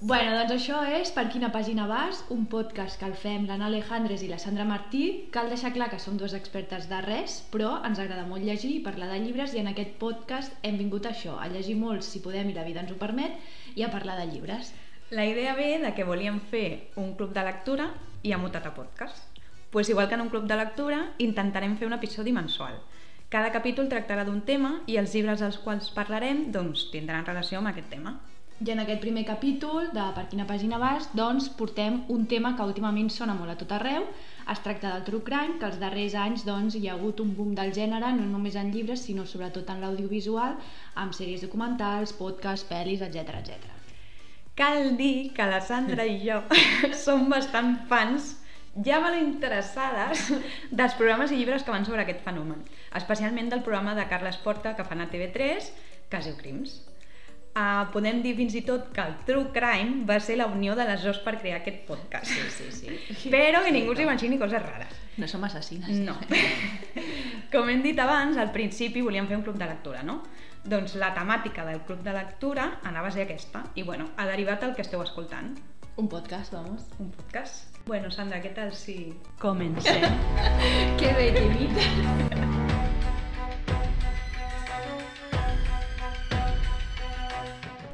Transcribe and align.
Bueno, 0.00 0.30
doncs 0.38 0.52
això 0.54 0.78
és 0.94 1.10
Per 1.10 1.24
quina 1.32 1.48
pàgina 1.50 1.88
vas, 1.90 2.20
un 2.30 2.44
podcast 2.46 3.00
que 3.00 3.06
el 3.08 3.16
fem 3.18 3.48
l'Anna 3.48 3.66
Alejandres 3.66 4.20
i 4.22 4.28
la 4.30 4.36
Sandra 4.38 4.62
Martí. 4.64 5.00
Cal 5.34 5.50
deixar 5.50 5.72
clar 5.74 5.88
que 5.90 5.98
som 5.98 6.14
dues 6.20 6.36
expertes 6.38 6.86
de 6.86 7.00
res, 7.02 7.40
però 7.50 7.72
ens 7.88 7.98
agrada 7.98 8.28
molt 8.28 8.46
llegir 8.46 8.70
i 8.76 8.84
parlar 8.84 9.08
de 9.10 9.18
llibres 9.24 9.56
i 9.56 9.58
en 9.58 9.72
aquest 9.72 9.96
podcast 9.98 10.54
hem 10.62 10.78
vingut 10.78 11.08
a 11.08 11.10
això, 11.10 11.34
a 11.42 11.48
llegir 11.50 11.74
molt 11.80 12.06
si 12.06 12.22
podem 12.22 12.52
i 12.52 12.54
la 12.54 12.68
vida 12.68 12.84
ens 12.84 12.94
ho 12.94 13.00
permet 13.00 13.42
i 13.74 13.82
a 13.82 13.90
parlar 13.90 14.14
de 14.20 14.28
llibres. 14.30 14.70
La 15.10 15.26
idea 15.26 15.56
ve 15.58 15.80
de 15.82 15.92
que 15.98 16.06
volíem 16.06 16.38
fer 16.38 16.92
un 16.94 17.16
club 17.18 17.34
de 17.34 17.48
lectura 17.50 17.90
i 18.22 18.30
ha 18.30 18.38
mutat 18.38 18.70
a 18.70 18.74
podcast. 18.78 19.42
Pues 19.72 19.90
igual 19.90 20.06
que 20.06 20.14
en 20.14 20.22
un 20.28 20.30
club 20.30 20.46
de 20.46 20.62
lectura, 20.62 21.08
intentarem 21.18 21.74
fer 21.76 21.90
un 21.90 21.98
episodi 21.98 22.30
mensual. 22.30 22.78
Cada 23.28 23.50
capítol 23.50 23.90
tractarà 23.90 24.22
d'un 24.24 24.44
tema 24.46 24.76
i 24.86 24.94
els 24.96 25.10
llibres 25.12 25.42
dels 25.42 25.58
quals 25.58 25.90
parlarem 25.90 26.52
doncs, 26.54 26.86
tindran 26.94 27.26
relació 27.26 27.58
amb 27.58 27.74
aquest 27.74 27.90
tema. 27.90 28.20
I 28.58 28.72
en 28.72 28.80
aquest 28.82 28.98
primer 28.98 29.22
capítol 29.22 29.92
de 29.94 30.04
Per 30.16 30.24
quina 30.30 30.44
pàgina 30.46 30.80
vas, 30.82 31.04
doncs 31.14 31.44
portem 31.58 32.00
un 32.10 32.24
tema 32.26 32.56
que 32.58 32.64
últimament 32.66 33.10
sona 33.14 33.36
molt 33.38 33.52
a 33.52 33.54
tot 33.60 33.74
arreu. 33.76 34.08
Es 34.50 34.62
tracta 34.64 34.90
del 34.94 35.04
true 35.06 35.22
crime, 35.28 35.60
que 35.60 35.68
els 35.68 35.78
darrers 35.78 36.16
anys 36.18 36.42
doncs, 36.48 36.74
hi 36.74 36.88
ha 36.88 36.96
hagut 36.96 37.22
un 37.22 37.36
boom 37.36 37.52
del 37.54 37.70
gènere, 37.76 38.10
no 38.16 38.26
només 38.32 38.56
en 38.58 38.72
llibres, 38.74 39.04
sinó 39.06 39.28
sobretot 39.30 39.70
en 39.70 39.84
l'audiovisual, 39.84 40.58
amb 41.04 41.14
sèries 41.14 41.46
documentals, 41.46 42.16
podcasts, 42.18 42.66
pel·lis, 42.66 43.06
etc 43.06 43.38
etc. 43.44 43.70
Cal 44.58 44.96
dir 44.98 45.30
que 45.38 45.46
la 45.46 45.62
Sandra 45.62 46.08
i 46.10 46.18
jo 46.26 46.42
som 47.04 47.28
bastant 47.30 47.76
fans 47.86 48.34
ja 48.90 48.98
molt 48.98 49.22
interessades 49.22 50.32
dels 50.82 50.98
programes 50.98 51.30
i 51.30 51.38
llibres 51.38 51.62
que 51.62 51.76
van 51.78 51.86
sobre 51.86 52.02
aquest 52.02 52.26
fenomen, 52.26 52.66
especialment 52.98 53.54
del 53.54 53.62
programa 53.62 53.94
de 53.94 54.10
Carles 54.10 54.42
Porta 54.42 54.74
que 54.74 54.90
fan 54.90 55.06
a 55.06 55.10
TV3, 55.14 55.74
que 56.10 56.26
Crims. 56.42 56.80
Uh, 57.58 57.88
podem 57.90 58.20
dir 58.22 58.36
fins 58.38 58.54
i 58.54 58.60
tot 58.62 58.92
que 58.94 59.02
el 59.02 59.16
True 59.26 59.48
Crime 59.54 60.04
va 60.06 60.20
ser 60.22 60.36
la 60.38 60.46
unió 60.46 60.76
de 60.78 60.84
les 60.86 61.02
dos 61.02 61.18
per 61.24 61.32
crear 61.40 61.56
aquest 61.58 61.80
podcast. 61.88 62.30
Sí, 62.30 62.44
sí, 62.54 62.92
sí. 63.10 63.32
Però 63.32 63.64
que 63.64 63.72
ningú 63.74 63.96
s'imagini 63.98 64.38
coses 64.38 64.62
rares. 64.62 64.92
No 65.18 65.26
som 65.26 65.42
assassines. 65.48 65.98
No. 66.06 66.14
Com 67.52 67.72
hem 67.72 67.82
dit 67.82 67.98
abans, 67.98 68.38
al 68.38 68.52
principi 68.54 69.02
volíem 69.02 69.26
fer 69.26 69.40
un 69.40 69.42
club 69.48 69.58
de 69.58 69.66
lectura, 69.66 70.04
no? 70.06 70.20
Doncs 70.68 70.94
la 71.00 71.10
temàtica 71.16 71.64
del 71.66 71.82
club 71.88 72.04
de 72.06 72.14
lectura 72.14 72.68
anava 72.86 73.10
a 73.10 73.16
ser 73.16 73.26
aquesta. 73.26 73.64
I 73.74 73.82
bueno, 73.88 74.12
ha 74.16 74.28
derivat 74.30 74.62
el 74.62 74.76
que 74.76 74.86
esteu 74.86 75.02
escoltant. 75.02 75.56
Un 75.98 76.06
podcast, 76.06 76.54
vamos. 76.54 76.86
Un 77.00 77.10
podcast. 77.10 77.80
Bueno, 77.88 78.12
Sandra, 78.14 78.38
què 78.44 78.54
tal 78.54 78.70
si... 78.70 79.00
Comencem. 79.42 80.04
que 81.00 81.10
bé, 81.18 81.32
que 81.34 82.86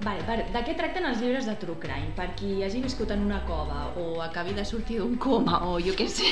Vale, 0.05 0.21
per, 0.29 0.35
de 0.53 0.61
què 0.67 0.75
tracten 0.77 1.07
els 1.09 1.21
llibres 1.23 1.47
de 1.49 1.55
True 1.63 1.79
Crime? 1.81 2.11
Per 2.17 2.27
qui 2.37 2.59
hagi 2.67 2.83
viscut 2.85 3.13
en 3.15 3.23
una 3.25 3.39
cova 3.49 3.87
o 3.97 4.21
acabi 4.21 4.53
de 4.53 4.65
sortir 4.69 4.99
d'un 5.01 5.15
coma 5.17 5.63
o 5.65 5.79
jo 5.81 5.95
què 5.97 6.05
sé. 6.13 6.29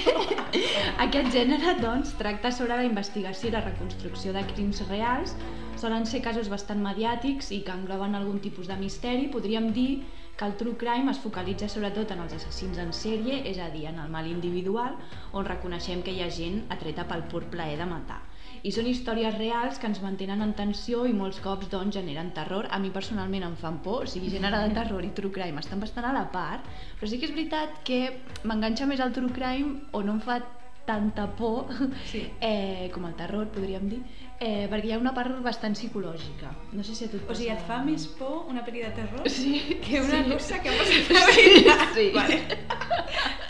Aquest 1.04 1.30
gènere, 1.32 1.78
doncs, 1.80 2.12
tracta 2.18 2.50
sobre 2.52 2.76
la 2.76 2.84
investigació 2.84 3.48
i 3.48 3.54
la 3.54 3.62
reconstrucció 3.64 4.34
de 4.36 4.42
crims 4.50 4.82
reals. 4.90 5.32
Solen 5.80 6.04
ser 6.10 6.20
casos 6.26 6.50
bastant 6.52 6.82
mediàtics 6.84 7.48
i 7.56 7.62
que 7.64 7.72
engloben 7.72 8.18
algun 8.18 8.42
tipus 8.44 8.68
de 8.68 8.76
misteri. 8.76 9.30
Podríem 9.32 9.70
dir 9.72 10.02
que 10.36 10.44
el 10.44 10.58
true 10.60 10.76
crime 10.76 11.08
es 11.14 11.22
focalitza 11.24 11.70
sobretot 11.72 12.12
en 12.12 12.20
els 12.26 12.36
assassins 12.36 12.76
en 12.82 12.92
sèrie, 12.92 13.40
és 13.48 13.56
a 13.56 13.70
dir, 13.72 13.86
en 13.88 14.04
el 14.04 14.12
mal 14.12 14.28
individual, 14.28 15.00
on 15.32 15.48
reconeixem 15.48 16.04
que 16.04 16.12
hi 16.12 16.20
ha 16.20 16.28
gent 16.28 16.66
atreta 16.76 17.08
pel 17.08 17.24
pur 17.32 17.46
plaer 17.56 17.80
de 17.80 17.88
matar 17.88 18.20
i 18.62 18.70
són 18.70 18.86
històries 18.86 19.34
reals 19.38 19.78
que 19.82 19.88
ens 19.90 19.98
mantenen 20.02 20.42
en 20.44 20.52
tensió 20.54 21.04
i 21.06 21.12
molts 21.12 21.40
cops 21.42 21.68
doncs 21.72 21.96
generen 21.96 22.30
terror. 22.36 22.68
A 22.70 22.78
mi 22.78 22.90
personalment 22.94 23.42
em 23.48 23.56
fan 23.58 23.80
por, 23.82 24.04
o 24.04 24.06
sigui, 24.06 24.30
gènere 24.30 24.60
de 24.68 24.74
terror 24.76 25.02
i 25.04 25.10
true 25.16 25.32
crime 25.34 25.58
estan 25.60 25.80
bastant 25.82 26.06
a 26.06 26.12
la 26.14 26.28
part, 26.30 26.62
però 27.00 27.10
sí 27.10 27.18
que 27.18 27.26
és 27.26 27.34
veritat 27.34 27.80
que 27.84 28.20
m'enganxa 28.44 28.86
més 28.86 29.00
el 29.02 29.12
true 29.12 29.32
crime 29.34 29.80
o 29.92 30.02
no 30.06 30.12
em 30.18 30.20
fa 30.22 30.40
tanta 30.86 31.28
por 31.38 31.68
Sí. 32.10 32.24
eh, 32.40 32.90
com 32.94 33.04
el 33.06 33.14
terror, 33.14 33.46
podríem 33.54 33.88
dir, 33.90 34.00
eh, 34.40 34.66
perquè 34.70 34.88
hi 34.90 34.92
ha 34.96 34.98
una 34.98 35.12
part 35.14 35.36
bastant 35.42 35.74
psicològica. 35.78 36.50
No 36.72 36.82
sé 36.82 36.94
si 36.94 37.04
a 37.06 37.10
tu 37.10 37.18
et 37.18 37.22
O 37.22 37.26
passa... 37.28 37.38
sigui, 37.42 37.52
et 37.54 37.66
fa 37.66 37.82
més 37.86 38.06
por 38.18 38.46
una 38.50 38.64
pel·li 38.66 38.82
de 38.82 38.90
terror 38.96 39.28
Sí, 39.30 39.78
que 39.84 40.00
una 40.02 40.22
sí. 40.24 40.30
cosa 40.32 40.62
que 40.62 40.70
ha 40.70 40.78
passat 40.78 41.12
la 41.18 41.26
vida. 41.34 41.76
Sí. 41.98 42.10
Vale. 42.14 42.40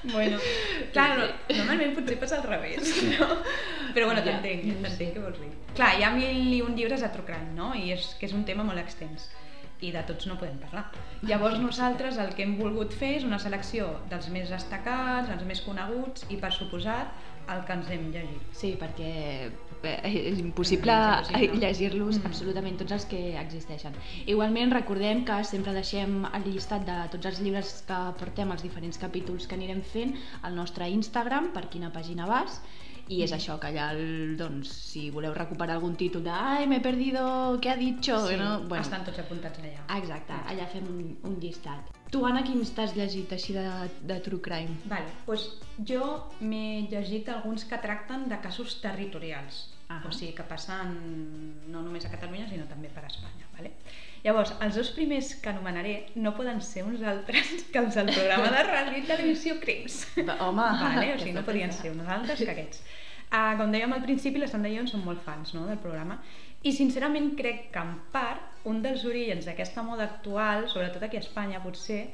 Bueno, 0.03 0.37
clar, 0.93 1.13
no, 1.17 1.27
normalment 1.55 1.93
potser 1.95 2.17
passa 2.19 2.41
al 2.41 2.43
revés, 2.49 2.89
no? 3.21 3.29
Però 3.95 4.07
bueno, 4.09 4.21
Ja, 4.25 4.31
t'entenc, 4.31 4.65
no 4.65 4.89
t'entenc 4.89 5.15
què 5.17 5.23
vols 5.23 5.39
dir. 5.41 5.51
Clar, 5.77 5.93
hi 5.99 6.05
ha 6.05 6.11
mil 6.15 6.53
i 6.55 6.61
un 6.65 6.75
llibres 6.77 7.01
de 7.05 7.09
true 7.15 7.25
crime, 7.29 7.53
no? 7.57 7.75
I 7.75 7.93
és 7.93 8.15
que 8.19 8.27
és 8.27 8.33
un 8.37 8.45
tema 8.49 8.65
molt 8.65 8.79
extens 8.83 9.31
i 9.83 9.91
de 9.91 9.99
tots 10.07 10.29
no 10.31 10.37
podem 10.39 10.61
parlar. 10.63 10.85
Llavors 11.27 11.59
nosaltres 11.59 12.17
el 12.23 12.35
que 12.37 12.45
hem 12.45 12.53
volgut 12.59 12.93
fer 12.95 13.17
és 13.19 13.25
una 13.27 13.41
selecció 13.43 13.89
dels 14.11 14.29
més 14.31 14.49
destacats, 14.53 15.29
els 15.35 15.43
més 15.49 15.61
coneguts 15.67 16.23
i 16.31 16.37
per 16.39 16.53
suposat 16.55 17.11
el 17.51 17.65
que 17.67 17.75
ens 17.75 17.89
hem 17.91 18.05
llegit. 18.15 18.43
Sí, 18.55 18.77
perquè 18.79 19.09
eh, 19.83 19.97
és 20.31 20.39
impossible 20.39 20.95
impossible. 20.95 21.59
llegir-los 21.65 22.21
Mm. 22.21 22.27
absolutament 22.31 22.79
tots 22.79 22.93
els 22.93 23.07
que 23.11 23.37
existeixen. 23.41 23.93
Igualment 24.27 24.71
recordem 24.71 25.25
que 25.25 25.41
sempre 25.43 25.73
deixem 25.75 26.25
el 26.33 26.45
llistat 26.47 26.87
de 26.87 27.01
tots 27.11 27.27
els 27.27 27.41
llibres 27.43 27.83
que 27.89 27.99
portem 28.21 28.53
als 28.53 28.63
diferents 28.63 28.99
capítols 29.03 29.49
que 29.49 29.57
anirem 29.59 29.83
fent 29.83 30.15
al 30.43 30.55
nostre 30.55 30.89
Instagram, 30.89 31.51
per 31.53 31.67
quina 31.69 31.91
pàgina 31.93 32.27
vas, 32.31 32.63
i 33.09 33.23
és 33.25 33.33
això, 33.35 33.59
que 33.61 33.69
allà, 33.73 33.91
el, 33.97 34.37
doncs, 34.39 34.71
si 34.93 35.09
voleu 35.11 35.35
recuperar 35.35 35.75
algun 35.77 35.97
títol 35.99 36.23
de 36.25 36.31
«Ai, 36.33 36.67
m'he 36.71 36.81
perdido, 36.81 37.25
què 37.63 37.73
ha 37.73 37.77
dicho?» 37.77 38.19
Sí, 38.29 38.37
no? 38.41 38.61
bueno. 38.69 38.83
estan 38.83 39.05
tots 39.05 39.19
apuntats 39.19 39.59
allà. 39.59 39.83
Ah, 39.89 39.99
Exacte, 39.99 40.39
allà 40.53 40.69
fem 40.71 40.87
un, 40.89 41.17
un 41.29 41.37
llistat. 41.43 41.91
Tu, 42.13 42.21
Anna, 42.29 42.43
quins 42.45 42.71
t'has 42.77 42.95
llegit 42.97 43.33
així 43.33 43.55
de, 43.57 43.65
de 44.09 44.19
True 44.21 44.41
Crime? 44.45 44.77
Vale, 44.91 45.11
doncs 45.27 45.49
jo 45.89 46.05
m'he 46.41 46.87
llegit 46.93 47.29
alguns 47.33 47.65
que 47.65 47.79
tracten 47.81 48.29
de 48.29 48.39
casos 48.45 48.79
territorials, 48.85 49.67
Ahà. 49.89 50.07
o 50.09 50.13
sigui, 50.13 50.35
que 50.37 50.45
passen 50.49 50.97
no 51.73 51.83
només 51.83 52.05
a 52.07 52.13
Catalunya, 52.13 52.49
sinó 52.51 52.69
també 52.71 52.93
per 52.93 53.07
Espanya. 53.09 53.49
Vale? 53.57 53.75
Llavors, 54.23 54.53
els 54.63 54.77
dos 54.79 54.93
primers 54.95 55.33
que 55.43 55.51
anomenaré 55.51 55.95
no 56.15 56.31
poden 56.37 56.61
ser 56.63 56.85
uns 56.87 57.03
altres 57.03 57.49
que 57.73 57.81
els 57.81 57.97
del 57.99 58.13
programa 58.13 58.53
de 58.55 58.63
ràdio 58.69 59.01
i 59.01 59.07
televisió 59.09 59.57
Crims. 59.63 60.05
Home, 60.39 60.67
Vale? 60.83 61.09
O 61.17 61.19
sigui, 61.19 61.35
no 61.35 61.43
podien 61.47 61.75
ser 61.75 61.91
uns 61.91 62.07
altres 62.07 62.45
que 62.45 62.53
aquests. 62.55 62.85
Uh, 63.33 63.55
com 63.59 63.73
dèiem 63.73 63.95
al 63.97 64.03
principi, 64.05 64.39
la 64.39 64.47
Sandra 64.51 64.71
i 64.71 64.77
jo 64.77 64.85
som 64.87 65.03
molt 65.09 65.23
fans 65.25 65.55
no, 65.57 65.65
del 65.67 65.81
programa 65.81 66.19
i 66.63 66.71
sincerament 66.77 67.33
crec 67.39 67.71
que 67.75 67.81
en 67.83 67.95
part 68.13 68.67
un 68.71 68.83
dels 68.85 69.03
orígens 69.09 69.49
d'aquesta 69.49 69.83
moda 69.83 70.05
actual, 70.07 70.69
sobretot 70.71 71.03
aquí 71.03 71.19
a 71.19 71.25
Espanya 71.25 71.63
potser, 71.65 72.05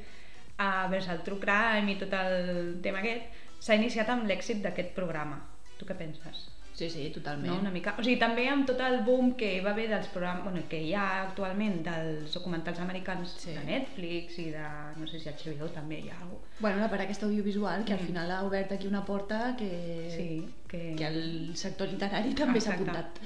uh, 0.56 0.86
vers 0.88 1.10
el 1.12 1.20
true 1.26 1.42
crime 1.42 1.92
i 1.92 1.98
tot 2.00 2.14
el 2.16 2.78
tema 2.84 3.02
aquest, 3.02 3.42
s'ha 3.60 3.76
iniciat 3.76 4.08
amb 4.14 4.30
l'èxit 4.30 4.62
d'aquest 4.64 4.94
programa. 4.96 5.42
Tu 5.76 5.84
què 5.84 5.98
penses? 5.98 6.46
Sí, 6.78 6.86
sí, 6.94 7.08
totalment. 7.10 7.48
No, 7.50 7.58
una 7.58 7.72
mica. 7.74 7.96
O 7.98 8.04
sigui, 8.06 8.20
també 8.20 8.44
amb 8.46 8.64
tot 8.68 8.78
el 8.86 9.00
boom 9.02 9.32
que 9.34 9.48
va 9.64 9.72
haver 9.72 9.88
dels 9.90 10.06
programes, 10.14 10.44
bueno, 10.44 10.60
que 10.70 10.78
hi 10.86 10.92
ha 10.94 11.06
actualment 11.24 11.80
dels 11.82 12.32
documentals 12.36 12.78
americans 12.84 13.32
Sí. 13.42 13.50
de 13.56 13.64
Netflix 13.66 14.38
i 14.38 14.44
de, 14.54 14.66
no 14.96 15.08
sé 15.10 15.18
si 15.18 15.28
HBO 15.28 15.66
també 15.74 15.98
hi 16.04 16.10
ha 16.12 16.20
alguna 16.20 16.44
Bueno, 16.60 16.78
la 16.78 16.88
part 16.88 17.02
aquesta 17.02 17.26
audiovisual, 17.26 17.84
que 17.84 17.94
al 17.94 18.00
Mm. 18.02 18.06
final 18.06 18.30
ha 18.30 18.44
obert 18.44 18.70
aquí 18.72 18.86
una 18.86 19.04
porta 19.04 19.56
que, 19.58 19.72
Sí, 20.16 20.46
que... 20.68 20.94
que 20.96 21.06
el 21.08 21.56
sector 21.56 21.88
literari 21.88 22.32
també 22.34 22.60
s'ha 22.60 22.74
apuntat. 22.74 23.18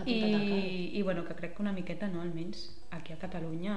Al. 0.00 0.08
I, 0.08 0.90
I 0.98 1.02
bueno, 1.02 1.24
que 1.24 1.34
crec 1.34 1.56
que 1.56 1.62
una 1.62 1.72
miqueta, 1.72 2.06
no, 2.08 2.20
almenys 2.20 2.68
aquí 2.90 3.14
a 3.14 3.16
Catalunya 3.18 3.74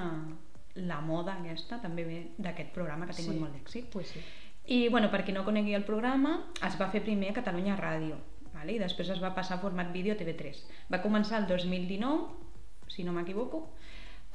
la 0.76 1.00
moda 1.02 1.38
aquesta 1.40 1.80
també 1.82 2.04
ve 2.04 2.20
d'aquest 2.38 2.70
programa 2.76 3.06
que 3.06 3.14
ha 3.14 3.16
tingut 3.16 3.36
Sí. 3.36 3.40
molt 3.40 3.54
d'èxit. 3.56 3.86
Pues 3.90 4.08
sí. 4.08 4.20
I 4.68 4.90
bueno, 4.90 5.10
per 5.10 5.24
qui 5.26 5.32
no 5.32 5.44
conegui 5.44 5.74
el 5.74 5.84
programa, 5.84 6.52
es 6.68 6.76
va 6.80 6.90
fer 6.92 7.02
primer 7.02 7.32
a 7.32 7.34
Catalunya 7.34 7.76
Ràdio, 7.78 8.18
vale? 8.62 8.78
i 8.78 8.80
després 8.82 9.10
es 9.10 9.22
va 9.22 9.34
passar 9.36 9.58
a 9.58 9.62
format 9.66 9.92
vídeo 9.94 10.14
a 10.14 10.20
TV3. 10.20 10.62
Va 10.94 11.02
començar 11.04 11.42
el 11.42 11.48
2019, 11.50 12.28
si 12.92 13.04
no 13.04 13.14
m'equivoco, 13.16 13.66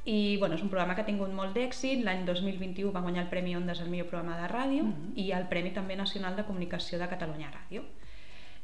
i 0.07 0.37
bueno, 0.39 0.55
és 0.55 0.61
un 0.63 0.69
programa 0.71 0.95
que 0.95 1.01
ha 1.03 1.05
tingut 1.07 1.33
molt 1.35 1.51
d'èxit, 1.57 1.99
l'any 2.05 2.21
2021 2.25 2.93
va 2.95 3.01
guanyar 3.03 3.25
el 3.25 3.29
Premi 3.29 3.55
Ondas 3.57 3.81
al 3.83 3.89
millor 3.91 4.07
programa 4.07 4.37
de 4.39 4.47
ràdio 4.47 4.83
Mhm. 4.85 5.13
i 5.19 5.31
el 5.35 5.47
Premi 5.51 5.71
també 5.75 5.95
nacional 5.99 6.35
de 6.37 6.45
comunicació 6.47 6.97
de 6.99 7.07
Catalunya 7.11 7.51
Ràdio. 7.51 7.83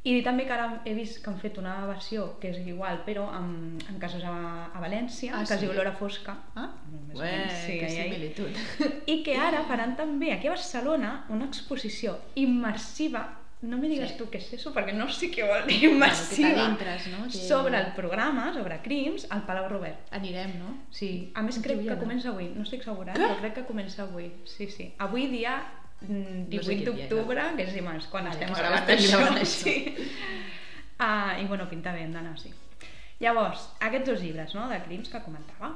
I 0.05 0.21
també 0.21 0.43
que 0.45 0.51
ara 0.51 0.81
he 0.85 0.93
vist 0.93 1.21
que 1.23 1.29
han 1.31 1.37
fet 1.39 1.57
una 1.57 1.85
versió 1.87 2.37
que 2.39 2.49
és 2.51 2.57
igual, 2.67 3.03
però 3.05 3.29
amb, 3.31 3.81
amb 3.87 3.99
casos 4.01 4.23
a, 4.27 4.65
a 4.73 4.79
València, 4.81 5.31
Ah, 5.33 5.43
que 5.47 5.53
es 5.53 5.59
sí? 5.59 5.65
diu 5.65 5.71
L'Hora 5.73 5.93
Fosca. 5.93 6.33
Ah? 6.55 6.69
Més 7.07 7.19
Ué, 7.19 7.29
menys, 7.31 7.53
sí, 7.65 7.77
que 7.79 7.89
similitud. 7.89 8.49
I 9.07 9.23
que 9.23 9.37
ara 9.37 9.63
faran 9.63 9.95
també 9.95 10.33
aquí 10.33 10.47
a 10.47 10.51
Barcelona 10.57 11.25
una 11.29 11.45
exposició 11.45 12.17
immersiva 12.35 13.39
no 13.63 13.77
me 13.79 13.87
digues 13.89 14.11
Sí. 14.11 14.17
tu 14.19 14.25
què 14.29 14.37
és 14.41 14.49
això, 14.53 14.71
perquè 14.75 14.93
no 14.93 15.07
sé 15.09 15.31
què 15.31 15.45
vol 15.47 15.65
dir 15.67 15.83
immersiva, 15.89 16.49
Bueno, 16.49 16.77
que 16.77 16.83
t'adentres, 16.85 17.07
no? 17.13 17.23
Que- 17.25 17.47
sobre 17.47 17.77
el 17.79 17.93
programa, 17.97 18.53
sobre 18.53 18.81
crims, 18.83 19.25
al 19.31 19.45
Palau 19.47 19.69
Robert. 19.69 20.11
Anirem, 20.11 20.57
no? 20.59 20.73
Sí, 20.91 21.31
a 21.33 21.41
més 21.41 21.57
crec 21.63 21.81
que 21.87 21.97
comença 21.97 22.29
avui, 22.29 22.49
no 22.55 22.63
estic 22.63 22.83
segura, 22.83 23.13
Què? 23.13 23.21
però 23.23 23.39
crec 23.39 23.53
que 23.55 23.65
comença 23.65 24.03
avui. 24.03 24.31
Sí, 24.45 24.67
sí. 24.69 24.93
Avui 24.99 25.27
dia 25.27 25.57
mm, 26.01 26.49
No 26.53 26.61
sé 26.63 26.75
18 26.75 26.91
d'octubre, 26.91 27.41
que 27.55 27.63
és 27.63 27.73
dimarts, 27.73 28.07
quan 28.11 28.25
Vale, 28.25 28.35
estem 28.35 28.53
que 28.53 28.59
gravant 28.61 28.89
això. 28.89 29.19
això. 29.41 29.45
Sí. 29.45 29.95
Ah, 30.99 31.37
I 31.41 31.45
bueno, 31.45 31.67
pinta 31.69 31.91
bé, 31.93 32.03
hem 32.03 32.13
d'anar, 32.13 32.37
sí. 32.39 32.51
Llavors, 33.19 33.69
aquests 33.79 34.09
dos 34.09 34.21
llibres, 34.21 34.53
no?, 34.55 34.67
de 34.69 34.81
crims 34.83 35.09
que 35.09 35.21
comentava. 35.23 35.73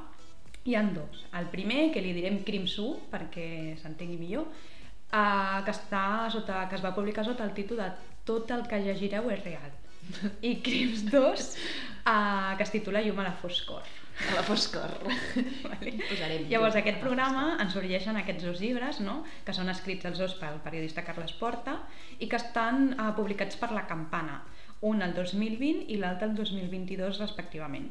Hi 0.64 0.74
han 0.76 0.92
dos. 0.92 1.24
El 1.32 1.46
primer, 1.48 1.90
que 1.92 2.02
li 2.04 2.12
direm 2.12 2.42
Crims 2.44 2.74
1, 2.78 3.06
perquè 3.10 3.78
s'entengui 3.80 4.18
millor, 4.20 4.44
uh, 5.12 5.60
que, 5.64 5.74
està 5.74 6.28
sota, 6.32 6.64
que 6.68 6.76
es 6.78 6.84
va 6.84 6.94
publicar 6.96 7.24
sota 7.26 7.46
el 7.46 7.54
títol 7.56 7.80
de 7.82 7.90
Tot 8.28 8.50
el 8.52 8.66
que 8.68 8.80
llegireu 8.84 9.30
és 9.32 9.40
real. 9.44 9.70
I 10.48 10.58
Crims 10.64 11.06
2, 11.08 11.46
uh, 12.04 12.56
que 12.58 12.66
es 12.66 12.74
titula 12.74 13.00
Llum 13.04 13.22
a 13.22 13.28
la 13.30 13.32
foscor. 13.40 13.86
A 14.28 14.34
la 14.34 14.42
foscor. 14.44 14.92
Vale. 15.70 15.94
Posarem 16.10 16.44
Llavors, 16.50 16.76
aquest 16.76 17.00
programa 17.00 17.54
ens 17.62 17.72
sorgeixen 17.76 18.18
aquests 18.20 18.44
dos 18.44 18.60
llibres, 18.60 19.00
no? 19.00 19.22
que 19.46 19.54
són 19.56 19.72
escrits 19.72 20.08
els 20.10 20.20
dos 20.20 20.34
pel 20.40 20.60
periodista 20.64 21.06
Carles 21.06 21.32
Porta 21.40 21.78
i 22.18 22.28
que 22.28 22.36
estan 22.36 22.90
uh, 22.98 23.12
publicats 23.16 23.56
per 23.56 23.70
La 23.72 23.86
Campana, 23.88 24.42
un 24.84 25.00
el 25.02 25.16
2020 25.16 25.88
i 25.88 25.96
l'altre 26.02 26.28
el 26.28 26.36
2022 26.36 27.22
respectivament 27.24 27.88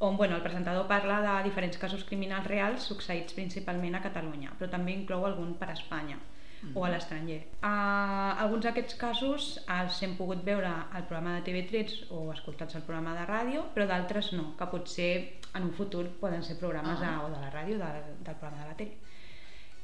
on 0.00 0.16
bueno, 0.16 0.34
el 0.36 0.40
presentador 0.40 0.86
parla 0.88 1.18
de 1.20 1.32
diferents 1.44 1.76
casos 1.76 2.06
criminals 2.08 2.46
reals 2.48 2.86
succeïts 2.88 3.36
principalment 3.36 3.98
a 3.98 4.00
Catalunya, 4.00 4.54
però 4.56 4.70
també 4.72 4.94
inclou 4.96 5.26
algun 5.28 5.52
per 5.60 5.68
a 5.68 5.74
Espanya 5.76 6.16
Mm. 6.62 6.76
o 6.76 6.84
a 6.84 6.90
l'estranger. 6.92 7.38
Uh, 7.62 8.36
alguns 8.42 8.66
d'aquests 8.66 8.96
casos 9.00 9.46
els 9.78 10.02
hem 10.04 10.16
pogut 10.18 10.42
veure 10.44 10.68
al 10.68 11.06
programa 11.08 11.38
de 11.38 11.44
TV3 11.46 12.10
o 12.12 12.26
escoltats 12.34 12.76
al 12.76 12.82
programa 12.84 13.14
de 13.16 13.24
ràdio, 13.30 13.62
però 13.74 13.86
d'altres 13.88 14.32
no, 14.36 14.50
que 14.58 14.66
potser 14.68 15.12
en 15.54 15.62
un 15.70 15.72
futur 15.72 16.04
poden 16.20 16.42
ser 16.44 16.58
programes 16.60 17.00
Ah. 17.00 17.06
de, 17.06 17.24
o 17.24 17.30
de 17.32 17.40
la 17.40 17.50
ràdio 17.54 17.76
o 17.76 17.80
de, 17.80 18.02
del 18.26 18.34
programa 18.36 18.62
de 18.62 18.68
la 18.68 18.76
tele. 18.76 18.98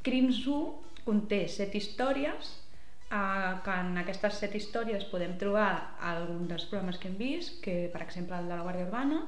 Crims 0.02 0.43
1 0.46 1.02
conté 1.06 1.46
set 1.49 1.75
històries 1.75 2.52
eh, 3.11 3.52
que 3.64 3.75
en 3.81 3.96
aquestes 4.02 4.34
set 4.43 4.55
històries 4.55 5.05
podem 5.11 5.37
trobar 5.38 5.96
algun 6.00 6.46
dels 6.50 6.67
programes 6.69 6.99
que 6.99 7.08
hem 7.08 7.17
vist, 7.17 7.61
que 7.64 7.88
per 7.93 8.02
exemple 8.02 8.37
el 8.37 8.49
de 8.50 8.55
la 8.55 8.62
Guàrdia 8.67 8.87
Urbana 8.87 9.23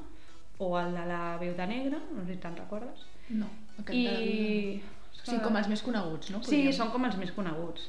o 0.58 0.72
el 0.78 0.92
de 0.94 1.06
la 1.06 1.36
Veu 1.40 1.54
de 1.56 1.66
Negra, 1.66 1.98
no 2.12 2.24
sé 2.26 2.34
si 2.34 2.40
te'n 2.42 2.56
recordes. 2.58 3.06
No, 3.30 3.46
aquest 3.78 3.94
I... 3.96 4.04
de... 4.04 4.97
Sí, 5.22 5.38
com 5.44 5.56
els 5.56 5.68
més 5.68 5.82
coneguts, 5.82 6.30
no? 6.30 6.42
Sí, 6.42 6.50
Podríem- 6.50 6.76
són 6.76 6.90
com 6.90 7.04
els 7.04 7.16
més 7.16 7.32
coneguts. 7.32 7.88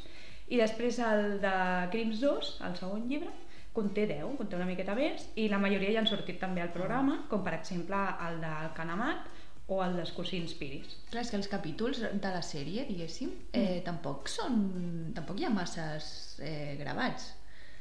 I 0.49 0.57
després 0.57 0.97
el 0.99 1.39
de 1.43 1.53
Crims 1.91 2.19
2, 2.21 2.55
el 2.65 2.75
segon 2.75 3.07
llibre, 3.07 3.29
conté 3.73 4.07
10, 4.09 4.35
conté 4.37 4.55
una 4.57 4.65
miqueta 4.65 4.95
més, 4.97 5.27
i 5.35 5.47
la 5.47 5.59
majoria 5.61 5.91
ja 5.93 5.99
han 6.01 6.07
sortit 6.09 6.39
també 6.41 6.61
al 6.61 6.71
programa, 6.73 7.25
com 7.29 7.43
per 7.45 7.53
exemple 7.53 7.95
el 8.27 8.41
del 8.41 8.71
Canamat 8.75 9.27
o 9.69 9.83
el 9.85 9.95
dels 9.95 10.11
cosins 10.11 10.55
Piris. 10.57 10.95
Clar, 11.11 11.21
és 11.21 11.29
que 11.29 11.37
els 11.37 11.47
capítols 11.47 11.99
de 12.01 12.31
la 12.33 12.41
sèrie, 12.41 12.87
diguéssim, 12.89 13.29
eh, 13.53 13.81
tampoc 13.85 14.27
són... 14.27 15.11
tampoc 15.13 15.37
hi 15.39 15.45
ha 15.45 15.51
masses 15.53 16.39
eh, 16.41 16.75
gravats. 16.79 17.35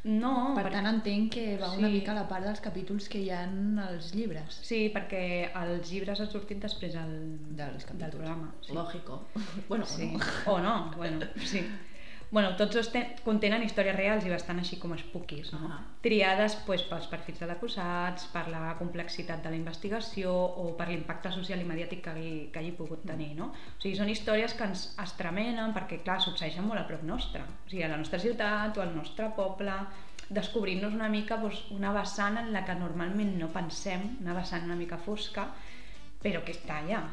No, 0.05 0.55
Per 0.55 0.65
perquè- 0.65 0.73
tant, 0.73 0.87
entenc 0.87 1.33
que 1.33 1.57
va 1.59 1.73
una 1.73 1.89
Sí. 1.89 1.95
mica 1.95 2.13
a 2.13 2.15
la 2.15 2.29
part 2.29 2.45
dels 2.45 2.61
capítols 2.61 3.09
que 3.09 3.19
hi 3.19 3.31
ha 3.31 3.43
als 3.89 4.15
llibres. 4.15 4.61
Sí, 4.63 4.93
perquè 4.95 5.51
els 5.55 5.91
llibres 5.91 6.21
han 6.21 6.31
sortit 6.31 6.61
després 6.63 6.95
del, 6.95 7.39
Dels 7.57 7.85
capítols. 7.85 7.99
del 7.99 8.11
programa. 8.11 8.55
Sí. 8.63 8.73
Lògico. 8.73 9.23
Bueno, 9.69 9.85
sí. 9.87 10.07
no. 10.47 10.53
O 10.53 10.59
no, 10.61 10.91
bueno, 10.97 11.27
sí. 11.45 11.65
Bueno, 12.31 12.51
tots 12.61 12.75
dos 12.77 12.89
ten 12.93 13.15
contenen 13.25 13.63
històries 13.65 13.97
reals 13.97 14.27
i 14.27 14.33
bastant 14.33 14.59
així 14.61 14.77
com 14.81 14.93
spookies, 15.01 15.49
no? 15.55 15.71
Ah. 15.73 15.79
Triades 16.05 16.59
pues, 16.67 16.83
pels 16.91 17.07
perfils 17.09 17.41
de 17.41 17.49
l'acusats, 17.49 18.27
per 18.35 18.43
la 18.53 18.75
complexitat 18.77 19.41
de 19.45 19.53
la 19.55 19.57
investigació 19.57 20.35
o 20.35 20.67
per 20.77 20.91
l'impacte 20.91 21.33
social 21.33 21.63
i 21.63 21.69
mediàtic 21.69 22.03
que 22.05 22.13
hagi, 22.13 22.35
que 22.53 22.61
hagi 22.61 22.75
pogut 22.77 23.07
tenir, 23.09 23.31
no? 23.39 23.49
O 23.55 23.81
sigui, 23.81 23.95
són 23.97 24.13
històries 24.13 24.53
que 24.59 24.69
ens 24.69 24.91
estremenen 25.07 25.73
perquè, 25.77 26.03
clar, 26.05 26.19
succeeixen 26.21 26.69
molt 26.69 26.83
a 26.83 26.85
prop 26.91 27.07
nostre. 27.09 27.47
O 27.65 27.73
sigui, 27.73 27.87
a 27.87 27.91
la 27.95 28.01
nostra 28.03 28.21
ciutat 28.21 28.77
o 28.77 28.85
al 28.85 28.93
nostre 28.93 29.33
poble, 29.39 29.81
descobrint-nos 30.29 30.93
una 30.93 31.09
mica 31.09 31.41
doncs, 31.41 31.65
una 31.73 31.97
vessant 31.97 32.37
en 32.43 32.53
la 32.53 32.67
que 32.69 32.77
normalment 32.77 33.39
no 33.41 33.49
pensem, 33.57 34.05
una 34.21 34.37
vessant 34.37 34.69
una 34.69 34.77
mica 34.77 35.01
fosca, 35.01 35.49
però 36.21 36.45
que 36.45 36.53
està 36.53 36.83
allà, 36.83 37.07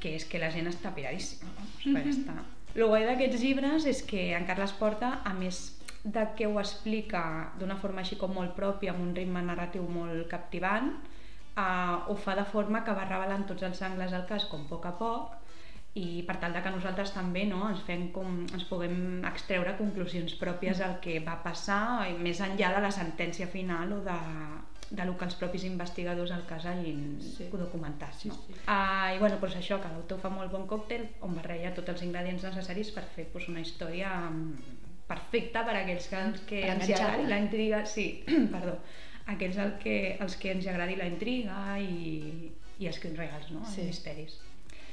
que 0.00 0.16
és 0.16 0.24
que 0.24 0.40
la 0.40 0.52
gent 0.54 0.72
està 0.72 0.96
piradíssima, 0.96 1.52
vamos, 1.52 1.80
per 1.84 2.08
estar. 2.08 2.53
El 2.74 2.88
guai 2.90 3.04
d'aquests 3.06 3.38
llibres 3.38 3.84
és 3.86 4.00
que 4.02 4.32
en 4.34 4.46
Carles 4.48 4.72
Porta, 4.74 5.20
a 5.22 5.32
més 5.38 5.58
de 6.02 6.24
que 6.36 6.48
ho 6.50 6.56
explica 6.58 7.22
d'una 7.60 7.76
forma 7.78 8.02
així 8.02 8.18
com 8.20 8.34
molt 8.34 8.56
pròpia, 8.56 8.92
amb 8.92 9.04
un 9.04 9.12
ritme 9.14 9.44
narratiu 9.46 9.86
molt 9.88 10.26
captivant, 10.32 10.90
eh, 11.54 11.62
ho 12.10 12.16
fa 12.26 12.34
de 12.34 12.44
forma 12.50 12.82
que 12.84 12.96
va 12.98 13.06
revelant 13.06 13.46
tots 13.46 13.62
els 13.70 13.80
angles 13.86 14.10
del 14.10 14.26
cas 14.26 14.48
com 14.50 14.66
a 14.66 14.70
poc 14.72 14.90
a 14.90 14.94
poc 14.98 15.40
i 15.94 16.24
per 16.26 16.36
tal 16.42 16.56
de 16.56 16.60
que 16.64 16.72
nosaltres 16.74 17.14
també 17.14 17.44
no, 17.46 17.60
ens, 17.70 17.84
fem 17.86 18.08
com, 18.14 18.40
ens 18.50 18.66
puguem 18.66 19.22
extreure 19.30 19.76
conclusions 19.78 20.34
pròpies 20.40 20.82
del 20.82 20.98
que 21.04 21.20
va 21.22 21.38
passar 21.44 22.10
més 22.18 22.42
enllà 22.42 22.72
de 22.74 22.82
la 22.82 22.90
sentència 22.96 23.46
final 23.52 23.94
o 23.94 24.00
de, 24.02 24.18
de 24.90 25.04
lo 25.04 25.16
que 25.18 25.24
els 25.24 25.34
propis 25.40 25.64
investigadors 25.64 26.30
del 26.30 26.44
cas 26.46 26.66
hagin 26.66 27.18
Sí. 27.20 27.48
documentat. 27.52 28.14
Sí, 28.18 28.28
no? 28.28 28.34
sí. 28.34 28.54
Ah, 28.66 29.12
I 29.14 29.18
bueno, 29.18 29.38
doncs 29.40 29.56
això, 29.56 29.80
que 29.80 29.88
l'autor 29.88 30.20
fa 30.20 30.28
molt 30.30 30.52
bon 30.52 30.66
còctel 30.66 31.06
on 31.22 31.34
barreja 31.34 31.74
tots 31.74 31.88
els 31.94 32.02
ingredients 32.02 32.44
necessaris 32.44 32.90
per 32.92 33.04
fer 33.14 33.28
doncs, 33.32 33.48
una 33.48 33.60
història 33.60 34.12
mm, 34.30 34.82
perfecta 35.08 35.64
per 35.64 35.76
a 35.76 35.82
aquells 35.84 36.08
que, 36.08 36.20
que 36.46 36.60
Per 36.62 36.74
ens 36.76 36.90
agradi 36.90 37.26
la 37.28 37.38
intriga, 37.38 37.84
sí, 37.86 38.24
perdó, 38.54 38.78
aquells 39.26 39.56
el 39.56 39.78
que, 39.78 40.16
els 40.20 40.36
que 40.36 40.52
ens 40.52 40.66
agradi 40.66 40.96
la 40.96 41.06
intriga 41.08 41.78
i, 41.80 42.52
i 42.78 42.86
els 42.90 42.98
crims 43.00 43.18
reals, 43.18 43.50
no? 43.50 43.64
Sí. 43.64 43.80
els 43.80 43.94
misteris. 43.94 44.36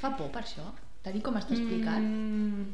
Fa 0.01 0.15
por 0.17 0.31
per 0.31 0.43
això? 0.45 0.71
De 1.03 1.11
dir 1.13 1.21
com 1.25 1.35
està 1.37 1.53
explicat? 1.55 1.99
Mm, 1.99 2.65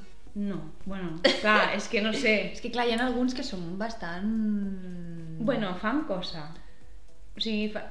no, 0.47 0.59
bueno, 0.85 1.15
clar, 1.41 1.73
és 1.75 1.87
que 1.89 2.01
no 2.01 2.13
sé. 2.13 2.35
És 2.53 2.61
que 2.61 2.69
clar, 2.71 2.85
hi 2.87 2.93
ha 2.93 3.01
alguns 3.05 3.33
que 3.33 3.43
són 3.43 3.77
bastant... 3.79 4.27
Bueno, 5.39 5.73
fan 5.81 6.03
cosa. 6.09 6.49
O 7.37 7.41
sigui, 7.41 7.69
fa... 7.73 7.83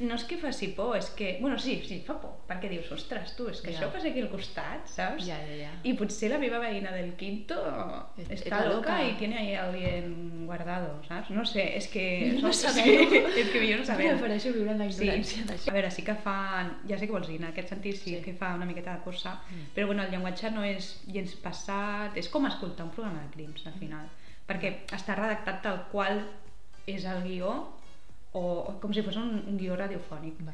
no 0.00 0.14
és 0.16 0.22
que 0.24 0.38
faci 0.40 0.70
por, 0.72 0.94
és 0.96 1.10
que... 1.12 1.34
Bueno, 1.42 1.58
sí, 1.60 1.74
sí, 1.84 1.98
fa 2.06 2.14
por, 2.16 2.30
perquè 2.48 2.70
dius, 2.72 2.86
ostres, 2.94 3.34
tu, 3.36 3.50
és 3.52 3.58
que 3.60 3.68
Ja. 3.74 3.82
això 3.82 3.90
passa 3.92 4.08
aquí 4.08 4.22
al 4.22 4.30
costat, 4.32 4.86
saps? 4.88 5.26
Ja, 5.26 5.36
ja, 5.44 5.56
ja. 5.66 5.72
Y 5.84 5.92
potser 5.92 6.30
la 6.32 6.38
meva 6.40 6.56
veïna 6.58 6.88
del 6.94 7.10
quinto 7.20 7.54
Es- 8.16 8.30
está 8.30 8.34
está 8.34 8.60
loca, 8.64 8.96
loca. 8.96 9.04
y 9.04 9.12
tiene 9.18 9.36
ahí 9.38 9.54
alguien 9.54 10.46
guardado, 10.46 11.02
¿sabes? 11.06 11.28
No 11.28 11.44
sé, 11.44 11.76
és 11.76 11.86
que... 11.88 12.38
No 12.40 12.48
som- 12.52 12.72
sabem. 12.72 13.10
Sí, 13.10 13.16
és 13.42 13.50
que 13.52 13.60
millor 13.60 13.80
no 13.80 13.84
sabem. 13.84 14.08
Prefereixo 14.16 14.54
viure 14.54 14.70
en 14.72 14.78
la 14.78 14.88
Sí, 14.90 15.04
ignorància 15.04 15.44
d'això. 15.44 15.68
a 15.68 15.74
veure, 15.76 15.90
sí 15.90 16.02
que 16.02 16.14
fan, 16.24 16.70
ja 16.88 16.96
sé 16.98 17.04
què 17.06 17.12
vols 17.12 17.28
dir, 17.28 17.36
en 17.42 17.50
aquest 17.50 17.68
sentit 17.68 17.96
sí, 18.00 18.14
Sí. 18.16 18.22
que 18.24 18.32
fa 18.40 18.54
una 18.56 18.64
miqueta 18.64 18.94
de 18.96 19.02
cosa, 19.04 19.34
Mm. 19.50 19.66
però 19.76 19.84
bueno, 19.86 20.02
el 20.02 20.10
llenguatge 20.10 20.50
no 20.50 20.64
és 20.64 21.02
gens 21.12 21.34
passat, 21.44 22.16
és 22.16 22.28
com 22.32 22.46
escoltar 22.48 22.86
un 22.88 22.90
programa 22.96 23.20
de 23.26 23.30
crims 23.36 23.66
al 23.66 23.74
final, 23.76 24.08
perquè 24.48 24.78
està 24.96 25.14
redactat 25.14 25.60
tal 25.62 25.84
qual 25.92 26.24
és 26.86 27.04
el 27.04 27.20
guió, 27.22 27.76
o, 28.32 28.42
com 28.80 28.92
si 28.94 29.02
fos 29.02 29.16
un, 29.16 29.42
un 29.48 29.56
guió 29.58 29.76
radiofònic 29.76 30.40
Va. 30.46 30.52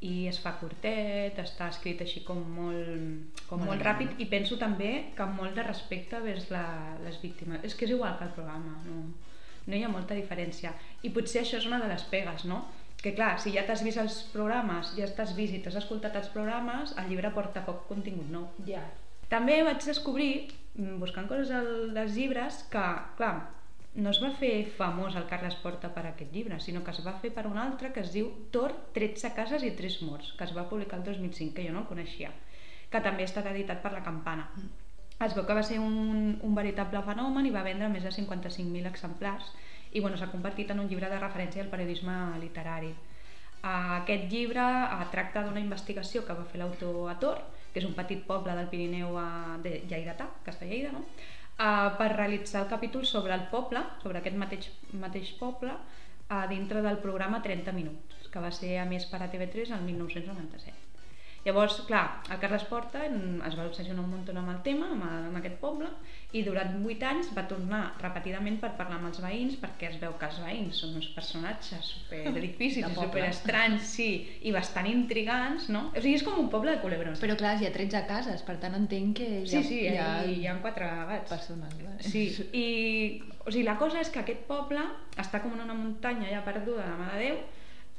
i 0.00 0.26
es 0.30 0.38
fa 0.40 0.52
curtet, 0.60 1.38
està 1.42 1.68
escrit 1.68 2.00
així 2.04 2.22
com 2.24 2.38
molt, 2.54 3.38
com 3.48 3.58
Molt 3.60 3.70
molt 3.72 3.82
ràpid 3.84 4.20
i 4.22 4.26
penso 4.30 4.56
també 4.60 5.10
que 5.16 5.22
amb 5.24 5.40
molt 5.42 5.54
de 5.58 5.62
respecte 5.66 6.20
vers 6.24 6.50
la, 6.54 6.64
les 7.04 7.18
víctimes. 7.22 7.64
És 7.64 7.74
que 7.74 7.84
és 7.88 7.90
igual 7.96 8.16
que 8.18 8.24
el 8.28 8.34
programa, 8.36 8.76
no, 8.86 9.00
no 9.66 9.76
hi 9.76 9.82
ha 9.84 9.88
molta 9.92 10.14
diferència. 10.14 10.72
I 11.02 11.10
potser 11.10 11.42
això 11.42 11.58
és 11.58 11.66
una 11.66 11.80
de 11.82 11.88
les 11.90 12.04
pegues, 12.12 12.44
no? 12.48 12.62
Que 13.02 13.12
clar, 13.14 13.36
si 13.38 13.52
ja 13.54 13.62
t'has 13.66 13.82
vist 13.86 13.98
els 14.02 14.22
programes, 14.32 14.94
ja 14.96 15.06
t'has 15.14 15.34
vist 15.36 15.54
i 15.54 15.60
t'has 15.62 15.76
escoltat 15.78 16.16
els 16.18 16.30
programes, 16.34 16.94
el 16.98 17.10
llibre 17.12 17.30
porta 17.34 17.60
poc 17.66 17.84
contingut 17.90 18.30
nou. 18.32 18.48
Ja. 18.66 18.80
També 19.30 19.60
vaig 19.62 19.84
descobrir, 19.84 20.48
mm, 20.74 20.96
buscant 20.98 21.28
coses 21.28 21.50
al- 21.52 21.92
dels 21.94 22.14
llibres, 22.16 22.62
que, 22.72 22.86
clar, 23.18 23.34
no 23.98 24.12
es 24.14 24.20
va 24.22 24.30
fer 24.38 24.52
famós 24.78 25.16
el 25.18 25.26
Carles 25.30 25.56
Porta 25.58 25.90
per 25.94 26.04
aquest 26.06 26.34
llibre, 26.34 26.60
sinó 26.62 26.84
que 26.86 26.92
es 26.94 27.00
va 27.04 27.16
fer 27.22 27.32
per 27.34 27.48
un 27.50 27.58
altre 27.58 27.90
que 27.94 28.04
es 28.04 28.12
diu 28.14 28.28
Tor, 28.54 28.74
13 28.94 29.32
cases 29.34 29.64
i 29.66 29.72
3 29.78 29.96
morts, 30.06 30.34
que 30.38 30.46
es 30.46 30.54
va 30.56 30.68
publicar 30.70 31.00
el 31.00 31.06
2005, 31.08 31.54
que 31.56 31.64
jo 31.66 31.72
no 31.74 31.82
el 31.82 31.88
coneixia, 31.90 32.30
que 32.92 33.02
també 33.02 33.26
ha 33.26 33.30
estat 33.30 33.48
editat 33.50 33.82
per 33.82 33.92
la 33.96 34.04
Campana. 34.06 34.46
Es 35.26 35.34
veu 35.34 35.42
que 35.46 35.56
va 35.58 35.64
ser 35.66 35.80
un, 35.82 36.36
un 36.46 36.54
veritable 36.54 37.02
fenomen 37.02 37.48
i 37.48 37.54
va 37.54 37.64
vendre 37.66 37.88
més 37.90 38.06
de 38.06 38.12
55.000 38.14 38.86
exemplars 38.86 39.50
i 39.90 40.02
bueno, 40.04 40.18
s'ha 40.20 40.30
convertit 40.30 40.70
en 40.70 40.78
un 40.84 40.86
llibre 40.86 41.10
de 41.10 41.18
referència 41.18 41.64
al 41.64 41.72
periodisme 41.72 42.14
literari. 42.38 42.92
Uh, 43.58 43.96
aquest 43.96 44.28
llibre 44.30 44.62
uh, 44.62 45.00
tracta 45.10 45.42
d'una 45.42 45.58
investigació 45.58 46.22
que 46.22 46.36
va 46.38 46.46
fer 46.46 46.60
l'autor 46.62 47.00
a 47.10 47.16
Tor, 47.18 47.42
que 47.72 47.82
és 47.82 47.88
un 47.88 47.96
petit 47.98 48.22
poble 48.28 48.54
del 48.54 48.70
Pirineu 48.70 49.18
uh, 49.18 49.56
de 49.64 49.80
Lleidatà, 49.90 50.28
que 50.44 50.54
està 50.54 50.68
a 50.68 50.70
Lleida, 50.70 50.94
no? 50.94 51.02
Uh, 51.58 51.94
per 51.98 52.10
realitzar 52.14 52.64
el 52.64 52.68
capítol 52.70 53.06
sobre 53.06 53.34
el 53.34 53.46
poble, 53.52 53.84
sobre 54.02 54.22
aquest 54.22 54.36
mateix, 54.40 54.70
mateix 55.04 55.32
poble, 55.40 55.74
uh, 55.74 56.44
dintre 56.50 56.82
del 56.84 57.00
programa 57.04 57.42
30 57.44 57.74
minuts, 57.76 58.28
que 58.32 58.44
va 58.44 58.52
ser 58.54 58.78
a 58.78 58.86
més 58.88 59.08
per 59.10 59.22
a 59.22 59.30
TV3 59.32 59.74
el 59.76 59.88
1997. 59.92 60.87
Llavors, 61.48 61.78
clar, 61.88 62.02
el 62.28 62.40
Carles 62.42 62.64
Porta 62.68 63.06
es 63.08 63.54
va 63.56 63.64
obsessionar 63.64 64.02
un 64.04 64.10
munt 64.12 64.26
amb 64.36 64.50
el 64.52 64.58
tema, 64.66 64.90
amb, 64.92 65.04
amb 65.08 65.38
aquest 65.40 65.54
poble, 65.62 65.88
i 66.36 66.42
durant 66.44 66.74
8 66.84 67.06
anys 67.08 67.30
va 67.32 67.46
tornar 67.48 67.80
repetidament 68.02 68.58
per 68.60 68.74
parlar 68.76 68.98
amb 68.98 69.08
els 69.08 69.20
veïns, 69.24 69.56
perquè 69.62 69.88
es 69.88 69.96
veu 70.02 70.12
que 70.20 70.28
els 70.28 70.40
veïns 70.44 70.82
són 70.82 70.98
uns 71.00 71.08
personatges 71.16 71.88
super 71.94 72.34
difícils 72.48 72.84
De 72.84 72.92
i 72.92 72.98
poble. 72.98 73.08
super 73.08 73.24
estranys, 73.30 73.88
sí, 73.94 74.10
i 74.44 74.52
bastant 74.52 74.90
intrigants, 74.90 75.70
no? 75.72 75.86
O 75.94 76.02
sigui, 76.02 76.18
és 76.20 76.26
com 76.26 76.36
un 76.42 76.50
poble 76.52 76.76
de 76.76 76.82
culebrons. 76.84 77.22
Però 77.24 77.38
clar, 77.40 77.56
hi 77.62 77.70
ha 77.70 77.72
13 77.72 78.04
cases, 78.10 78.44
per 78.44 78.58
tant 78.60 78.76
entenc 78.76 79.16
que 79.22 79.28
hi 79.38 79.44
ha, 79.46 79.52
sí, 79.54 79.64
sí, 79.70 79.80
hi 79.86 79.96
ha, 79.96 80.10
hi, 80.28 80.40
hi 80.42 80.48
ha 80.52 80.58
quatre 80.60 80.90
gats. 81.14 81.32
persones. 81.32 81.78
Vale? 81.80 81.96
Sí, 82.04 82.26
i 82.64 82.66
o 83.46 83.48
sigui, 83.50 83.64
la 83.64 83.78
cosa 83.80 84.02
és 84.04 84.12
que 84.12 84.20
aquest 84.20 84.44
poble 84.50 84.84
està 85.16 85.40
com 85.40 85.56
en 85.56 85.64
una 85.64 85.78
muntanya 85.78 86.28
ja 86.28 86.44
perduda 86.44 86.84
de 86.84 86.98
mà 87.00 87.14
de 87.14 87.22
Déu 87.24 87.40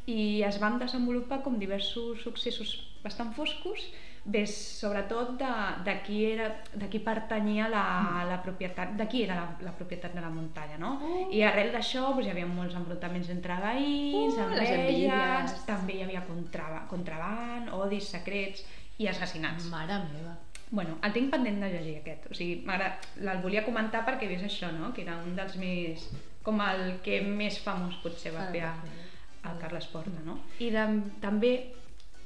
i 0.08 0.44
es 0.48 0.60
van 0.62 0.79
desenvolupar 0.79 1.41
com 1.44 1.60
diversos 1.60 2.22
successos 2.24 2.77
bastant 3.03 3.34
foscos 3.36 3.89
Bé, 4.29 4.46
sobretot 4.46 5.38
de, 5.39 5.50
de, 5.86 5.94
qui, 6.03 6.18
era, 6.34 6.50
de 6.75 6.89
qui 6.91 7.00
pertanyia 7.01 7.70
la, 7.72 7.84
la 8.27 8.38
propietat, 8.44 8.91
de 9.00 9.08
qui 9.10 9.24
era 9.24 9.38
la, 9.39 9.46
la 9.63 9.72
propietat 9.74 10.13
de 10.13 10.22
la 10.22 10.29
muntanya, 10.29 10.75
no? 10.77 10.91
Oh. 11.01 11.22
I 11.34 11.41
arrel 11.48 11.72
d'això 11.74 12.10
doncs, 12.12 12.27
hi 12.27 12.34
havia 12.34 12.50
molts 12.50 12.75
enfrontaments 12.77 13.32
entre 13.34 13.58
veïns, 13.63 14.36
Uh, 14.39 14.50
les 14.60 14.70
enveges, 14.75 15.56
també 15.65 15.96
hi 15.98 16.03
havia 16.06 16.22
contra, 16.27 16.68
contraban, 16.91 17.72
odis, 17.79 18.12
secrets 18.12 18.65
i 19.00 19.08
assassinats. 19.10 19.65
Mare 19.72 20.01
meva. 20.12 20.36
Bueno, 20.70 21.00
el 21.01 21.15
tinc 21.15 21.32
pendent 21.34 21.63
de 21.63 21.72
llegir 21.72 21.96
aquest, 22.03 22.27
o 22.29 22.38
sigui, 22.38 22.60
el 22.68 23.41
volia 23.41 23.63
comentar 23.65 24.03
perquè 24.06 24.29
ves 24.29 24.44
això, 24.46 24.70
no? 24.75 24.91
Que 24.94 25.08
era 25.08 25.18
un 25.24 25.34
dels 25.39 25.56
més... 25.58 26.10
com 26.44 26.62
el 26.63 27.00
que 27.03 27.22
més 27.25 27.58
famós 27.63 27.98
potser 28.03 28.32
va 28.36 28.46
Ah, 28.46 28.51
fer. 28.84 29.09
El 29.43 29.60
Carles 29.60 29.88
Porta, 29.91 30.24
no? 30.25 30.39
I 30.60 30.72
de, 30.74 30.86
també 31.24 31.53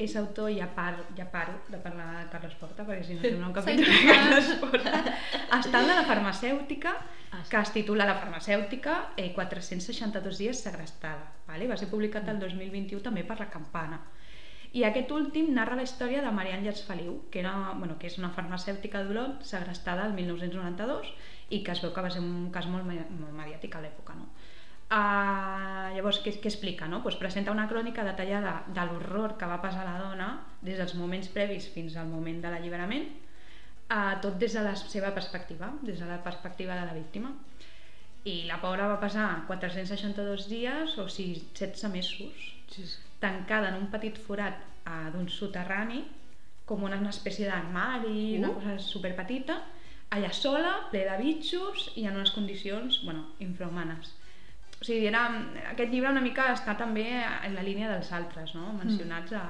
és 0.02 0.16
autor, 0.18 0.50
ja, 0.50 0.66
par, 0.74 0.96
ja 1.18 1.28
paro 1.30 1.54
de 1.70 1.78
parlar 1.78 2.08
de 2.24 2.30
Carles 2.32 2.56
Porta, 2.58 2.86
perquè 2.88 3.04
si 3.06 3.18
no 3.18 3.22
sembla 3.22 3.52
un 3.52 3.54
capítol 3.54 3.86
de 3.86 4.00
Carles 4.08 4.56
Porta. 4.62 5.04
Està 5.60 5.84
de 5.86 5.94
la 5.94 6.08
farmacèutica, 6.08 6.96
Ah, 7.34 7.42
que 7.50 7.58
es 7.58 7.72
titula 7.74 8.06
La 8.06 8.14
farmacèutica, 8.14 9.14
eh, 9.18 9.34
462 9.34 10.38
dies 10.38 10.60
segrestada. 10.62 11.32
Vale? 11.48 11.68
Va 11.68 11.78
ser 11.78 11.88
publicat 11.90 12.28
el 12.30 12.38
2021 12.40 13.02
també 13.02 13.24
per 13.26 13.40
la 13.40 13.50
Campana. 13.50 13.98
I 14.74 14.84
aquest 14.86 15.10
últim 15.12 15.50
narra 15.54 15.76
la 15.76 15.86
història 15.88 16.22
de 16.22 16.30
Maria 16.32 16.60
Àngels 16.60 16.84
Feliu, 16.86 17.24
que, 17.32 17.42
era, 17.42 17.74
bueno, 17.80 17.98
que 17.98 18.08
és 18.08 18.20
una 18.22 18.30
farmacèutica 18.38 19.02
d'Olot 19.02 19.42
segrestada 19.50 20.06
el 20.06 20.14
1992 20.14 21.10
i 21.50 21.64
que 21.64 21.74
es 21.74 21.82
veu 21.82 21.94
que 21.94 22.06
va 22.06 22.12
ser 22.14 22.22
un 22.22 22.52
cas 22.54 22.70
molt, 22.70 22.86
molt 22.86 23.34
mediàtic 23.34 23.76
a 23.76 23.82
l'època. 23.82 24.14
No? 24.14 24.30
Uh, 24.94 25.90
llavors, 25.96 26.20
què, 26.22 26.36
què 26.38 26.50
explica? 26.52 26.86
No? 26.92 27.00
Pues 27.02 27.16
presenta 27.18 27.54
una 27.56 27.66
crònica 27.70 28.04
detallada 28.06 28.60
de 28.76 28.84
l'horror 28.86 29.38
que 29.40 29.48
va 29.50 29.58
passar 29.64 29.82
a 29.88 29.90
la 29.90 30.02
dona 30.04 30.28
des 30.62 30.78
dels 30.78 30.94
moments 31.00 31.32
previs 31.34 31.66
fins 31.74 31.96
al 31.98 32.12
moment 32.12 32.44
de 32.44 32.52
l'alliberament, 32.54 33.08
uh, 33.90 34.14
tot 34.22 34.38
des 34.38 34.54
de 34.54 34.62
la 34.62 34.76
seva 34.78 35.10
perspectiva, 35.16 35.72
des 35.82 35.98
de 36.04 36.06
la 36.06 36.20
perspectiva 36.22 36.78
de 36.78 36.86
la 36.86 36.94
víctima. 36.94 37.34
I 38.30 38.44
la 38.48 38.60
pobra 38.62 38.86
va 38.88 39.00
passar 39.02 39.28
462 39.48 40.46
dies, 40.52 40.98
o 41.02 41.10
sigui, 41.10 41.42
16 41.58 41.90
mesos, 41.92 42.52
tancada 43.20 43.74
en 43.74 43.82
un 43.82 43.90
petit 43.92 44.20
forat 44.28 44.62
uh, 44.86 45.10
d'un 45.16 45.26
soterrani, 45.28 46.04
com 46.70 46.86
una 46.86 47.02
espècie 47.10 47.50
d'armari, 47.50 48.38
una 48.38 48.52
Uh. 48.54 48.60
cosa 48.62 48.78
superpetita, 48.80 49.58
allà 50.14 50.30
sola, 50.32 50.76
ple 50.92 51.02
de 51.10 51.18
bitxos 51.20 51.90
i 51.98 52.06
en 52.06 52.16
unes 52.16 52.32
condicions, 52.32 53.02
bueno, 53.04 53.32
infrahumanes. 53.40 54.14
O 54.84 54.86
sigui, 54.86 55.06
era, 55.08 55.22
aquest 55.72 55.94
llibre 55.94 56.10
una 56.12 56.22
mica 56.22 56.50
està 56.52 56.74
també 56.76 57.06
en 57.24 57.54
la 57.56 57.62
línia 57.64 57.88
dels 57.88 58.10
altres, 58.12 58.52
no? 58.58 58.74
mencionats 58.76 59.32
a, 59.40 59.44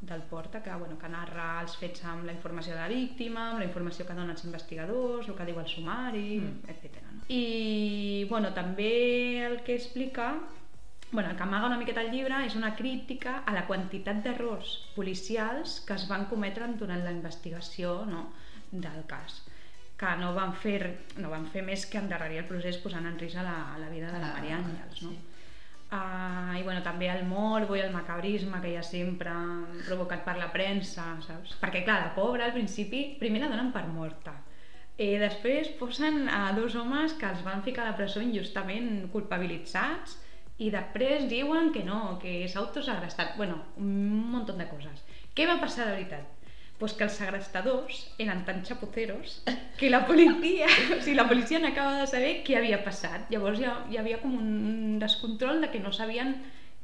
del 0.00 0.22
Porta, 0.30 0.62
que, 0.64 0.72
bueno, 0.80 0.96
que 0.98 1.10
narra 1.12 1.60
els 1.60 1.74
fets 1.76 2.00
amb 2.08 2.24
la 2.24 2.32
informació 2.32 2.72
de 2.72 2.80
la 2.80 2.88
víctima, 2.88 3.50
amb 3.50 3.60
la 3.60 3.66
informació 3.68 4.06
que 4.08 4.16
donen 4.16 4.32
els 4.32 4.46
investigadors, 4.48 5.28
el 5.28 5.36
que 5.36 5.44
diu 5.50 5.60
el 5.60 5.68
sumari, 5.68 6.40
Mm. 6.40 6.72
etc. 6.72 6.96
No? 7.12 7.20
I 7.28 8.24
bueno, 8.30 8.54
també 8.56 9.44
el 9.44 9.60
que 9.62 9.76
explica 9.76 10.32
bueno, 11.12 11.28
el 11.28 11.36
que 11.36 11.42
amaga 11.42 11.66
una 11.68 11.76
miqueta 11.76 12.00
el 12.00 12.10
llibre 12.10 12.40
és 12.46 12.56
una 12.56 12.74
crítica 12.74 13.42
a 13.44 13.52
la 13.52 13.66
quantitat 13.68 14.24
d'errors 14.24 14.72
policials 14.96 15.82
que 15.86 15.92
es 16.00 16.08
van 16.08 16.24
cometre 16.32 16.66
durant 16.80 17.04
la 17.04 17.12
investigació 17.12 18.06
no, 18.08 18.30
del 18.72 19.04
cas 19.06 19.42
que 20.02 20.14
no 20.18 20.32
van 20.34 20.56
fer, 20.58 20.80
no 21.22 21.30
van 21.30 21.46
fer 21.52 21.62
més 21.62 21.86
que 21.86 22.00
endarrerir 22.00 22.42
el 22.42 22.48
procés 22.48 22.80
posant 22.82 23.06
en 23.06 23.20
risc 23.20 23.38
a 23.38 23.46
la, 23.46 23.58
a 23.76 23.78
la 23.78 23.90
vida 23.92 24.10
de 24.10 24.18
la 24.18 24.32
Maria 24.34 24.58
Àngels. 24.58 25.04
No? 25.06 25.12
sí. 25.12 25.20
Uh, 25.92 26.54
I 26.56 26.62
bueno, 26.64 26.80
també 26.80 27.10
el 27.12 27.26
morbo 27.28 27.76
i 27.76 27.82
el 27.84 27.90
macabrisme 27.92 28.62
que 28.62 28.70
hi 28.70 28.78
ha 28.80 28.84
sempre 28.86 29.32
provocat 29.84 30.22
per 30.24 30.38
la 30.38 30.48
premsa, 30.54 31.04
saps? 31.20 31.52
Perquè 31.60 31.82
clar, 31.84 31.98
la 32.06 32.14
pobra 32.16 32.46
al 32.46 32.54
principi 32.54 33.02
primer 33.20 33.42
la 33.42 33.50
donen 33.52 33.68
per 33.74 33.82
morta. 33.90 34.32
Eh, 34.96 35.18
després 35.20 35.68
posen 35.76 36.30
a 36.32 36.54
dos 36.56 36.78
homes 36.80 37.12
que 37.20 37.28
els 37.28 37.44
van 37.44 37.60
ficar 37.66 37.84
a 37.84 37.90
la 37.90 37.98
presó 37.98 38.24
injustament 38.24 39.10
culpabilitzats 39.12 40.16
i 40.64 40.70
després 40.72 41.28
diuen 41.28 41.74
que 41.76 41.84
no, 41.84 42.16
que 42.22 42.38
s'ha 42.48 42.62
autosegrestat. 42.64 43.36
Bueno, 43.36 43.60
un 43.76 43.92
munt 44.32 44.48
de 44.48 44.68
coses. 44.72 45.04
Què 45.36 45.44
va 45.48 45.60
passar 45.60 45.90
de 45.90 45.98
veritat? 45.98 46.41
Pues 46.82 46.96
que 46.98 47.04
els 47.06 47.14
segrestadors 47.14 47.98
eren 48.18 48.40
tan 48.42 48.64
chapuceros 48.66 49.36
que 49.78 49.86
la 49.92 50.00
policia, 50.06 50.66
o 50.96 50.98
sigui, 50.98 51.14
la 51.14 51.28
policia 51.30 51.60
n'acaba 51.62 52.00
de 52.00 52.08
saber 52.10 52.32
què 52.42 52.56
havia 52.58 52.80
passat. 52.82 53.28
Llavors 53.30 53.60
ha, 53.62 53.76
hi 53.92 54.00
havia 54.00 54.18
com 54.18 54.34
un 54.34 54.98
descontrol 54.98 55.60
de 55.62 55.70
que 55.70 55.78
no 55.78 55.92
sabien 55.94 56.34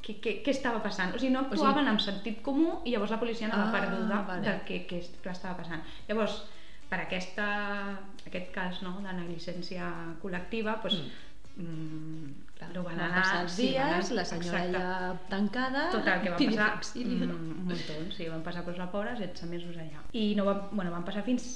què, 0.07 0.15
què, 0.23 0.37
què 0.47 0.55
estava 0.55 0.79
passant. 0.85 1.11
O 1.11 1.19
sigui, 1.19 1.33
no 1.35 1.43
sigui- 1.43 1.59
actuaven 1.59 1.91
amb 1.91 2.05
sentit 2.05 2.39
comú 2.47 2.77
i 2.87 2.95
llavors 2.95 3.11
la 3.11 3.19
policia 3.19 3.51
anava 3.51 3.67
Ah, 3.67 3.75
perduda 3.75 4.21
vale. 4.29 4.47
del 4.47 4.61
que, 4.69 4.85
que, 4.87 5.03
que 5.25 5.35
estava 5.35 5.57
passant. 5.59 5.83
Llavors, 6.07 6.45
per 6.89 7.01
aquesta, 7.03 7.49
aquest 8.31 8.53
cas 8.55 8.79
no, 8.87 8.95
de 9.03 9.13
negligència 9.19 9.91
col·lectiva, 10.23 10.79
doncs, 10.85 11.03
mm. 11.59 12.48
Clar, 12.59 12.71
ho 12.77 12.83
van 12.83 12.97
van 12.99 13.05
anar... 13.07 13.23
passar 13.23 13.43
els 13.45 13.53
sí, 13.55 13.69
dies, 13.69 13.79
anar- 13.85 14.17
la 14.19 14.25
senyora 14.27 14.61
exacte. 14.65 14.79
ja 14.83 15.29
tancada, 15.31 15.85
Total, 15.95 16.23
que 16.25 16.31
van 16.35 16.45
passar 16.51 16.69
mm, 17.05 17.23
un 17.31 17.65
muntó, 17.69 17.99
sí, 18.17 18.29
van 18.29 18.43
passar 18.43 18.65
pues, 18.67 18.79
la 18.79 18.91
pobra 18.91 19.15
16 19.15 19.51
mesos 19.51 19.77
allà. 19.79 20.03
I 20.13 20.35
no 20.35 20.45
van, 20.49 20.65
bueno, 20.73 20.91
van 20.91 21.05
passar 21.07 21.23
fins 21.27 21.49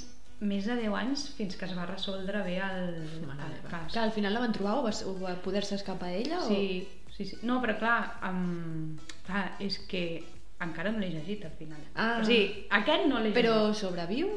més 0.43 0.67
de 0.67 0.75
10 0.79 0.95
anys 0.99 1.25
fins 1.37 1.55
que 1.59 1.67
es 1.69 1.75
va 1.79 1.85
resoldre 1.87 2.41
bé 2.43 2.57
el, 2.59 2.95
el 3.23 3.59
cas. 3.71 3.93
Que 3.93 3.99
al 4.03 4.11
final 4.15 4.35
la 4.35 4.41
van 4.43 4.55
trobar 4.55 4.79
o 4.81 4.85
va, 4.87 4.91
o 5.07 5.17
va 5.21 5.35
poder-se 5.43 5.75
escapar 5.79 6.11
ella? 6.15 6.41
Sí, 6.47 6.89
sí, 7.17 7.25
sí. 7.31 7.37
No, 7.43 7.61
però 7.63 7.77
clar, 7.79 7.99
um, 8.31 8.97
clar, 9.27 9.45
és 9.63 9.79
que 9.91 10.05
encara 10.63 10.91
no 10.95 10.99
l'he 11.03 11.11
llegit 11.15 11.45
al 11.47 11.55
final. 11.59 11.79
Ah. 11.95 12.17
O 12.21 12.25
sigui, 12.27 12.67
aquest 12.71 13.07
no 13.11 13.19
l'he 13.23 13.31
O... 13.31 13.37
Però 13.39 13.55
llegit. 13.69 13.83
sobreviu? 13.83 14.33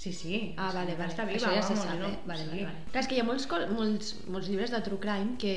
Sí, 0.00 0.14
sí. 0.16 0.54
Ah, 0.56 0.70
vale, 0.72 0.94
vale. 0.96 1.12
Està 1.12 1.26
viva, 1.28 1.36
Això 1.36 1.52
ja 1.52 1.60
se 1.64 1.76
sap, 1.76 1.98
no? 2.00 2.08
eh? 2.08 2.18
Vale, 2.24 2.40
sí. 2.44 2.48
vale, 2.48 2.64
vale. 2.70 2.84
Clar, 2.92 3.02
és 3.04 3.08
que 3.08 3.16
hi 3.18 3.20
ha 3.20 3.24
molts, 3.28 3.44
molts, 3.76 4.14
molts 4.32 4.48
llibres 4.48 4.72
de 4.72 4.80
true 4.86 5.00
crime 5.02 5.36
que 5.40 5.54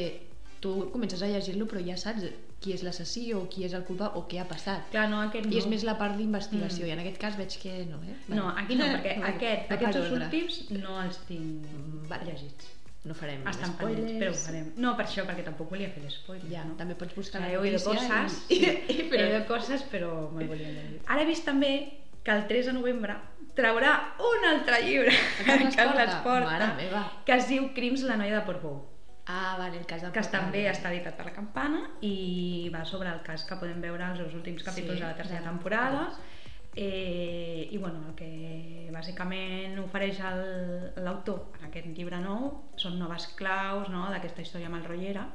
tu 0.63 0.71
comences 0.93 1.21
a 1.21 1.27
llegir-lo 1.27 1.67
però 1.69 1.81
ja 1.83 1.97
saps 1.99 2.23
qui 2.63 2.71
és 2.71 2.83
l'assassí 2.87 3.25
o 3.35 3.41
qui 3.51 3.65
és 3.67 3.73
el 3.75 3.83
culpable 3.83 4.15
o 4.21 4.23
què 4.31 4.39
ha 4.39 4.45
passat. 4.47 4.85
Clar, 4.93 5.09
no, 5.11 5.19
aquest 5.27 5.45
no. 5.49 5.51
I 5.51 5.57
és 5.59 5.65
més 5.67 5.83
la 5.83 5.97
part 5.99 6.15
d'investigació, 6.15 6.85
Mm. 6.85 6.87
i 6.87 6.91
en 6.95 6.99
aquest 7.03 7.17
cas 7.19 7.35
veig 7.37 7.57
que 7.59 7.73
no, 7.89 7.97
eh? 8.07 8.15
No, 8.31 8.47
aquí 8.55 8.75
no, 8.79 8.85
perquè 8.87 9.17
Vale. 9.19 9.33
aquest, 9.35 9.67
per 9.67 9.77
aquests 9.81 10.13
últims 10.19 10.61
no 10.79 10.95
els 11.01 11.19
tinc 11.27 11.67
Mm, 11.67 12.07
vale. 12.07 12.31
llegits. 12.31 12.69
No 13.03 13.13
farem 13.19 13.41
Estan 13.51 13.73
spoilers. 13.73 13.99
pendents, 13.99 14.19
però 14.23 14.31
ho 14.31 14.39
farem. 14.45 14.67
No, 14.77 14.93
per 14.95 15.05
això, 15.09 15.25
perquè 15.27 15.43
tampoc 15.43 15.69
volia 15.75 15.89
fer 15.91 16.03
l'espoiler. 16.05 16.47
Ja, 16.49 16.63
no? 16.63 16.77
també 16.79 16.95
pots 16.95 17.13
buscar 17.17 17.41
he 17.49 17.57
oído 17.57 17.81
coses, 17.83 18.37
i... 18.47 18.61
i, 18.63 19.09
he 19.11 19.23
oído 19.25 19.41
coses, 19.45 19.83
però 19.91 20.29
me'l 20.31 20.47
volia 20.47 20.69
llegir. 20.71 21.01
Ara 21.11 21.21
he 21.25 21.27
vist 21.27 21.43
també 21.43 21.73
que 22.23 22.31
el 22.31 22.47
3 22.47 22.67
de 22.71 22.73
novembre 22.79 23.17
traurà 23.57 24.15
un 24.23 24.45
altre 24.53 24.79
llibre. 24.87 25.11
Mare 25.45 26.73
meva. 26.77 27.03
que 27.25 27.33
es 27.35 27.47
diu 27.49 27.67
Crims 27.75 28.03
la 28.07 28.15
noia 28.15 28.39
de 28.39 28.45
Portbou 28.47 28.79
Ah, 29.25 29.55
vale, 29.57 29.77
el 29.79 29.85
cas 29.87 30.01
de 30.03 30.09
que 30.11 30.21
també 30.27 30.65
Porta. 30.65 30.71
està 30.77 30.89
editat 30.91 31.15
per 31.15 31.25
la 31.29 31.31
Campana 31.33 31.81
i 32.01 32.69
va 32.73 32.83
sobre 32.85 33.07
el 33.09 33.21
cas 33.23 33.45
que 33.47 33.55
podem 33.55 33.79
veure 33.81 34.03
als 34.03 34.19
dos 34.19 34.33
últims 34.35 34.63
capítols 34.63 34.97
Sí, 34.97 35.01
de 35.03 35.07
la 35.07 35.15
tercera 35.15 35.39
de- 35.39 35.45
temporada 35.47 36.09
eh, 36.75 37.69
i 37.71 37.77
bueno, 37.77 38.01
el 38.09 38.15
que 38.15 38.89
bàsicament 38.91 39.77
ofereix 39.79 40.19
l'autor 40.97 41.51
en 41.59 41.67
aquest 41.69 41.87
llibre 41.95 42.19
nou 42.19 42.49
són 42.75 42.97
noves 42.99 43.27
claus 43.37 43.89
no, 43.93 44.07
d'aquesta 44.11 44.41
història 44.41 44.69
malrotllera 44.73 45.27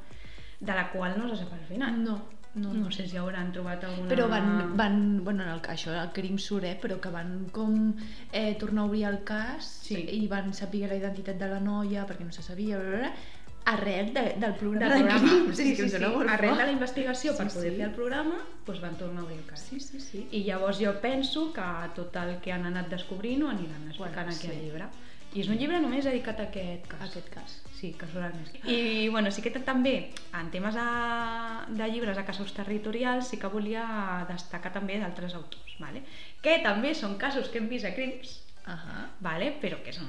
de 0.60 0.74
la 0.74 0.88
qual 0.90 1.14
no 1.18 1.28
se 1.30 1.36
sap 1.44 1.52
al 1.54 1.64
final 1.70 2.02
No, 2.02 2.18
no, 2.56 2.72
no 2.74 2.90
sé 2.90 3.06
si 3.06 3.16
hauran 3.16 3.52
trobat 3.52 3.84
alguna... 3.84 4.08
Però 4.10 4.26
van, 4.28 4.74
van 4.76 5.24
bueno, 5.24 5.44
en 5.44 5.50
el, 5.52 5.60
això, 5.70 5.92
el 5.94 6.10
crim 6.16 6.38
surt, 6.42 6.64
eh, 6.64 6.76
però 6.82 6.96
que 7.00 7.10
van 7.14 7.46
com 7.54 7.92
eh, 8.32 8.56
tornar 8.58 8.82
a 8.82 8.86
obrir 8.86 9.04
el 9.06 9.22
cas 9.22 9.64
Sí. 9.88 9.94
i 10.18 10.26
van 10.28 10.52
saber 10.52 10.88
la 10.90 10.96
identitat 10.98 11.38
de 11.38 11.46
la 11.48 11.60
noia 11.60 12.04
perquè 12.08 12.24
no 12.26 12.32
se 12.32 12.42
sabia, 12.42 12.76
bla, 12.78 12.88
bla, 12.88 12.98
bla, 12.98 13.12
arrel 13.72 14.12
de, 14.14 14.22
del 14.40 14.54
programa 14.54 14.94
del 14.94 15.04
de 15.04 15.10
programa. 15.10 15.54
Sí, 15.54 15.74
sí, 15.76 15.88
sí. 15.88 15.98
molt 16.04 16.30
Arrel 16.30 16.56
de 16.56 16.64
la 16.70 16.72
investigació 16.72 17.34
per 17.36 17.48
Sí, 17.50 17.56
poder 17.58 17.72
sí. 17.72 17.76
fer 17.76 17.88
el 17.88 17.94
programa, 17.96 18.38
doncs 18.66 18.80
van 18.84 18.96
tornar 19.00 19.24
a 19.26 19.42
cas. 19.50 19.66
Sí, 19.68 19.80
sí, 19.80 20.00
sí. 20.00 20.24
I 20.30 20.44
llavors 20.46 20.80
jo 20.80 20.94
penso 21.02 21.52
que 21.52 21.68
tot 21.98 22.16
el 22.16 22.38
que 22.44 22.52
han 22.52 22.66
anat 22.70 22.88
descobrint 22.88 23.44
ho 23.44 23.52
aniran 23.52 23.88
explicant 23.88 24.26
Bueno, 24.26 24.36
aquí 24.36 24.48
al 24.48 24.54
sí. 24.54 24.64
llibre. 24.64 24.88
I 25.36 25.42
és 25.42 25.48
un 25.52 25.58
llibre 25.60 25.78
només 25.84 26.06
dedicat 26.08 26.38
a 26.40 26.46
aquest 26.48 26.86
cas. 26.88 27.02
Aquest 27.10 27.28
cas. 27.34 27.56
Sí, 27.78 27.92
casualment. 27.92 28.48
I 28.64 29.08
bueno, 29.12 29.30
sí 29.30 29.42
que 29.44 29.52
també, 29.52 30.10
en 30.34 30.48
temes 30.50 30.74
de, 30.74 30.86
de 31.76 31.90
llibres 31.92 32.16
de 32.16 32.24
casos 32.24 32.54
territorials, 32.56 33.28
sí 33.28 33.36
que 33.36 33.46
volia 33.52 34.24
destacar 34.30 34.72
també 34.72 34.96
d'altres 34.98 35.36
autors, 35.36 35.76
vale? 35.78 36.02
que 36.42 36.58
també 36.64 36.94
són 36.94 37.18
casos 37.20 37.52
que 37.52 37.60
hem 37.60 37.68
vist 37.68 37.84
a 37.84 37.92
Crims, 37.94 38.38
Ahà. 38.68 39.06
vale? 39.24 39.54
però 39.62 39.78
que 39.82 39.92
són, 39.96 40.08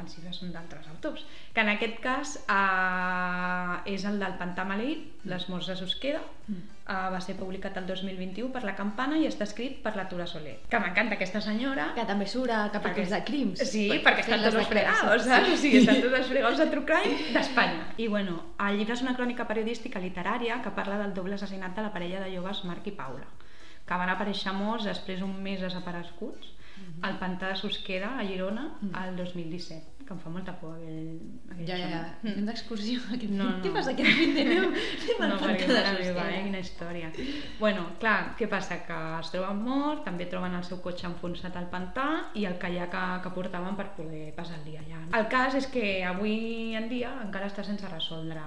els 0.00 0.16
llibres 0.16 0.36
són 0.40 0.50
d'altres 0.54 0.86
autors. 0.88 1.26
Que 1.54 1.60
en 1.60 1.68
aquest 1.74 1.98
cas 2.00 2.36
eh, 2.48 3.92
és 3.94 4.04
el 4.08 4.18
del 4.20 4.34
Pantà 4.40 4.64
Maleït, 4.64 5.24
Les 5.28 5.44
morts 5.52 5.66
de 5.68 5.76
Susqueda, 5.76 6.20
Mm. 6.48 6.54
eh, 6.88 7.08
va 7.12 7.20
ser 7.20 7.34
publicat 7.36 7.76
el 7.76 7.86
2021 7.86 8.48
per 8.50 8.62
la 8.64 8.74
Campana 8.74 9.18
i 9.20 9.26
està 9.28 9.44
escrit 9.44 9.82
per 9.84 9.94
la 9.96 10.06
Tura 10.08 10.26
Soler. 10.26 10.54
Que 10.70 10.78
m'encanta 10.80 11.14
aquesta 11.18 11.40
senyora, 11.44 11.90
Que 11.94 12.06
també 12.06 12.26
surt 12.26 12.50
a 12.50 12.70
capítols 12.72 13.10
de 13.10 13.22
crims. 13.24 13.58
Sí, 13.58 13.88
per- 13.90 14.00
perquè 14.14 14.20
estan 14.24 14.42
tots 14.42 14.54
els 14.56 14.68
fregados, 14.68 15.22
saps? 15.24 15.50
O 15.52 15.56
sigui, 15.56 15.78
estan 15.82 16.00
tots 16.00 16.14
els 16.14 16.26
fregados 16.28 16.58
de 16.58 16.66
True 16.66 16.84
Crime 16.86 17.32
d'Espanya. 17.34 17.92
I 17.98 18.06
bueno, 18.08 18.42
el 18.66 18.78
llibre 18.78 18.94
és 18.94 19.02
una 19.02 19.14
crònica 19.14 19.46
periodística 19.46 20.00
literària 20.00 20.62
que 20.62 20.70
parla 20.70 20.96
del 20.98 21.12
doble 21.12 21.34
assassinat 21.34 21.76
de 21.76 21.82
la 21.82 21.92
parella 21.92 22.20
de 22.24 22.34
joves 22.34 22.64
Marc 22.64 22.86
i 22.86 22.92
Paula, 22.92 23.26
que 23.86 23.94
van 23.94 24.08
aparèixer 24.08 24.52
morts 24.54 24.84
després 24.84 25.20
un 25.20 25.42
mes 25.42 25.60
desapareguts 25.60 26.54
-hmm. 26.78 27.04
al 27.06 27.18
pantà 27.18 27.48
de 27.52 27.56
Susqueda, 27.56 28.18
a 28.18 28.24
Girona, 28.26 28.74
Mm. 28.80 28.94
al 28.94 29.16
2017, 29.16 30.04
que 30.06 30.14
em 30.14 30.20
fa 30.20 30.30
molta 30.30 30.52
por 30.60 30.74
aquell, 30.74 31.18
aquell 31.50 31.66
Ja, 31.68 31.76
ja, 31.76 31.88
ja. 31.88 32.02
Anem 32.24 32.46
d'excursió. 32.46 33.00
Aquest... 33.12 33.32
No, 33.32 33.44
no. 33.44 33.62
Què 33.64 33.72
fas 33.72 33.88
aquest 33.88 34.10
fin 34.18 34.34
de 34.34 34.44
al 34.56 35.28
No, 35.30 35.36
perquè 35.42 35.66
de 35.66 35.74
meva, 35.74 35.96
Susqueda. 35.96 36.30
eh, 36.30 36.42
quina 36.44 36.58
història. 36.58 37.12
Bueno, 37.60 37.86
clar, 38.00 38.34
què 38.38 38.48
passa? 38.48 38.78
Que 38.86 38.98
es 39.20 39.30
troben 39.30 39.62
mort, 39.62 40.04
també 40.04 40.26
troben 40.26 40.54
el 40.54 40.64
seu 40.64 40.80
cotxe 40.80 41.06
enfonsat 41.06 41.56
al 41.56 41.68
pantà 41.68 42.08
i 42.34 42.46
el 42.46 42.56
caiac 42.58 42.90
que, 42.90 43.04
que 43.22 43.34
portaven 43.34 43.76
per 43.76 43.90
poder 43.98 44.32
passar 44.34 44.56
el 44.58 44.64
dia 44.64 44.80
allà. 44.80 45.02
El 45.20 45.28
cas 45.28 45.54
és 45.54 45.66
que 45.66 46.04
avui 46.04 46.74
en 46.74 46.88
dia 46.88 47.12
encara 47.22 47.46
està 47.46 47.62
sense 47.64 47.86
resoldre 47.88 48.40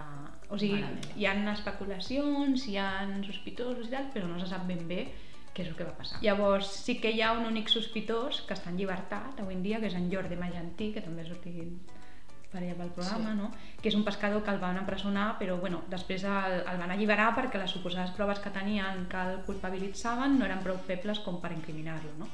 o 0.51 0.57
sigui, 0.57 0.83
hi 1.15 1.25
ha 1.25 1.33
especulacions, 1.53 2.67
hi 2.67 2.77
ha 2.77 3.07
sospitosos 3.23 3.87
i 3.87 3.91
tal, 3.91 4.09
però 4.13 4.27
no 4.27 4.39
se 4.39 4.47
sap 4.47 4.65
ben 4.67 4.87
bé 4.87 5.05
què 5.53 5.63
és 5.63 5.69
el 5.69 5.75
que 5.75 5.83
va 5.87 5.95
passar. 5.97 6.19
Llavors, 6.23 6.67
sí 6.85 6.99
que 7.01 7.11
hi 7.11 7.21
ha 7.21 7.33
un 7.33 7.45
únic 7.45 7.67
sospitós 7.69 8.41
que 8.47 8.55
està 8.55 8.69
en 8.71 8.77
llibertat 8.79 9.39
avui 9.43 9.55
en 9.57 9.63
dia, 9.63 9.79
que 9.79 9.89
és 9.91 9.95
en 9.99 10.07
Jordi 10.11 10.37
Magentí, 10.39 10.91
que 10.93 11.01
també 11.03 11.23
ha 11.25 11.27
sortit 11.27 11.97
per 12.51 12.59
allà 12.61 12.75
pel 12.75 12.89
programa, 12.91 13.31
Sí. 13.31 13.37
no? 13.37 13.51
que 13.81 13.87
és 13.89 13.95
un 13.95 14.03
pescador 14.03 14.43
que 14.43 14.51
el 14.51 14.59
van 14.59 14.77
empresonar, 14.77 15.37
però 15.39 15.57
bueno, 15.59 15.83
després 15.89 16.23
el, 16.27 16.57
el 16.67 16.77
van 16.79 16.91
alliberar 16.91 17.29
perquè 17.35 17.57
les 17.59 17.71
suposades 17.71 18.11
proves 18.11 18.39
que 18.39 18.49
tenien 18.51 19.05
que 19.07 19.17
el 19.17 19.37
culpabilitzaven 19.47 20.37
no 20.37 20.45
eren 20.45 20.59
prou 20.63 20.77
febles 20.77 21.19
com 21.23 21.39
per 21.41 21.51
incriminar-lo. 21.55 22.11
No? 22.19 22.27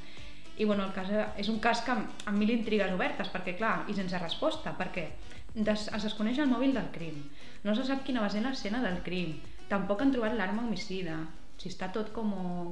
I 0.58 0.66
bueno, 0.66 0.86
el 0.86 0.94
cas 0.94 1.12
és 1.38 1.50
un 1.54 1.60
cas 1.62 1.84
que 1.86 1.92
amb, 1.94 2.10
amb 2.26 2.38
mil 2.38 2.50
intrigues 2.50 2.92
obertes, 2.92 3.30
perquè 3.30 3.54
clar, 3.60 3.84
i 3.90 3.94
sense 3.94 4.18
resposta, 4.18 4.74
perquè 4.78 5.12
des, 5.54 5.88
es 5.94 6.04
desconeix 6.04 6.40
el 6.40 6.50
mòbil 6.50 6.74
del 6.74 6.90
crim, 6.92 7.22
no 7.64 7.76
se 7.76 7.86
sap 7.86 8.02
quina 8.04 8.22
va 8.22 8.30
ser 8.34 8.42
l'escena 8.42 8.82
del 8.82 9.04
crim, 9.06 9.36
tampoc 9.70 10.02
han 10.02 10.12
trobat 10.12 10.34
l'arma 10.34 10.64
homicida, 10.66 11.20
si 11.58 11.70
està 11.70 11.92
tot 11.94 12.12
com 12.16 12.30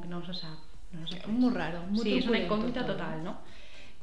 no 0.10 0.22
se 0.26 0.34
sap. 0.34 0.72
No 0.94 1.08
se 1.08 1.18
sap. 1.20 1.28
Molt 1.32 1.56
raro, 1.58 1.82
molt 1.90 2.04
Sí, 2.06 2.18
és 2.20 2.28
una 2.30 2.40
incògnita 2.44 2.84
tot, 2.86 2.96
total, 2.98 3.24
no? 3.26 3.38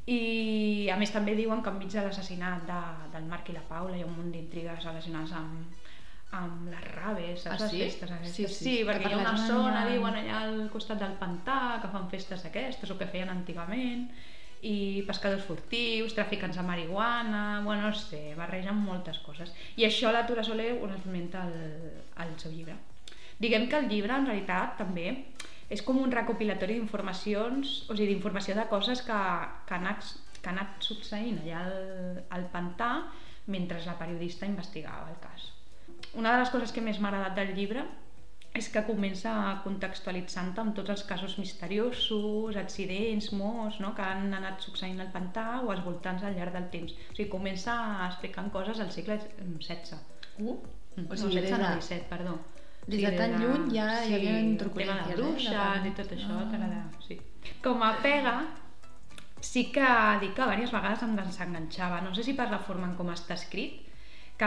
I 0.05 0.89
a 0.91 0.97
més 0.99 1.13
també 1.15 1.33
diuen 1.37 1.61
que 1.63 1.71
enmig 1.71 1.91
de 1.93 2.01
l'assassinat 2.03 2.65
de, 2.67 2.79
del 3.13 3.27
Marc 3.29 3.49
i 3.49 3.55
la 3.55 3.63
Paula 3.69 3.95
hi 3.95 4.03
ha 4.03 4.09
un 4.09 4.17
munt 4.17 4.33
d'intrigues 4.35 4.83
relacionades 4.83 5.31
amb, 5.39 5.77
amb 6.35 6.67
les 6.73 6.83
raves, 6.97 7.45
saps? 7.45 7.61
Ah, 7.61 7.63
les 7.63 7.71
sí? 7.71 7.81
festes 7.85 8.11
aquestes. 8.11 8.35
Sí, 8.35 8.47
sí, 8.49 8.63
sí 8.65 8.75
que 8.81 8.85
perquè 8.89 9.07
per 9.07 9.13
hi 9.13 9.15
ha 9.15 9.21
una 9.23 9.47
zona 9.47 9.83
ha- 9.85 9.89
diuen, 9.93 10.17
allà 10.19 10.41
al 10.43 10.69
costat 10.73 10.99
del 10.99 11.15
pantà, 11.21 11.79
que 11.81 11.91
fan 11.93 12.09
festes 12.11 12.43
aquestes, 12.49 12.91
o 12.91 12.97
que 12.99 13.07
feien 13.07 13.31
antigament, 13.31 14.09
i 14.63 15.03
pescadors 15.07 15.43
furtius, 15.47 16.13
traficants 16.15 16.55
de 16.59 16.63
marihuana, 16.63 17.61
bueno, 17.63 17.87
no 17.87 17.93
sé, 17.95 18.33
barregen 18.35 18.75
moltes 18.79 19.19
coses. 19.23 19.55
I 19.79 19.87
això 19.87 20.11
la 20.11 20.25
Tura 20.27 20.43
Soler 20.43 20.73
ho 20.81 20.87
esmenta 20.91 21.43
al, 21.47 21.55
al 22.23 22.35
seu 22.39 22.51
llibre. 22.51 22.75
Diguem 23.41 23.67
que 23.69 23.79
el 23.79 23.89
llibre, 23.89 24.15
en 24.15 24.27
realitat, 24.29 24.77
també 24.79 25.07
és 25.73 25.81
com 25.81 25.97
un 26.01 26.11
recopilatori 26.13 26.77
d'informacions, 26.77 27.73
o 27.89 27.95
sigui, 27.95 28.11
d'informació 28.11 28.55
de 28.59 28.67
coses 28.69 29.01
que, 29.07 29.19
que, 29.67 29.79
han, 29.79 29.89
que 30.39 30.51
han 30.51 30.59
anat 30.59 30.85
succeint 30.85 31.41
allà 31.41 31.63
al, 31.63 32.21
al 32.37 32.47
pantà 32.53 32.93
mentre 33.53 33.81
la 33.85 33.97
periodista 33.99 34.47
investigava 34.47 35.09
el 35.09 35.19
cas. 35.23 35.49
Una 36.19 36.35
de 36.35 36.43
les 36.43 36.53
coses 36.53 36.71
que 36.71 36.83
més 36.85 36.99
m'ha 37.01 37.09
agradat 37.09 37.39
del 37.39 37.55
llibre 37.57 37.83
és 38.53 38.67
que 38.69 38.83
comença 38.85 39.31
contextualitzant 39.63 40.51
amb 40.61 40.75
tots 40.77 40.93
els 40.93 41.03
casos 41.09 41.39
misteriosos, 41.41 42.59
accidents, 42.61 43.31
morts, 43.33 43.79
no? 43.81 43.95
que 43.97 44.05
han 44.05 44.29
anat 44.37 44.61
succeint 44.61 45.01
al 45.01 45.09
pantà 45.15 45.47
o 45.63 45.71
als 45.73 45.81
voltants 45.87 46.21
al 46.21 46.37
llarg 46.37 46.53
del 46.53 46.69
temps. 46.75 46.93
O 46.93 47.17
sigui, 47.17 47.31
comença 47.33 47.73
explicant 48.05 48.53
coses 48.53 48.83
al 48.83 48.93
segle 48.93 49.17
XVI. 49.25 49.97
Uh, 50.37 50.59
Mm. 50.95 51.09
o 51.09 51.17
sigui, 51.17 51.35
no, 51.35 51.41
des 51.41 51.49
16, 51.49 51.57
de, 51.57 51.63
no, 51.63 51.75
17, 51.75 52.05
perdó. 52.09 52.33
Des 52.87 53.01
de 53.01 53.11
tan 53.17 53.37
lluny 53.41 53.69
ja 53.75 53.87
hi 54.05 54.13
havia 54.15 54.39
el 54.39 54.57
tema 54.57 54.63
truculències, 54.63 55.07
de 55.07 55.13
eh, 55.13 55.15
bruixes 55.21 55.83
de- 55.83 55.87
i 55.89 55.93
tot 56.01 56.11
això. 56.17 56.35
Ah. 56.41 56.49
tarada, 56.51 56.83
sí. 57.07 57.19
Com 57.63 57.81
a 57.83 57.93
pega, 58.01 58.35
sí 59.39 59.71
que 59.71 59.85
dic 60.21 60.33
que 60.35 60.41
diverses 60.43 60.71
vegades 60.71 61.03
em 61.03 61.15
desenganxava. 61.15 62.01
No 62.01 62.13
sé 62.15 62.23
si 62.23 62.33
per 62.33 62.49
la 62.51 62.59
forma 62.59 62.87
en 62.87 62.95
com 62.95 63.09
està 63.09 63.33
escrit, 63.33 63.79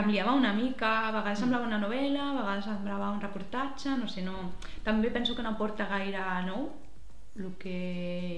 liava 0.06 0.32
una 0.34 0.52
mica, 0.52 1.08
a 1.08 1.12
vegades 1.12 1.38
semblava 1.38 1.64
una 1.66 1.78
novel·la, 1.80 2.30
a 2.30 2.34
vegades 2.42 2.64
semblava 2.64 3.10
un 3.12 3.20
reportatge, 3.20 3.96
no 3.96 4.08
sé, 4.08 4.20
no... 4.22 4.52
També 4.84 5.08
penso 5.10 5.34
que 5.34 5.42
no 5.42 5.56
porta 5.56 5.86
gaire 5.88 6.20
nou, 6.44 6.66
el 7.38 7.54
que 7.58 7.72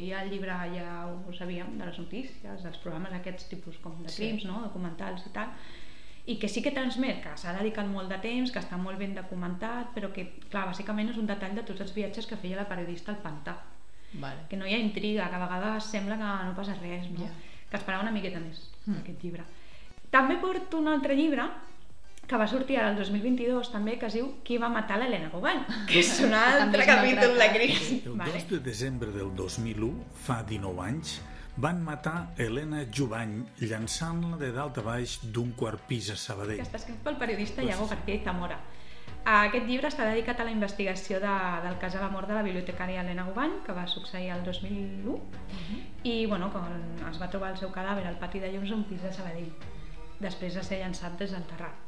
hi 0.04 0.12
ha 0.12 0.20
al 0.20 0.30
llibre 0.30 0.54
ja 0.74 1.06
ho 1.06 1.32
sabíem, 1.32 1.76
de 1.78 1.87
les 1.87 1.98
notícies, 1.98 2.62
dels 2.62 2.78
programes 2.78 3.12
aquests 3.12 3.48
tipus 3.48 3.76
com 3.78 4.00
de 4.02 4.08
Sí. 4.08 4.22
crims, 4.22 4.44
no? 4.44 4.61
documentals 4.62 5.26
i 5.26 5.30
tal, 5.34 5.48
i 6.28 6.36
que 6.38 6.48
sí 6.52 6.60
que 6.62 6.70
transmet 6.76 7.22
que 7.24 7.32
s'ha 7.40 7.54
dedicat 7.56 7.86
molt 7.88 8.10
de 8.12 8.18
temps, 8.20 8.50
que 8.52 8.60
està 8.60 8.76
molt 8.76 8.98
ben 9.00 9.14
documentat, 9.16 9.94
però 9.94 10.10
que, 10.12 10.26
clar, 10.52 10.66
bàsicament 10.68 11.08
és 11.10 11.16
un 11.20 11.26
detall 11.30 11.54
de 11.56 11.62
tots 11.64 11.80
els 11.80 11.94
viatges 11.96 12.26
que 12.28 12.36
feia 12.36 12.56
la 12.60 12.66
periodista 12.68 13.12
al 13.14 13.22
pantà. 13.24 13.54
Vale. 14.12 14.46
Que 14.50 14.56
no 14.56 14.66
hi 14.68 14.74
ha 14.74 14.80
intriga, 14.80 15.28
que 15.28 15.36
a 15.36 15.46
vegades 15.46 15.84
sembla 15.88 16.16
que 16.20 16.28
no 16.48 16.54
passa 16.56 16.74
res, 16.82 17.08
no? 17.12 17.24
Ja. 17.24 17.32
Que 17.70 17.76
esperava 17.80 18.02
una 18.04 18.12
miqueta 18.12 18.40
més, 18.40 18.60
Mm. 18.86 19.00
aquest 19.02 19.22
llibre. 19.24 19.42
També 20.10 20.36
porto 20.40 20.78
un 20.78 20.88
altre 20.88 21.14
llibre 21.16 21.44
que 22.28 22.36
va 22.36 22.46
sortir 22.48 22.76
ara 22.78 22.90
el 22.90 22.96
2022 22.96 23.70
també, 23.72 23.98
que 23.98 24.06
es 24.06 24.14
diu 24.16 24.30
Qui 24.44 24.56
va 24.60 24.68
matar 24.68 24.98
l'Helena 24.98 25.28
Gobany, 25.32 25.60
que 25.88 26.00
és 26.00 26.20
un 26.24 26.32
altre 26.36 26.84
capítol 26.86 27.36
de. 27.38 27.48
Cris. 27.54 27.90
El 28.06 28.12
Vale. 28.16 28.32
2 28.32 28.48
de 28.50 28.58
desembre 28.60 29.10
del 29.12 29.34
2001, 29.36 30.04
fa 30.26 30.42
19 30.42 30.80
anys, 30.84 31.20
van 31.58 31.80
matar 31.82 32.28
Helena 32.38 32.84
Jubany 32.94 33.40
llançant-la 33.58 34.36
de 34.38 34.52
dalt 34.54 34.78
a 34.78 34.82
baix 34.86 35.16
d'un 35.34 35.50
quart 35.58 35.80
pis 35.88 36.10
a 36.14 36.16
Sabadell. 36.16 36.60
està 36.62 36.78
escrit 36.78 37.00
pel 37.02 37.18
periodista 37.18 37.64
Iago 37.66 37.88
García 37.90 38.14
i 38.14 38.22
Zamora. 38.24 38.58
Aquest 39.28 39.66
llibre 39.66 39.90
està 39.90 40.06
dedicat 40.06 40.38
a 40.40 40.46
la 40.46 40.52
investigació 40.54 41.18
de, 41.20 41.32
del 41.64 41.74
cas 41.82 41.96
de 41.96 42.00
la 42.00 42.08
mort 42.12 42.30
de 42.30 42.36
la 42.38 42.44
bibliotecària 42.46 43.02
Helena 43.02 43.26
Gubany, 43.26 43.58
que 43.66 43.74
va 43.74 43.88
succeir 43.90 44.30
el 44.36 44.44
2001, 44.46 45.18
i 46.04 46.14
bueno, 46.30 46.52
quan 46.54 46.78
es 47.10 47.18
va 47.20 47.28
trobar 47.28 47.50
el 47.52 47.58
seu 47.58 47.74
cadàver 47.74 48.06
al 48.06 48.22
pati 48.22 48.38
de 48.38 48.52
llums 48.54 48.70
a 48.70 48.78
un 48.78 48.86
pis 48.86 49.02
de 49.02 49.12
Sabadell, 49.12 49.50
després 50.22 50.54
de 50.54 50.62
ser 50.62 50.78
llançat 50.84 51.18
des 51.18 51.34
del 51.34 51.44
terrat. 51.50 51.88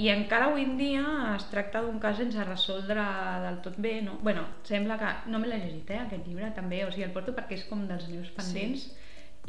I 0.00 0.08
encara 0.08 0.48
avui 0.48 0.64
en 0.64 0.78
dia 0.78 1.02
es 1.34 1.44
tracta 1.50 1.82
d'un 1.84 1.98
cas 2.00 2.16
sense 2.16 2.44
resoldre 2.48 3.04
del 3.44 3.60
tot 3.64 3.76
bé, 3.76 4.00
no? 4.02 4.18
Bueno, 4.22 4.46
sembla 4.64 4.96
que... 4.98 5.12
No 5.30 5.38
me 5.38 5.50
l'he 5.50 5.60
llegit, 5.60 5.90
eh, 5.92 6.00
aquest 6.06 6.26
llibre, 6.26 6.48
també, 6.56 6.84
o 6.86 6.90
sigui, 6.90 7.04
el 7.08 7.14
porto 7.16 7.34
perquè 7.36 7.58
és 7.60 7.66
com 7.68 7.86
dels 7.90 8.08
meus 8.12 8.32
pendents, 8.36 8.88
sí 8.88 8.98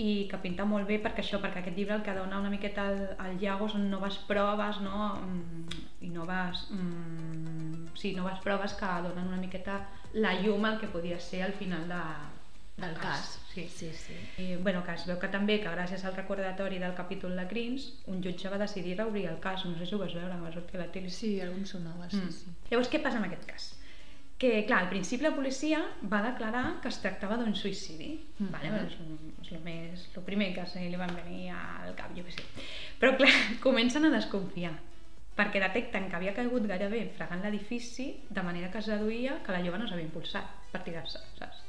i 0.02 0.26
que 0.26 0.40
pinta 0.42 0.66
molt 0.66 0.88
bé 0.90 0.96
perquè 0.98 1.22
això, 1.22 1.38
perquè 1.38 1.60
aquest 1.62 1.76
llibre 1.78 1.94
el 1.94 2.02
que 2.02 2.16
dona 2.18 2.40
una 2.42 2.50
miqueta 2.50 2.88
al, 2.90 3.02
al 3.22 3.36
Iago 3.38 3.68
són 3.70 3.92
noves 3.92 4.16
proves 4.26 4.80
no? 4.82 5.12
Mm, 5.22 5.84
i 6.02 6.10
noves 6.10 6.64
mm, 6.74 7.92
sí, 8.02 8.16
noves 8.18 8.42
proves 8.42 8.74
que 8.80 8.90
donen 9.06 9.30
una 9.30 9.38
miqueta 9.38 9.84
la 10.18 10.34
llum 10.42 10.66
al 10.66 10.80
que 10.82 10.90
podia 10.90 11.20
ser 11.22 11.44
al 11.46 11.54
final 11.60 11.86
de, 11.92 12.02
Del 12.78 12.96
cas. 12.98 13.38
Sí. 13.54 13.68
Sí, 13.70 13.92
sí. 13.94 14.16
I, 14.42 14.56
bueno, 14.56 14.84
que 14.84 14.94
es 14.98 15.04
veu 15.06 15.20
que 15.22 15.28
també 15.30 15.60
que 15.62 15.70
gràcies 15.70 16.04
al 16.06 16.16
recordatori 16.18 16.80
del 16.82 16.96
capítol 16.98 17.36
de 17.38 17.46
Crims 17.48 17.84
un 18.08 18.24
jutge 18.24 18.50
va 18.50 18.58
decidir 18.58 18.98
reobrir 18.98 19.28
el 19.30 19.40
cas 19.40 19.66
no 19.66 19.78
sé 19.78 19.86
si 19.86 19.94
ho 19.96 20.00
vas 20.02 20.14
veure, 20.18 20.40
va 20.42 20.52
sortir 20.52 20.80
a 20.80 20.86
la 20.86 20.92
tele 20.92 21.10
Sí, 21.10 21.40
algun 21.42 21.66
sonava, 21.66 22.10
sí, 22.10 22.18
Mm. 22.18 22.32
sí. 22.32 22.52
Llavors, 22.72 22.90
què 22.90 23.02
passa 23.04 23.18
en 23.22 23.26
aquest 23.30 23.46
cas? 23.46 23.68
Que, 24.40 24.66
clar, 24.66 24.80
al 24.84 24.90
principi 24.90 25.24
la 25.24 25.36
policia 25.36 25.84
va 26.12 26.22
declarar 26.24 26.82
que 26.82 26.90
es 26.90 26.98
tractava 27.00 27.38
d'un 27.38 27.54
suïcidi. 27.56 28.10
Mhm. 28.40 28.50
Vale? 28.52 28.72
És, 28.88 28.96
un- 29.00 29.36
és 29.42 29.52
el, 29.54 29.60
més, 29.64 30.10
el 30.18 30.24
primer 30.24 30.50
que 30.56 30.66
se 30.66 30.82
li 30.90 30.96
van 30.98 31.14
venir 31.16 31.52
al 31.52 31.94
cap, 31.96 32.10
jo 32.18 32.24
què 32.26 32.32
sé. 32.34 32.44
Però, 33.00 33.16
clar, 33.16 33.30
comencen 33.62 34.04
a 34.06 34.10
desconfiar 34.10 34.74
perquè 35.38 35.62
detecten 35.62 36.10
que 36.10 36.16
havia 36.16 36.34
caigut 36.34 36.66
gairebé 36.70 37.06
fregant 37.16 37.42
l'edifici 37.42 38.20
de 38.30 38.42
manera 38.44 38.70
que 38.72 38.78
es 38.80 38.86
deduïa 38.86 39.40
que 39.46 39.52
la 39.52 39.62
jove 39.66 39.78
no 39.80 39.88
s'havia 39.88 40.06
impulsat 40.06 40.46
per 40.72 40.84
tirar-se, 40.84 41.20
saps? 41.40 41.62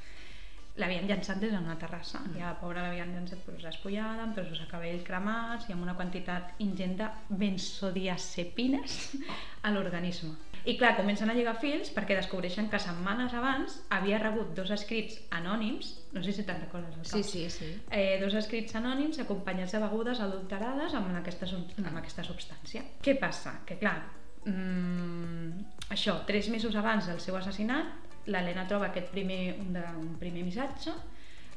L'havien 0.76 1.06
llançat 1.06 1.38
des 1.38 1.52
d'una 1.54 1.76
terrassa 1.78 2.18
Mm. 2.18 2.36
i 2.36 2.40
a 2.42 2.48
la 2.48 2.56
pobra 2.58 2.82
l'havien 2.82 3.12
llançat 3.14 3.38
pues, 3.46 3.62
espollada, 3.64 4.24
amb 4.24 4.34
trossos 4.34 4.58
de 4.58 4.66
cabell 4.66 5.04
cremats 5.06 5.68
i 5.68 5.72
amb 5.72 5.82
una 5.86 5.94
quantitat 5.94 6.54
ingent 6.58 6.96
de 6.98 7.06
benzodiazepines 7.28 9.14
a 9.62 9.70
l'organisme. 9.70 10.32
I 10.64 10.78
clar, 10.80 10.94
comencen 10.96 11.28
a 11.28 11.34
lligar 11.36 11.58
fils 11.60 11.90
perquè 11.92 12.16
descobreixen 12.16 12.70
que 12.72 12.78
setmanes 12.80 13.34
abans 13.36 13.74
havia 13.92 14.18
rebut 14.18 14.54
dos 14.56 14.70
escrits 14.72 15.18
anònims, 15.30 15.90
no 16.16 16.22
sé 16.24 16.32
si 16.32 16.42
te'n 16.42 16.62
recordes 16.62 16.96
Sí, 17.06 17.20
cap, 17.20 17.30
sí, 17.30 17.50
sí. 17.50 17.68
eh, 17.92 18.18
dos 18.22 18.32
escrits 18.34 18.74
anònims 18.74 19.18
acompanyats 19.20 19.72
de 19.76 19.82
begudes 19.84 20.20
adulterades 20.24 20.94
amb 20.94 21.14
aquesta, 21.20 21.46
amb 21.84 21.98
aquesta 22.00 22.24
substància. 22.24 22.82
Què 23.04 23.14
passa? 23.20 23.58
Que 23.66 23.76
clar, 23.76 23.98
mm, 24.46 25.50
això, 25.90 26.24
tres 26.26 26.48
mesos 26.48 26.74
abans 26.74 27.06
del 27.06 27.20
seu 27.20 27.36
assassinat, 27.36 27.86
l'Helena 28.26 28.66
troba 28.70 28.88
aquest 28.90 29.10
primer, 29.12 29.56
un, 29.60 29.72
de, 29.76 29.82
un 30.00 30.14
primer 30.20 30.44
missatge 30.46 30.92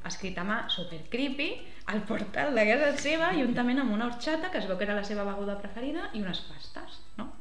escrit 0.07 0.37
a 0.39 0.43
mà, 0.47 0.57
super 0.71 1.01
creepy, 1.11 1.49
al 1.91 2.01
portal 2.07 2.53
de 2.55 2.63
casa 2.69 2.91
seva, 3.01 3.31
juntament 3.35 3.81
amb 3.81 3.91
una 3.95 4.05
horxata, 4.07 4.51
que 4.53 4.61
es 4.61 4.67
veu 4.69 4.77
que 4.79 4.85
era 4.87 4.95
la 4.95 5.03
seva 5.03 5.25
beguda 5.27 5.57
preferida, 5.59 6.09
i 6.13 6.21
unes 6.23 6.39
pastes, 6.47 7.01
no? 7.17 7.31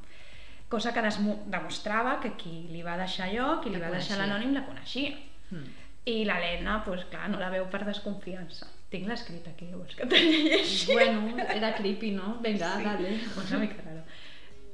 Cosa 0.68 0.90
que 0.92 1.02
demostrava 1.46 2.16
que 2.22 2.32
qui 2.40 2.64
li 2.72 2.80
va 2.82 2.96
deixar 2.98 3.28
allò, 3.28 3.60
qui 3.62 3.70
li 3.70 3.78
La 3.78 3.86
va 3.86 3.98
deixar 4.00 4.18
l'anònim, 4.18 4.54
la 4.56 4.64
coneixia. 4.66 5.12
Mm. 5.50 5.68
I 6.10 6.16
l'Helena, 6.26 6.80
doncs 6.86 7.06
clar, 7.10 7.28
no 7.30 7.38
la 7.38 7.50
veu 7.54 7.68
per 7.70 7.84
desconfiança. 7.86 8.66
Tinc 8.90 9.06
l'escrit 9.10 9.46
aquí, 9.50 9.68
vols 9.74 9.94
que 9.98 10.06
te 10.10 10.18
llegeixi? 10.22 10.92
Bueno, 10.92 11.36
era 11.44 11.72
creepy, 11.74 12.10
no? 12.18 12.36
Vinga, 12.42 12.72
Sí. 12.78 12.84
dale. 12.84 13.14
Una 13.44 13.58
mica 13.62 13.82
raro. 13.84 14.02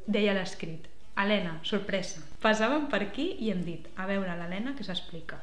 Deia 0.06 0.32
l'escrit. 0.36 0.88
Helena, 1.16 1.58
sorpresa. 1.62 2.22
Passàvem 2.42 2.86
per 2.90 3.02
aquí 3.04 3.26
i 3.44 3.50
hem 3.52 3.60
dit, 3.66 3.88
a 4.00 4.06
veure 4.08 4.32
l'Helena 4.38 4.72
què 4.78 4.84
s'explica. 4.86 5.38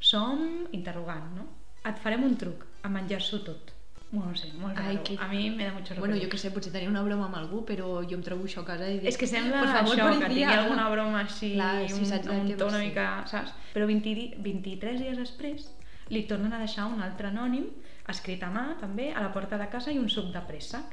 Som 0.00 0.66
interrogant, 0.76 1.32
no? 1.36 1.46
Et 1.88 1.98
farem 2.00 2.22
un 2.24 2.36
truc. 2.40 2.64
a 2.84 2.88
menjar-s'ho 2.92 3.38
tot. 3.40 3.70
Bueno, 4.10 4.28
no 4.30 4.36
sé, 4.36 4.50
molt 4.60 4.76
Ai, 4.78 4.96
raro. 4.96 5.02
que- 5.04 5.16
A 5.18 5.26
mi 5.28 5.48
me 5.50 5.64
da 5.64 5.72
mucho 5.72 5.94
Bueno, 5.96 6.14
jo 6.20 6.28
que 6.28 6.36
sé, 6.36 6.50
potser 6.50 6.70
tenia 6.70 6.88
una 6.90 7.02
broma 7.02 7.24
amb 7.26 7.36
algú, 7.36 7.64
però 7.64 8.02
jo 8.06 8.14
em 8.14 8.22
trobo 8.22 8.44
això 8.44 8.60
a 8.60 8.64
casa 8.66 8.88
i 8.90 8.98
dic... 8.98 9.08
És 9.08 9.16
que 9.16 9.26
sembla 9.26 9.58
"Por 9.60 9.68
favor, 9.68 9.94
això, 9.96 9.96
que 9.96 10.26
policía". 10.26 10.28
tingui 10.28 10.44
alguna 10.44 10.88
broma 10.90 11.20
així, 11.20 11.54
Clar, 11.54 11.88
sí, 11.88 11.94
un, 11.94 12.04
saps 12.04 12.26
un 12.28 12.56
to 12.58 12.66
una 12.66 12.78
dir. 12.78 12.88
mica, 12.88 13.24
saps? 13.26 13.52
Però 13.72 13.86
20, 13.86 14.14
di- 14.14 14.34
23 14.36 15.00
dies 15.00 15.16
després 15.16 15.70
li 16.10 16.22
tornen 16.26 16.52
a 16.52 16.58
deixar 16.58 16.84
un 16.84 17.00
altre 17.00 17.28
anònim, 17.28 17.70
escrit 18.06 18.42
a 18.42 18.50
mà 18.50 18.76
també, 18.78 19.12
a 19.14 19.20
la 19.22 19.32
porta 19.32 19.56
de 19.56 19.68
casa 19.70 19.90
i 19.90 19.98
un 19.98 20.10
suc 20.10 20.26
de 20.30 20.40
préssec. 20.46 20.84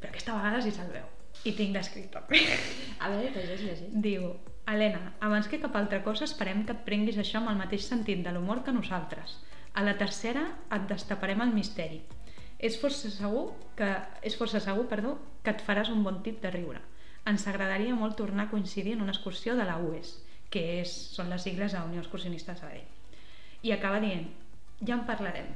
Però 0.00 0.08
aquesta 0.08 0.32
vegada 0.36 0.62
sí 0.62 0.70
se'l 0.70 0.92
veu. 0.92 1.04
I 1.44 1.52
tinc 1.58 1.74
descrit. 1.74 2.14
A 2.14 3.08
veure, 3.10 3.30
llegeix, 3.34 3.60
llegeix. 3.64 3.80
Diu, 4.04 4.28
Helena, 4.70 5.14
abans 5.20 5.48
que 5.50 5.58
cap 5.62 5.74
altra 5.76 6.02
cosa 6.04 6.24
esperem 6.28 6.62
que 6.66 6.74
et 6.76 6.84
prenguis 6.86 7.18
això 7.18 7.40
amb 7.40 7.50
el 7.50 7.58
mateix 7.58 7.88
sentit 7.88 8.22
de 8.22 8.30
l'humor 8.34 8.62
que 8.62 8.74
nosaltres. 8.74 9.40
A 9.74 9.82
la 9.82 9.96
tercera 9.98 10.44
et 10.70 10.86
destaparem 10.90 11.40
el 11.42 11.54
misteri. 11.56 12.02
És 12.62 12.76
força 12.78 13.10
segur 13.10 13.48
que, 13.74 13.88
és 14.22 14.36
força 14.38 14.60
segur, 14.62 14.86
perdó, 14.86 15.16
que 15.42 15.50
et 15.50 15.64
faràs 15.66 15.90
un 15.90 16.04
bon 16.06 16.20
tip 16.22 16.38
de 16.44 16.52
riure. 16.54 16.82
Ens 17.26 17.46
agradaria 17.50 17.94
molt 17.98 18.14
tornar 18.18 18.46
a 18.46 18.50
coincidir 18.50 18.94
en 18.94 19.02
una 19.02 19.14
excursió 19.14 19.56
de 19.58 19.66
la 19.66 19.78
UES, 19.82 20.14
que 20.50 20.62
és, 20.80 20.92
són 21.16 21.30
les 21.32 21.42
sigles 21.42 21.74
a 21.74 21.82
Unió 21.88 22.02
Excursionista 22.02 22.52
de 22.54 22.60
Sabadell. 22.60 22.86
I 23.62 23.74
acaba 23.74 23.98
dient, 24.02 24.28
ja 24.86 24.94
en 24.94 25.06
parlarem. 25.08 25.50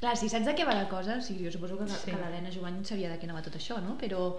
Clar, 0.00 0.16
si 0.16 0.30
saps 0.32 0.46
de 0.48 0.56
què 0.56 0.66
va 0.66 0.74
la 0.74 0.88
cosa, 0.88 1.18
o 1.20 1.22
sigui, 1.22 1.44
jo 1.46 1.52
suposo 1.54 1.78
que, 1.78 1.86
Sí. 1.86 2.10
que 2.10 2.16
l'Helena 2.18 2.50
Jovany 2.50 2.82
sabia 2.84 3.10
de 3.10 3.18
què 3.20 3.28
anava 3.28 3.42
tot 3.46 3.54
això, 3.60 3.78
no? 3.84 3.94
Però... 4.00 4.38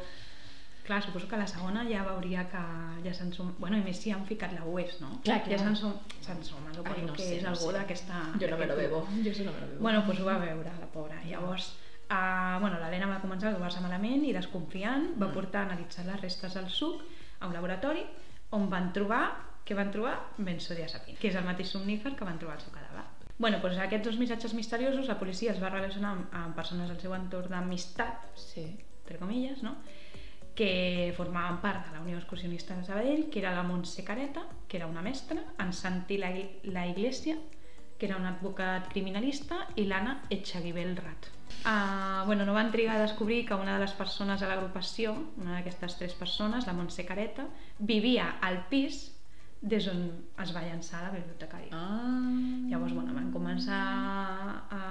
Clar, 0.86 1.04
suposo 1.04 1.28
que 1.30 1.38
la 1.38 1.46
segona 1.48 1.84
ja 1.88 2.02
veuria 2.04 2.48
que 2.50 2.62
ja 3.06 3.14
se'n 3.14 3.30
som... 3.34 3.52
Bueno, 3.60 3.78
i 3.78 3.84
més 3.86 4.00
si 4.02 4.10
han 4.12 4.24
ficat 4.26 4.52
la 4.58 4.64
UES, 4.66 4.96
no? 5.02 5.12
Clar, 5.24 5.44
clar. 5.46 5.54
Ja 5.54 5.60
se'n 5.62 5.76
som... 5.78 5.94
Se'n 6.26 6.42
suma, 6.44 6.74
suposo 6.74 6.96
Ai, 6.98 7.06
no 7.06 7.14
que 7.14 7.22
sé, 7.28 7.36
és 7.38 7.44
no 7.46 7.52
algú 7.54 7.70
sé. 7.70 7.76
d'aquesta... 7.78 8.22
Jo 8.42 8.50
no 8.50 8.58
me 8.58 8.66
lo 8.72 8.76
bebo. 8.80 9.04
Jo 9.22 9.30
això 9.32 9.46
no 9.46 9.54
me 9.54 9.62
lo 9.62 9.68
bebo. 9.68 9.82
Bueno, 9.86 10.02
doncs 10.08 10.20
ho 10.24 10.26
va 10.26 10.38
veure, 10.42 10.74
la 10.82 10.90
pobra. 10.96 11.20
Llavors, 11.28 11.70
uh, 12.10 12.58
bueno, 12.64 12.80
l'Helena 12.82 13.08
va 13.14 13.22
començar 13.22 13.52
a 13.52 13.56
trobar-se 13.56 13.84
malament 13.86 14.26
i 14.26 14.34
desconfiant 14.34 15.12
va 15.22 15.28
Mm. 15.30 15.34
portar 15.38 15.62
a 15.62 15.70
analitzar 15.70 16.06
les 16.10 16.20
restes 16.26 16.54
del 16.58 16.68
suc 16.70 17.06
a 17.40 17.48
un 17.48 17.54
laboratori 17.54 18.04
on 18.58 18.68
van 18.70 18.92
trobar, 18.92 19.24
què 19.64 19.76
van 19.78 19.92
trobar? 19.94 20.18
Benzodiazepina, 20.38 21.20
que 21.22 21.30
és 21.30 21.36
el 21.38 21.46
mateix 21.46 21.70
somnífer 21.72 22.16
que 22.18 22.26
van 22.26 22.40
trobar 22.42 22.58
al 22.58 22.62
seu 22.66 22.74
cadàver. 22.74 23.06
Bueno, 23.38 23.60
doncs 23.62 23.78
aquests 23.78 24.06
dos 24.10 24.18
missatges 24.20 24.54
misteriosos 24.54 25.08
la 25.08 25.18
policia 25.18 25.52
es 25.54 25.62
va 25.62 25.70
relacionar 25.70 26.12
amb, 26.18 26.34
amb 26.34 26.56
persones 26.56 26.90
del 26.90 27.00
seu 27.00 27.14
entorn 27.16 27.50
d'amistat, 27.54 28.28
Sí. 28.36 28.66
entre 29.04 29.18
comillas, 29.18 29.62
no? 29.64 29.76
Que 30.56 31.14
formaven 31.16 31.62
part 31.62 31.88
de 31.88 31.94
la 31.96 32.02
Unió 32.02 32.18
Excursionista 32.18 32.76
de 32.76 32.84
Sabadell, 32.84 33.30
que 33.30 33.40
era 33.40 33.54
la 33.56 33.64
Montse 33.64 34.04
Careta, 34.04 34.44
que 34.68 34.78
era 34.78 34.88
una 34.88 35.02
mestra, 35.02 35.44
en 35.60 35.74
Santi 35.74 36.18
la, 36.18 36.32
la 36.64 36.88
Iglesia, 36.88 37.38
que 37.98 38.08
era 38.08 38.18
un 38.18 38.26
advocat 38.26 38.90
criminalista, 38.90 39.68
i 39.78 39.86
l'Anna 39.86 40.24
Echaguibel 40.30 40.96
Rat. 40.98 41.30
Uh, 41.62 42.26
bueno, 42.26 42.46
no 42.46 42.54
van 42.54 42.72
trigar 42.72 42.96
a 42.98 43.02
descobrir 43.02 43.46
que 43.46 43.54
una 43.54 43.76
de 43.76 43.84
les 43.84 43.94
persones 43.94 44.42
de 44.42 44.48
l'agrupació, 44.50 45.14
una 45.38 45.60
d'aquestes 45.60 45.98
tres 46.00 46.16
persones, 46.18 46.66
la 46.66 46.74
Montse 46.74 47.06
Careta, 47.06 47.46
vivia 47.78 48.38
al 48.42 48.64
pis 48.72 49.12
des 49.62 49.86
on 49.92 50.02
es 50.42 50.56
va 50.56 50.64
llançar 50.66 51.04
la 51.04 51.12
bibliotecària. 51.14 51.70
Ah... 51.78 52.18
Llavors, 52.72 52.96
bueno, 52.98 53.14
van 53.14 53.30
començar 53.32 53.82
a, 54.74 54.82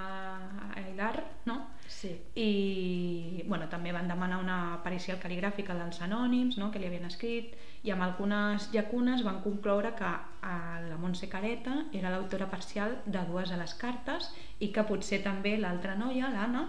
a 0.71 0.83
hilar, 0.87 1.15
no? 1.45 1.57
Sí. 1.91 2.11
i 2.39 3.43
bueno, 3.47 3.67
també 3.69 3.91
van 3.91 4.07
demanar 4.07 4.37
una 4.41 4.79
pericial 4.83 5.19
cal·ligràfica 5.19 5.75
dels 5.77 5.99
anònims 6.01 6.57
no? 6.57 6.69
que 6.71 6.79
li 6.79 6.87
havien 6.87 7.05
escrit 7.09 7.55
i 7.83 7.91
amb 7.91 8.05
algunes 8.05 8.69
llacunes 8.73 9.23
van 9.27 9.41
concloure 9.43 9.91
que 9.99 10.07
eh, 10.07 10.87
la 10.87 10.97
Montse 11.01 11.27
Careta 11.29 11.75
era 11.93 12.09
l'autora 12.13 12.47
parcial 12.49 12.95
de 13.05 13.21
dues 13.27 13.49
de 13.51 13.57
les 13.59 13.73
cartes 13.75 14.31
i 14.59 14.71
que 14.71 14.85
potser 14.87 15.19
també 15.25 15.57
l'altra 15.57 15.95
noia, 15.99 16.29
l'Anna, 16.31 16.63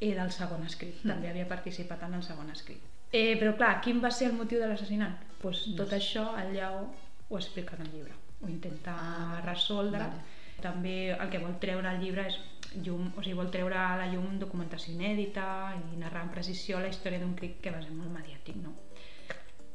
era 0.00 0.24
el 0.24 0.32
segon 0.34 0.64
escrit, 0.66 1.02
també 1.06 1.28
havia 1.30 1.48
participat 1.48 2.02
en 2.08 2.14
el 2.20 2.22
segon 2.26 2.50
escrit. 2.50 2.80
Eh, 3.12 3.34
però 3.40 3.52
clar, 3.58 3.80
quin 3.84 4.00
va 4.02 4.10
ser 4.10 4.30
el 4.30 4.38
motiu 4.38 4.58
de 4.62 4.66
l'assassinat? 4.70 5.26
Pues 5.42 5.66
No 5.68 5.76
tot 5.82 5.90
sé. 5.90 5.98
això 5.98 6.24
el 6.40 6.54
Lleó 6.54 6.86
ho 7.28 7.36
explica 7.36 7.76
en 7.76 7.82
el 7.86 7.92
llibre, 7.92 8.14
ho 8.42 8.48
intenta 8.48 8.94
Ah, 8.96 9.40
resoldre. 9.44 9.98
vale. 9.98 10.22
També 10.62 11.10
el 11.12 11.28
que 11.30 11.38
vol 11.42 11.58
treure 11.58 11.88
el 11.90 12.00
llibre 12.00 12.26
és 12.28 12.36
llum, 12.84 13.10
o 13.16 13.22
sigui, 13.22 13.36
vol 13.38 13.50
treure 13.54 13.78
a 13.78 13.96
la 14.00 14.08
llum 14.12 14.38
documentació 14.40 14.94
inèdita 14.94 15.46
i 15.78 15.98
narrar 16.00 16.24
amb 16.24 16.34
precisió 16.34 16.80
la 16.80 16.90
història 16.92 17.22
d'un 17.22 17.34
crit 17.38 17.60
que 17.62 17.74
va 17.74 17.82
ser 17.82 17.92
molt 17.96 18.12
mediàtic, 18.14 18.56
no? 18.62 18.74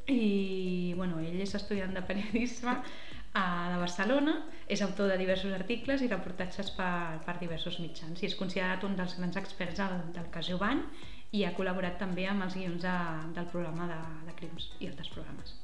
I, 0.07 0.93
bueno, 0.95 1.19
ell 1.19 1.41
és 1.43 1.53
estudiant 1.57 1.93
de 1.93 2.03
periodisme 2.07 2.77
a, 3.33 3.43
de 3.73 3.77
Barcelona, 3.81 4.37
és 4.67 4.81
autor 4.81 5.11
de 5.11 5.17
diversos 5.19 5.53
articles 5.53 6.01
i 6.01 6.09
reportatges 6.11 6.71
per, 6.77 7.19
per 7.27 7.37
diversos 7.41 7.79
mitjans 7.83 8.23
i 8.23 8.29
és 8.29 8.37
considerat 8.39 8.83
un 8.87 8.95
dels 8.99 9.17
grans 9.19 9.37
experts 9.43 9.79
del, 9.81 9.99
del 10.15 10.31
cas 10.33 10.47
Jovany 10.47 10.81
i 11.35 11.43
ha 11.43 11.53
col·laborat 11.57 11.99
també 11.99 12.25
amb 12.27 12.47
els 12.47 12.55
guions 12.55 12.81
de, 12.83 12.97
del 13.35 13.49
programa 13.51 13.89
de, 13.91 14.01
de 14.29 14.35
crims 14.39 14.71
i 14.79 14.87
altres 14.87 15.11
programes. 15.11 15.57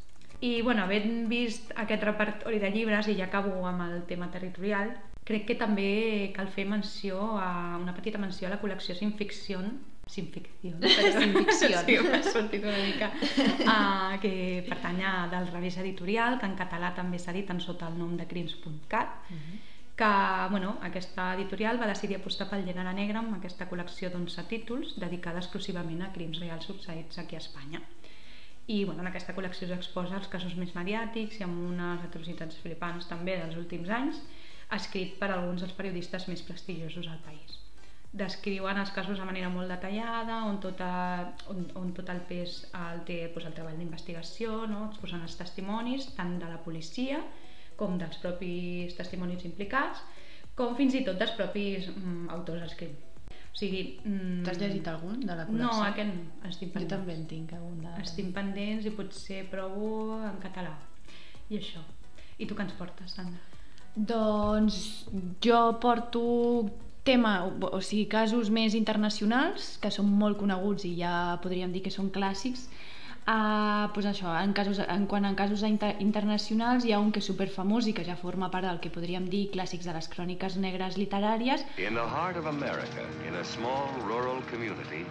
I 0.44 0.62
bueno, 0.62 0.84
havent 0.84 1.30
vist 1.32 1.72
aquest 1.80 2.04
repertori 2.04 2.60
de 2.60 2.72
llibres, 2.74 3.08
i 3.08 3.16
ja 3.16 3.30
acabo 3.30 3.64
amb 3.70 3.86
el 3.86 4.02
tema 4.10 4.28
territorial, 4.32 4.92
crec 5.28 5.48
que 5.48 5.56
també 5.60 6.32
cal 6.36 6.50
fer 6.52 6.66
menció 6.68 7.20
a 7.40 7.80
una 7.80 7.96
petita 7.96 8.20
menció 8.20 8.48
a 8.48 8.54
la 8.54 8.62
col·lecció 8.62 8.96
Sin 8.96 9.14
Ficción, 9.20 9.80
Sin 10.06 10.28
Ficción. 10.34 10.82
sí, 11.60 11.70
m'ha 12.04 12.24
sortit 12.28 12.64
una 12.64 12.80
mica, 12.84 13.12
uh, 13.64 14.18
que 14.24 14.64
pertany 14.68 15.04
a 15.08 15.14
del 15.32 15.48
revés 15.48 15.78
editorial, 15.80 16.40
que 16.40 16.50
en 16.50 16.58
català 16.60 16.92
també 16.96 17.20
s'ha 17.20 17.36
dit 17.36 17.50
en 17.50 17.62
sota 17.64 17.88
el 17.88 18.00
nom 18.00 18.18
de 18.20 18.28
crims.cat, 18.28 19.24
que 19.96 20.12
bueno, 20.50 20.78
aquesta 20.82 21.34
editorial 21.36 21.80
va 21.80 21.88
decidir 21.88 22.18
apostar 22.18 22.50
pel 22.50 22.66
gènere 22.66 22.94
negre 22.98 23.20
amb 23.22 23.38
aquesta 23.38 23.68
col·lecció 23.70 24.10
d'11 24.10 24.48
títols 24.50 24.96
dedicada 24.98 25.40
exclusivament 25.44 26.02
a 26.02 26.12
crims 26.16 26.42
reals 26.42 26.66
succeïts 26.68 27.22
aquí 27.22 27.38
a 27.38 27.44
Espanya. 27.44 27.82
I 28.68 28.86
bueno, 28.88 29.04
en 29.04 29.10
aquesta 29.12 29.36
col·lecció 29.38 29.68
s'exposa 29.70 30.18
els 30.18 30.30
casos 30.32 30.56
més 30.56 30.72
mediàtics 30.76 31.40
i 31.40 31.46
amb 31.46 31.60
unes 31.70 32.04
atrocitats 32.06 32.58
flipants 32.64 33.10
també 33.10 33.36
dels 33.38 33.60
últims 33.60 33.92
anys, 33.92 34.22
escrit 34.72 35.18
per 35.20 35.32
alguns 35.32 35.62
dels 35.62 35.76
periodistes 35.78 36.28
més 36.28 36.42
prestigiosos 36.48 37.08
al 37.08 37.20
país. 37.26 37.60
Descriuen 38.14 38.78
els 38.78 38.92
casos 38.94 39.18
de 39.18 39.26
manera 39.26 39.50
molt 39.50 39.72
detallada, 39.74 40.44
on, 40.46 40.60
tota, 40.62 40.90
on, 41.50 41.64
on 41.80 41.94
tot 41.98 42.10
el 42.14 42.22
pes 42.30 42.60
el 42.78 43.02
té 43.08 43.24
pues, 43.34 43.48
el 43.50 43.56
treball 43.58 43.80
d'investigació, 43.80 44.68
no? 44.70 44.86
exposant 44.92 45.24
els 45.26 45.38
testimonis 45.40 46.12
tant 46.18 46.38
de 46.40 46.50
la 46.52 46.60
policia 46.62 47.24
com 47.80 47.98
dels 47.98 48.20
propis 48.22 48.94
testimonis 48.94 49.46
implicats, 49.50 50.04
com 50.54 50.76
fins 50.78 50.94
i 50.94 51.02
tot 51.08 51.18
dels 51.18 51.34
propis 51.40 51.90
mm, 51.90 52.30
autors 52.36 52.62
del 52.62 52.76
crim. 52.78 52.94
O 53.54 53.58
sigui... 53.58 53.82
Mm, 54.06 54.44
T'has 54.46 54.62
llegit 54.62 54.88
algun 54.90 55.20
de 55.22 55.34
la 55.34 55.48
col·lecció? 55.48 55.72
No, 55.72 55.74
aquest 55.88 56.14
no, 56.14 56.52
estic 56.52 56.70
Jo 56.70 56.74
pendents. 56.78 56.94
també 56.94 57.18
en 57.18 57.26
tinc 57.30 57.54
algun 57.58 57.82
de... 57.82 57.96
Estic 58.02 58.30
pendents 58.36 58.86
i 58.90 58.94
potser 58.94 59.44
provo 59.50 60.20
en 60.22 60.38
català. 60.44 60.74
I 61.50 61.60
això. 61.60 61.82
I 62.38 62.46
tu 62.50 62.58
què 62.58 62.66
ens 62.66 62.78
portes, 62.78 63.18
Sandra? 63.18 63.53
Doncs 63.96 65.06
jo 65.44 65.60
porto 65.82 66.70
tema, 67.04 67.44
o 67.46 67.82
sigui, 67.84 68.08
casos 68.10 68.50
més 68.50 68.74
internacionals, 68.80 69.76
que 69.84 69.92
són 69.92 70.08
molt 70.08 70.40
coneguts 70.40 70.88
i 70.88 70.96
ja 71.02 71.38
podríem 71.44 71.74
dir 71.76 71.84
que 71.86 71.94
són 71.94 72.10
clàssics. 72.16 72.70
Uh, 73.24 73.88
pues 73.96 74.08
això, 74.10 74.34
en, 74.36 74.52
casos, 74.52 74.82
en 74.84 75.06
quant 75.08 75.24
a 75.24 75.30
casos 75.40 75.62
inter 75.64 75.94
internacionals 76.04 76.84
hi 76.84 76.92
ha 76.92 77.00
un 77.00 77.14
que 77.16 77.22
és 77.24 77.30
superfamós 77.30 77.88
i 77.88 77.94
que 77.96 78.04
ja 78.04 78.18
forma 78.20 78.50
part 78.52 78.68
del 78.68 78.82
que 78.84 78.92
podríem 78.92 79.30
dir 79.32 79.46
clàssics 79.54 79.88
de 79.88 79.94
les 79.96 80.10
cròniques 80.12 80.58
negres 80.60 81.00
literàries 81.00 81.64
In 81.80 81.96
the 81.96 82.04
heart 82.04 82.36
of 82.36 82.52
America, 82.52 83.08
in 83.24 83.40
a 83.40 83.46
small 83.48 83.88
rural 84.04 84.44
community, 84.52 85.06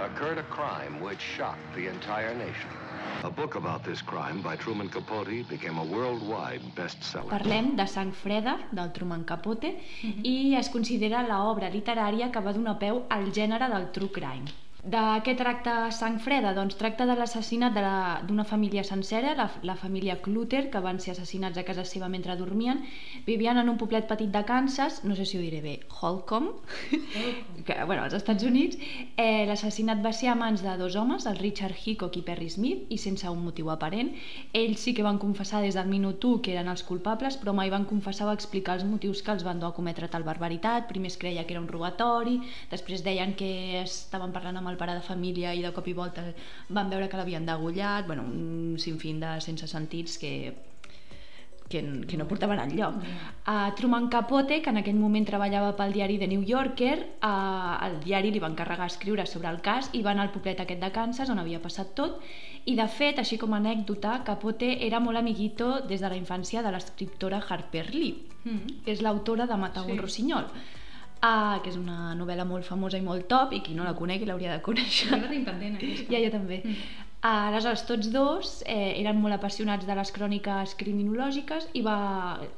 occurred 0.00 0.38
a 0.38 0.44
crime 0.44 1.00
which 1.00 1.20
shocked 1.20 1.74
the 1.74 1.86
entire 1.88 2.34
nation. 2.34 2.70
A 3.24 3.30
book 3.30 3.56
about 3.56 3.84
this 3.84 4.02
crime 4.02 4.40
by 4.42 4.56
Truman 4.56 4.88
Capote 4.88 5.48
became 5.48 5.78
a 5.78 5.84
worldwide 5.84 6.62
bestseller. 6.76 7.30
Parlem 7.30 7.74
de 7.76 7.86
Sang 7.86 8.12
Freda, 8.12 8.58
del 8.70 8.92
Truman 8.92 9.24
Capote, 9.24 9.74
i 10.22 10.54
es 10.54 10.70
considera 10.70 11.24
l'obra 11.26 11.70
literària 11.70 12.30
que 12.30 12.40
va 12.40 12.54
donar 12.54 12.78
peu 12.78 13.02
al 13.10 13.30
gènere 13.34 13.68
del 13.74 13.90
true 13.92 14.10
crime. 14.14 14.67
De 14.84 15.00
què 15.26 15.32
tracta 15.34 15.88
Sang 15.90 16.20
Freda? 16.22 16.52
Doncs 16.54 16.76
tracta 16.78 17.02
de 17.04 17.16
l'assassinat 17.18 17.74
de 17.74 17.80
la- 17.82 18.20
d'una 18.24 18.44
família 18.44 18.84
sencera, 18.84 19.34
la, 19.34 19.50
la 19.62 19.74
família 19.74 20.20
Clutter, 20.22 20.70
que 20.70 20.78
van 20.78 21.00
ser 21.00 21.10
assassinats 21.16 21.58
a 21.58 21.64
casa 21.64 21.84
seva 21.84 22.06
mentre 22.08 22.36
dormien. 22.36 22.84
Vivien 23.26 23.58
en 23.58 23.68
un 23.68 23.76
poblet 23.76 24.06
petit 24.06 24.30
de 24.30 24.44
Kansas, 24.44 25.02
no 25.04 25.16
sé 25.16 25.26
si 25.26 25.36
ho 25.36 25.40
diré 25.40 25.60
bé, 25.60 25.80
Holcomb, 26.00 26.52
que, 27.66 27.74
bueno, 27.86 28.04
als 28.04 28.14
Estats 28.14 28.44
Units. 28.44 28.78
Eh, 29.16 29.46
L'assassinat 29.48 29.98
va 30.04 30.12
ser 30.12 30.28
a 30.30 30.36
mans 30.36 30.62
de 30.62 30.76
dos 30.78 30.94
homes, 30.94 31.26
el 31.26 31.36
Richard 31.42 31.74
Hickok 31.84 32.16
i 32.16 32.22
Perry 32.22 32.48
Smith, 32.48 32.86
i 32.88 32.98
sense 32.98 33.28
un 33.28 33.42
motiu 33.44 33.72
aparent. 33.74 34.14
Ells 34.52 34.78
sí 34.78 34.94
que 34.94 35.02
van 35.02 35.18
confessar 35.18 35.60
des 35.60 35.74
del 35.74 35.88
minut 35.90 36.22
1 36.24 36.40
que 36.40 36.54
eren 36.54 36.68
els 36.70 36.84
culpables, 36.84 37.36
però 37.36 37.52
mai 37.52 37.68
van 37.68 37.84
confessar 37.84 38.28
o 38.28 38.32
explicar 38.32 38.78
els 38.78 38.84
motius 38.86 39.22
que 39.26 39.32
els 39.34 39.42
van 39.44 39.58
dur 39.58 39.72
a 39.72 39.74
cometre 39.74 40.06
tal 40.08 40.22
barbaritat. 40.22 40.86
Primer 40.88 41.10
es 41.10 41.18
creia 41.18 41.44
que 41.44 41.54
era 41.58 41.60
un 41.60 41.68
robatori, 41.68 42.38
després 42.70 43.02
deien 43.02 43.34
que 43.34 43.82
estaven 43.82 44.30
parlant 44.32 44.56
amb 44.56 44.67
el 44.70 44.76
pare 44.76 44.94
de 44.94 45.00
família 45.00 45.54
i 45.54 45.62
de 45.62 45.72
cop 45.72 45.86
i 45.88 45.94
volta 45.94 46.22
van 46.68 46.90
veure 46.90 47.08
que 47.08 47.16
l'havien 47.16 47.46
degullat, 47.46 48.06
bueno, 48.06 48.22
un 48.22 48.76
sinfín 48.78 49.20
de 49.20 49.40
sense 49.40 49.66
sentits 49.66 50.18
que 50.18 50.54
que, 51.68 51.82
que 52.08 52.16
no 52.16 52.24
portaven 52.26 52.58
enlloc. 52.60 52.94
A 53.44 53.74
Truman 53.76 54.08
Capote, 54.08 54.62
que 54.62 54.70
en 54.70 54.78
aquell 54.80 54.96
moment 54.96 55.26
treballava 55.28 55.74
pel 55.76 55.92
diari 55.92 56.16
The 56.18 56.26
New 56.26 56.40
Yorker, 56.48 56.94
a, 57.20 57.76
al 57.84 57.98
diari 58.00 58.30
li 58.32 58.40
van 58.40 58.54
encarregar 58.54 58.86
escriure 58.88 59.26
sobre 59.28 59.50
el 59.52 59.60
cas 59.60 59.90
i 59.92 60.00
va 60.00 60.14
anar 60.14 60.24
al 60.24 60.32
poblet 60.32 60.62
aquest 60.64 60.80
de 60.80 60.90
Kansas, 60.90 61.28
on 61.28 61.38
havia 61.42 61.60
passat 61.60 61.92
tot, 61.94 62.22
i 62.64 62.74
de 62.74 62.86
fet, 62.88 63.18
així 63.20 63.36
com 63.36 63.52
a 63.52 63.60
anècdota, 63.60 64.22
Capote 64.24 64.78
era 64.86 64.98
molt 64.98 65.20
amiguito 65.20 65.80
des 65.84 66.00
de 66.00 66.08
la 66.08 66.16
infància 66.16 66.62
de 66.64 66.72
l'escriptora 66.72 67.44
Harper 67.46 67.90
Lee, 67.92 68.16
Mm. 68.48 68.84
que 68.86 68.92
és 68.92 69.02
l'autora 69.02 69.46
de 69.46 69.56
Matar 69.60 69.84
Sí. 69.84 69.90
un 69.92 69.98
rossinyol, 69.98 70.46
uh, 71.22 71.58
que 71.62 71.72
és 71.72 71.76
una 71.80 72.14
novel·la 72.18 72.46
molt 72.48 72.66
famosa 72.68 72.98
i 72.98 73.04
molt 73.04 73.28
top, 73.30 73.52
i 73.56 73.60
qui 73.64 73.76
no 73.78 73.86
la 73.86 73.96
conegui 73.98 74.28
l'hauria 74.28 74.54
de 74.56 74.62
conèixer. 74.64 75.12
Jo 75.12 75.20
la 75.22 75.30
tinc 75.32 75.46
pendent, 75.48 75.76
aquesta. 75.78 76.08
Ja, 76.12 76.22
jo 76.24 76.32
també. 76.34 76.62
Mm. 76.64 77.04
Aleshores, 77.20 77.80
tots 77.82 78.12
dos 78.14 78.50
eh, 78.62 78.92
eren 79.00 79.16
molt 79.18 79.34
apassionats 79.34 79.86
de 79.88 79.94
les 79.98 80.12
cròniques 80.14 80.76
criminològiques 80.78 81.64
i 81.74 81.82
va, 81.82 81.96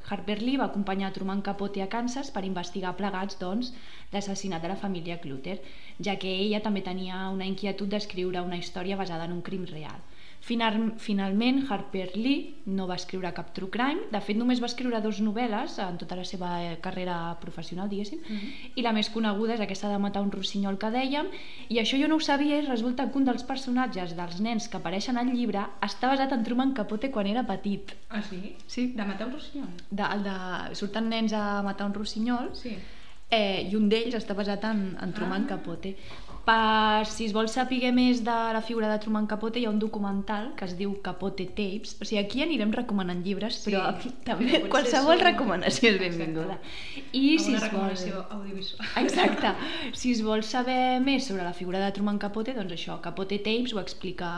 Harper 0.05 0.35
Lee 0.43 0.59
va 0.61 0.67
acompanyar 0.69 1.09
Truman 1.15 1.41
Capote 1.41 1.81
a 1.81 1.87
Kansas 1.89 2.29
per 2.29 2.43
investigar 2.45 2.93
plegats 2.99 3.39
doncs, 3.41 3.71
l'assassinat 4.13 4.61
de 4.61 4.69
la 4.69 4.77
família 4.77 5.17
Clutter, 5.23 5.57
ja 5.97 6.13
que 6.21 6.29
ella 6.43 6.61
també 6.61 6.85
tenia 6.85 7.23
una 7.33 7.49
inquietud 7.49 7.89
d'escriure 7.89 8.45
una 8.45 8.61
història 8.61 8.99
basada 9.01 9.25
en 9.25 9.33
un 9.33 9.41
crim 9.41 9.65
real. 9.65 9.97
Final, 10.41 10.95
finalment, 10.97 11.67
Harper 11.69 12.15
Lee 12.17 12.63
no 12.65 12.87
va 12.89 12.95
escriure 12.97 13.29
cap 13.37 13.51
true 13.53 13.69
crime, 13.69 14.07
de 14.09 14.19
fet 14.25 14.35
només 14.39 14.57
va 14.59 14.65
escriure 14.65 14.97
dues 15.03 15.19
novel·les 15.21 15.75
en 15.83 15.99
tota 16.01 16.15
la 16.17 16.23
seva 16.25 16.49
eh, 16.63 16.79
carrera 16.81 17.35
professional, 17.39 17.87
diguéssim, 17.91 18.17
Mhm. 18.25 18.47
i 18.75 18.81
la 18.81 18.91
més 18.91 19.11
coneguda 19.13 19.53
és 19.53 19.61
aquesta 19.61 19.87
de 19.91 19.99
matar 20.01 20.23
un 20.25 20.31
rossinyol 20.31 20.79
que 20.81 20.89
dèiem, 20.89 21.27
i 21.69 21.77
això 21.77 21.99
jo 22.01 22.07
no 22.07 22.15
ho 22.15 22.19
sabia 22.19 22.57
i 22.57 22.65
resulta 22.65 23.05
que 23.11 23.19
un 23.19 23.25
dels 23.25 23.43
personatges 23.43 24.15
dels 24.17 24.39
nens 24.41 24.67
que 24.67 24.77
apareixen 24.77 25.15
al 25.17 25.29
llibre 25.29 25.61
està 25.79 26.09
basat 26.09 26.31
en 26.33 26.43
Truman 26.43 26.73
Capote 26.73 27.11
quan 27.11 27.27
era 27.27 27.43
petit. 27.45 27.93
Ah, 28.09 28.23
sí? 28.23 28.55
Sí. 28.65 28.87
De 28.95 29.05
matar 29.05 29.27
un 29.27 29.33
rossinyol? 29.33 29.69
De, 29.91 30.03
de, 30.25 30.75
surten 30.75 31.07
nens 31.07 31.33
a 31.33 31.61
matar 31.61 31.85
un 31.85 31.93
rossinyol 31.93 32.49
Sí. 32.55 32.75
eh, 33.29 33.69
i 33.71 33.75
un 33.75 33.87
d'ells 33.89 34.15
està 34.15 34.33
basat 34.35 34.63
en, 34.65 34.97
en 34.99 35.13
Truman 35.13 35.43
Ah. 35.45 35.47
Capote. 35.49 35.95
Per, 36.45 37.05
si 37.05 37.27
es 37.29 37.33
vol 37.35 37.45
saber 37.53 37.91
més 37.93 38.23
de 38.25 38.33
la 38.55 38.61
figura 38.65 38.87
de 38.89 38.97
Truman 39.03 39.27
Capote, 39.29 39.59
hi 39.61 39.65
ha 39.67 39.69
un 39.69 39.77
documental 39.79 40.49
que 40.57 40.65
es 40.65 40.73
diu 40.79 40.95
Capote 41.05 41.45
Tapes. 41.53 41.93
O 42.01 42.07
sigui, 42.07 42.17
aquí 42.23 42.41
anirem 42.41 42.71
recomanant 42.73 43.21
llibres, 43.23 43.59
Sí, 43.61 43.69
però 43.69 43.83
també 44.29 44.57
però 44.57 44.71
qualsevol 44.73 45.19
són- 45.19 45.25
recomanació 45.29 45.91
és 45.93 45.99
benvinguda. 46.01 46.57
I 47.13 47.37
si 47.39 47.53
es 47.53 47.67
vol... 47.71 47.93
audiovisual. 48.39 48.87
Exacte. 49.05 49.53
Si 50.01 50.11
es 50.15 50.21
vol 50.25 50.41
saber 50.43 50.99
més 51.05 51.27
sobre 51.29 51.43
la 51.45 51.53
figura 51.53 51.79
de 51.85 51.91
Truman 51.93 52.17
Capote, 52.17 52.55
doncs 52.57 52.73
això, 52.73 52.97
Capote 53.05 53.37
Tapes 53.39 53.73
ho 53.77 53.79
explica... 53.83 54.31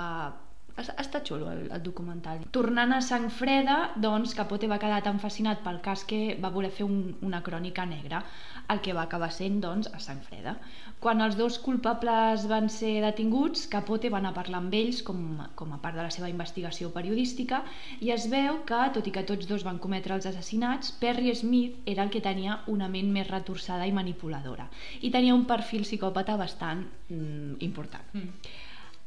Es- 0.75 0.89
Està 0.97 1.19
xulo 1.21 1.51
el, 1.51 1.67
el 1.69 1.81
documental. 1.85 2.39
Tornant 2.49 2.95
a 2.95 3.01
Sang 3.05 3.27
Freda, 3.29 3.91
doncs 3.95 4.31
Capote 4.33 4.65
va 4.67 4.79
quedar 4.81 5.03
tan 5.05 5.19
fascinat 5.21 5.59
pel 5.61 5.77
cas 5.85 6.01
que 6.09 6.33
va 6.41 6.49
voler 6.49 6.71
fer 6.73 6.87
un, 6.87 7.11
una 7.21 7.43
crònica 7.45 7.85
negra, 7.85 8.23
el 8.69 8.81
que 8.81 8.93
va 8.95 9.03
acabar 9.07 9.31
sent, 9.33 9.59
doncs, 9.63 9.89
a 9.93 9.99
Sang 9.99 10.21
Freda. 10.23 10.55
Quan 11.03 11.19
els 11.25 11.35
dos 11.35 11.57
culpables 11.59 12.45
van 12.47 12.69
ser 12.71 12.93
detinguts, 13.03 13.65
Capote 13.71 14.11
va 14.13 14.21
anar 14.21 14.31
a 14.31 14.37
parlar 14.37 14.61
amb 14.61 14.75
ells 14.77 15.01
com, 15.03 15.19
com 15.59 15.73
a 15.75 15.79
part 15.83 15.99
de 15.99 16.05
la 16.05 16.13
seva 16.15 16.29
investigació 16.31 16.93
periodística 16.95 17.63
i 17.99 18.13
es 18.15 18.29
veu 18.31 18.61
que, 18.69 18.81
tot 18.95 19.07
i 19.09 19.13
que 19.15 19.25
tots 19.27 19.49
dos 19.49 19.65
van 19.67 19.81
cometre 19.83 20.15
els 20.15 20.29
assassinats, 20.31 20.93
Perry 21.01 21.35
Smith 21.35 21.89
era 21.95 22.07
el 22.07 22.13
que 22.13 22.23
tenia 22.23 22.61
una 22.71 22.87
ment 22.87 23.11
més 23.11 23.27
retorçada 23.29 23.87
i 23.87 23.95
manipuladora 23.95 24.69
i 25.01 25.11
tenia 25.11 25.35
un 25.35 25.43
perfil 25.49 25.83
psicòpata 25.83 26.37
bastant 26.39 26.85
mm, 27.09 27.57
important. 27.67 28.13
Mm. 28.15 28.61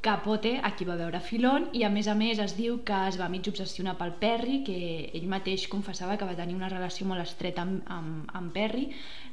Capote, 0.07 0.53
aquí 0.63 0.85
va 0.87 0.95
veure 0.95 1.19
filon 1.19 1.65
i 1.75 1.81
a 1.83 1.89
més 1.91 2.07
a 2.07 2.15
més 2.15 2.39
es 2.39 2.53
diu 2.55 2.77
que 2.87 2.99
es 3.09 3.17
va 3.19 3.27
mig 3.33 3.49
obsessionar 3.51 3.97
pel 3.99 4.13
Perry, 4.21 4.61
que 4.63 4.77
ell 5.19 5.25
mateix 5.33 5.65
confessava 5.73 6.15
que 6.17 6.29
va 6.29 6.37
tenir 6.39 6.55
una 6.55 6.69
relació 6.71 7.09
molt 7.11 7.25
estreta 7.25 7.65
amb, 7.67 7.81
amb, 7.91 8.29
amb 8.39 8.53
Perry. 8.55 8.85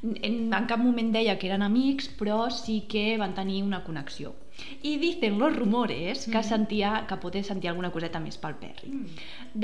En, 0.02 0.40
en 0.50 0.70
cap 0.72 0.82
moment 0.82 1.12
deia 1.14 1.36
que 1.38 1.52
eren 1.52 1.62
amics, 1.62 2.08
però 2.18 2.48
sí 2.50 2.80
que 2.90 3.12
van 3.22 3.36
tenir 3.38 3.60
una 3.62 3.84
connexió. 3.86 4.34
I 4.82 4.98
dicen 4.98 5.38
los 5.38 5.56
rumores 5.56 6.26
que 6.34 6.42
sentia, 6.48 7.06
Capote 7.10 7.44
sentia 7.46 7.70
alguna 7.70 7.92
coseta 7.94 8.22
més 8.24 8.40
pel 8.42 8.58
Perry. 8.62 8.90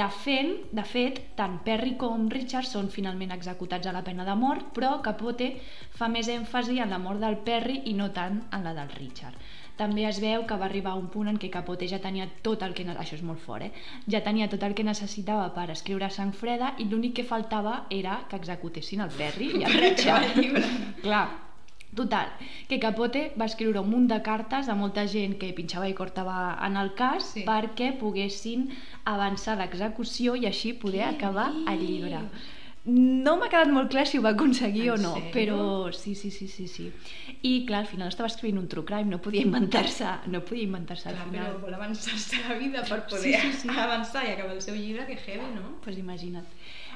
De 0.02 0.10
fet, 0.14 0.68
de 0.78 0.86
fet, 0.92 1.22
tant 1.40 1.58
Perry 1.66 1.96
com 2.04 2.28
Richard 2.30 2.70
són 2.70 2.92
finalment 2.94 3.34
executats 3.34 3.90
a 3.90 3.96
la 3.98 4.06
pena 4.06 4.30
de 4.30 4.38
mort, 4.38 4.70
però 4.78 5.00
Capote 5.06 5.56
fa 5.98 6.10
més 6.10 6.30
èmfasi 6.30 6.78
en 6.86 6.94
la 6.94 7.02
mort 7.02 7.26
del 7.26 7.42
Perry 7.50 7.82
i 7.90 7.96
no 7.98 8.12
tant 8.14 8.44
en 8.54 8.70
la 8.70 8.76
del 8.78 8.94
Richard. 8.98 9.42
També 9.80 10.04
es 10.10 10.18
veu 10.20 10.44
que 10.48 10.58
va 10.60 10.66
arribar 10.68 10.92
a 10.92 11.00
un 11.00 11.08
punt 11.08 11.30
en 11.32 11.38
què 11.40 11.50
Capote 11.54 11.88
ja 11.88 12.02
tenia 12.04 12.28
tot 12.44 12.64
el 12.68 12.74
que... 12.76 12.84
Això 13.00 13.16
és 13.16 13.24
molt 13.24 13.40
fort, 13.40 13.64
eh? 13.64 13.72
Ja 14.12 14.20
tenia 14.26 14.50
tot 14.52 14.64
el 14.68 14.74
que 14.76 14.84
necessitava 14.84 15.46
per 15.56 15.70
escriure 15.72 16.10
Sang 16.12 16.34
Freda 16.36 16.74
i 16.84 16.88
l'únic 16.90 17.16
que 17.20 17.24
faltava 17.24 17.86
era 17.90 18.20
que 18.30 18.36
executessin 18.42 19.06
el 19.06 19.14
Perry 19.16 19.54
i 19.62 19.64
el 19.64 19.78
Richard. 19.86 20.42
Clar, 21.04 21.28
Total, 21.96 22.28
que 22.70 22.78
Capote 22.78 23.32
va 23.40 23.48
escriure 23.50 23.82
un 23.82 23.90
munt 23.90 24.06
de 24.12 24.20
cartes 24.22 24.68
a 24.70 24.76
molta 24.78 25.08
gent 25.10 25.34
que 25.42 25.48
pinxava 25.58 25.88
i 25.90 25.96
cortava 25.98 26.36
en 26.68 26.78
el 26.78 26.92
cas 26.94 27.32
Sí. 27.34 27.42
perquè 27.48 27.88
poguessin 27.98 28.68
avançar 29.10 29.56
l'execució 29.58 30.36
i 30.38 30.46
així 30.46 30.76
poder 30.78 31.02
Què 31.08 31.16
acabar 31.16 31.48
el 31.74 31.82
llibre. 31.88 32.22
No 32.86 33.36
m'ha 33.38 33.50
quedat 33.52 33.68
molt 33.70 33.90
clar 33.92 34.06
si 34.08 34.18
ho 34.18 34.22
va 34.24 34.32
aconseguir 34.32 34.86
En 34.88 34.92
o 34.94 34.98
no, 34.98 35.14
sèrio? 35.16 35.32
però 35.34 35.94
sí, 35.94 36.16
sí, 36.16 36.32
sí, 36.32 36.48
sí, 36.48 36.68
sí. 36.68 36.92
I 37.44 37.66
clar, 37.68 37.82
al 37.82 37.88
final 37.88 38.08
estava 38.08 38.28
escrivint 38.28 38.58
un 38.58 38.68
true 38.72 38.86
crime, 38.86 39.06
no 39.12 39.20
podia 39.22 39.42
inventar-se, 39.42 40.08
no 40.28 40.42
podia 40.46 40.64
inventar-se 40.64 41.10
al 41.10 41.16
final. 41.18 41.52
però 41.54 41.60
vol 41.66 41.74
avançar-se 41.74 42.40
la 42.48 42.56
vida 42.56 42.84
per 42.88 43.06
poder 43.06 43.22
Sí, 43.42 43.52
sí, 43.52 43.68
sí. 43.68 43.70
avançar 43.70 44.24
i 44.28 44.32
acabar 44.32 44.54
el 44.56 44.62
seu 44.62 44.76
llibre, 44.76 45.06
que 45.06 45.16
heavy, 45.18 45.54
no? 45.56 45.76
pues 45.84 45.98
imagina't. 45.98 46.48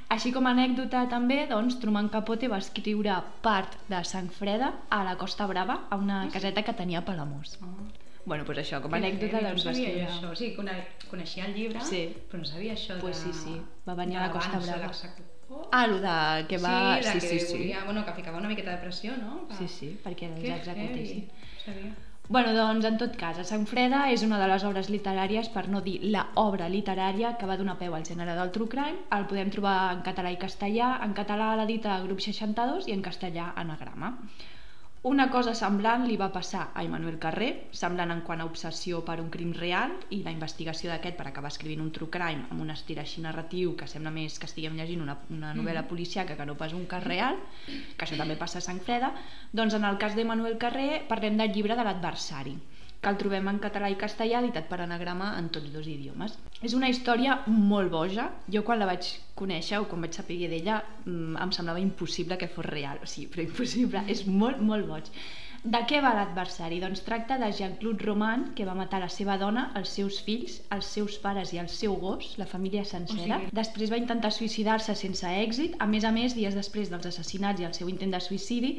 Així 0.09 0.31
com 0.31 0.45
a 0.47 0.51
anècdota 0.51 1.07
també, 1.09 1.47
doncs, 1.49 1.79
Truman 1.79 2.09
Capote 2.09 2.47
va 2.47 2.57
escriure 2.57 3.21
part 3.41 3.75
de 3.89 4.03
Sang 4.03 4.29
Freda 4.31 4.73
a 4.89 5.03
la 5.03 5.15
Costa 5.17 5.45
Brava, 5.47 5.87
a 5.89 5.95
una 5.95 6.27
caseta 6.31 6.61
que 6.63 6.73
tenia 6.73 6.99
a 6.99 7.05
Palamós. 7.05 7.57
Oh. 7.61 7.67
Bueno, 8.25 8.45
pues 8.45 8.57
això, 8.59 8.81
com 8.81 8.93
a 8.93 8.97
anècdota, 8.97 9.41
doncs 9.41 9.65
no 9.65 9.71
va 9.71 9.77
escriure... 9.77 10.07
això. 10.07 10.35
Sí, 10.35 10.53
cone- 10.55 10.87
coneixia 11.09 11.45
el 11.45 11.53
llibre, 11.55 11.81
Sí. 11.81 12.07
però 12.31 12.39
no 12.39 12.45
sabia 12.45 12.73
això 12.73 12.99
Pues 12.99 13.23
de... 13.25 13.33
sí, 13.33 13.39
sí. 13.39 13.61
Va 13.87 13.95
venir 13.95 14.17
a 14.17 14.27
la 14.27 14.31
Costa 14.31 14.59
Brava. 14.59 14.91
L'executor. 15.53 15.69
Ah, 15.71 15.85
el 15.85 16.01
de 16.01 16.47
que 16.47 16.57
va... 16.57 16.97
Sí, 17.01 17.09
sí, 17.09 17.19
que 17.19 17.39
sí, 17.39 17.39
sí. 17.39 17.57
volia, 17.57 17.83
bueno, 17.85 18.05
que 18.05 18.13
ficava 18.13 18.37
una 18.37 18.49
miqueta 18.49 18.71
de 18.71 18.77
pressió, 18.77 19.13
no? 19.17 19.45
Sí, 19.57 19.67
sí, 19.67 19.99
perquè 20.03 20.29
els 20.31 20.41
Que 20.41 20.55
executessin. 20.55 21.29
sabia. 21.65 21.93
Bueno, 22.29 22.53
doncs, 22.53 22.85
en 22.85 22.97
tot 22.97 23.17
cas, 23.19 23.37
a 23.37 23.43
Sant 23.43 23.65
Freda 23.67 24.05
és 24.09 24.21
una 24.23 24.37
de 24.39 24.47
les 24.47 24.63
obres 24.63 24.89
literàries, 24.89 25.49
per 25.51 25.67
no 25.67 25.81
dir 25.81 25.99
la 26.03 26.29
obra 26.35 26.69
literària 26.69 27.33
que 27.37 27.45
va 27.45 27.57
donar 27.59 27.77
peu 27.77 27.93
al 27.93 28.05
gènere 28.07 28.33
del 28.37 28.49
true 28.55 28.69
crime. 28.71 29.01
El 29.11 29.25
podem 29.27 29.51
trobar 29.51 29.91
en 29.97 30.01
català 30.07 30.31
i 30.31 30.37
castellà. 30.39 30.99
En 31.03 31.13
català 31.13 31.55
l'edita 31.59 31.99
Grup 32.05 32.21
62 32.23 32.87
i 32.87 32.93
en 32.95 33.01
castellà 33.01 33.51
Anagrama. 33.57 34.13
Una 35.09 35.25
cosa 35.27 35.51
semblant 35.59 36.05
li 36.07 36.13
va 36.19 36.29
passar 36.31 36.61
a 36.71 36.81
Emmanuel 36.87 37.17
Carré, 37.23 37.47
semblant 37.75 38.13
en 38.13 38.21
quant 38.27 38.39
a 38.39 38.45
obsessió 38.47 39.01
per 39.03 39.17
un 39.19 39.27
crim 39.33 39.49
real 39.57 39.91
i 40.15 40.21
la 40.23 40.31
investigació 40.31 40.93
d'aquest 40.93 41.17
per 41.17 41.25
acabar 41.27 41.49
escrivint 41.51 41.81
un 41.83 41.89
true 41.97 42.07
crime 42.13 42.45
amb 42.47 42.63
un 42.63 42.71
estil 42.71 43.01
així 43.03 43.19
narratiu 43.25 43.73
que 43.81 43.89
sembla 43.93 44.13
més 44.17 44.39
que 44.39 44.47
estiguem 44.47 44.77
llegint 44.79 45.03
una, 45.03 45.17
una 45.35 45.51
novel·la 45.57 45.83
policíaca 45.89 46.37
que 46.39 46.47
no 46.47 46.55
pas 46.61 46.71
un 46.77 46.85
cas 46.93 47.03
real, 47.03 47.35
que 47.67 48.07
això 48.07 48.15
també 48.21 48.39
passa 48.39 48.61
a 48.61 48.65
Sant 48.69 48.79
Freda, 48.87 49.11
doncs 49.51 49.75
en 49.75 49.89
el 49.91 49.99
cas 50.05 50.15
d'Emmanuel 50.15 50.55
Carré 50.63 51.03
parlem 51.11 51.35
del 51.35 51.51
llibre 51.51 51.75
de 51.75 51.83
l'adversari, 51.83 52.55
que 53.03 53.11
el 53.11 53.19
trobem 53.19 53.49
en 53.51 53.59
català 53.63 53.89
i 53.91 53.97
castellà 53.99 54.39
editat 54.39 54.69
per 54.71 54.79
anagrama 54.83 55.33
en 55.39 55.49
tots 55.53 55.71
dos 55.73 55.87
idiomes. 55.91 56.37
És 56.63 56.75
una 56.77 56.89
història 56.91 57.41
molt 57.47 57.91
boja. 57.91 58.29
Jo 58.55 58.63
quan 58.63 58.79
la 58.79 58.87
vaig 58.87 59.09
conèixer 59.35 59.81
o 59.81 59.87
quan 59.91 60.05
vaig 60.05 60.15
saber 60.15 60.39
d'ella 60.47 60.79
mm, 61.05 61.35
em 61.43 61.51
semblava 61.55 61.83
impossible 61.83 62.39
que 62.39 62.51
fos 62.51 62.65
real, 62.69 63.01
o 63.03 63.09
sigui, 63.09 63.29
però 63.33 63.43
impossible, 63.43 64.05
és 64.13 64.23
molt, 64.29 64.63
molt 64.63 64.87
boig. 64.87 65.11
De 65.63 65.79
què 65.87 66.01
va 66.03 66.09
l'adversari? 66.11 66.81
Doncs 66.83 67.05
tracta 67.05 67.37
de 67.39 67.47
Jean-Claude 67.55 68.03
Roman, 68.03 68.41
que 68.53 68.65
va 68.67 68.73
matar 68.75 68.99
la 68.99 69.07
seva 69.07 69.37
dona, 69.39 69.69
els 69.79 69.93
seus 69.95 70.17
fills, 70.25 70.57
els 70.75 70.89
seus 70.91 71.15
pares 71.23 71.53
i 71.55 71.59
el 71.61 71.69
seu 71.71 71.93
gos, 72.01 72.33
la 72.37 72.45
família 72.45 72.83
sencera. 72.83 73.37
O 73.37 73.39
sigui- 73.45 73.55
Després 73.55 73.89
va 73.93 73.97
intentar 74.01 74.31
suïcidar-se 74.35 74.93
sense 74.93 75.23
èxit. 75.25 75.77
A 75.79 75.87
més 75.87 76.03
a 76.03 76.11
més, 76.11 76.35
dies 76.35 76.53
després 76.53 76.89
dels 76.91 77.05
assassinats 77.05 77.61
i 77.61 77.63
el 77.63 77.73
seu 77.73 77.87
intent 77.87 78.11
de 78.11 78.19
suïcidi, 78.19 78.73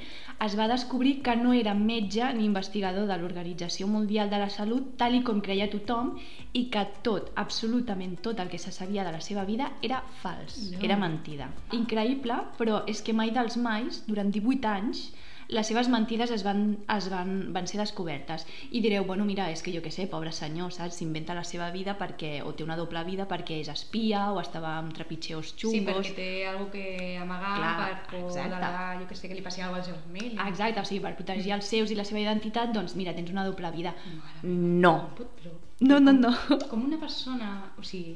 es 0.44 0.58
va 0.58 0.68
descobrir 0.68 1.22
que 1.22 1.34
no 1.36 1.54
era 1.54 1.72
metge 1.72 2.34
ni 2.34 2.44
investigador 2.44 3.06
de 3.08 3.16
l'Organització 3.16 3.86
Mundial 3.86 4.28
de 4.28 4.38
la 4.44 4.50
Salut, 4.50 4.98
tal 4.98 5.14
i 5.14 5.22
com 5.22 5.40
creia 5.40 5.70
tothom, 5.70 6.18
i 6.52 6.66
que 6.68 6.86
tot, 7.02 7.32
absolutament 7.34 8.20
tot 8.20 8.38
el 8.40 8.48
que 8.50 8.58
se 8.58 8.70
sabia 8.72 9.04
de 9.04 9.12
la 9.12 9.22
seva 9.22 9.46
vida 9.46 9.72
era 9.80 10.02
fals, 10.20 10.72
No. 10.72 10.80
era 10.84 10.96
mentida. 10.98 11.48
Increïble, 11.72 12.34
però 12.58 12.84
és 12.86 13.00
que 13.00 13.14
mai 13.14 13.30
dels 13.30 13.56
mais, 13.56 14.04
durant 14.06 14.30
18 14.30 14.66
anys, 14.68 15.14
les 15.48 15.66
seves 15.66 15.88
mentides 15.88 16.30
es 16.30 16.42
van, 16.44 16.78
es 16.96 17.08
van, 17.12 17.52
van 17.52 17.66
ser 17.66 17.78
descobertes 17.80 18.46
i 18.70 18.80
direu, 18.80 19.04
bueno, 19.04 19.24
mira, 19.24 19.50
és 19.52 19.62
que 19.62 19.72
jo 19.74 19.82
què 19.84 19.90
sé, 19.92 20.06
pobre 20.10 20.32
senyor, 20.32 20.72
saps? 20.72 20.96
S'inventa 21.00 21.34
la 21.34 21.44
seva 21.44 21.70
vida 21.70 21.96
perquè, 21.98 22.42
o 22.44 22.52
té 22.54 22.64
una 22.64 22.76
doble 22.76 23.02
vida 23.04 23.26
perquè 23.28 23.60
és 23.60 23.68
espia 23.68 24.30
o 24.32 24.40
estava 24.40 24.76
amb 24.78 24.92
trepitxeos 24.96 25.52
Sí, 25.54 25.58
xungos 25.66 25.94
perquè 26.08 26.14
té 26.16 26.28
alguna 26.48 26.70
que 26.72 27.16
amagar 27.20 27.56
Clar, 27.56 27.74
per 28.10 28.20
por 28.20 28.32
de 28.32 28.48
la, 28.48 28.98
jo 29.00 29.08
que 29.08 29.14
sé, 29.14 29.28
que 29.28 29.34
li 29.34 29.42
passi 29.42 29.60
alguna 29.60 29.80
cosa 29.80 29.92
a 29.92 29.94
la 29.94 30.00
seva 30.00 30.06
família. 30.06 30.40
Ah, 30.42 30.48
Exacte, 30.48 30.80
o 30.80 30.84
sigui, 30.84 31.00
per 31.04 31.14
protegir 31.16 31.52
els 31.52 31.64
seus 31.68 31.90
i 31.90 31.98
la 31.98 32.04
seva 32.04 32.20
identitat, 32.20 32.72
doncs 32.72 32.94
mira, 32.96 33.14
tens 33.14 33.30
una 33.30 33.44
doble 33.44 33.70
vida. 33.74 33.94
Mare 34.14 34.54
No. 34.84 34.94
Però 35.18 35.52
No, 35.80 35.98
no, 36.00 36.12
no. 36.12 36.30
com 36.70 36.84
una 36.84 36.98
persona, 36.98 37.72
o 37.76 37.82
sigui, 37.82 38.14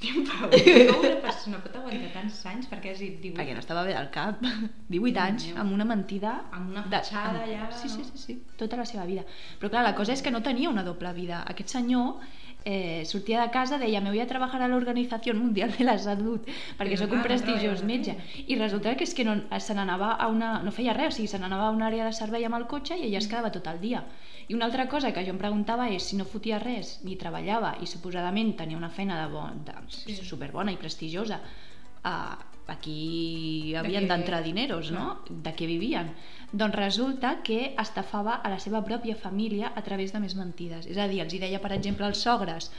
Però 0.00 0.48
com 0.48 1.02
una 1.04 1.16
persona 1.20 1.58
pot 1.60 1.74
aguantar 1.76 2.10
tants 2.14 2.38
anys? 2.48 2.68
Perquè 2.70 2.92
has 2.94 3.00
dit 3.02 3.18
18. 3.20 3.36
perquè 3.36 3.52
no 3.56 3.60
estava 3.60 3.82
bé 3.84 3.92
del 3.92 4.08
cap. 4.14 4.40
18 4.94 5.20
anys, 5.26 5.46
meu. 5.50 5.58
amb 5.64 5.74
una 5.76 5.84
mentida... 5.84 6.32
Amb 6.56 6.70
una 6.72 6.82
de- 6.86 6.96
fatxada 6.96 7.34
amb- 7.34 7.42
allà, 7.44 7.68
Sí, 7.76 7.88
sí, 7.92 8.04
sí, 8.08 8.18
sí, 8.24 8.38
tota 8.56 8.78
la 8.80 8.86
seva 8.88 9.04
vida. 9.04 9.26
Però 9.60 9.68
clar, 9.70 9.84
la 9.84 9.94
cosa 9.94 10.12
és 10.16 10.22
que 10.24 10.30
no 10.32 10.40
tenia 10.42 10.70
una 10.72 10.82
doble 10.86 11.12
vida. 11.12 11.42
Aquest 11.52 11.68
senyor 11.76 12.16
eh, 12.64 13.04
sortia 13.06 13.40
de 13.42 13.50
casa, 13.50 13.78
deia, 13.78 14.00
me 14.00 14.10
voy 14.10 14.20
a 14.20 14.26
trabajar 14.26 14.62
a 14.62 14.68
la 14.68 14.76
Organización 14.76 15.38
Mundial 15.38 15.72
de 15.76 15.84
la 15.84 15.98
Salud, 15.98 16.40
perquè 16.78 16.96
sóc 17.00 17.12
un 17.12 17.22
prestigiós 17.24 17.82
treballava 17.82 17.86
metge. 17.86 18.16
I 18.46 18.56
resulta 18.58 18.96
que 18.96 19.04
és 19.04 19.14
que 19.14 19.24
no, 19.24 19.36
se 19.58 19.74
n'anava 19.74 20.12
a 20.12 20.28
una... 20.28 20.58
no 20.62 20.72
feia 20.72 20.92
res, 20.96 21.14
o 21.14 21.16
sigui, 21.16 21.28
se 21.28 21.38
n'anava 21.38 21.68
a 21.68 21.76
una 21.76 21.88
àrea 21.88 22.04
de 22.08 22.12
servei 22.12 22.44
amb 22.44 22.58
el 22.60 22.66
cotxe 22.66 22.98
i 22.98 23.06
ella 23.08 23.18
es 23.22 23.28
quedava 23.30 23.52
tot 23.54 23.66
el 23.70 23.80
dia. 23.80 24.04
I 24.48 24.54
una 24.54 24.66
altra 24.66 24.88
cosa 24.88 25.12
que 25.14 25.22
jo 25.24 25.30
em 25.30 25.38
preguntava 25.38 25.88
és 25.94 26.02
si 26.10 26.16
no 26.18 26.24
fotia 26.26 26.58
res, 26.58 26.98
ni 27.04 27.16
treballava 27.16 27.76
i 27.80 27.86
suposadament 27.86 28.56
tenia 28.58 28.76
una 28.76 28.90
feina 28.90 29.20
de, 29.22 29.32
bon, 29.32 29.64
de 29.64 29.74
Sí. 29.88 30.16
superbona 30.26 30.72
i 30.72 30.76
prestigiosa, 30.76 31.40
uh, 32.04 32.34
aquí 32.70 33.74
havien 33.74 34.06
d'entrar 34.06 34.42
dineros, 34.44 34.90
no? 34.94 35.20
De 35.28 35.50
què 35.54 35.66
vivien? 35.66 36.12
Doncs 36.52 36.74
resulta 36.74 37.42
que 37.46 37.74
estafava 37.78 38.34
a 38.42 38.48
la 38.50 38.58
seva 38.58 38.80
pròpia 38.84 39.14
família 39.16 39.72
a 39.76 39.82
través 39.86 40.12
de 40.12 40.18
més 40.20 40.34
mentides. 40.34 40.86
És 40.90 40.98
a 40.98 41.06
dir, 41.08 41.20
els 41.22 41.32
hi 41.34 41.38
deia, 41.38 41.60
per 41.62 41.72
exemple, 41.76 42.06
als 42.06 42.18
sogres 42.26 42.70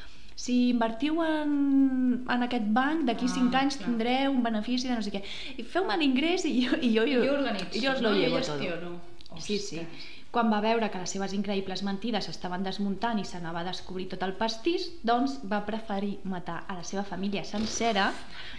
si 0.41 0.69
invertiu 0.71 1.19
en, 1.21 2.23
en 2.27 2.43
aquest 2.47 2.65
banc, 2.73 3.03
d'aquí 3.05 3.25
Ah, 3.27 3.33
5 3.35 3.55
anys 3.59 3.77
clar. 3.77 3.89
tindreu 3.89 4.31
un 4.31 4.41
benefici 4.43 4.87
de 4.87 4.95
no 4.95 5.01
sé 5.05 5.11
què. 5.13 5.21
I 5.57 5.63
feu-me 5.63 5.95
l'ingrés 5.99 6.45
i 6.49 6.55
jo, 6.65 6.77
i 6.81 6.93
jo, 6.95 7.03
Jo 7.05 7.33
organitzo, 7.35 7.79
jo 7.83 7.91
us 7.93 8.01
lo 8.01 8.09
no? 8.09 8.15
Jo 8.15 8.21
llevo 8.21 8.37
gestiono. 8.37 8.95
todo. 9.27 9.39
Sí, 9.39 9.57
sí. 9.59 9.79
Quan 10.31 10.47
va 10.47 10.61
veure 10.63 10.87
que 10.87 10.99
les 11.01 11.11
seves 11.11 11.33
increïbles 11.35 11.81
mentides 11.83 12.23
s'estaven 12.29 12.63
desmuntant 12.63 13.17
i 13.19 13.25
se 13.27 13.35
n'anava 13.35 13.65
a 13.65 13.67
descobrir 13.67 14.05
tot 14.13 14.21
el 14.23 14.31
pastís, 14.39 14.85
doncs 15.03 15.33
va 15.51 15.57
preferir 15.67 16.13
matar 16.23 16.61
a 16.71 16.77
la 16.77 16.85
seva 16.87 17.03
família 17.03 17.43
sencera. 17.43 18.05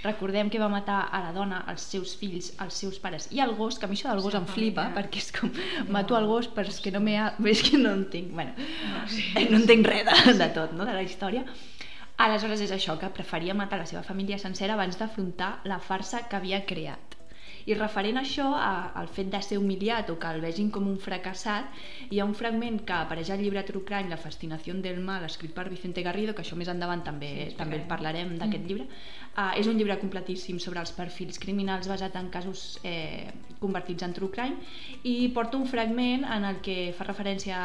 Recordem 0.02 0.50
que 0.52 0.60
va 0.60 0.68
matar 0.68 0.98
a 1.08 1.22
la 1.24 1.30
dona, 1.32 1.62
als 1.72 1.86
seus 1.94 2.12
fills, 2.20 2.50
als 2.60 2.76
seus 2.82 2.98
pares 3.00 3.30
i 3.32 3.40
al 3.40 3.54
gos, 3.56 3.78
que 3.80 3.88
a 3.88 3.88
mi 3.88 3.96
això 3.96 4.10
del 4.12 4.20
gos 4.20 4.34
Seva 4.36 4.42
em 4.44 4.50
flipa, 4.50 4.82
família. 4.82 4.98
perquè 4.98 5.22
és 5.22 5.30
com, 5.38 5.52
mato 5.96 6.18
el 6.18 6.28
gos 6.28 6.50
però 6.52 6.68
és 6.68 6.80
que 6.84 6.92
no 6.92 7.00
m'he... 7.00 7.16
És 7.54 7.64
que 7.70 7.80
no 7.80 7.94
entenc, 7.96 8.28
bueno, 8.36 8.52
No, 8.58 9.06
sí. 9.08 9.24
no 9.50 9.62
entenc 9.62 9.88
res 9.88 10.04
de, 10.04 10.36
de 10.44 10.50
tot, 10.52 10.76
no?, 10.76 10.84
de 10.84 10.92
la 10.92 11.02
història. 11.08 11.46
Aleshores 12.20 12.60
és 12.60 12.70
això, 12.76 12.98
que 13.00 13.08
preferia 13.16 13.56
matar 13.56 13.80
la 13.80 13.88
seva 13.88 14.04
família 14.04 14.36
sencera 14.38 14.76
abans 14.76 15.00
d'afrontar 15.00 15.54
la 15.64 15.80
farsa 15.80 16.26
que 16.28 16.36
havia 16.36 16.66
creat. 16.68 17.16
I 17.66 17.74
referent 17.74 18.18
a 18.18 18.22
això, 18.22 18.48
a, 18.56 18.92
al 18.98 19.08
fet 19.08 19.30
de 19.30 19.40
ser 19.42 19.58
humiliat 19.58 20.10
o 20.10 20.18
que 20.18 20.30
el 20.34 20.40
vegin 20.40 20.70
com 20.70 20.86
un 20.88 20.98
fracassat, 20.98 21.68
hi 22.10 22.18
ha 22.20 22.24
un 22.24 22.34
fragment 22.34 22.80
que 22.86 22.92
apareix 22.92 23.30
al 23.30 23.42
llibre 23.42 23.62
True 23.68 23.84
Crime, 23.84 24.10
La 24.10 24.16
fascinació 24.16 24.74
del 24.74 25.00
mal, 25.00 25.24
escrit 25.24 25.52
per 25.54 25.68
Vicente 25.70 26.02
Garrido, 26.02 26.34
que 26.34 26.42
això 26.42 26.56
més 26.56 26.68
endavant 26.68 27.02
també, 27.04 27.50
Sí, 27.50 27.56
també 27.56 27.76
el 27.76 27.82
explicarem. 27.82 27.88
parlarem 27.88 28.38
d'aquest 28.38 28.66
llibre. 28.66 28.86
Uh, 29.32 29.52
és 29.56 29.66
un 29.66 29.78
llibre 29.78 29.98
completíssim 29.98 30.58
sobre 30.60 30.80
els 30.80 30.92
perfils 30.92 31.38
criminals 31.38 31.88
basat 31.88 32.16
en 32.16 32.28
casos 32.28 32.78
eh, 32.84 33.30
convertits 33.60 34.02
en 34.02 34.12
true 34.12 34.28
crime 34.30 34.58
i 35.04 35.28
porta 35.32 35.56
un 35.56 35.64
fragment 35.66 36.26
en 36.28 36.44
el 36.44 36.60
que 36.60 36.92
fa 36.96 37.04
referència, 37.04 37.56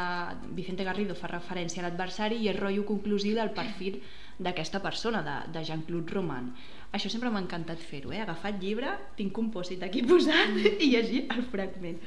Vicente 0.56 0.84
Garrido 0.84 1.14
fa 1.14 1.28
referència 1.28 1.82
a 1.82 1.88
l'adversari 1.88 2.40
i 2.40 2.48
és 2.48 2.56
rotllo 2.56 2.86
conclusiu 2.88 3.36
del 3.36 3.50
perfil 3.50 4.00
d'aquesta 4.38 4.80
persona, 4.80 5.20
de, 5.26 5.52
de 5.52 5.64
Jean-Claude 5.66 6.14
Roman. 6.14 6.52
Això 6.96 7.10
sempre 7.12 7.28
m'ha 7.28 7.42
encantat 7.42 7.80
fer-ho, 7.84 8.12
eh? 8.16 8.20
agafar 8.22 8.54
el 8.54 8.60
llibre, 8.62 8.92
tinc 9.16 9.36
un 9.38 9.50
pòsit 9.52 9.82
aquí 9.84 10.00
posat 10.08 10.56
i 10.84 10.88
llegir 10.94 11.26
el 11.34 11.42
fragment. 11.52 11.98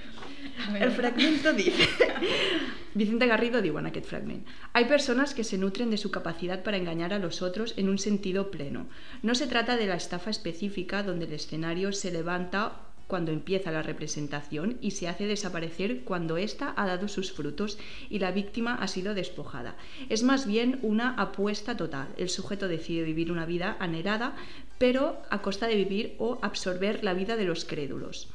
El 0.79 0.91
fragmento 0.91 1.53
dice... 1.53 1.87
Vicente 2.93 3.27
Garrido 3.27 3.61
diu 3.63 3.77
en 3.79 3.85
aquest 3.87 4.07
fragment 4.09 4.49
Hay 4.73 4.83
personas 4.89 5.33
que 5.33 5.45
se 5.45 5.57
nutren 5.57 5.89
de 5.91 5.97
su 5.97 6.11
capacidad 6.11 6.61
para 6.61 6.75
engañar 6.75 7.13
a 7.13 7.19
los 7.19 7.41
otros 7.41 7.73
en 7.77 7.87
un 7.87 7.97
sentido 7.97 8.51
pleno. 8.51 8.87
No 9.21 9.35
se 9.35 9.47
trata 9.47 9.77
de 9.77 9.85
la 9.85 9.95
estafa 9.95 10.29
específica 10.29 11.03
donde 11.03 11.25
el 11.25 11.33
escenario 11.33 11.93
se 11.93 12.11
levanta 12.11 12.81
cuando 13.11 13.33
empieza 13.33 13.71
la 13.71 13.81
representación 13.83 14.77
y 14.79 14.91
se 14.91 15.09
hace 15.09 15.27
desaparecer 15.27 16.03
cuando 16.05 16.37
ésta 16.37 16.73
ha 16.77 16.87
dado 16.87 17.09
sus 17.09 17.33
frutos 17.33 17.77
y 18.09 18.19
la 18.19 18.31
víctima 18.31 18.75
ha 18.75 18.87
sido 18.87 19.13
despojada. 19.13 19.75
Es 20.07 20.23
más 20.23 20.47
bien 20.47 20.79
una 20.81 21.15
apuesta 21.15 21.75
total. 21.75 22.07
El 22.17 22.29
sujeto 22.29 22.69
decide 22.69 23.03
vivir 23.03 23.29
una 23.29 23.45
vida 23.45 23.75
anhelada, 23.79 24.33
pero 24.81 25.21
a 25.29 25.43
costa 25.43 25.67
de 25.67 25.75
vivir 25.75 26.15
o 26.17 26.39
absorber 26.41 27.03
la 27.03 27.13
vida 27.13 27.37
de 27.37 27.45
los 27.45 27.65
crédulos. 27.65 28.29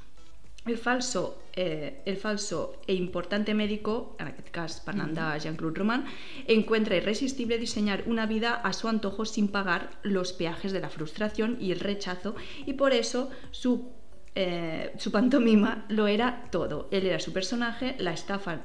El 0.64 0.78
falso, 0.78 1.42
eh, 1.56 2.02
el 2.06 2.16
falso 2.16 2.78
e 2.86 2.94
importante 2.94 3.52
médico, 3.52 4.14
en 4.20 4.30
aquest 4.30 4.50
cas 4.54 4.78
parlant 4.78 5.10
de 5.18 5.26
Jean-Claude 5.42 5.74
Roman, 5.74 6.06
encuentra 6.46 6.94
irresistible 6.94 7.58
diseñar 7.58 8.04
una 8.06 8.26
vida 8.26 8.54
a 8.54 8.72
su 8.72 8.86
antojo 8.86 9.24
sin 9.24 9.48
pagar 9.48 9.98
los 10.04 10.32
peajes 10.32 10.70
de 10.70 10.78
la 10.78 10.88
frustración 10.88 11.58
y 11.60 11.72
el 11.72 11.80
rechazo 11.80 12.36
y 12.64 12.74
por 12.74 12.92
eso 12.92 13.28
su, 13.50 13.90
eh, 14.36 14.94
su 14.98 15.10
pantomima 15.10 15.84
lo 15.88 16.06
era 16.06 16.46
todo. 16.52 16.86
Él 16.92 17.06
era 17.06 17.18
su 17.18 17.32
personaje, 17.32 17.96
la 17.98 18.12
estafa 18.12 18.62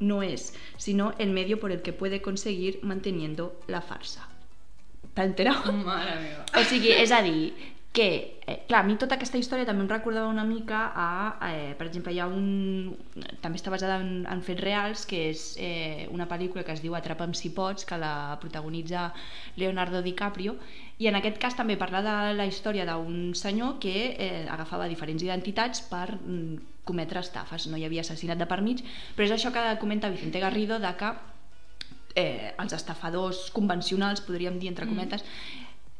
no 0.00 0.24
es 0.24 0.54
sino 0.76 1.14
el 1.18 1.30
medio 1.30 1.60
por 1.60 1.70
el 1.70 1.82
que 1.82 1.92
puede 1.92 2.20
conseguir 2.20 2.80
manteniendo 2.82 3.60
la 3.68 3.80
farsa. 3.80 4.31
T'ha 5.14 5.28
enterat? 5.28 5.68
Mare 5.84 6.16
meva. 6.22 6.46
O 6.56 6.64
sigui, 6.68 6.92
és 6.96 7.12
a 7.12 7.20
dir, 7.24 7.52
que, 7.92 8.40
eh, 8.46 8.64
clar, 8.66 8.80
a 8.80 8.86
mi 8.88 8.96
tota 8.96 9.18
aquesta 9.18 9.36
història 9.36 9.66
també 9.68 9.84
em 9.84 9.90
recordava 9.90 10.30
una 10.32 10.46
mica 10.48 10.80
a, 10.96 11.08
eh, 11.50 11.74
per 11.76 11.86
exemple, 11.86 12.14
hi 12.14 12.20
ha 12.24 12.26
un... 12.26 12.96
també 13.44 13.60
està 13.60 13.70
basada 13.70 13.98
en, 14.00 14.24
en 14.24 14.40
fets 14.40 14.64
reals, 14.64 15.04
que 15.06 15.20
és 15.28 15.42
eh, 15.60 16.08
una 16.10 16.26
pel·lícula 16.30 16.64
que 16.64 16.72
es 16.72 16.80
diu 16.80 16.96
Atrapa'm 16.96 17.34
si 17.36 17.52
pots, 17.52 17.84
que 17.84 17.98
la 18.00 18.38
protagonitza 18.40 19.10
Leonardo 19.60 20.00
DiCaprio, 20.00 20.56
i 20.98 21.10
en 21.10 21.20
aquest 21.20 21.36
cas 21.42 21.58
també 21.58 21.76
parla 21.76 22.00
de 22.06 22.16
la 22.38 22.48
història 22.48 22.88
d'un 22.88 23.34
senyor 23.36 23.76
que 23.82 24.14
eh, 24.16 24.46
agafava 24.48 24.88
diferents 24.88 25.22
identitats 25.22 25.84
per 25.92 26.16
mm, 26.16 26.80
cometre 26.88 27.20
estafes, 27.20 27.68
no 27.68 27.76
hi 27.76 27.84
havia 27.84 28.00
assassinat 28.00 28.40
de 28.40 28.48
per 28.48 28.62
mig, 28.64 28.80
però 29.12 29.28
és 29.28 29.36
això 29.36 29.52
que 29.52 29.68
comenta 29.84 30.10
Vicente 30.10 30.40
Garrido 30.40 30.80
de 30.80 30.96
que 30.96 31.12
eh, 32.14 32.52
els 32.58 32.72
estafadors 32.76 33.50
convencionals, 33.54 34.22
podríem 34.26 34.58
dir 34.60 34.70
entre 34.72 34.88
cometes, 34.88 35.24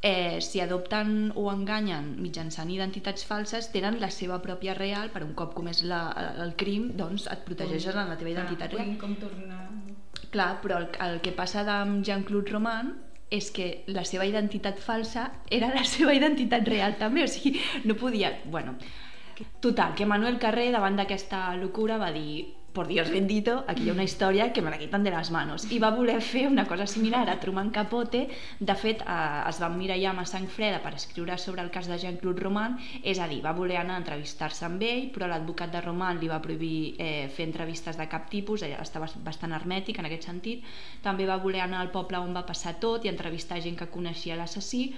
eh, 0.03 0.41
si 0.41 0.61
adopten 0.61 1.33
o 1.39 1.47
enganyen 1.53 2.17
mitjançant 2.21 2.71
identitats 2.75 3.25
falses, 3.25 3.71
tenen 3.73 4.01
la 4.03 4.11
seva 4.11 4.41
pròpia 4.43 4.75
real, 4.75 5.13
per 5.15 5.23
un 5.23 5.33
cop 5.39 5.55
comès 5.55 5.85
la, 5.87 6.03
el 6.43 6.57
crim, 6.59 6.91
doncs 6.99 7.29
et 7.31 7.47
protegeixes 7.47 7.95
en 7.95 8.11
la 8.11 8.19
teva 8.19 8.35
identitat 8.35 8.75
real. 8.75 8.91
Puguin 8.91 8.99
com 9.01 9.17
tornar... 9.23 9.63
Clar, 10.33 10.51
però 10.63 10.79
el, 10.81 10.89
el 11.05 11.19
que 11.25 11.33
passa 11.37 11.63
amb 11.69 12.03
Jean-Claude 12.05 12.53
Roman 12.53 12.93
és 13.33 13.51
que 13.55 13.85
la 13.89 14.05
seva 14.05 14.27
identitat 14.29 14.81
falsa 14.81 15.29
era 15.51 15.71
la 15.73 15.85
seva 15.89 16.13
identitat 16.17 16.67
real 16.69 16.99
també, 17.01 17.25
o 17.25 17.31
sigui, 17.31 17.55
no 17.89 17.97
podia... 18.01 18.35
Bueno, 18.45 18.75
total, 19.61 19.95
que 19.95 20.09
Manuel 20.09 20.39
Carré 20.43 20.71
davant 20.75 20.99
d'aquesta 20.99 21.55
locura 21.61 21.97
va 22.01 22.11
dir 22.13 22.51
por 22.73 22.89
Dios 22.89 23.11
bendito, 23.11 23.65
aquí 23.69 23.85
hi 23.85 23.91
ha 23.91 23.93
una 23.93 24.05
història 24.05 24.53
que 24.53 24.63
me 24.63 24.71
la 24.71 24.79
quitan 24.81 25.05
de 25.05 25.11
les 25.13 25.31
manos. 25.31 25.67
I 25.71 25.79
va 25.83 25.91
voler 25.93 26.21
fer 26.25 26.47
una 26.49 26.65
cosa 26.67 26.87
similar 26.87 27.29
a 27.29 27.39
Truman 27.41 27.71
Capote. 27.71 28.23
De 28.61 28.75
fet, 28.75 29.03
eh, 29.05 29.17
es 29.49 29.61
va 29.61 29.69
mirallar 29.69 30.13
amb 30.13 30.23
a 30.23 30.27
sang 30.27 30.49
freda 30.49 30.81
per 30.83 30.95
escriure 30.97 31.37
sobre 31.39 31.63
el 31.63 31.71
cas 31.71 31.89
de 31.91 31.99
Jean-Claude 31.99 32.41
Roman, 32.41 32.79
és 33.03 33.21
a 33.21 33.29
dir, 33.29 33.43
va 33.45 33.53
voler 33.53 33.77
anar 33.77 33.99
a 33.99 34.03
entrevistar-se 34.03 34.65
amb 34.65 34.83
ell, 34.89 35.11
però 35.13 35.29
l'advocat 35.29 35.73
de 35.73 35.85
Roman 35.85 36.21
li 36.21 36.33
va 36.33 36.41
prohibir 36.43 36.95
eh, 36.99 37.29
fer 37.29 37.47
entrevistes 37.51 37.99
de 38.01 38.09
cap 38.09 38.31
tipus, 38.31 38.63
ella 38.63 38.81
estava 38.81 39.11
bastant 39.25 39.53
hermètic 39.53 39.99
en 40.01 40.09
aquest 40.09 40.31
sentit. 40.31 40.65
També 41.03 41.27
va 41.29 41.41
voler 41.43 41.61
anar 41.61 41.83
al 41.83 41.93
poble 41.93 42.19
on 42.19 42.33
va 42.33 42.47
passar 42.49 42.79
tot 42.81 43.05
i 43.05 43.13
entrevistar 43.13 43.61
gent 43.61 43.77
que 43.77 43.91
coneixia 43.93 44.37
l'assassí, 44.37 44.93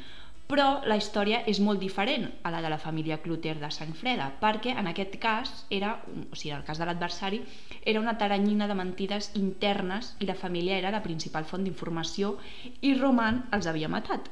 però 0.47 0.83
la 0.85 0.97
història 1.01 1.43
és 1.49 1.59
molt 1.65 1.81
diferent 1.81 2.27
a 2.45 2.51
la 2.53 2.61
de 2.61 2.69
la 2.69 2.79
família 2.79 3.19
Cloter 3.23 3.57
de 3.61 3.71
Sang 3.73 3.95
Freda, 3.97 4.29
perquè 4.41 4.75
en 4.77 4.87
aquest 4.91 5.17
cas 5.23 5.65
era, 5.71 5.97
o 6.31 6.37
sigui, 6.37 6.53
en 6.53 6.59
el 6.61 6.65
cas 6.69 6.79
de 6.79 6.87
l'adversari, 6.87 7.43
era 7.85 8.01
una 8.01 8.19
taranyina 8.19 8.69
de 8.69 8.77
mentides 8.77 9.31
internes 9.41 10.15
i 10.21 10.29
la 10.29 10.35
família 10.37 10.77
era 10.79 10.93
la 10.93 11.03
principal 11.03 11.45
font 11.49 11.65
d'informació 11.65 12.37
i 12.83 12.95
Roman 12.95 13.45
els 13.53 13.67
havia 13.67 13.89
matat. 13.89 14.29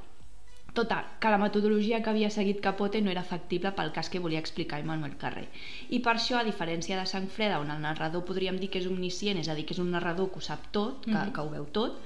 Total, 0.73 1.05
que 1.21 1.29
la 1.29 1.37
metodologia 1.37 1.99
que 2.03 2.09
havia 2.09 2.31
seguit 2.33 2.63
Capote 2.65 3.03
no 3.05 3.11
era 3.13 3.23
factible 3.29 3.75
pel 3.77 3.91
cas 3.93 4.09
que 4.09 4.21
volia 4.25 4.41
explicar 4.41 4.79
Emmanuel 4.81 5.19
Carré. 5.21 5.49
I 5.93 5.99
per 6.01 6.15
això, 6.17 6.39
a 6.41 6.47
diferència 6.49 6.97
de 6.97 7.05
Sang 7.05 7.29
Freda, 7.29 7.59
on 7.61 7.71
el 7.71 7.83
narrador 7.85 8.25
podríem 8.25 8.57
dir 8.57 8.71
que 8.73 8.81
és 8.81 8.89
omniscient, 8.89 9.37
és 9.37 9.51
a 9.53 9.55
dir, 9.55 9.67
que 9.69 9.75
és 9.77 9.83
un 9.85 9.91
narrador 9.93 10.31
que 10.33 10.41
ho 10.41 10.45
sap 10.45 10.71
tot, 10.73 11.05
que, 11.05 11.13
Mhm. 11.13 11.33
que 11.33 11.41
ho 11.43 11.51
veu 11.51 11.67
tot, 11.67 11.99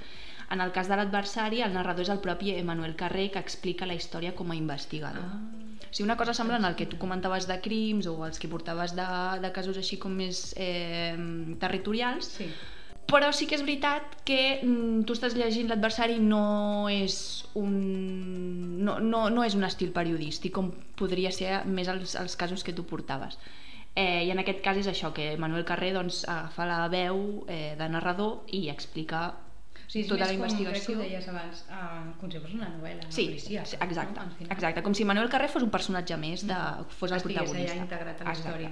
en 0.50 0.60
el 0.60 0.72
cas 0.72 0.88
de 0.88 0.96
l'adversari, 0.96 1.62
el 1.64 1.74
narrador 1.74 2.06
és 2.06 2.12
el 2.12 2.20
propi 2.22 2.52
Emmanuel 2.54 2.94
Carré 2.96 3.30
que 3.34 3.42
explica 3.42 3.86
la 3.86 3.96
història 3.98 4.34
com 4.38 4.50
a 4.50 4.56
investigador. 4.58 5.24
Ah. 5.24 5.40
O 5.86 5.92
sigui, 5.96 6.06
una 6.06 6.16
cosa 6.16 6.34
semblant 6.34 6.64
al 6.64 6.76
que 6.76 6.86
tu 6.86 6.98
comentaves 6.98 7.46
de 7.48 7.58
crims 7.64 8.06
o 8.10 8.16
els 8.26 8.38
que 8.38 8.50
portaves 8.52 8.94
de, 8.96 9.06
de 9.42 9.50
casos 9.52 9.78
així 9.80 9.98
com 10.02 10.14
més 10.14 10.52
eh, 10.56 11.16
territorials, 11.62 12.30
Sí. 12.36 12.48
però 13.06 13.30
sí 13.32 13.46
que 13.46 13.54
és 13.54 13.62
veritat 13.62 14.16
que 14.26 14.60
mm, 14.62 15.04
tu 15.06 15.14
estàs 15.14 15.36
llegint 15.38 15.70
l'adversari 15.70 16.18
no 16.18 16.88
és 16.90 17.46
un 17.54 17.76
no, 18.84 18.98
no, 18.98 19.28
no 19.30 19.44
és 19.46 19.54
un 19.54 19.64
estil 19.64 19.92
periodístic 19.94 20.52
com 20.54 20.72
podria 20.98 21.30
ser 21.30 21.62
més 21.66 21.88
els, 21.88 22.16
els 22.18 22.34
casos 22.36 22.66
que 22.66 22.74
tu 22.74 22.84
portaves 22.86 23.38
eh, 23.94 24.26
i 24.26 24.30
en 24.30 24.42
aquest 24.42 24.60
cas 24.62 24.76
és 24.82 24.90
això 24.90 25.12
que 25.16 25.36
Manuel 25.38 25.64
Carré 25.64 25.92
doncs, 25.94 26.24
agafa 26.28 26.66
la 26.68 26.82
veu 26.92 27.46
eh, 27.48 27.74
de 27.78 27.88
narrador 27.88 28.42
i 28.52 28.66
explica 28.74 29.32
sigui, 29.96 30.04
és 30.04 30.08
tota 30.12 30.24
la 30.24 30.32
com, 30.32 30.36
investigació. 30.44 30.98
ho 30.98 31.02
deies 31.02 31.28
abans, 31.32 31.64
uh, 31.70 32.12
com 32.20 32.30
si 32.30 32.38
fos 32.44 32.52
una 32.54 32.68
novel·la, 32.74 33.02
una 33.06 33.12
Sí, 33.16 33.26
policia. 33.30 33.64
sí, 33.64 33.76
exacte, 33.80 34.20
no? 34.20 34.50
Exacte, 34.50 34.82
com 34.82 34.94
si 34.94 35.04
Manuel 35.08 35.28
Carrer 35.32 35.48
fos 35.48 35.62
un 35.66 35.70
personatge 35.70 36.16
més, 36.16 36.46
de, 36.46 36.60
fos 36.98 37.10
el 37.10 37.18
Estigués 37.18 37.40
allà 37.42 37.48
protagonista. 37.48 37.82
integrat 37.84 38.20
a 38.20 38.24
la 38.24 38.32
història. 38.38 38.70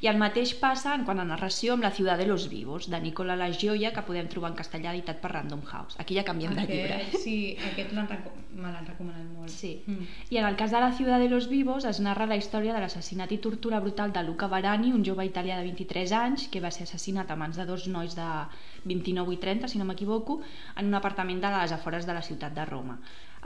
I 0.00 0.06
el 0.06 0.16
mateix 0.16 0.52
passa 0.54 0.92
en 0.94 1.02
quant 1.04 1.18
a 1.18 1.24
narració 1.26 1.72
amb 1.74 1.82
La 1.82 1.90
ciutat 1.90 2.16
de 2.16 2.24
los 2.24 2.44
vivos, 2.48 2.86
de 2.88 3.00
Nicola 3.02 3.34
La 3.36 3.48
Gioia, 3.52 3.90
que 3.92 4.00
podem 4.06 4.28
trobar 4.28 4.52
en 4.52 4.56
castellà 4.56 4.92
editat 4.94 5.18
per 5.20 5.32
Random 5.32 5.60
House. 5.66 5.96
Aquí 5.98 6.14
ja 6.14 6.22
canviem 6.24 6.54
de 6.54 6.62
llibre. 6.62 6.94
Aquest, 6.94 7.16
sí, 7.24 7.56
aquest 7.72 7.90
me 7.92 8.06
l'han 8.70 8.86
recomanat 8.86 9.26
molt. 9.34 9.50
Sí. 9.50 9.82
Mm. 9.86 10.06
I 10.30 10.38
en 10.38 10.46
el 10.46 10.56
cas 10.56 10.70
de 10.70 10.80
La 10.80 10.92
ciutat 10.92 11.18
de 11.20 11.28
los 11.28 11.48
vivos 11.50 11.84
es 11.84 11.98
narra 12.00 12.24
la 12.30 12.36
història 12.36 12.72
de 12.72 12.80
l'assassinat 12.80 13.32
i 13.32 13.38
tortura 13.38 13.80
brutal 13.80 14.12
de 14.12 14.22
Luca 14.22 14.46
Barani, 14.46 14.92
un 14.92 15.04
jove 15.04 15.26
italià 15.26 15.58
de 15.58 15.64
23 15.64 16.12
anys 16.12 16.46
que 16.48 16.60
va 16.60 16.70
ser 16.70 16.84
assassinat 16.84 17.28
a 17.30 17.36
mans 17.36 17.56
de 17.58 17.66
dos 17.66 17.88
nois 17.88 18.14
de 18.14 18.30
29 18.84 19.34
i 19.34 19.40
30, 19.42 19.68
si 19.68 19.80
no 19.80 19.86
m'equivoco, 19.88 20.40
en 20.76 20.88
un 20.90 20.98
apartament 20.98 21.42
de 21.42 21.50
les 21.54 21.74
afores 21.76 22.06
de 22.06 22.16
la 22.16 22.22
ciutat 22.22 22.54
de 22.56 22.64
Roma. 22.68 22.98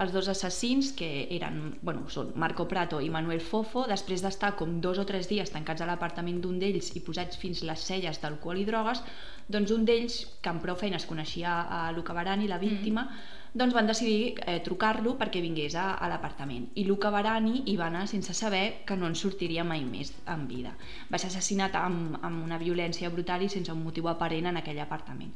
Els 0.02 0.10
dos 0.10 0.26
assassins, 0.28 0.90
que 0.98 1.08
eren, 1.36 1.76
bueno, 1.86 2.08
són 2.10 2.32
Marco 2.34 2.66
Prato 2.70 2.98
i 3.00 3.12
Manuel 3.14 3.42
Fofo, 3.44 3.84
després 3.90 4.24
d'estar 4.24 4.54
com 4.58 4.80
dos 4.82 4.98
o 4.98 5.04
tres 5.06 5.28
dies 5.30 5.52
tancats 5.54 5.84
a 5.84 5.86
l'apartament 5.86 6.40
d'un 6.42 6.58
d'ells 6.58 6.90
i 6.98 7.02
posats 7.06 7.38
fins 7.38 7.62
les 7.62 7.86
celles 7.90 8.18
d'alcohol 8.22 8.58
i 8.58 8.66
drogues, 8.66 9.04
doncs 9.46 9.70
un 9.76 9.86
d'ells, 9.86 10.18
que 10.42 10.50
amb 10.50 10.64
prou 10.64 10.74
feines 10.80 11.06
coneixia 11.06 11.60
a 11.78 11.86
Luca 11.94 12.16
Barani, 12.16 12.50
la 12.50 12.58
víctima, 12.58 13.06
mm. 13.06 13.43
Doncs 13.54 13.74
van 13.74 13.86
decidir 13.86 14.34
eh, 14.42 14.58
trucar-lo 14.66 15.14
perquè 15.18 15.38
vingués 15.42 15.76
a, 15.78 15.92
a 15.94 16.08
l'apartament. 16.10 16.66
I 16.74 16.84
Luca 16.88 17.10
Barani 17.14 17.62
hi 17.70 17.76
va 17.78 17.86
anar 17.86 18.08
sense 18.10 18.34
saber 18.34 18.82
que 18.86 18.96
no 18.98 19.06
en 19.06 19.14
sortiria 19.14 19.62
mai 19.64 19.84
més 19.86 20.10
en 20.26 20.48
vida. 20.50 20.74
Va 21.10 21.20
ser 21.22 21.30
assassinat 21.30 21.78
amb, 21.78 22.18
amb 22.20 22.42
una 22.42 22.58
violència 22.58 23.12
brutal 23.14 23.46
i 23.46 23.52
sense 23.52 23.70
un 23.72 23.84
motiu 23.84 24.10
aparent 24.10 24.50
en 24.50 24.58
aquell 24.58 24.82
apartament. 24.82 25.30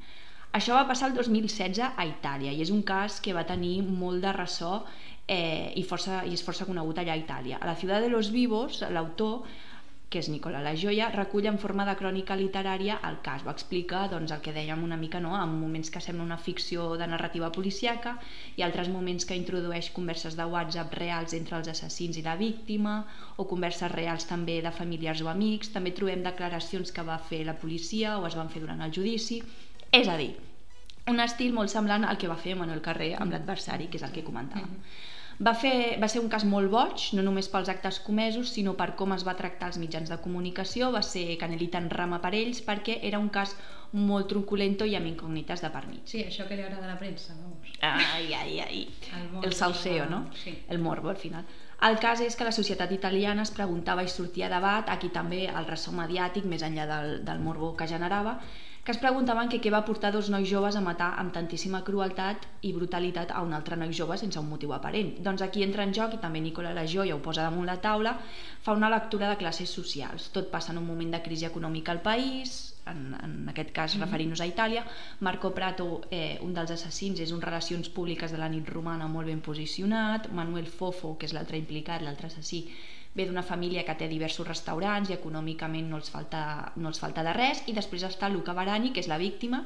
Això 0.58 0.74
va 0.74 0.88
passar 0.88 1.12
el 1.12 1.14
2016 1.14 1.94
a 1.94 2.08
Itàlia 2.08 2.50
i 2.56 2.64
és 2.64 2.74
un 2.74 2.82
cas 2.82 3.20
que 3.22 3.36
va 3.36 3.46
tenir 3.46 3.82
molt 3.86 4.24
de 4.24 4.34
ressò 4.34 4.72
eh, 5.28 5.70
i, 5.76 5.84
força, 5.86 6.24
i 6.26 6.34
és 6.34 6.42
força 6.42 6.66
conegut 6.66 6.98
allà 6.98 7.14
a 7.14 7.22
Itàlia. 7.22 7.62
A 7.62 7.70
la 7.70 7.76
ciutat 7.78 8.02
de 8.02 8.10
los 8.10 8.32
vivos, 8.34 8.80
l'autor 8.90 9.44
que 10.08 10.20
és 10.22 10.28
Nicola 10.32 10.62
La 10.64 10.72
Gioia, 10.80 11.10
recull 11.12 11.46
en 11.50 11.58
forma 11.60 11.84
de 11.84 11.94
crònica 12.00 12.36
literària 12.40 12.96
el 13.08 13.18
cas. 13.24 13.42
Ho 13.44 13.50
explica 13.52 14.06
doncs, 14.08 14.32
el 14.32 14.40
que 14.44 14.54
dèiem 14.56 14.84
una 14.86 14.96
mica 14.96 15.20
no? 15.20 15.34
en 15.36 15.52
moments 15.60 15.92
que 15.92 16.00
sembla 16.00 16.24
una 16.24 16.38
ficció 16.40 16.86
de 17.00 17.08
narrativa 17.10 17.50
policiaca 17.52 18.14
i 18.56 18.64
altres 18.64 18.88
moments 18.94 19.28
que 19.28 19.36
introdueix 19.36 19.90
converses 19.98 20.38
de 20.38 20.46
WhatsApp 20.48 20.96
reals 21.00 21.36
entre 21.36 21.58
els 21.60 21.68
assassins 21.74 22.16
i 22.16 22.24
la 22.24 22.38
víctima 22.40 23.02
o 23.36 23.46
converses 23.52 23.92
reals 23.92 24.24
també 24.30 24.62
de 24.64 24.72
familiars 24.72 25.20
o 25.26 25.28
amics. 25.28 25.74
També 25.76 25.92
trobem 25.92 26.24
declaracions 26.24 26.92
que 26.92 27.04
va 27.04 27.20
fer 27.30 27.44
la 27.44 27.58
policia 27.60 28.16
o 28.18 28.26
es 28.30 28.38
van 28.40 28.48
fer 28.48 28.64
durant 28.64 28.80
el 28.80 28.94
judici. 28.96 29.42
És 29.92 30.08
a 30.08 30.16
dir, 30.16 30.32
un 31.12 31.20
estil 31.24 31.52
molt 31.56 31.72
semblant 31.72 32.08
al 32.08 32.16
que 32.20 32.32
va 32.32 32.40
fer 32.40 32.56
Manuel 32.56 32.80
Carrer 32.84 33.14
amb 33.20 33.32
l'adversari, 33.32 33.92
que 33.92 34.00
és 34.00 34.08
el 34.08 34.16
que 34.16 34.24
comentàvem. 34.24 34.72
Va, 35.38 35.52
fer, 35.54 36.00
va 36.02 36.08
ser 36.10 36.18
un 36.18 36.28
cas 36.32 36.42
molt 36.44 36.70
boig, 36.72 37.02
no 37.14 37.22
només 37.22 37.46
pels 37.52 37.68
actes 37.70 38.00
comesos, 38.02 38.50
sinó 38.56 38.72
per 38.78 38.96
com 38.98 39.12
es 39.14 39.22
va 39.26 39.36
tractar 39.38 39.68
els 39.70 39.78
mitjans 39.78 40.10
de 40.10 40.18
comunicació, 40.24 40.90
va 40.90 41.02
ser 41.06 41.36
canelita 41.38 41.78
en 41.78 41.86
rama 41.92 42.18
per 42.24 42.32
ells, 42.34 42.58
perquè 42.66 42.98
era 43.06 43.20
un 43.22 43.28
cas 43.30 43.54
molt 43.92 44.28
truculento 44.28 44.84
i 44.84 44.96
amb 44.98 45.06
incògnites 45.06 45.62
de 45.62 45.70
per 45.70 45.84
mig. 45.86 46.02
Sí, 46.10 46.24
això 46.26 46.48
que 46.48 46.58
li 46.58 46.66
agrada 46.66 46.90
a 46.90 46.90
la 46.90 46.98
premsa, 46.98 47.38
vamos. 47.38 47.70
Ai, 47.80 48.34
ai, 48.34 48.60
ai. 48.66 48.82
El 49.14 49.30
morbo, 49.30 49.46
El 49.46 49.54
salseo, 49.54 50.10
no? 50.10 50.24
sí. 50.42 50.58
El 50.68 50.82
morbo, 50.82 51.08
al 51.08 51.16
final. 51.16 51.46
El 51.86 52.00
cas 52.02 52.20
és 52.20 52.34
que 52.34 52.44
la 52.44 52.52
societat 52.52 52.90
italiana 52.92 53.44
es 53.46 53.54
preguntava 53.54 54.02
i 54.02 54.10
sortia 54.10 54.48
a 54.48 54.54
debat, 54.56 54.90
aquí 54.90 55.12
també 55.14 55.44
el 55.46 55.68
ressò 55.70 55.94
mediàtic, 55.94 56.44
més 56.50 56.66
enllà 56.66 56.88
del, 56.90 57.20
del 57.24 57.38
morbo 57.38 57.76
que 57.78 57.86
generava, 57.86 58.40
que 58.88 58.92
es 58.92 59.00
preguntaven 59.02 59.50
que 59.52 59.58
què 59.60 59.68
va 59.68 59.82
portar 59.84 60.08
dos 60.14 60.30
nois 60.32 60.48
joves 60.48 60.76
a 60.78 60.80
matar 60.80 61.10
amb 61.20 61.34
tantíssima 61.34 61.82
crueltat 61.84 62.46
i 62.64 62.70
brutalitat 62.72 63.34
a 63.36 63.42
un 63.44 63.52
altre 63.52 63.76
noi 63.76 63.92
jove 63.98 64.16
sense 64.16 64.40
un 64.40 64.48
motiu 64.48 64.72
aparent. 64.72 65.10
Doncs 65.26 65.44
aquí 65.44 65.60
entra 65.66 65.84
en 65.84 65.92
joc, 65.92 66.14
i 66.16 66.20
també 66.22 66.40
Nicola 66.40 66.72
La 66.72 66.86
Gioia 66.88 67.18
ho 67.18 67.20
posa 67.20 67.44
damunt 67.44 67.68
la 67.68 67.76
taula, 67.84 68.14
fa 68.64 68.72
una 68.72 68.88
lectura 68.88 69.28
de 69.28 69.36
classes 69.36 69.76
socials. 69.76 70.30
Tot 70.32 70.48
passa 70.48 70.72
en 70.72 70.80
un 70.80 70.88
moment 70.88 71.12
de 71.12 71.20
crisi 71.20 71.44
econòmica 71.44 71.92
al 71.92 72.00
país, 72.00 72.56
en, 72.88 73.12
en 73.20 73.36
aquest 73.52 73.76
cas 73.76 73.92
mm 73.92 73.98
-hmm. 73.98 74.04
referint-nos 74.06 74.40
a 74.40 74.46
Itàlia. 74.46 74.86
Marco 75.20 75.52
Prato, 75.52 76.00
eh, 76.10 76.38
un 76.40 76.54
dels 76.54 76.70
assassins, 76.70 77.20
és 77.20 77.30
un 77.30 77.42
relacions 77.42 77.90
públiques 77.90 78.32
de 78.32 78.38
la 78.38 78.48
nit 78.48 78.66
romana 78.66 79.06
molt 79.06 79.26
ben 79.26 79.42
posicionat. 79.42 80.32
Manuel 80.32 80.66
Fofo, 80.66 81.18
que 81.18 81.26
és 81.26 81.34
l'altre 81.34 81.58
implicat, 81.58 82.00
l'altre 82.00 82.28
assassí, 82.28 82.70
ve 83.14 83.26
d'una 83.26 83.42
família 83.42 83.84
que 83.86 83.96
té 83.98 84.08
diversos 84.08 84.46
restaurants 84.46 85.10
i 85.10 85.16
econòmicament 85.16 85.88
no 85.90 85.98
els, 86.00 86.10
falta, 86.12 86.72
no 86.76 86.92
els 86.92 87.00
falta 87.02 87.24
de 87.26 87.32
res 87.36 87.62
i 87.66 87.74
després 87.76 88.04
està 88.06 88.28
Luca 88.30 88.54
Barani, 88.54 88.92
que 88.92 89.00
és 89.00 89.08
la 89.10 89.18
víctima 89.18 89.64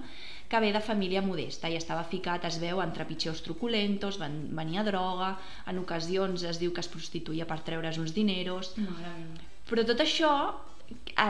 que 0.48 0.60
ve 0.60 0.72
de 0.72 0.82
família 0.84 1.22
modesta 1.24 1.70
i 1.72 1.78
estava 1.78 2.04
ficat, 2.04 2.44
es 2.44 2.58
veu, 2.60 2.80
en 2.84 2.92
trepitgeus 2.92 3.40
truculentos 3.44 4.18
ven, 4.20 4.50
venia 4.56 4.84
droga 4.84 5.36
en 5.66 5.80
ocasions 5.80 6.44
es 6.44 6.60
diu 6.60 6.74
que 6.76 6.84
es 6.84 6.90
prostituïa 6.92 7.48
per 7.48 7.62
treure's 7.64 7.98
uns 7.98 8.12
dineros 8.12 8.74
Mare 8.76 9.14
meva. 9.16 9.48
però 9.68 9.86
tot 9.88 10.04
això 10.04 10.32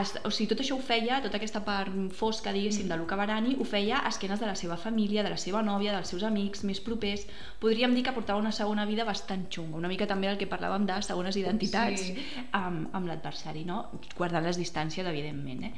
es, 0.01 0.13
o 0.25 0.31
sigui, 0.31 0.47
tot 0.51 0.61
això 0.63 0.75
ho 0.77 0.81
feia, 0.83 1.19
tota 1.23 1.37
aquesta 1.39 1.61
part 1.65 1.91
fosca, 2.15 2.53
diguéssim, 2.55 2.87
de 2.89 2.97
Luca 2.97 3.17
Barani, 3.19 3.55
ho 3.59 3.65
feia 3.67 3.99
a 3.99 4.09
esquenes 4.09 4.39
de 4.39 4.47
la 4.47 4.55
seva 4.55 4.77
família, 4.77 5.23
de 5.23 5.31
la 5.33 5.37
seva 5.37 5.61
nòvia, 5.65 5.93
dels 5.95 6.09
seus 6.13 6.23
amics 6.23 6.63
més 6.67 6.79
propers. 6.83 7.25
Podríem 7.61 7.93
dir 7.95 8.03
que 8.07 8.13
portava 8.15 8.39
una 8.39 8.51
segona 8.51 8.85
vida 8.89 9.05
bastant 9.07 9.45
xunga, 9.53 9.77
una 9.77 9.91
mica 9.91 10.07
també 10.07 10.31
el 10.31 10.39
que 10.39 10.49
parlàvem 10.49 10.87
de 10.89 11.01
segones 11.01 11.37
identitats 11.39 12.01
Sí. 12.01 12.15
amb, 12.51 12.89
amb 12.95 13.07
l'adversari, 13.07 13.65
no? 13.65 13.85
guardant 14.17 14.43
les 14.43 14.57
distàncies, 14.57 15.05
evidentment. 15.05 15.63
Eh? 15.63 15.73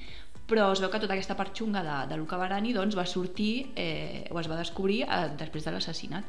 Però 0.47 0.71
es 0.71 0.79
veu 0.79 0.91
que 0.93 0.99
tota 1.01 1.13
aquesta 1.13 1.35
part 1.35 1.55
xunga 1.57 1.81
de, 1.83 2.07
de 2.09 2.17
Luca 2.17 2.37
Barani 2.37 2.73
doncs, 2.73 2.95
va 2.95 3.05
sortir, 3.05 3.71
eh, 3.75 4.27
o 4.29 4.39
es 4.39 4.49
va 4.49 4.57
descobrir 4.59 5.03
eh, 5.03 5.29
després 5.37 5.65
de 5.65 5.71
l'assassinat. 5.73 6.23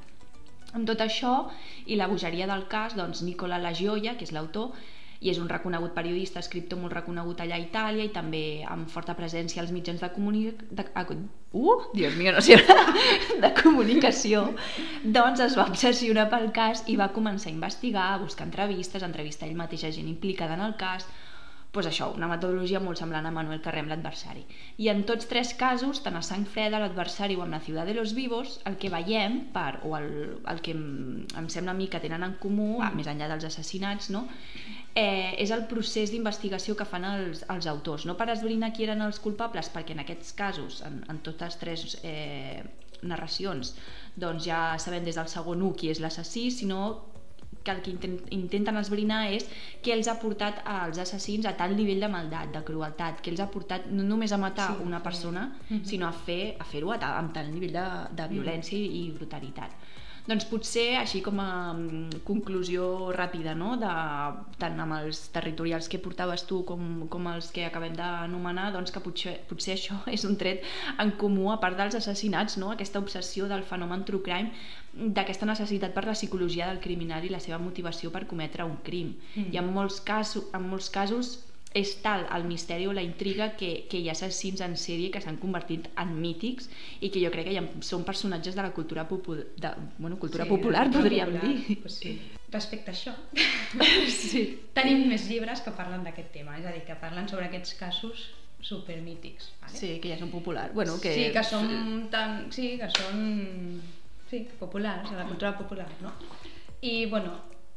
Amb 0.73 0.87
tot 0.89 1.01
això 1.01 1.49
i 1.87 1.97
la 1.97 2.09
bogeria 2.09 2.47
del 2.49 2.67
cas, 2.69 2.97
doncs 2.97 3.23
Nicola 3.23 3.59
La 3.59 3.73
Gioia, 3.73 4.17
que 4.17 4.25
és 4.25 4.33
l'autor, 4.33 4.73
i 5.21 5.31
és 5.33 5.39
un 5.41 5.49
reconegut 5.49 5.95
periodista, 5.97 6.41
escriptor 6.43 6.81
molt 6.81 6.95
reconegut 6.97 7.41
allà 7.41 7.57
a 7.57 7.63
Itàlia 7.63 8.05
i 8.07 8.13
també 8.15 8.43
amb 8.69 8.91
forta 8.93 9.17
presència 9.19 9.63
als 9.63 9.73
mitjans 9.73 10.03
de 10.03 10.11
comunicació 10.15 11.17
uh, 11.53 11.83
Dios 11.95 12.17
mío, 12.17 12.33
no 12.33 12.41
sé 12.45 12.59
de 13.43 13.53
comunicació. 13.63 14.43
Doncs 15.05 15.41
es 15.47 15.57
va 15.59 15.69
obsessionar 15.71 16.29
pel 16.33 16.51
cas 16.53 16.85
i 16.93 16.97
va 17.01 17.13
començar 17.15 17.51
a 17.51 17.55
investigar, 17.55 18.09
a 18.13 18.19
buscar 18.23 18.47
entrevistes 18.47 19.03
a 19.03 19.09
entrevistar 19.09 19.49
ell 19.49 19.57
mateix 19.57 19.87
a 19.87 19.95
gent 19.95 20.09
implicada 20.09 20.55
en 20.55 20.67
el 20.69 20.77
cas 20.77 21.09
pues 21.77 21.87
això, 21.91 22.09
una 22.17 22.29
metodologia 22.31 22.81
molt 22.81 22.97
semblant 22.97 23.29
a 23.29 23.33
Manuel 23.35 23.61
Carré 23.65 23.83
amb 23.85 23.93
l'adversari. 23.93 24.47
I 24.81 24.89
en 24.93 25.05
tots 25.09 25.29
tres 25.29 25.53
casos, 25.61 26.01
tant 26.05 26.17
a 26.17 26.23
Sang 26.25 26.47
Freda, 26.49 26.81
l'adversari 26.81 27.37
o 27.37 27.45
amb 27.45 27.53
la 27.53 27.61
Ciutat 27.61 27.91
de 27.91 27.95
los 27.99 28.15
Vivos, 28.17 28.59
el 28.69 28.79
que 28.81 28.89
veiem, 28.93 29.43
per, 29.53 29.83
o 29.85 29.93
el, 29.99 30.09
el 30.49 30.63
que 30.65 30.73
em, 30.73 30.87
em 31.37 31.51
sembla 31.53 31.77
a 31.77 31.79
mi 31.79 31.91
que 31.93 32.01
tenen 32.01 32.25
en 32.25 32.39
comú, 32.41 32.79
mm. 32.79 32.97
més 32.97 33.11
enllà 33.13 33.29
dels 33.35 33.45
assassinats, 33.51 34.09
no? 34.15 34.25
eh, 34.97 35.37
és 35.43 35.53
el 35.53 35.67
procés 35.69 36.11
d'investigació 36.15 36.75
que 36.79 36.89
fan 36.89 37.05
els, 37.05 37.45
els 37.53 37.69
autors, 37.71 38.07
no 38.09 38.17
per 38.17 38.31
esbrinar 38.33 38.73
qui 38.73 38.89
eren 38.89 39.05
els 39.05 39.21
culpables, 39.23 39.69
perquè 39.75 39.93
en 39.93 40.01
aquests 40.03 40.33
casos, 40.39 40.81
en, 40.89 41.03
en 41.13 41.21
totes 41.27 41.61
tres 41.61 41.99
eh, 42.03 42.65
narracions, 43.05 43.75
doncs 44.17 44.49
ja 44.49 44.63
sabem 44.81 45.05
des 45.05 45.21
del 45.21 45.29
segon 45.29 45.63
u 45.63 45.75
qui 45.77 45.93
és 45.93 46.01
l'assassí, 46.01 46.49
sinó 46.51 46.81
que 47.67 47.73
el 47.75 47.83
que 47.83 47.91
inten- 47.91 48.23
intenten 48.31 48.77
esbrinar 48.81 49.25
és 49.35 49.49
què 49.83 49.93
els 49.97 50.07
ha 50.09 50.15
portat 50.23 50.63
als 50.65 51.01
assassins 51.03 51.47
a 51.51 51.57
tal 51.59 51.75
nivell 51.77 52.01
de 52.07 52.11
maldat, 52.13 52.53
de 52.55 52.63
crueltat, 52.69 53.21
que 53.21 53.33
els 53.35 53.43
ha 53.43 53.49
portat 53.51 53.91
no 53.91 54.07
només 54.07 54.33
a 54.33 54.39
matar 54.39 54.69
Sí, 54.77 54.83
una 54.87 55.01
sí. 55.03 55.05
persona, 55.09 55.43
Mhm. 55.69 55.85
sinó 55.85 56.07
a 56.07 56.13
fer 56.13 56.57
a 56.61 56.65
fer-ho 56.65 56.93
a 56.95 56.99
amb 57.19 57.35
tal 57.35 57.51
nivell 57.53 57.73
de, 57.73 57.87
de 58.23 58.29
violència 58.29 58.79
i, 58.79 58.87
i 59.07 59.11
brutalitat. 59.19 59.71
Doncs 60.27 60.47
potser, 60.51 60.97
així 60.99 61.21
com 61.23 61.39
a 61.39 61.51
mm, 61.73 62.23
conclusió 62.27 63.13
ràpida, 63.15 63.55
no? 63.59 63.77
de, 63.79 63.91
tant 64.59 64.81
amb 64.83 64.97
els 64.99 65.21
territorials 65.35 65.87
que 65.93 66.01
portaves 66.03 66.43
tu 66.49 66.63
com, 66.67 67.07
com 67.13 67.29
els 67.31 67.53
que 67.55 67.67
acabem 67.69 67.95
d'anomenar, 67.95 68.73
doncs 68.75 68.91
que 68.95 69.03
potser, 69.05 69.37
potser 69.51 69.77
això 69.77 70.01
és 70.17 70.27
un 70.27 70.35
tret 70.41 70.67
en 71.03 71.15
comú, 71.21 71.53
a 71.55 71.61
part 71.63 71.79
dels 71.79 71.99
assassinats, 72.01 72.59
no? 72.59 72.73
aquesta 72.75 73.03
obsessió 73.03 73.47
del 73.47 73.63
fenomen 73.69 74.03
true 74.09 74.25
crime, 74.27 74.51
d'aquesta 74.97 75.47
necessitat 75.47 75.95
per 75.95 76.07
la 76.09 76.17
psicologia 76.17 76.71
del 76.71 76.83
criminal 76.83 77.25
i 77.25 77.31
la 77.31 77.43
seva 77.43 77.61
motivació 77.63 78.11
per 78.11 78.27
cometre 78.27 78.65
un 78.67 78.79
crim. 78.83 79.15
Mm. 79.37 79.53
I 79.53 79.61
en 79.61 79.71
molts, 79.75 80.01
casos, 80.03 80.49
en 80.57 80.67
molts 80.71 80.89
casos 80.91 81.37
és 81.77 81.93
tal 82.01 82.25
el 82.33 82.47
misteri 82.49 82.87
o 82.89 82.93
la 82.97 83.03
intriga 83.05 83.51
que, 83.61 83.85
que 83.91 83.99
hi 84.01 84.09
ha 84.09 84.15
assassins 84.17 84.63
en 84.65 84.77
sèrie 84.81 85.11
que 85.13 85.21
s'han 85.21 85.37
convertit 85.43 85.91
en 86.01 86.15
mítics 86.23 86.71
i 87.05 87.11
que 87.13 87.21
jo 87.21 87.31
crec 87.35 87.51
que 87.51 87.57
ja 87.59 87.65
són 87.85 88.07
personatges 88.09 88.57
de 88.57 88.65
la 88.65 88.73
cultura, 88.77 89.05
popu 89.09 89.37
de, 89.37 89.73
bueno, 89.99 90.17
cultura 90.23 90.47
Sí, 90.47 90.51
popular, 90.55 90.87
podríem 90.95 91.35
popular, 91.37 91.53
dir. 91.53 91.79
Pues 91.83 91.99
sí. 92.01 92.15
Respecte 92.53 92.93
a 92.93 92.95
això, 92.95 93.13
sí. 94.31 94.43
tenim 94.73 95.05
més 95.11 95.27
llibres 95.29 95.61
que 95.61 95.75
parlen 95.77 96.07
d'aquest 96.07 96.31
tema, 96.33 96.57
és 96.61 96.65
a 96.65 96.73
dir, 96.73 96.85
que 96.87 96.97
parlen 97.01 97.29
sobre 97.29 97.51
aquests 97.51 97.75
casos 97.77 98.29
supermítics. 98.65 99.51
Vale? 99.61 99.77
sí, 99.77 99.91
que 100.01 100.15
ja 100.15 100.17
són 100.21 100.31
populars. 100.33 100.73
Bueno, 100.75 100.97
que... 101.03 101.13
Sí, 101.13 101.27
que 101.35 101.43
són 101.45 102.07
tan... 102.15 102.47
Sí, 102.55 102.71
que 102.81 102.89
són... 102.95 103.83
Sí, 104.31 104.47
populars, 104.59 105.11
de 105.11 105.19
la 105.19 105.27
cultura 105.29 105.53
popular, 105.59 105.91
no? 106.01 106.15
I, 106.81 107.05
bueno, 107.11 107.35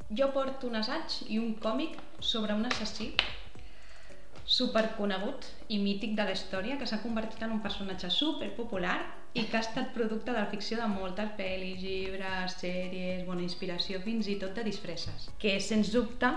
jo 0.10 0.32
porto 0.34 0.70
un 0.70 0.80
assaig 0.80 1.20
i 1.30 1.38
un 1.42 1.54
còmic 1.62 2.00
sobre 2.26 2.56
un 2.58 2.66
assassí 2.66 3.12
superconegut 4.50 5.46
i 5.70 5.78
mític 5.78 6.16
de 6.18 6.26
la 6.26 6.34
història 6.34 6.78
que 6.80 6.88
s'ha 6.90 7.04
convertit 7.04 7.44
en 7.46 7.52
un 7.54 7.62
personatge 7.62 8.10
superpopular 8.10 8.98
i 9.38 9.44
que 9.46 9.60
ha 9.60 9.62
estat 9.62 9.92
producte 9.94 10.34
de 10.34 10.40
la 10.40 10.50
ficció 10.50 10.80
de 10.80 10.88
moltes 10.90 11.36
pel·lis, 11.38 11.84
llibres, 11.84 12.56
sèries, 12.58 13.28
bona 13.28 13.46
inspiració, 13.46 14.02
fins 14.02 14.28
i 14.28 14.40
tot 14.42 14.58
de 14.58 14.66
disfresses. 14.66 15.30
Que 15.38 15.60
sens 15.62 15.92
dubte, 15.94 16.32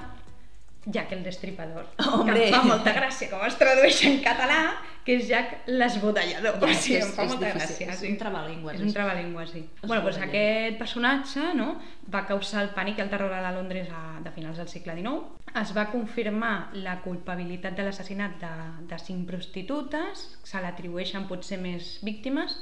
Jack 0.86 1.12
el 1.12 1.22
Destripador. 1.22 1.86
Hombre. 2.12 2.34
Que 2.34 2.46
em 2.48 2.54
fa 2.54 2.62
molta 2.66 2.92
gràcia 2.96 3.28
com 3.30 3.44
es 3.46 3.54
tradueix 3.60 4.00
en 4.08 4.16
català, 4.24 4.58
que 5.06 5.16
és 5.18 5.28
Jack 5.28 5.68
l'esbudellador. 5.70 6.58
Ja, 6.58 6.66
o 6.66 6.74
sigui, 6.74 6.96
és- 6.98 7.06
em 7.06 7.12
fa 7.14 7.24
molta 7.24 7.46
difícil, 7.52 7.86
gràcia. 7.86 7.92
és 7.92 8.00
sí. 8.00 8.10
un 8.10 8.16
trabalengües, 8.18 8.74
És 8.76 8.82
un 8.82 8.92
trabalengua, 8.92 9.46
sí. 9.46 9.62
Es 9.82 9.88
Bueno, 9.88 10.02
doncs 10.02 10.18
aquest 10.18 10.78
personatge 10.78 11.54
no, 11.54 11.76
va 12.12 12.24
causar 12.26 12.62
el 12.64 12.70
pànic 12.74 12.98
i 12.98 13.02
el 13.02 13.10
terror 13.10 13.32
a 13.32 13.40
la 13.40 13.52
Londres 13.52 13.88
a, 13.90 14.18
de 14.22 14.30
finals 14.30 14.58
del 14.58 14.68
segle 14.68 14.94
XIX. 14.98 15.22
Es 15.60 15.74
va 15.76 15.90
confirmar 15.92 16.70
la 16.74 17.00
culpabilitat 17.02 17.76
de 17.76 17.82
l'assassinat 17.84 18.38
de, 18.40 18.52
de 18.88 18.98
cinc 18.98 19.26
prostitutes, 19.28 20.38
se 20.42 20.60
l'atribueixen 20.62 21.26
potser 21.28 21.58
més 21.60 21.98
víctimes, 22.02 22.58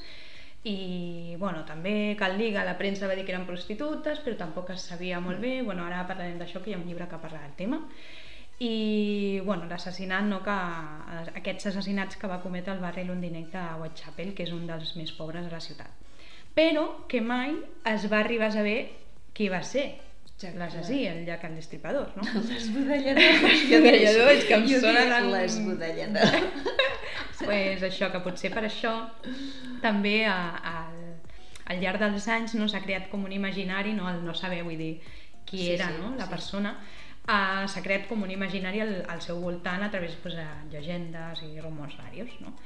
i 0.65 1.37
bueno, 1.39 1.65
també 1.65 2.15
cal 2.21 2.37
dir 2.37 2.51
que 2.53 2.65
la 2.67 2.77
premsa 2.77 3.09
va 3.09 3.15
dir 3.17 3.25
que 3.25 3.33
eren 3.33 3.47
prostitutes, 3.49 4.21
però 4.25 4.37
tampoc 4.37 4.75
es 4.75 4.85
sabia 4.91 5.21
molt 5.21 5.41
bé. 5.41 5.61
Bueno, 5.65 5.87
ara 5.87 6.03
parlarem 6.09 6.37
d'això, 6.41 6.61
que 6.61 6.71
hi 6.71 6.75
ha 6.77 6.81
un 6.81 6.85
llibre 6.89 7.09
que 7.09 7.21
parla 7.23 7.41
del 7.47 7.57
tema. 7.57 7.81
I 8.61 9.41
bueno, 9.47 9.65
l'assassinat, 9.71 10.27
no, 10.29 10.43
que, 10.45 10.57
aquests 11.41 11.71
assassinats 11.73 12.21
que 12.21 12.29
va 12.29 12.43
cometre 12.43 12.75
el 12.75 12.85
barri 12.85 13.07
londinenc 13.09 13.49
de 13.55 13.65
Whitechapel, 13.81 14.35
que 14.37 14.45
és 14.45 14.53
un 14.53 14.67
dels 14.69 14.93
més 15.01 15.15
pobres 15.17 15.49
de 15.49 15.55
la 15.55 15.63
ciutat. 15.65 15.97
Però 16.53 17.07
que 17.09 17.23
mai 17.25 17.55
es 17.89 18.05
va 18.13 18.21
arribar 18.21 18.51
a 18.51 18.57
saber 18.59 18.79
qui 19.33 19.49
va 19.49 19.63
ser 19.65 19.87
Jack 20.41 20.55
l'assassí, 20.57 21.03
el 21.07 21.25
Jack 21.27 21.45
el 21.45 21.55
Destripador, 21.59 22.13
no? 22.17 22.23
L'esbudellador. 22.49 23.21
L'esbudellador, 23.45 24.31
és 24.33 24.45
que 24.49 24.55
em 24.57 24.67
Jo 24.71 24.81
sona 24.81 25.03
dic 25.05 25.13
tan- 25.13 25.31
L'esbudellador. 25.33 26.39
pues 27.45 27.83
això, 27.87 28.11
que 28.13 28.21
potser 28.25 28.51
per 28.53 28.65
això 28.69 28.95
també 29.83 30.25
a, 30.29 30.37
a, 30.61 30.75
al 31.73 31.81
llarg 31.83 32.01
dels 32.03 32.27
anys 32.29 32.55
no 32.59 32.69
s'ha 32.69 32.83
creat 32.85 33.09
com 33.13 33.25
un 33.25 33.33
imaginari, 33.33 33.93
no, 33.97 34.09
el 34.11 34.23
no 34.25 34.35
saber, 34.37 34.63
vull 34.67 34.77
dir, 34.81 34.95
qui 35.49 35.65
Sí, 35.65 35.71
era 35.77 35.89
sí, 35.89 36.01
no, 36.03 36.15
la 36.17 36.27
sí. 36.27 36.31
persona, 36.31 36.75
uh, 37.25 37.65
s'ha 37.69 37.83
creat 37.85 38.07
com 38.11 38.23
un 38.23 38.31
imaginari 38.31 38.81
al, 38.85 38.93
al 39.09 39.21
seu 39.25 39.41
voltant 39.41 39.83
a 39.83 39.91
través 39.91 40.17
pues, 40.23 40.37
de 40.37 40.47
llegendes 40.73 41.43
i 41.49 41.61
rumors 41.61 41.97
varios, 41.99 42.33
no? 42.41 42.57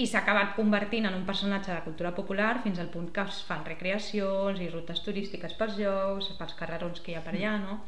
I 0.00 0.06
s'ha 0.08 0.22
acabat 0.22 0.54
convertint 0.56 1.04
en 1.08 1.14
un 1.18 1.24
personatge 1.28 1.72
de 1.74 1.80
cultura 1.84 2.14
popular 2.16 2.62
fins 2.64 2.78
al 2.80 2.88
punt 2.92 3.10
que 3.12 3.20
es 3.28 3.42
fan 3.48 3.64
recreacions 3.66 4.60
i 4.64 4.68
rutes 4.72 5.02
turístiques 5.04 5.52
pels 5.58 5.76
llocs, 5.80 6.30
pels 6.38 6.54
carrerons 6.58 7.00
que 7.04 7.12
hi 7.12 7.18
ha 7.18 7.24
per 7.24 7.34
allà, 7.36 7.56
no? 7.60 7.80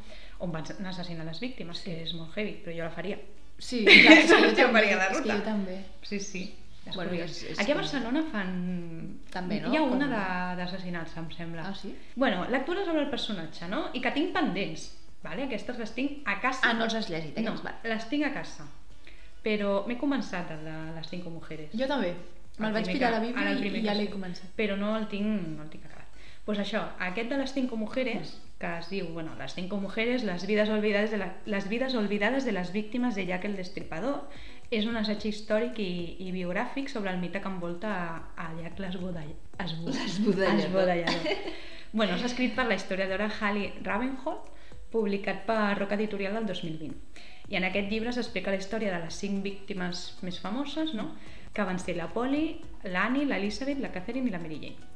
on 0.43 0.51
van 0.51 0.65
assassinar 0.89 1.23
les 1.25 1.39
víctimes, 1.39 1.79
que 1.85 1.93
és 2.03 2.11
molt 2.17 2.35
heavy, 2.37 2.57
però 2.65 2.73
jo 2.75 2.83
la 2.83 2.91
faria. 2.91 3.17
Sí, 3.57 3.83
clar, 4.03 4.17
és 4.19 4.31
que 4.33 4.39
jo 4.43 4.67
Jo 4.67 4.71
faria 4.73 4.97
la 4.99 5.05
És 5.07 5.17
que 5.17 5.23
ruta. 5.23 5.37
jo 5.37 5.43
també. 5.45 5.77
Sí, 6.01 6.19
sí. 6.19 6.41
És 6.85 6.95
Bueno, 6.97 7.13
és- 7.15 7.43
és 7.53 7.59
Aquí 7.63 7.71
a 7.71 7.75
Barcelona 7.79 8.25
fan... 8.29 8.49
També, 9.31 9.61
no? 9.63 9.71
Hi 9.71 9.77
ha 9.79 9.83
una 9.87 10.09
Com- 10.09 10.57
d'assassinats, 10.59 11.15
em 11.21 11.29
sembla. 11.31 11.69
Ah, 11.69 11.73
sí? 11.79 11.93
Bueno, 12.15 12.43
lectura 12.49 12.83
sobre 12.83 13.05
el 13.05 13.09
personatge, 13.09 13.69
no? 13.71 13.85
I 13.93 14.01
que 14.03 14.11
tinc 14.11 14.33
pendents, 14.35 14.89
vale? 15.23 15.45
Aquestes 15.47 15.79
les 15.79 15.93
tinc 15.95 16.27
a 16.27 16.41
casa. 16.43 16.59
Ah, 16.67 16.73
no 16.73 16.83
els 16.89 16.97
has 16.99 17.07
llegit, 17.09 17.37
No, 17.39 17.53
aquests, 17.53 17.63
va. 17.65 17.77
les 17.87 18.09
tinc 18.11 18.25
a 18.27 18.33
casa. 18.35 18.67
Però 19.43 19.81
m'he 19.87 19.97
començat 19.99 20.51
el 20.55 20.63
de 20.65 20.77
les 20.95 21.09
cinco 21.11 21.33
mujeres. 21.33 21.73
Jo 21.75 21.89
també. 21.89 22.13
Me'l 22.57 22.69
El 22.69 22.77
vaig 22.77 22.87
pillar 22.91 23.09
a 23.09 23.17
la 23.17 23.19
Bíblia 23.23 23.51
i, 23.57 23.81
i 23.81 23.83
ja 23.85 23.95
l'he 23.97 24.07
començat. 24.13 24.49
Però 24.55 24.77
no 24.79 24.95
el 24.97 25.09
tinc, 25.11 25.27
no 25.57 25.65
el 25.65 25.69
tinc 25.73 25.85
acabat. 25.89 26.07
Pues 26.45 26.59
això, 26.59 26.83
aquest 26.99 27.29
de 27.31 27.37
les 27.39 27.53
cinco 27.55 27.77
mujeres, 27.79 28.33
que 28.59 28.69
es 28.79 28.89
diu, 28.91 29.07
bueno, 29.15 29.31
les 29.39 29.53
cinco 29.55 29.77
mujeres, 29.79 30.25
les 30.27 30.45
vides 30.47 30.69
olvidades 30.69 31.11
de, 31.11 31.19
la, 31.21 31.29
les 31.45 31.67
vides 31.71 31.95
olvidades 31.95 32.45
de 32.45 32.51
les 32.51 32.71
víctimes 32.73 33.15
de 33.15 33.25
Jack 33.25 33.45
el 33.47 33.55
Destripador, 33.55 34.27
és 34.73 34.87
un 34.89 34.97
assaig 34.99 35.23
històric 35.29 35.79
i, 35.79 35.91
i 36.25 36.31
biogràfic 36.35 36.89
sobre 36.91 37.11
el 37.13 37.19
mite 37.21 37.39
que 37.41 37.51
envolta 37.51 37.93
a, 37.93 38.07
a 38.35 38.49
Jack 38.59 38.79
L'esbudellador. 38.83 39.37
esbudellador. 39.63 41.37
bueno, 41.93 42.17
s'ha 42.17 42.27
escrit 42.31 42.55
per 42.57 42.67
la 42.67 42.75
historiadora 42.79 43.29
Hallie 43.39 43.73
Ravenhall, 43.83 44.41
publicat 44.93 45.43
per 45.49 45.73
Roca 45.79 45.97
Editorial 45.97 46.37
del 46.37 46.47
2020. 46.53 46.93
I 47.51 47.59
en 47.59 47.67
aquest 47.67 47.89
llibre 47.91 48.13
s'explica 48.15 48.53
la 48.53 48.61
història 48.61 48.93
de 48.93 49.01
les 49.03 49.17
cinc 49.19 49.43
víctimes 49.43 50.05
més 50.23 50.39
famoses, 50.39 50.93
no? 50.95 51.11
que 51.53 51.65
van 51.67 51.79
ser 51.81 51.97
la 51.97 52.07
Polly, 52.13 52.45
l'Annie, 52.89 53.27
l'Elizabeth, 53.29 53.81
la 53.81 53.91
Catherine 53.93 54.29
i 54.29 54.33
la 54.33 54.41
Mary 54.41 54.59
Jane. 54.61 54.89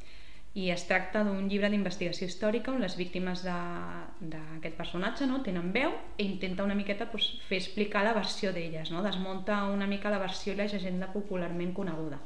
I 0.57 0.71
es 0.73 0.87
tracta 0.89 1.21
d'un 1.21 1.45
llibre 1.51 1.69
d'investigació 1.69 2.25
històrica 2.25 2.71
on 2.73 2.81
les 2.81 2.95
víctimes 2.97 3.43
d'aquest 3.45 4.77
personatge 4.79 5.27
no, 5.29 5.43
tenen 5.45 5.69
veu 5.75 5.93
i 6.17 6.25
intenta 6.25 6.65
una 6.65 6.77
miqueta 6.77 7.05
pues, 7.11 7.27
fer 7.45 7.59
explicar 7.61 8.01
la 8.07 8.15
versió 8.17 8.53
d'elles, 8.55 8.89
no? 8.89 9.03
desmunta 9.05 9.59
una 9.69 9.85
mica 9.91 10.09
la 10.09 10.23
versió 10.23 10.55
i 10.55 10.57
la 10.57 10.65
llegenda 10.71 11.11
popularment 11.13 11.75
coneguda. 11.77 12.17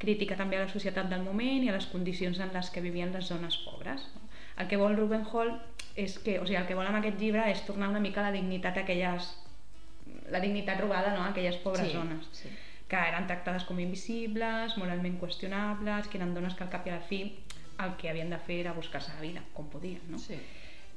Crítica 0.00 0.38
també 0.38 0.56
a 0.56 0.64
la 0.64 0.72
societat 0.72 1.10
del 1.12 1.26
moment 1.26 1.66
i 1.66 1.68
a 1.68 1.76
les 1.76 1.90
condicions 1.92 2.40
en 2.40 2.54
les 2.54 2.72
que 2.72 2.80
vivien 2.80 3.12
les 3.12 3.28
zones 3.28 3.60
pobres. 3.66 4.08
No? 4.14 4.24
El 4.56 4.68
que 4.68 4.80
vol 4.80 4.96
Ruben 4.96 5.26
Hall 5.28 5.52
és 6.04 6.18
que, 6.18 6.38
o 6.40 6.46
sigui, 6.46 6.56
el 6.60 6.66
que 6.68 6.74
vol 6.78 6.86
amb 6.88 6.98
aquest 7.00 7.18
llibre 7.20 7.44
és 7.50 7.62
tornar 7.66 7.88
una 7.92 8.00
mica 8.00 8.22
la 8.24 8.32
dignitat 8.34 8.76
a 8.78 8.84
aquelles 8.86 9.30
la 10.30 10.40
dignitat 10.40 10.78
robada 10.80 11.12
no? 11.16 11.22
a 11.24 11.30
aquelles 11.30 11.56
pobres 11.62 11.86
Sí, 11.88 11.92
zones 11.96 12.26
sí. 12.32 12.48
que 12.90 12.96
eren 12.96 13.26
tractades 13.26 13.64
com 13.66 13.78
invisibles, 13.82 14.76
moralment 14.78 15.18
qüestionables, 15.20 16.08
que 16.08 16.18
eren 16.18 16.34
dones 16.34 16.54
que 16.54 16.64
al 16.64 16.70
cap 16.70 16.86
i 16.86 16.90
a 16.90 16.96
la 16.98 17.06
fi 17.06 17.20
el 17.80 17.94
que 17.98 18.10
havien 18.10 18.30
de 18.30 18.38
fer 18.38 18.60
era 18.64 18.72
buscar-se 18.76 19.12
la 19.14 19.20
vida, 19.22 19.42
com 19.54 19.68
podien, 19.72 20.00
no? 20.10 20.18
Sí. 20.18 20.36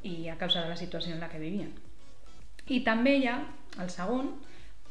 i 0.03 0.27
a 0.27 0.35
causa 0.37 0.61
de 0.61 0.67
la 0.69 0.75
situació 0.75 1.13
en 1.15 1.21
la 1.21 1.29
que 1.31 1.39
vivien. 1.39 1.69
I 2.67 2.81
també 2.83 3.13
ha, 3.29 3.37
el 3.79 3.89
segon, 3.89 4.33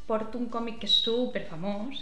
porta 0.07 0.39
un 0.39 0.47
còmic 0.49 0.79
que 0.81 0.87
és 0.89 0.95
super 1.05 1.43
famós, 1.45 1.99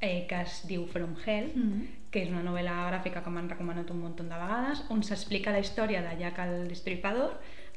eh, 0.00 0.26
que 0.30 0.38
es 0.44 0.60
diu 0.68 0.86
From 0.86 1.16
Hell, 1.26 1.50
Mhm. 1.56 1.88
Que 2.16 2.22
és 2.24 2.32
una 2.32 2.40
novel·la 2.40 2.74
gràfica 2.88 3.20
que 3.20 3.28
m'han 3.28 3.50
recomanat 3.50 3.90
un 3.92 3.98
munt 4.00 4.16
de 4.16 4.24
vegades, 4.32 4.80
on 4.94 5.02
s'explica 5.04 5.52
la 5.52 5.60
història 5.60 6.00
de 6.00 6.14
Jack 6.16 6.38
el 6.46 6.54
Destripador, 6.70 7.34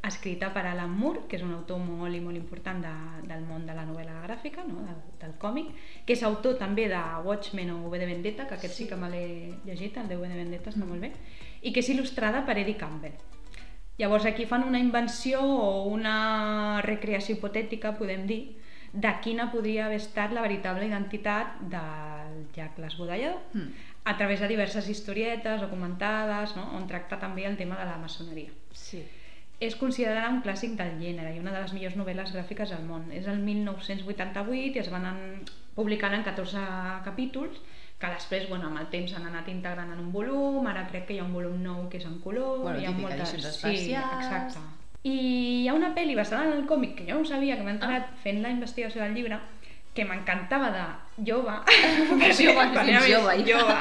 escrita 0.07 0.53
per 0.55 0.63
Alan 0.63 0.93
Moore, 0.95 1.25
que 1.27 1.35
és 1.35 1.43
un 1.43 1.51
autor 1.57 1.81
molt 1.83 2.15
i 2.15 2.21
molt 2.23 2.39
important 2.39 2.79
de, 2.79 2.93
del 3.27 3.43
món 3.43 3.65
de 3.67 3.75
la 3.75 3.83
novel·la 3.83 4.21
gràfica, 4.23 4.63
no? 4.63 4.85
del, 4.85 5.01
del 5.19 5.33
còmic, 5.41 5.73
que 6.07 6.15
és 6.15 6.23
autor 6.23 6.55
també 6.61 6.87
de 6.87 7.01
Watchmen 7.25 7.73
o 7.73 7.81
V 7.91 7.99
de 7.99 8.07
Vendetta, 8.07 8.45
que 8.47 8.55
aquest 8.55 8.79
sí, 8.79 8.87
que 8.87 8.95
me 8.95 9.11
l'he 9.11 9.25
llegit, 9.65 9.99
el 9.99 10.07
de 10.07 10.15
V 10.15 10.31
de 10.31 10.39
Vendetta 10.39 10.71
està 10.71 10.87
molt 10.87 11.03
bé, 11.03 11.11
i 11.59 11.75
que 11.75 11.83
és 11.83 11.91
il·lustrada 11.91 12.45
per 12.47 12.55
Eddie 12.61 12.79
Campbell. 12.79 13.19
Llavors 13.99 14.23
aquí 14.23 14.47
fan 14.47 14.63
una 14.63 14.79
invenció 14.79 15.43
o 15.43 15.83
una 15.91 16.79
recreació 16.87 17.35
hipotètica, 17.35 17.97
podem 17.99 18.23
dir, 18.29 18.43
de 18.93 19.11
quina 19.21 19.51
podria 19.51 19.85
haver 19.85 19.99
estat 19.99 20.31
la 20.33 20.41
veritable 20.41 20.87
identitat 20.87 21.59
del 21.69 22.45
Jack 22.55 22.79
l'esbudellador 22.79 23.37
Mm. 23.53 23.73
A 24.09 24.17
través 24.17 24.39
de 24.39 24.47
diverses 24.49 24.87
historietes 24.89 25.61
documentades, 25.61 26.55
no? 26.57 26.63
on 26.73 26.87
tracta 26.89 27.19
també 27.21 27.43
el 27.45 27.57
tema 27.59 27.77
de 27.77 27.85
la 27.85 27.97
maçoneria. 28.01 28.49
Sí. 28.73 29.03
És 29.61 29.75
considerada 29.75 30.31
un 30.33 30.39
clàssic 30.41 30.73
del 30.79 30.95
gènere 30.97 31.35
i 31.35 31.39
una 31.43 31.51
de 31.53 31.61
les 31.61 31.73
millors 31.75 31.97
novel·les 31.99 32.31
gràfiques 32.33 32.71
del 32.73 32.87
món. 32.87 33.11
És 33.13 33.27
el 33.27 33.37
1988 33.43 34.79
i 34.79 34.81
es 34.81 34.89
van 34.89 35.05
en, 35.11 35.19
publicant 35.75 36.15
en 36.17 36.23
14 36.25 36.63
capítols 37.05 37.59
que 37.99 38.09
després, 38.15 38.47
bueno, 38.49 38.69
amb 38.71 38.79
el 38.81 38.87
temps 38.89 39.11
s'han 39.11 39.27
anat 39.27 39.49
integrant 39.51 39.91
en 39.93 39.99
un 39.99 40.09
volum, 40.15 40.65
ara 40.71 40.87
crec 40.89 41.05
que 41.05 41.17
hi 41.17 41.19
ha 41.19 41.27
un 41.27 41.33
volum 41.35 41.61
nou 41.61 41.85
que 41.91 41.99
és 41.99 42.05
en 42.07 42.17
color, 42.23 42.61
Bueno, 42.63 42.79
hi 42.79 42.87
ha 42.87 42.95
moltes... 42.95 43.35
Sí, 43.59 43.91
exacte. 43.93 44.63
I 45.03 45.15
hi 45.63 45.67
ha 45.67 45.75
una 45.75 45.93
pel·li 45.95 46.15
basada 46.15 46.47
en 46.47 46.57
el 46.57 46.65
còmic 46.67 46.95
que 46.97 47.05
jo 47.11 47.19
no 47.19 47.27
sabia, 47.27 47.57
que 47.59 47.63
m'he 47.67 47.75
enterat 47.77 48.09
Ah. 48.09 48.15
fent 48.23 48.41
la 48.41 48.49
investigació 48.55 49.03
del 49.03 49.13
llibre, 49.13 49.37
que 49.93 50.05
m'encantava 50.05 50.69
de 50.71 50.83
jove, 51.31 51.55
Jove, 51.67 52.21
fins 52.21 52.39
era 52.45 53.01
més 53.01 53.09
jove, 53.09 53.37
ja. 53.43 53.59
jove 53.59 53.77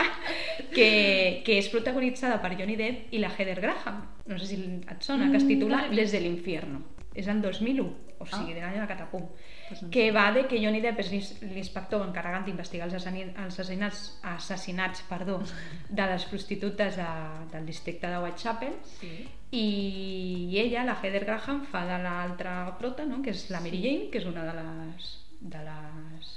que, 0.74 1.42
que 1.46 1.58
és 1.58 1.68
protagonitzada 1.72 2.40
per 2.42 2.54
Johnny 2.58 2.76
Depp 2.76 3.12
i 3.14 3.20
la 3.22 3.30
Heather 3.36 3.60
Graham, 3.60 4.02
no 4.26 4.38
sé 4.38 4.46
si 4.50 4.58
et 4.80 5.02
sona, 5.04 5.30
que 5.30 5.36
es 5.38 5.44
Mm, 5.44 5.48
titula 5.54 5.82
no 5.88 5.94
Des 5.96 6.12
de 6.12 6.20
l'infierno. 6.20 6.82
És 7.14 7.26
el 7.26 7.40
2001, 7.42 7.88
o 8.20 8.26
sigui, 8.26 8.52
Ah. 8.52 8.54
de 8.54 8.60
l'any 8.60 8.80
de 8.80 8.86
Catapum. 8.86 9.24
Pues 9.68 9.82
no 9.82 9.90
que 9.90 10.10
va 10.12 10.30
de 10.32 10.46
que 10.46 10.58
Johnny 10.62 10.80
Depp 10.80 11.00
és 11.00 11.10
l'ins- 11.12 11.42
l'inspector 11.42 12.04
encarregat 12.06 12.44
d'investigar 12.46 12.86
els 12.86 12.94
els 12.94 13.04
assassinats, 13.36 14.18
assassinats 14.22 15.02
perdó, 15.08 15.40
de 15.90 16.06
les 16.06 16.24
prostitutes 16.26 16.96
de, 16.96 17.08
del 17.52 17.66
districte 17.66 18.06
de 18.08 18.18
Whitechapel 18.22 18.74
Sí. 19.00 19.26
i 19.50 20.58
ella, 20.60 20.84
la 20.84 20.96
Heather 21.02 21.24
Graham, 21.24 21.64
fa 21.66 21.84
de 21.86 21.98
l'altra 22.02 22.76
prota, 22.78 23.04
no? 23.04 23.20
que 23.22 23.30
és 23.30 23.48
la 23.50 23.60
Mary 23.60 23.80
Jane, 23.82 24.10
que 24.12 24.18
és 24.18 24.26
una 24.26 24.44
de 24.44 24.54
les, 24.60 25.08
de 25.40 25.58
les 25.64 26.34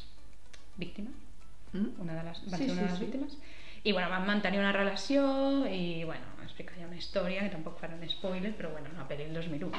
víctimes 0.77 1.13
Mm? 1.73 2.01
una 2.03 2.13
de 2.15 2.23
les, 2.23 2.39
va 2.51 2.57
Sí, 2.57 2.65
ser 2.65 2.71
una 2.73 2.81
sí, 2.81 2.85
de 2.85 2.89
les 2.89 2.99
sí. 2.99 3.05
víctimes 3.05 3.37
i 3.85 3.91
bueno, 3.93 4.09
van 4.09 4.25
mantenir 4.27 4.59
una 4.59 4.73
relació 4.73 5.65
i 5.71 6.03
bueno, 6.03 6.25
explica 6.51 6.75
ja 6.77 6.85
una 6.89 6.99
història 6.99 7.45
que 7.47 7.53
tampoc 7.55 7.79
farà 7.79 7.95
un 7.95 8.03
spoiler 8.11 8.51
però 8.59 8.73
bueno, 8.75 8.91
una 8.93 9.07
pel·li 9.07 9.29
del 9.29 9.39
2001 9.39 9.71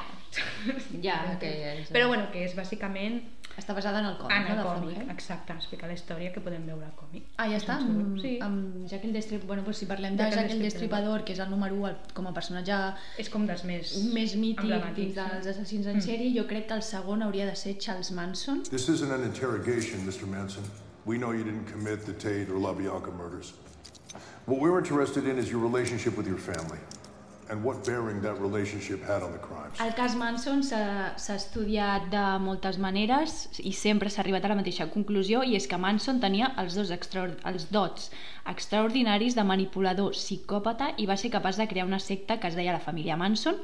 Ja, 1.05 1.21
que 1.41 1.53
és... 1.77 1.93
però 1.93 2.09
bueno, 2.09 2.27
que 2.33 2.43
és 2.47 2.57
bàsicament 2.57 3.21
Està 3.53 3.75
basada 3.77 3.99
en 4.01 4.07
el 4.09 4.15
còmic, 4.17 4.33
en 4.33 4.43
no, 4.47 4.53
el 4.53 4.57
de 4.57 4.63
còmic, 4.65 4.95
Hell? 4.97 5.09
exacte, 5.13 5.53
explica 5.53 5.85
la 5.85 5.93
història 5.93 6.31
que 6.33 6.41
podem 6.41 6.63
veure 6.65 6.87
al 6.87 6.93
còmic. 6.97 7.27
Ah, 7.37 7.45
ja 7.51 7.59
està, 7.59 7.75
amb, 7.77 8.15
Sí. 8.17 8.31
amb 8.41 8.87
Jack 8.89 9.03
el 9.05 9.13
Destripador. 9.13 9.47
Bueno, 9.51 9.63
doncs 9.67 9.77
si 9.77 9.85
parlem 9.85 10.15
de 10.17 10.23
Jack 10.23 10.33
el 10.33 10.39
Jack 10.39 10.51
el 10.55 10.63
Destripador. 10.65 11.23
Que 11.23 11.33
és 11.33 11.39
el 11.43 11.51
número 11.51 11.75
1 11.75 12.15
com 12.17 12.25
a 12.25 12.33
personatge 12.33 12.79
És 13.21 13.29
com 13.29 13.45
dels 13.45 13.63
més... 13.63 13.93
més 14.15 14.33
mític 14.35 14.65
dins 14.95 15.15
no? 15.15 15.27
dels 15.35 15.51
assassins 15.53 15.85
en 15.85 16.01
sèrie, 16.01 16.31
jo 16.33 16.47
crec 16.49 16.65
que 16.71 16.73
el 16.73 16.81
segon 16.81 17.21
hauria 17.21 17.45
de 17.45 17.55
ser 17.55 17.77
Charles 17.77 18.09
Manson. 18.11 18.63
This 18.63 18.89
isn't 18.89 19.11
an 19.11 19.21
interrogation, 19.23 20.01
Mr. 20.01 20.25
Manson. 20.25 20.63
We 21.05 21.19
know 21.19 21.31
you 21.31 21.43
didn't 21.43 21.69
commit 21.71 22.07
the 22.07 22.13
Tate 22.13 22.49
or 22.49 22.57
LaBianca 22.57 23.11
murders. 23.11 23.53
What 24.45 24.59
we're 24.59 24.77
interested 24.77 25.25
in 25.25 25.37
is 25.37 25.49
your 25.49 25.61
relationship 25.61 26.17
with 26.17 26.27
your 26.27 26.37
family 26.37 26.79
and 27.49 27.63
what 27.63 27.85
bearing 27.85 28.21
that 28.21 28.39
relationship 28.39 29.03
had 29.03 29.23
on 29.23 29.31
the 29.31 29.39
crimes. 29.39 29.79
El 29.81 29.93
cas 29.97 30.15
Manson 30.15 30.61
s'ha 30.63 31.35
estudiat 31.35 32.09
de 32.11 32.23
moltes 32.43 32.77
maneres 32.77 33.47
i 33.59 33.73
sempre 33.73 34.09
s'ha 34.09 34.21
arribat 34.23 34.45
a 34.45 34.51
la 34.53 34.59
mateixa 34.59 34.89
conclusió 34.93 35.43
i 35.43 35.57
és 35.59 35.67
que 35.67 35.79
Manson 35.79 36.21
tenia 36.23 36.53
els 36.61 36.77
dos 36.77 36.91
els 36.93 37.67
dots 37.71 38.09
extraordinaris 38.49 39.35
de 39.35 39.43
manipulador 39.47 40.15
psicòpata 40.17 40.91
i 40.97 41.07
va 41.09 41.17
ser 41.17 41.31
capaç 41.31 41.59
de 41.59 41.67
crear 41.67 41.87
una 41.87 41.99
secta 41.99 42.39
que 42.39 42.49
es 42.51 42.57
deia 42.59 42.75
la 42.75 42.83
família 42.83 43.17
Manson 43.17 43.59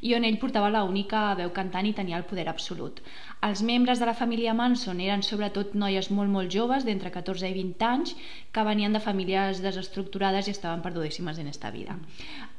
i 0.00 0.14
on 0.14 0.24
ell 0.24 0.40
portava 0.42 0.72
la 0.74 0.84
única 0.84 1.26
veu 1.38 1.52
cantant 1.54 1.86
i 1.86 1.94
tenia 1.94 2.18
el 2.18 2.26
poder 2.30 2.48
absolut. 2.48 3.00
Els 3.42 3.62
membres 3.62 4.00
de 4.00 4.08
la 4.10 4.16
família 4.18 4.54
Manson 4.54 5.00
eren 5.00 5.22
sobretot 5.22 5.74
noies 5.74 6.10
molt 6.10 6.30
molt 6.30 6.50
joves 6.50 6.84
d'entre 6.84 7.12
14 7.14 7.50
i 7.50 7.54
20 7.60 7.86
anys 7.90 8.16
que 8.52 8.66
venien 8.66 8.92
de 8.92 9.04
famílies 9.06 9.62
desestructurades 9.62 10.48
i 10.48 10.56
estaven 10.56 10.82
perdudíssimes 10.82 11.38
en 11.38 11.48
esta 11.48 11.70
vida. 11.70 11.98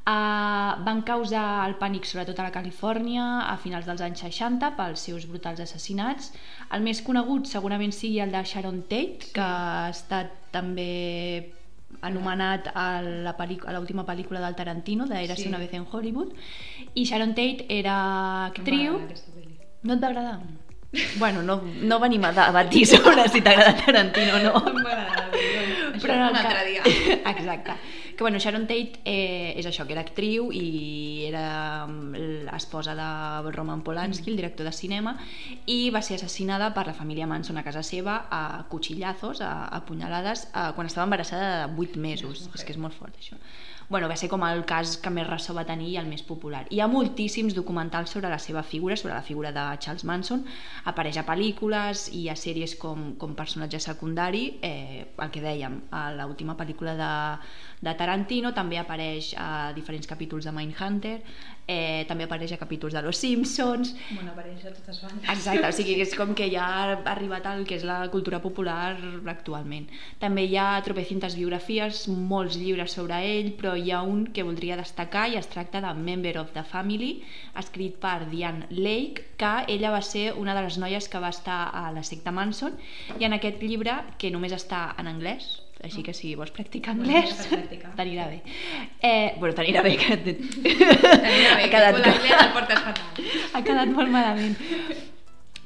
Uh, 0.05 0.83
van 0.85 0.99
causar 1.01 1.65
el 1.65 1.73
pànic 1.81 2.05
sobretot 2.05 2.37
a 2.37 2.43
la 2.45 2.51
Califòrnia 2.53 3.23
a 3.49 3.55
finals 3.57 3.87
dels 3.89 4.03
anys 4.05 4.19
60 4.21 4.67
pels 4.77 5.01
seus 5.07 5.23
brutals 5.25 5.63
assassinats. 5.63 6.27
El 6.77 6.83
més 6.85 7.01
conegut 7.01 7.49
segurament 7.49 7.89
sigui 7.95 8.19
el 8.21 8.29
de 8.35 8.43
Sharon 8.45 8.83
Tate, 8.85 9.31
que 9.33 9.41
ha 9.41 9.89
estat 9.89 10.29
també 10.53 11.51
anomenat 12.05 12.69
a 12.77 13.01
l'última 13.01 14.05
pel·lícula 14.05 14.43
del 14.45 14.53
Tarantino, 14.53 15.07
de 15.09 15.23
Érase 15.23 15.41
Sí. 15.41 15.47
una 15.47 15.57
vez 15.57 15.73
en 15.73 15.87
Hollywood. 15.91 16.33
I 16.93 17.03
Sharon 17.03 17.33
Tate 17.33 17.65
era 17.69 18.45
actriu... 18.45 18.99
No 19.81 19.93
et 19.93 20.03
va 20.03 20.07
agradar? 20.07 20.39
Bueno, 21.17 21.41
no, 21.43 21.61
no 21.81 21.99
venim 21.99 22.23
a 22.25 22.31
debatir 22.31 22.85
sobre 22.93 23.27
si 23.29 23.41
t'agrada 23.41 23.75
Tarantino 23.75 24.35
o 24.35 24.39
no. 24.39 24.53
No 24.59 24.73
m'agrada, 24.83 25.29
però 25.33 25.65
això 25.93 26.07
Però 26.07 26.13
en 26.13 26.21
el 26.21 26.29
un 26.29 26.37
altre 26.37 26.65
dia. 26.69 26.83
Exacte. 27.33 27.73
Que 28.15 28.23
bueno, 28.23 28.39
Sharon 28.39 28.63
Tate 28.63 29.01
eh, 29.03 29.53
és 29.59 29.65
això, 29.67 29.83
que 29.83 29.91
era 29.91 30.03
actriu 30.05 30.47
i 30.55 31.25
era 31.27 31.83
mm, 31.83 32.45
l'esposa 32.47 32.95
de 32.95 33.51
Roman 33.51 33.83
Polanski, 33.83 34.31
el 34.31 34.39
director 34.39 34.67
de 34.67 34.71
cinema, 34.71 35.17
i 35.67 35.89
va 35.91 36.01
ser 36.05 36.15
assassinada 36.15 36.71
per 36.73 36.87
la 36.87 36.95
família 36.95 37.27
Manson 37.27 37.59
a 37.59 37.65
casa 37.67 37.83
seva 37.83 38.21
a 38.31 38.63
cuchillazos, 38.71 39.43
a, 39.43 39.67
a 39.67 39.83
punyalades, 39.85 40.47
a, 40.53 40.69
quan 40.77 40.87
estava 40.87 41.09
embarassada 41.09 41.67
de 41.67 41.81
8 41.87 41.99
mesos. 41.99 42.47
És 42.55 42.63
que 42.63 42.75
és 42.75 42.79
molt 42.79 42.95
fort, 42.95 43.19
això. 43.19 43.35
Bueno, 43.87 44.07
va 44.09 44.15
ser 44.17 44.31
com 44.31 44.41
el 44.47 44.63
cas 44.65 44.95
que 44.97 45.11
més 45.13 45.27
ressò 45.27 45.53
va 45.53 45.63
tenir 45.67 45.91
i 45.91 45.97
el 46.01 46.07
més 46.09 46.23
popular. 46.25 46.63
Hi 46.73 46.79
ha 46.81 46.87
moltíssims 46.89 47.53
documentals 47.53 48.15
sobre 48.15 48.31
la 48.31 48.39
seva 48.41 48.63
figura, 48.65 48.97
sobre 48.97 49.13
la 49.13 49.21
figura 49.21 49.51
de 49.53 49.65
Charles 49.77 50.05
Manson. 50.09 50.41
Apareix 50.89 51.19
a 51.21 51.25
pel·lícules 51.27 52.07
i 52.17 52.23
a 52.33 52.35
sèries 52.39 52.73
com, 52.81 53.11
com 53.21 53.35
personatge 53.37 53.77
secundari, 53.83 54.45
eh, 54.65 55.05
el 55.21 55.29
que 55.29 55.43
dèiem, 55.43 55.77
a 55.93 56.07
l'última 56.17 56.57
pel·lícula 56.57 56.95
de, 56.97 57.11
de 57.85 57.93
Tarantino, 57.99 58.55
també 58.57 58.81
apareix 58.81 59.35
a 59.37 59.69
diferents 59.77 60.09
capítols 60.09 60.49
de 60.49 60.55
Mindhunter, 60.55 61.19
eh, 61.67 62.05
també 62.09 62.25
apareix 62.25 62.53
a 62.53 62.59
capítols 62.61 62.93
de 62.93 63.01
Los 63.01 63.17
Simpsons, 63.17 63.95
Bueno, 64.11 64.31
apareix 64.31 64.65
a 64.65 64.73
totes 64.73 65.01
bandes. 65.01 65.29
Exacte, 65.29 65.67
o 65.67 65.71
sigui, 65.73 65.95
és 66.01 66.13
com 66.17 66.33
que 66.37 66.47
ja 66.51 66.65
ha 66.65 66.97
arribat 67.11 67.47
al 67.49 67.65
que 67.65 67.77
és 67.79 67.85
la 67.87 67.97
cultura 68.13 68.41
popular 68.43 68.95
actualment. 69.31 69.87
També 70.21 70.45
hi 70.45 70.57
ha 70.61 70.67
tropecientes 70.85 71.37
biografies, 71.39 72.05
molts 72.07 72.59
llibres 72.61 72.95
sobre 72.97 73.19
ell, 73.25 73.51
però 73.57 73.75
hi 73.75 73.91
ha 73.91 74.03
un 74.05 74.27
que 74.27 74.45
voldria 74.45 74.77
destacar 74.77 75.27
i 75.31 75.39
es 75.41 75.49
tracta 75.49 75.81
de 75.81 75.93
Member 75.97 76.37
of 76.43 76.53
the 76.53 76.63
Family, 76.63 77.23
escrit 77.57 77.97
per 78.01 78.29
Diane 78.29 78.69
Lake, 78.69 79.31
que 79.37 79.53
ella 79.67 79.91
va 79.91 80.01
ser 80.05 80.33
una 80.37 80.55
de 80.55 80.65
les 80.67 80.77
noies 80.77 81.09
que 81.09 81.19
va 81.19 81.33
estar 81.33 81.69
a 81.73 81.91
la 81.91 82.03
secta 82.03 82.31
Manson, 82.31 82.77
i 83.19 83.25
en 83.25 83.33
aquest 83.33 83.61
llibre, 83.63 84.01
que 84.17 84.31
només 84.31 84.53
està 84.55 84.87
en 84.99 85.09
anglès, 85.11 85.64
així 85.83 86.03
que 86.03 86.13
si 86.15 86.35
vols 86.39 86.53
practicar 86.55 86.95
anglès, 86.95 87.35
t'anirà 87.97 88.29
bé. 88.31 88.41
Eh, 89.01 89.33
bueno, 89.39 89.53
t'anirà 89.57 89.83
bé, 89.85 89.97
que 89.97 90.17
T'anirà 90.17 91.57
bé, 91.57 91.65
ha 91.65 91.73
quedat, 91.73 91.99
que 91.99 92.05
l'anglès 92.05 92.45
el 92.45 92.53
portes 92.55 92.85
fatal. 92.87 93.27
ha 93.53 93.65
quedat 93.65 93.91
molt 93.91 94.09
malament. 94.13 94.57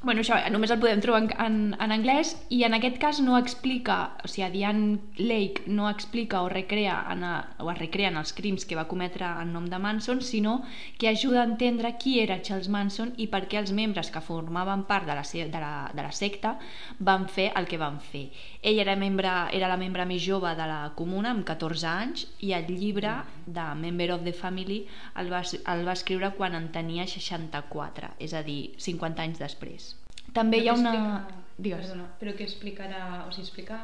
Bueno, 0.02 0.22
això 0.22 0.38
només 0.48 0.70
el 0.72 0.78
podem 0.80 1.00
trobar 1.04 1.18
en, 1.20 1.26
en, 1.44 1.56
en 1.76 1.92
anglès 1.92 2.30
i 2.48 2.62
en 2.64 2.72
aquest 2.72 2.96
cas 3.02 3.18
no 3.20 3.34
explica, 3.36 3.96
o 4.24 4.28
sigui, 4.32 4.46
Diane 4.54 4.94
Lake 5.18 5.66
no 5.68 5.90
explica 5.90 6.40
o 6.40 6.48
recrea 6.48 6.94
en 7.12 7.24
a, 7.28 7.32
o 7.60 7.68
es 7.68 7.76
recreen 7.82 8.16
els 8.16 8.32
crims 8.32 8.64
que 8.64 8.78
va 8.78 8.86
cometre 8.88 9.28
en 9.42 9.52
nom 9.52 9.66
de 9.68 9.76
Manson, 9.76 10.22
sinó 10.24 10.62
que 10.96 11.10
ajuda 11.10 11.42
a 11.42 11.48
entendre 11.50 11.92
qui 12.00 12.16
era 12.22 12.40
Charles 12.40 12.70
Manson 12.72 13.12
i 13.20 13.28
per 13.28 13.42
què 13.52 13.60
els 13.60 13.74
membres 13.76 14.08
que 14.08 14.24
formaven 14.24 14.86
part 14.88 15.04
de 15.04 15.18
la, 15.20 15.26
de 15.36 15.60
la, 15.60 15.74
de 15.92 16.06
la 16.08 16.16
secta 16.16 16.54
van 16.98 17.28
fer 17.28 17.50
el 17.60 17.68
que 17.68 17.82
van 17.84 18.00
fer. 18.00 18.30
Ell 18.62 18.78
era, 18.82 18.94
membre, 18.96 19.30
era 19.56 19.68
la 19.72 19.76
membre 19.80 20.04
més 20.04 20.20
jove 20.20 20.50
de 20.58 20.66
la 20.68 20.92
comuna, 20.96 21.30
amb 21.32 21.46
14 21.48 21.86
anys, 21.88 22.26
i 22.44 22.52
el 22.52 22.66
llibre 22.68 23.14
de 23.46 23.64
Member 23.80 24.10
of 24.18 24.24
the 24.26 24.34
Family 24.36 24.82
el 25.16 25.30
va, 25.32 25.40
el 25.72 25.86
va 25.86 25.94
escriure 25.96 26.32
quan 26.36 26.54
en 26.58 26.66
tenia 26.74 27.06
64, 27.08 28.10
és 28.20 28.34
a 28.36 28.42
dir, 28.44 28.74
50 28.76 29.22
anys 29.24 29.40
després. 29.40 29.94
També 30.36 30.60
hi 30.60 30.68
ha 30.68 30.74
Però 30.74 30.80
una... 30.82 30.92
explica- 30.92 31.38
Digues. 31.60 31.80
Perdona, 31.88 32.04
però 32.20 32.32
que 32.36 32.44
explicarà, 32.44 33.00
o 33.26 33.32
sigui, 33.32 33.44
explica 33.48 33.80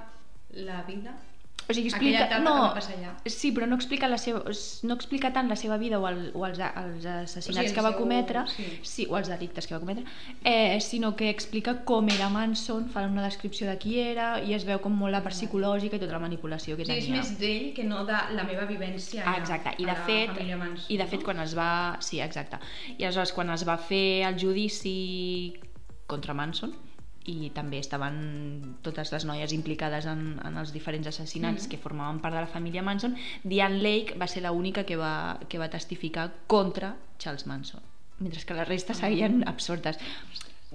la 0.64 0.82
vida 0.86 1.12
O 1.68 1.74
sigui, 1.74 1.88
Aquella 1.90 2.20
explica... 2.20 2.24
etapa 2.26 2.44
no, 2.44 2.52
que 2.54 2.60
va 2.62 2.74
passar 2.76 2.92
allà. 2.94 3.12
Sí, 3.26 3.48
però 3.50 3.66
no 3.66 3.74
explica, 3.74 4.06
la 4.06 4.18
seva, 4.22 4.44
no 4.86 4.94
explica 4.94 5.32
tant 5.34 5.48
la 5.50 5.56
seva 5.58 5.76
vida 5.82 5.98
o, 5.98 6.04
el, 6.06 6.30
o 6.32 6.44
els, 6.46 6.60
els 6.62 7.06
assassinats 7.10 7.48
O 7.48 7.52
sigui, 7.56 7.66
el 7.66 7.74
que 7.74 7.82
va 7.82 7.90
seu- 7.90 7.98
cometre, 7.98 8.44
sí. 8.52 8.66
sí, 8.86 9.06
o 9.10 9.16
els 9.18 9.26
delictes 9.32 9.66
que 9.66 9.74
va 9.74 9.80
cometre, 9.82 10.04
eh, 10.44 10.78
sinó 10.80 11.16
que 11.18 11.28
explica 11.28 11.74
com 11.88 12.06
era 12.14 12.28
Manson, 12.30 12.86
fa 12.88 13.02
una 13.10 13.24
descripció 13.26 13.66
de 13.66 13.74
qui 13.82 13.98
era 13.98 14.28
i 14.46 14.54
es 14.54 14.62
veu 14.68 14.78
com 14.84 14.94
molt 14.94 15.10
la 15.16 15.24
part 15.26 15.34
psicològica 15.34 15.98
i 15.98 16.04
tota 16.04 16.12
la 16.14 16.22
manipulació 16.22 16.76
que 16.78 16.86
Sí, 16.86 16.92
és 17.00 17.08
tenia. 17.10 17.18
més 17.24 17.34
d'ell 17.42 17.72
que 17.74 17.82
no 17.82 18.04
de 18.06 18.22
la 18.38 18.44
meva 18.46 18.64
vivència 18.70 19.24
Ah, 19.26 19.36
exacte, 19.40 19.74
i 19.78 19.82
a 19.82 19.86
de 19.86 19.92
la 19.92 20.06
fet, 20.06 20.30
família 20.36 20.56
Manson, 20.62 20.86
i 20.94 20.96
de 21.02 21.06
fet 21.10 21.18
no? 21.20 21.24
quan 21.32 21.40
es 21.42 21.56
va... 21.58 21.96
Sí, 22.00 22.20
exacte. 22.20 22.62
I 22.96 23.02
aleshores 23.02 23.32
quan 23.34 23.50
es 23.50 23.66
va 23.66 23.74
fer 23.76 24.22
el 24.28 24.38
judici 24.38 25.58
contra 26.06 26.32
Manson, 26.32 26.72
i 27.26 27.50
també 27.50 27.78
estaven 27.82 28.76
totes 28.82 29.10
les 29.12 29.24
noies 29.26 29.52
implicades 29.52 30.06
en, 30.06 30.38
en 30.44 30.56
els 30.56 30.72
diferents 30.72 31.06
assassinats 31.08 31.64
Mhm. 31.66 31.70
que 31.70 31.78
formaven 31.78 32.20
part 32.20 32.34
de 32.34 32.40
la 32.40 32.46
família 32.46 32.82
Manson, 32.82 33.16
Diane 33.42 33.82
Lake 33.82 34.14
va 34.18 34.26
ser 34.26 34.42
l'única 34.42 34.84
que, 34.84 34.96
va, 34.96 35.38
que 35.48 35.58
va 35.58 35.68
testificar 35.68 36.32
contra 36.46 36.96
Charles 37.18 37.46
Manson, 37.46 37.80
mentre 38.20 38.40
que 38.44 38.54
la 38.54 38.64
resta 38.64 38.94
seguien 38.94 39.42
absortes. 39.48 39.98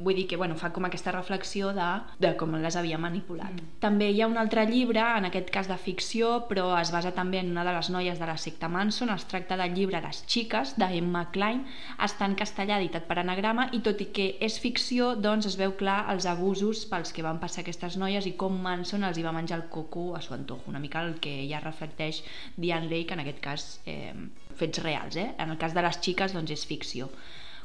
Vull 0.02 0.18
dir 0.18 0.28
que 0.28 0.38
bueno, 0.40 0.58
fa 0.60 0.72
com 0.74 0.86
aquesta 0.88 1.14
reflexió 1.14 1.72
de, 1.78 1.88
de 2.22 2.34
com 2.40 2.56
les 2.62 2.78
havia 2.80 3.00
manipulat. 3.02 3.54
Mm. 3.54 3.78
També 3.84 4.10
hi 4.12 4.22
ha 4.22 4.30
un 4.30 4.40
altre 4.42 4.66
llibre, 4.70 5.02
en 5.18 5.28
aquest 5.30 5.52
cas 5.54 5.70
de 5.70 5.78
ficció, 5.82 6.32
però 6.50 6.70
es 6.80 6.92
basa 6.94 7.14
també 7.16 7.42
en 7.42 7.52
una 7.54 7.66
de 7.68 7.76
les 7.76 7.92
noies 7.94 8.20
de 8.20 8.30
la 8.30 8.38
secta 8.42 8.70
Manson. 8.72 9.14
Es 9.14 9.28
tracta 9.30 9.58
del 9.60 9.76
llibre 9.78 10.02
Les 10.04 10.24
xiques, 10.28 10.76
d'Emma 10.82 11.28
Klein. 11.36 11.64
Està 12.02 12.28
en 12.30 12.38
castellà, 12.40 12.80
editat 12.82 13.08
per 13.10 13.20
anagrama, 13.22 13.70
i 13.78 13.82
tot 13.86 14.02
i 14.02 14.10
que 14.16 14.28
és 14.42 14.58
ficció, 14.62 15.14
doncs 15.16 15.50
es 15.52 15.58
veu 15.60 15.76
clar 15.80 16.06
els 16.14 16.28
abusos 16.30 16.86
pels 16.90 17.14
que 17.16 17.26
van 17.26 17.42
passar 17.42 17.62
aquestes 17.66 17.98
noies 18.02 18.28
i 18.28 18.36
com 18.40 18.58
Manson 18.62 19.06
els 19.08 19.20
hi 19.20 19.26
va 19.26 19.36
menjar 19.36 19.60
el 19.60 19.68
coco 19.70 20.12
a 20.16 20.22
su 20.22 20.34
antojo. 20.34 20.70
Una 20.72 20.80
mica 20.80 21.04
el 21.06 21.20
que 21.24 21.36
ja 21.50 21.62
reflecteix 21.64 22.24
Diane 22.58 22.90
Lake, 22.90 23.14
en 23.14 23.24
aquest 23.24 23.44
cas 23.44 23.70
eh, 23.86 24.14
fets 24.58 24.84
reals. 24.84 25.16
Eh? 25.16 25.32
En 25.38 25.52
el 25.52 25.58
cas 25.62 25.76
de 25.78 25.86
les 25.86 26.02
xiques, 26.02 26.34
doncs 26.38 26.54
és 26.58 26.66
ficció. 26.68 27.10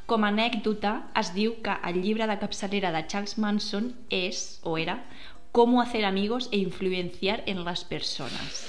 Com 0.07 0.23
a 0.23 0.29
anècdota, 0.31 0.91
es 1.19 1.33
diu 1.35 1.57
que 1.63 1.73
el 1.89 1.97
llibre 1.99 2.29
de 2.29 2.37
capçalera 2.39 2.93
de 2.95 3.01
Charles 3.11 3.35
Manson 3.43 3.91
és, 4.09 4.61
o 4.63 4.77
era, 4.79 5.01
Cómo 5.51 5.81
hacer 5.81 6.05
amigos 6.05 6.49
e 6.51 6.57
influenciar 6.57 7.41
en 7.47 7.63
les 7.65 7.83
persones. 7.83 8.59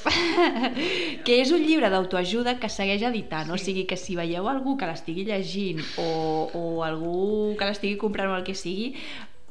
que 1.26 1.34
és 1.43 1.51
un 1.53 1.61
llibre 1.66 1.91
d'autoajuda 1.93 2.55
que 2.62 2.70
segueix 2.72 3.05
editant, 3.05 3.51
sí. 3.51 3.53
o 3.53 3.59
sigui 3.61 3.84
que 3.84 3.99
si 4.01 4.16
veieu 4.16 4.49
algú 4.49 4.78
que 4.80 4.89
l'estigui 4.89 5.26
llegint 5.28 5.82
o, 6.01 6.09
o 6.49 6.62
algú 6.86 7.57
que 7.61 7.68
l'estigui 7.68 7.99
comprant 8.01 8.32
o 8.32 8.39
el 8.39 8.47
que 8.47 8.57
sigui, 8.57 8.95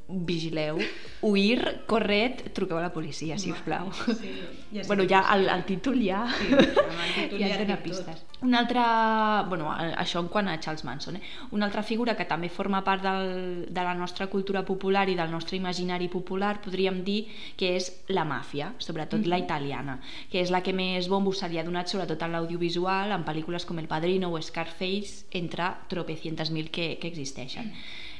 vigileu, 0.07 0.79
huir, 1.21 1.83
corret, 1.85 2.47
truqueu 2.55 2.79
a 2.79 2.85
la 2.85 2.93
policia, 2.95 3.37
si 3.37 3.51
us 3.51 3.59
plau. 3.65 3.91
Sí, 4.07 4.31
ja 4.71 4.85
bueno, 4.89 5.03
ja 5.09 5.25
el, 5.35 5.49
el 5.51 5.65
títol 5.67 5.99
ja... 6.01 6.23
Sí, 6.31 6.47
el 6.53 7.13
títol 7.17 7.43
ja 7.43 7.65
ja 7.67 7.79
pistes. 7.83 8.23
Una 8.41 8.59
altra... 8.63 9.45
Bueno, 9.49 9.69
això 9.73 10.21
en 10.23 10.29
quant 10.31 10.47
a 10.47 10.59
Charles 10.61 10.85
Manson, 10.85 11.17
eh? 11.17 11.21
Una 11.51 11.67
altra 11.67 11.83
figura 11.83 12.15
que 12.15 12.25
també 12.29 12.49
forma 12.49 12.83
part 12.85 13.03
del, 13.03 13.65
de 13.67 13.83
la 13.83 13.95
nostra 13.97 14.27
cultura 14.31 14.63
popular 14.63 15.07
i 15.09 15.17
del 15.17 15.31
nostre 15.31 15.57
imaginari 15.57 16.07
popular, 16.07 16.57
podríem 16.63 17.03
dir 17.03 17.25
que 17.57 17.75
és 17.75 17.91
la 18.07 18.23
màfia, 18.25 18.73
sobretot 18.79 19.17
Mm-hmm. 19.17 19.29
la 19.29 19.39
italiana, 19.39 19.99
que 20.31 20.41
és 20.41 20.51
la 20.51 20.61
que 20.63 20.73
més 20.73 21.07
bombo 21.11 21.33
se 21.33 21.47
li 21.49 21.59
ha 21.59 21.65
donat 21.67 21.89
sobretot 21.91 22.21
en 22.23 22.35
l'audiovisual, 22.35 23.11
en 23.11 23.25
pel·lícules 23.27 23.65
com 23.67 23.79
El 23.79 23.89
Padrino 23.91 24.31
o 24.31 24.41
Scarface, 24.41 25.25
entre 25.31 25.71
tropecientes 25.91 26.51
mil 26.51 26.69
que, 26.71 26.97
que 27.01 27.07
existeixen. 27.07 27.73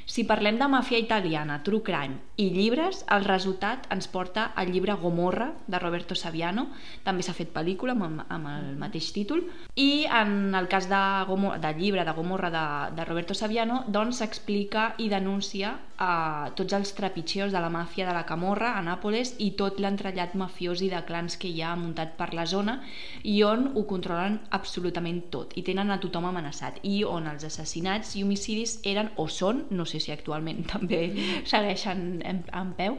Si 0.08 0.24
parlem 0.24 0.56
de 0.56 0.66
màfia 0.72 0.96
italiana, 1.02 1.58
true 1.64 1.82
crime 1.84 2.16
i 2.40 2.46
llibres, 2.54 3.02
el 3.12 3.26
resultat 3.28 3.84
ens 3.92 4.08
porta 4.08 4.46
al 4.56 4.70
llibre 4.72 4.94
Gomorra, 5.02 5.50
de 5.68 5.80
Roberto 5.82 6.16
Saviano. 6.16 6.64
També 7.04 7.26
s'ha 7.26 7.34
fet 7.36 7.50
pel·lícula 7.52 7.92
amb, 7.92 8.22
amb 8.24 8.50
el 8.54 8.70
mateix 8.80 9.10
títol. 9.12 9.44
I 9.76 10.06
en 10.20 10.56
el 10.56 10.70
cas 10.72 10.88
de 10.88 11.02
Gomorra, 11.28 11.60
del 11.60 11.82
llibre 11.82 12.06
de 12.08 12.16
Gomorra 12.16 12.50
de, 12.54 12.64
de 12.96 13.04
Roberto 13.04 13.36
Saviano, 13.36 13.82
doncs 13.86 14.22
s'explica 14.22 14.94
i 14.96 15.10
denuncia 15.12 15.76
eh, 16.00 16.50
tots 16.58 16.76
els 16.78 16.92
trepitxeos 16.96 17.52
de 17.52 17.60
la 17.62 17.70
màfia 17.72 18.06
de 18.08 18.14
la 18.14 18.24
Camorra 18.28 18.72
a 18.78 18.82
Nàpoles 18.86 19.34
i 19.44 19.50
tot 19.60 19.80
l'entrellat 19.82 20.34
mafiós 20.38 20.82
i 20.82 20.90
de 20.92 21.02
clans 21.08 21.38
que 21.40 21.50
hi 21.50 21.62
ha 21.62 21.74
muntat 21.76 22.16
per 22.18 22.30
la 22.38 22.46
zona 22.46 22.78
i 23.22 23.38
on 23.46 23.70
ho 23.74 23.84
controlen 23.90 24.40
absolutament 24.58 25.24
tot 25.34 25.56
i 25.58 25.64
tenen 25.66 25.90
a 25.90 26.00
tothom 26.02 26.28
amenaçat 26.30 26.80
i 26.82 27.02
on 27.04 27.28
els 27.30 27.46
assassinats 27.48 28.14
i 28.16 28.24
homicidis 28.26 28.78
eren 28.84 29.12
o 29.16 29.28
són, 29.28 29.66
no 29.70 29.86
sé 29.86 30.00
si 30.00 30.14
actualment 30.14 30.64
també 30.74 31.02
segueixen 31.44 32.22
en, 32.24 32.44
en 32.52 32.74
peu, 32.78 32.98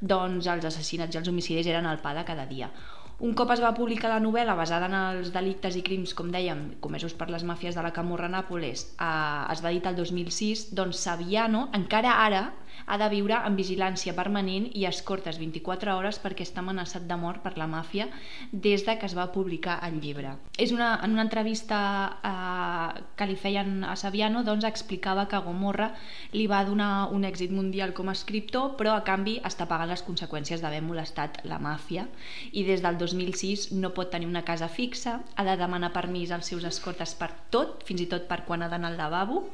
doncs 0.00 0.48
els 0.48 0.64
assassinats 0.64 1.14
i 1.14 1.20
els 1.20 1.28
homicidis 1.28 1.68
eren 1.68 1.86
el 1.86 2.00
pa 2.02 2.14
de 2.16 2.24
cada 2.24 2.46
dia. 2.48 2.70
Un 3.20 3.34
cop 3.36 3.50
es 3.52 3.60
va 3.60 3.74
publicar 3.76 4.08
la 4.08 4.20
novel·la 4.24 4.54
basada 4.56 4.86
en 4.88 4.94
els 4.96 5.32
delictes 5.34 5.74
i 5.76 5.82
crims, 5.84 6.14
com 6.16 6.30
dèiem, 6.32 6.62
comesos 6.80 7.12
per 7.12 7.26
les 7.28 7.44
màfies 7.44 7.76
de 7.76 7.82
la 7.84 7.92
Camorra 7.92 8.30
Nàpoles, 8.32 8.86
eh, 8.96 9.52
es 9.52 9.60
va 9.60 9.72
editar 9.74 9.92
el 9.92 9.98
2006, 10.00 10.70
doncs 10.78 11.02
Saviano 11.04 11.66
encara 11.76 12.14
ara 12.24 12.46
ha 12.86 12.98
de 12.98 13.08
viure 13.12 13.38
en 13.46 13.56
vigilància 13.58 14.14
permanent 14.16 14.68
i 14.76 14.86
escortes 14.88 15.38
24 15.40 15.94
hores 15.96 16.18
perquè 16.22 16.44
està 16.46 16.62
amenaçat 16.64 17.06
de 17.08 17.16
mort 17.20 17.42
per 17.44 17.56
la 17.58 17.68
màfia 17.70 18.08
des 18.52 18.84
de 18.86 18.96
que 18.98 19.06
es 19.06 19.16
va 19.16 19.30
publicar 19.32 19.78
el 19.86 20.00
llibre. 20.00 20.34
És 20.58 20.72
una, 20.74 20.92
en 21.04 21.14
una 21.16 21.26
entrevista 21.26 21.80
eh, 22.24 23.02
que 23.16 23.28
li 23.30 23.36
feien 23.36 23.84
a 23.84 23.96
Saviano 23.96 24.42
doncs 24.46 24.66
explicava 24.68 25.26
que 25.30 25.42
Gomorra 25.44 25.92
li 26.32 26.46
va 26.50 26.64
donar 26.64 27.10
un 27.14 27.24
èxit 27.28 27.54
mundial 27.54 27.94
com 27.96 28.10
a 28.10 28.16
escriptor 28.16 28.74
però 28.80 28.96
a 28.96 29.04
canvi 29.06 29.38
està 29.46 29.68
pagant 29.70 29.90
les 29.90 30.04
conseqüències 30.06 30.62
d'haver 30.62 30.82
molestat 30.86 31.42
la 31.50 31.60
màfia 31.62 32.06
i 32.52 32.64
des 32.66 32.82
del 32.84 32.98
2006 33.00 33.70
no 33.78 33.92
pot 33.96 34.10
tenir 34.10 34.28
una 34.28 34.44
casa 34.46 34.68
fixa, 34.68 35.20
ha 35.36 35.44
de 35.46 35.56
demanar 35.60 35.92
permís 35.94 36.32
als 36.34 36.50
seus 36.52 36.66
escortes 36.68 37.14
per 37.18 37.30
tot, 37.54 37.84
fins 37.86 38.04
i 38.04 38.10
tot 38.10 38.26
per 38.30 38.42
quan 38.46 38.62
ha 38.62 38.70
d'anar 38.72 38.92
al 38.92 39.00
lavabo 39.00 39.44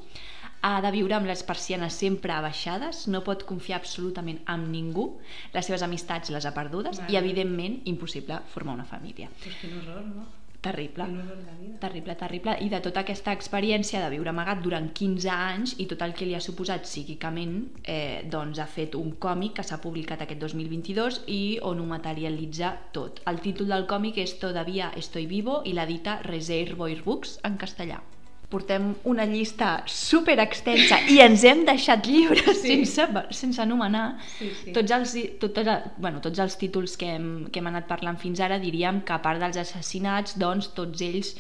ha 0.63 0.81
de 0.83 0.91
viure 0.95 1.15
amb 1.17 1.29
les 1.29 1.43
persianes 1.47 1.95
sempre 1.95 2.33
abaixades, 2.35 3.07
no 3.13 3.23
pot 3.27 3.45
confiar 3.49 3.81
absolutament 3.81 4.41
en 4.53 4.71
ningú, 4.73 5.11
les 5.55 5.69
seves 5.69 5.85
amistats 5.87 6.33
les 6.35 6.47
ha 6.47 6.55
perdudes 6.57 6.99
Vale. 7.03 7.13
i, 7.13 7.21
evidentment, 7.21 7.81
impossible 7.85 8.41
formar 8.55 8.75
una 8.81 8.89
família. 8.89 9.31
Pues 9.43 9.61
quin 9.61 9.79
horror, 9.79 10.03
no? 10.09 10.27
Terrible. 10.67 11.05
Horror. 11.05 11.79
Terrible, 11.79 12.17
terrible. 12.17 12.57
I 12.65 12.71
de 12.73 12.81
tota 12.83 13.05
aquesta 13.05 13.35
experiència 13.37 14.01
de 14.03 14.09
viure 14.11 14.33
amagat 14.33 14.65
durant 14.65 14.89
15 14.99 15.31
anys 15.35 15.77
i 15.83 15.87
tot 15.91 16.03
el 16.03 16.17
que 16.17 16.27
li 16.27 16.35
ha 16.35 16.43
suposat 16.43 16.89
psíquicament, 16.89 17.55
eh, 17.85 18.25
doncs 18.33 18.59
ha 18.59 18.67
fet 18.67 18.97
un 18.99 19.13
còmic 19.23 19.61
que 19.61 19.67
s'ha 19.69 19.79
publicat 19.85 20.25
aquest 20.25 20.43
2022 20.43 21.23
i 21.31 21.41
on 21.63 21.85
ho 21.85 21.87
materialitza 21.93 22.75
tot. 22.97 23.23
El 23.31 23.41
títol 23.45 23.71
del 23.75 23.87
còmic 23.87 24.19
és 24.25 24.39
Todavía 24.43 24.91
estoy 24.97 25.27
vivo 25.27 25.63
i 25.65 25.73
l'edita 25.77 26.21
Reservoir 26.27 27.03
Books 27.05 27.39
en 27.45 27.57
castellà 27.63 28.03
portem 28.49 28.93
una 29.05 29.25
llista 29.27 29.83
super 29.91 30.39
extensa 30.39 31.01
i 31.11 31.19
ens 31.25 31.43
hem 31.45 31.65
deixat 31.67 32.07
llibres 32.07 32.61
Sí. 32.63 32.85
sense, 32.87 33.07
sense 33.35 33.61
anomenar 33.63 34.19
Sí, 34.39 34.51
sí. 34.63 34.73
tots 34.73 34.93
els, 34.95 35.17
tot, 35.43 35.59
bueno, 35.99 36.21
tots 36.23 36.39
els 36.39 36.57
títols 36.57 36.97
que 36.97 37.15
hem, 37.17 37.29
que 37.51 37.59
hem 37.59 37.67
anat 37.73 37.89
parlant 37.91 38.19
fins 38.23 38.41
ara 38.41 38.61
diríem 38.63 39.03
que 39.03 39.13
a 39.17 39.23
part 39.23 39.43
dels 39.43 39.59
assassinats 39.59 40.39
doncs 40.39 40.71
tots 40.79 41.03
ells 41.03 41.35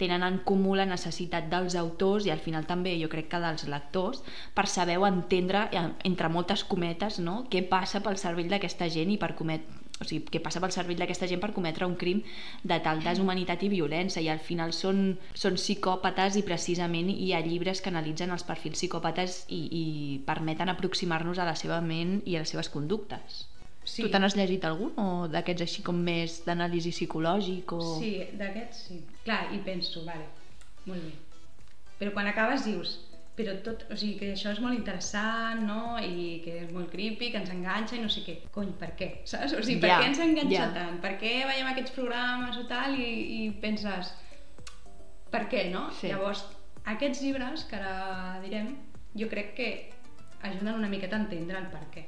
tenen 0.00 0.22
en 0.24 0.38
comú 0.44 0.74
la 0.76 0.86
necessitat 0.88 1.48
dels 1.52 1.74
autors 1.76 2.24
i 2.24 2.30
al 2.32 2.38
final 2.40 2.64
també 2.68 2.94
jo 3.00 3.08
crec 3.12 3.28
que 3.28 3.40
dels 3.40 3.66
lectors 3.68 4.22
per 4.56 4.66
saber 4.66 4.96
o 4.96 5.06
entendre, 5.06 5.66
eh, 5.72 5.88
entre 6.04 6.28
moltes 6.32 6.64
cometes, 6.64 7.18
no? 7.20 7.46
què 7.50 7.60
passa 7.68 8.00
pel 8.00 8.16
cervell 8.16 8.48
d'aquesta 8.48 8.88
gent 8.88 9.10
i 9.12 9.18
per 9.20 9.34
comet 9.36 9.60
o 10.00 10.06
sigui, 10.08 10.24
què 10.32 10.40
passa 10.40 10.62
pel 10.62 10.72
cervell 10.72 10.98
d'aquesta 11.02 11.28
gent 11.28 11.42
per 11.42 11.52
cometre 11.56 11.86
un 11.88 11.96
crim 12.00 12.22
de 12.64 12.78
tal 12.84 13.02
deshumanitat 13.04 13.62
i 13.66 13.70
violència 13.72 14.22
i 14.24 14.30
al 14.32 14.40
final 14.40 14.72
són, 14.72 15.18
són 15.36 15.58
psicòpates 15.60 16.38
i 16.40 16.44
precisament 16.46 17.12
hi 17.12 17.34
ha 17.36 17.42
llibres 17.44 17.84
que 17.84 17.92
analitzen 17.92 18.32
els 18.32 18.46
perfils 18.48 18.80
psicòpates 18.80 19.44
i, 19.48 19.60
i 19.82 19.84
permeten 20.26 20.72
aproximar-nos 20.72 21.38
a 21.38 21.48
la 21.48 21.56
seva 21.58 21.82
ment 21.84 22.20
i 22.24 22.36
a 22.36 22.44
les 22.44 22.54
seves 22.54 22.72
conductes. 22.72 23.44
Sí. 23.84 24.04
Tu 24.04 24.10
te 24.12 24.20
n'has 24.20 24.36
llegit 24.36 24.64
algun 24.68 24.96
o 25.00 25.26
d'aquests 25.32 25.64
així 25.66 25.84
com 25.84 26.00
més 26.04 26.40
d'anàlisi 26.46 26.92
psicològic? 26.94 27.72
O... 27.76 27.80
Sí, 28.00 28.12
d'aquests 28.40 28.82
sí. 28.88 29.00
Clar, 29.24 29.46
i 29.56 29.60
penso, 29.66 30.04
vale, 30.08 30.28
molt 30.86 31.04
bé. 31.04 31.14
Però 32.00 32.12
quan 32.16 32.28
acabes 32.30 32.64
dius, 32.64 32.96
però 33.46 33.56
tot, 33.66 33.84
o 33.90 33.96
sigui, 33.98 34.16
que 34.20 34.30
això 34.34 34.52
és 34.54 34.60
molt 34.62 34.76
interessant, 34.76 35.62
no? 35.66 35.96
I 36.00 36.40
que 36.44 36.56
és 36.64 36.72
molt 36.74 36.90
creepy, 36.92 37.30
que 37.32 37.40
ens 37.42 37.52
enganxa 37.54 37.96
i 37.98 38.02
no 38.04 38.10
sé 38.12 38.22
què. 38.26 38.36
Cony, 38.54 38.72
per 38.80 38.92
què? 38.98 39.10
Saps? 39.30 39.54
O 39.56 39.62
sigui, 39.62 39.80
per 39.84 39.92
Ja, 39.92 39.98
què 40.02 40.10
ens 40.12 40.22
enganxa 40.24 40.56
ja. 40.56 40.68
tant? 40.76 41.00
Per 41.04 41.14
què 41.22 41.34
veiem 41.50 41.70
aquests 41.72 41.94
programes 41.96 42.58
o 42.60 42.66
tal 42.70 42.96
i, 42.98 43.10
i 43.40 43.40
penses, 43.62 44.12
per 45.30 45.46
què, 45.52 45.66
no? 45.72 45.88
Sí. 46.00 46.10
Llavors, 46.12 46.44
aquests 46.94 47.22
llibres, 47.24 47.66
que 47.70 47.78
ara 47.80 48.40
direm, 48.44 48.72
jo 49.18 49.28
crec 49.30 49.54
que 49.58 49.68
ajuden 50.42 50.74
una 50.78 50.88
miqueta 50.88 51.18
a 51.18 51.24
entendre 51.24 51.58
el 51.60 51.68
per 51.72 51.84
què. 51.94 52.06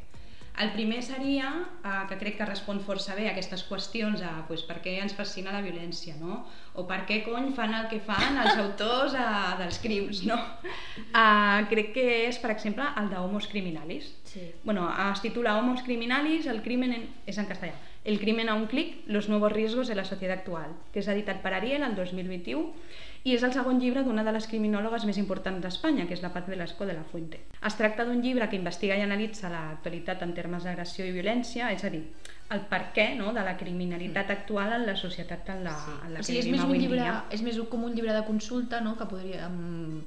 El 0.60 0.72
primer 0.72 1.02
seria, 1.02 1.48
eh, 1.82 1.90
que 2.08 2.18
crec 2.20 2.36
que 2.36 2.46
respon 2.46 2.82
força 2.84 3.14
bé 3.16 3.24
a 3.28 3.32
aquestes 3.32 3.62
qüestions, 3.64 4.20
a 4.20 4.44
pues, 4.48 4.60
per 4.68 4.82
què 4.84 4.98
ens 5.00 5.14
fascina 5.16 5.54
la 5.54 5.62
violència, 5.64 6.12
no? 6.20 6.42
O 6.76 6.84
per 6.88 7.00
què 7.08 7.22
cony 7.24 7.48
fan 7.56 7.72
el 7.78 7.88
que 7.88 8.00
fan 8.04 8.36
els 8.42 8.60
autors 8.60 9.16
eh, 9.16 9.28
dels 9.62 9.80
crims, 9.80 10.20
no? 10.28 10.36
Eh, 11.00 11.60
crec 11.72 11.94
que 11.96 12.04
és, 12.26 12.38
per 12.42 12.52
exemple, 12.52 12.84
el 13.00 13.08
de 13.08 13.22
Homos 13.22 13.48
Criminalis. 13.48 14.12
Sí. 14.28 14.44
Bueno, 14.64 14.90
es 15.10 15.24
titula 15.24 15.56
Homos 15.58 15.82
Criminalis, 15.88 16.46
el 16.46 16.60
crimen 16.62 16.92
en... 16.98 17.08
és 17.26 17.40
en 17.40 17.48
castellà. 17.48 17.78
El 18.04 18.18
crimen 18.18 18.48
a 18.50 18.54
un 18.58 18.66
clic, 18.66 19.04
los 19.06 19.28
nuevos 19.28 19.52
riesgos 19.52 19.88
de 19.88 19.94
la 19.94 20.04
sociedad 20.04 20.38
actual, 20.40 20.72
que 20.92 21.00
és 21.00 21.08
editat 21.08 21.40
per 21.40 21.54
Ariel 21.54 21.84
el 21.86 21.94
2021 21.96 22.72
i 23.24 23.34
és 23.36 23.42
el 23.46 23.52
segon 23.54 23.78
llibre 23.78 24.02
d'una 24.02 24.24
de 24.26 24.32
les 24.34 24.46
criminòlogues 24.50 25.04
més 25.06 25.18
importants 25.20 25.62
d'Espanya, 25.62 26.08
que 26.08 26.14
és 26.14 26.22
la 26.24 26.32
Paz 26.34 26.48
Velasco 26.50 26.86
de 26.86 26.96
la 26.96 27.04
Fuente. 27.04 27.38
Es 27.64 27.76
tracta 27.78 28.04
d'un 28.04 28.20
llibre 28.22 28.48
que 28.50 28.56
investiga 28.58 28.96
i 28.98 29.02
analitza 29.04 29.48
l'actualitat 29.52 30.22
en 30.26 30.34
termes 30.34 30.64
d'agressió 30.66 31.06
i 31.06 31.12
violència, 31.14 31.70
és 31.72 31.84
a 31.84 31.90
dir, 31.90 32.02
el 32.50 32.60
per 32.68 32.82
què 32.96 33.14
no, 33.16 33.30
de 33.32 33.44
la 33.46 33.54
criminalitat 33.56 34.30
actual 34.34 34.72
en 34.80 34.86
la 34.86 34.96
societat 34.96 35.48
en 35.54 35.62
la, 35.64 35.76
en 36.06 36.14
la 36.14 36.20
O 36.20 36.26
sigui, 36.26 36.40
que 36.40 36.42
és 36.42 36.50
vivim 36.50 36.58
més, 36.58 36.64
un 36.64 36.66
avui 36.66 36.76
en 36.76 36.82
llibre, 36.82 37.00
dia. 37.06 37.24
és 37.30 37.42
més 37.46 37.62
com 37.70 37.84
un 37.84 37.94
llibre 37.94 38.12
de 38.12 38.24
consulta, 38.26 38.80
no?, 38.80 38.96
que 38.98 39.06
podria... 39.06 39.46
Um, 39.48 40.02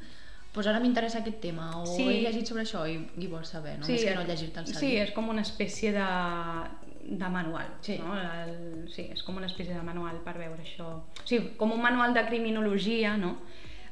pues 0.56 0.68
ara 0.72 0.80
m'interessa 0.80 1.20
aquest 1.20 1.42
tema, 1.44 1.66
o 1.82 1.86
Sí. 1.86 2.04
he 2.08 2.22
llegit 2.24 2.48
sobre 2.48 2.62
això 2.64 2.86
i, 2.88 2.94
i 3.20 3.28
vols 3.28 3.50
saber, 3.52 3.74
no? 3.78 3.88
Més 3.90 4.06
que 4.06 4.14
no 4.16 4.22
llegir-te 4.24 4.62
el 4.62 4.68
Sí, 4.72 4.94
és 5.02 5.12
com 5.12 5.28
una 5.28 5.42
espècie 5.44 5.92
de, 5.92 6.06
de 7.06 7.30
manual. 7.30 7.68
Sí. 7.82 7.98
No? 8.02 8.16
El, 8.18 8.88
sí, 8.90 9.08
és 9.14 9.22
com 9.24 9.38
una 9.38 9.46
espècie 9.48 9.74
de 9.76 9.84
manual 9.86 10.18
per 10.26 10.38
veure 10.38 10.62
això. 10.64 10.88
O 11.06 11.26
sigui, 11.28 11.54
com 11.58 11.72
un 11.72 11.82
manual 11.82 12.14
de 12.14 12.26
criminologia, 12.26 13.16
no? 13.18 13.38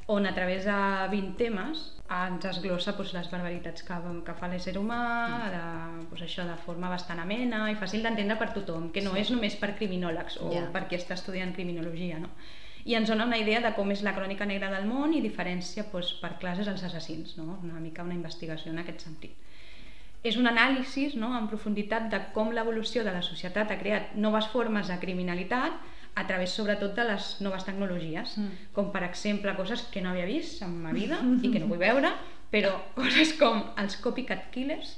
on 0.06 0.26
a 0.26 0.34
través 0.34 0.66
de 0.66 0.74
20 1.08 1.38
temes 1.40 1.78
ens 2.12 2.44
esglossa 2.44 2.92
doncs, 2.92 3.14
les 3.16 3.30
barbaritats 3.32 3.82
que, 3.82 3.94
que 4.26 4.34
fa 4.36 4.48
l'ésser 4.52 4.74
humà, 4.76 4.98
Mm. 5.30 5.46
de, 5.54 5.62
doncs, 6.10 6.22
això 6.26 6.44
de 6.44 6.56
forma 6.66 6.90
bastant 6.92 7.22
amena 7.22 7.70
i 7.72 7.74
fàcil 7.80 8.02
d'entendre 8.04 8.36
per 8.36 8.50
tothom, 8.52 8.90
que 8.92 9.00
no 9.00 9.14
Sí. 9.14 9.20
és 9.22 9.30
només 9.30 9.56
per 9.56 9.74
criminòlegs 9.78 10.36
o 10.42 10.52
Ja. 10.52 10.66
per 10.72 10.88
qui 10.88 10.96
està 10.96 11.14
estudiant 11.14 11.54
criminologia. 11.54 12.18
No? 12.18 12.28
I 12.84 12.96
ens 12.96 13.08
dona 13.08 13.24
una 13.24 13.38
idea 13.38 13.62
de 13.62 13.72
com 13.72 13.90
és 13.92 14.02
la 14.02 14.12
crònica 14.14 14.44
negra 14.44 14.68
del 14.70 14.84
món 14.84 15.14
i 15.14 15.22
diferència 15.22 15.86
doncs, 15.90 16.12
per 16.20 16.36
classes 16.38 16.68
els 16.68 16.82
assassins, 16.84 17.38
no? 17.38 17.58
una 17.62 17.80
mica 17.80 18.02
una 18.02 18.12
investigació 18.12 18.72
en 18.72 18.80
aquest 18.80 19.00
sentit. 19.00 19.32
És 20.24 20.36
un 20.40 20.46
anàlisi 20.48 21.10
no, 21.20 21.34
en 21.36 21.48
profunditat 21.50 22.06
de 22.12 22.20
com 22.32 22.50
l'evolució 22.56 23.04
de 23.04 23.12
la 23.12 23.20
societat 23.22 23.70
ha 23.70 23.76
creat 23.78 24.14
noves 24.16 24.46
formes 24.52 24.88
de 24.88 24.96
criminalitat 25.02 25.74
a 26.16 26.24
través 26.26 26.54
sobretot 26.56 26.94
de 26.96 27.04
les 27.04 27.40
noves 27.44 27.64
tecnologies, 27.66 28.36
Mm. 28.38 28.50
com 28.72 28.90
per 28.92 29.02
exemple 29.04 29.52
coses 29.56 29.82
que 29.92 30.00
no 30.00 30.10
havia 30.10 30.24
vist 30.26 30.62
en 30.62 30.76
ma 30.82 30.92
vida 30.92 31.18
i 31.42 31.50
que 31.52 31.58
no 31.60 31.66
vull 31.66 31.78
veure, 31.82 32.12
però 32.52 32.72
coses 32.94 33.32
com 33.38 33.64
els 33.76 33.96
copycat 34.00 34.50
killers, 34.54 34.96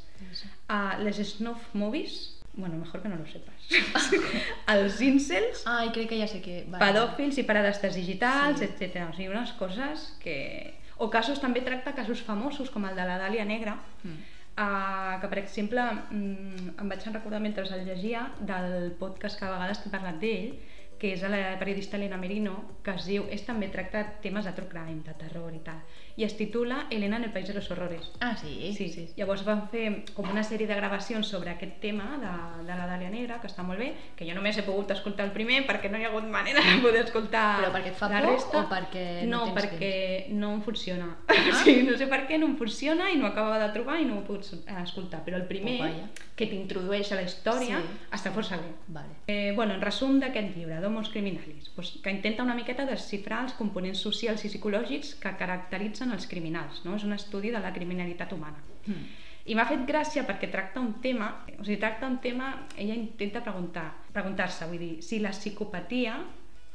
uh, 0.71 0.97
les 1.03 1.17
snuff 1.17 1.75
movies, 1.75 2.35
bueno, 2.55 2.77
mejor 2.77 3.03
que 3.03 3.09
no 3.09 3.17
lo 3.17 3.27
sepas, 3.27 4.13
els 4.75 5.01
incels, 5.01 5.65
Ai, 5.67 5.91
crec 5.93 6.09
que 6.11 6.21
ja 6.21 6.29
sé 6.29 6.41
que... 6.45 6.65
Vale. 6.69 6.81
pedòfils 6.85 7.39
i 7.39 7.45
paradastes 7.49 7.95
digitals, 7.97 8.61
sí. 8.61 8.65
etc. 8.69 9.09
O 9.11 9.17
sigui, 9.17 9.29
unes 9.33 9.53
coses 9.59 10.13
que... 10.23 10.75
O 10.99 11.11
casos, 11.11 11.41
també 11.43 11.61
tracta 11.61 11.93
casos 11.93 12.23
famosos, 12.25 12.71
com 12.73 12.85
el 12.89 12.95
de 12.97 13.05
la 13.05 13.19
Dàlia 13.21 13.45
Negra, 13.45 13.77
Mm. 14.05 14.36
Uh, 14.57 15.17
que 15.21 15.29
per 15.33 15.39
exemple 15.43 15.85
mm, 15.93 16.73
em 16.83 16.93
vaig 16.93 17.07
recordar 17.11 17.41
mentre 17.45 17.67
el 17.67 17.85
llegia 17.89 18.27
del 18.41 18.93
podcast 19.01 19.39
que 19.39 19.47
a 19.47 19.53
vegades 19.55 19.83
t'he 19.83 19.93
parlat 19.93 20.21
d'ell, 20.23 20.57
que 20.99 21.13
és 21.13 21.23
la 21.29 21.59
periodista 21.61 21.97
Elena 21.99 22.17
Merino, 22.17 22.55
que 22.83 22.95
es 22.97 23.05
diu, 23.05 23.27
és 23.31 23.43
també 23.45 23.69
tracta 23.69 24.03
temes 24.23 24.45
de 24.49 24.53
true 24.57 24.69
crime, 24.71 25.03
de 25.05 25.13
terror 25.21 25.53
i 25.55 25.59
tal, 25.61 25.83
i 26.17 26.25
es 26.25 26.33
titula 26.39 26.87
Elena 26.91 27.17
en 27.19 27.25
el 27.25 27.33
país 27.33 27.47
de 27.49 27.53
los 27.55 27.71
horrores. 27.71 28.11
Ah, 28.21 28.35
sí? 28.37 28.73
Sí, 28.77 28.89
sí. 28.89 29.09
Llavors 29.17 29.45
van 29.45 29.67
fer 29.69 30.05
com 30.17 30.31
una 30.33 30.43
sèrie 30.43 30.67
de 30.67 30.75
gravacions 30.79 31.29
sobre 31.29 31.51
aquest 31.53 31.77
tema 31.83 32.07
de, 32.23 32.31
de 32.65 32.73
la 32.79 32.87
Dàlia 32.89 33.11
Negra, 33.13 33.37
que 33.43 33.51
està 33.51 33.63
molt 33.63 33.79
bé, 33.79 33.91
que 34.17 34.25
jo 34.25 34.35
només 34.35 34.57
he 34.57 34.65
pogut 34.65 34.91
escoltar 34.95 35.27
el 35.27 35.33
primer 35.37 35.67
perquè 35.69 35.91
no 35.93 35.99
hi 36.01 36.07
ha 36.07 36.09
hagut 36.09 36.25
manera 36.33 36.63
de 36.65 36.79
poder 36.81 37.05
escoltar 37.05 37.45
Però 37.61 37.73
perquè 37.75 37.93
et 37.93 38.01
fa 38.01 38.09
la 38.09 38.23
por 38.25 38.33
resta. 38.33 38.63
o 38.63 38.69
perquè 38.73 39.07
no 39.29 39.45
no 39.47 39.55
perquè 39.55 39.93
no 40.33 40.55
em 40.55 40.63
funciona. 40.63 41.11
Ah. 41.29 41.35
sí, 41.65 41.83
no 41.85 41.99
sé 41.99 42.07
per 42.09 42.23
què 42.27 42.39
no 42.41 42.47
em 42.47 42.57
funciona 42.57 43.11
i 43.13 43.19
no 43.21 43.27
acaba 43.29 43.59
de 43.61 43.69
trobar 43.77 44.01
i 44.01 44.07
no 44.09 44.17
ho 44.17 44.23
he 44.23 44.27
pogut 44.31 44.49
eh, 44.65 44.81
escoltar. 44.83 45.21
Però 45.27 45.37
el 45.37 45.45
primer, 45.47 45.77
Oh, 45.77 46.09
que 46.37 46.47
t'introdueix 46.49 47.11
a 47.13 47.17
la 47.17 47.23
història, 47.29 47.79
Sí. 47.81 47.99
està 48.13 48.31
força 48.33 48.57
bé. 48.57 48.71
Vale. 48.89 49.15
Eh, 49.27 49.53
bueno, 49.57 49.75
en 49.75 49.81
resum 49.85 50.19
d'aquest 50.21 50.57
llibre, 50.57 50.81
d'Homos 50.87 51.11
Criminalis, 51.11 51.69
doncs, 51.75 51.93
que 52.03 52.15
intenta 52.15 52.47
una 52.47 52.55
miqueta 52.57 52.87
desxifrar 52.89 53.43
els 53.45 53.59
components 53.59 54.01
socials 54.07 54.47
i 54.47 54.51
psicològics 54.53 55.17
que 55.21 55.35
caracteritzen 55.41 56.15
els 56.15 56.31
criminals, 56.31 56.85
no? 56.87 56.95
és 56.97 57.05
un 57.05 57.17
estudi 57.19 57.51
de 57.55 57.63
la 57.63 57.75
criminalitat 57.75 58.33
humana. 58.37 58.63
Mm. 58.87 59.07
I 59.47 59.55
m'ha 59.55 59.67
fet 59.69 59.85
gràcia 59.87 60.25
perquè 60.27 60.49
tracta 60.51 60.81
un 60.83 60.97
tema, 61.03 61.29
o 61.59 61.63
sigui, 61.63 61.79
tracta 61.83 62.09
un 62.11 62.19
tema, 62.23 62.49
ella 62.75 62.97
intenta 62.99 63.45
preguntar, 63.45 63.87
preguntar-se, 64.15 64.67
vull 64.71 64.83
dir, 64.83 64.95
si 65.07 65.21
la 65.23 65.35
psicopatia 65.35 66.17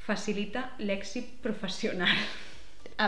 facilita 0.06 0.70
l'èxit 0.80 1.38
professional. 1.44 2.16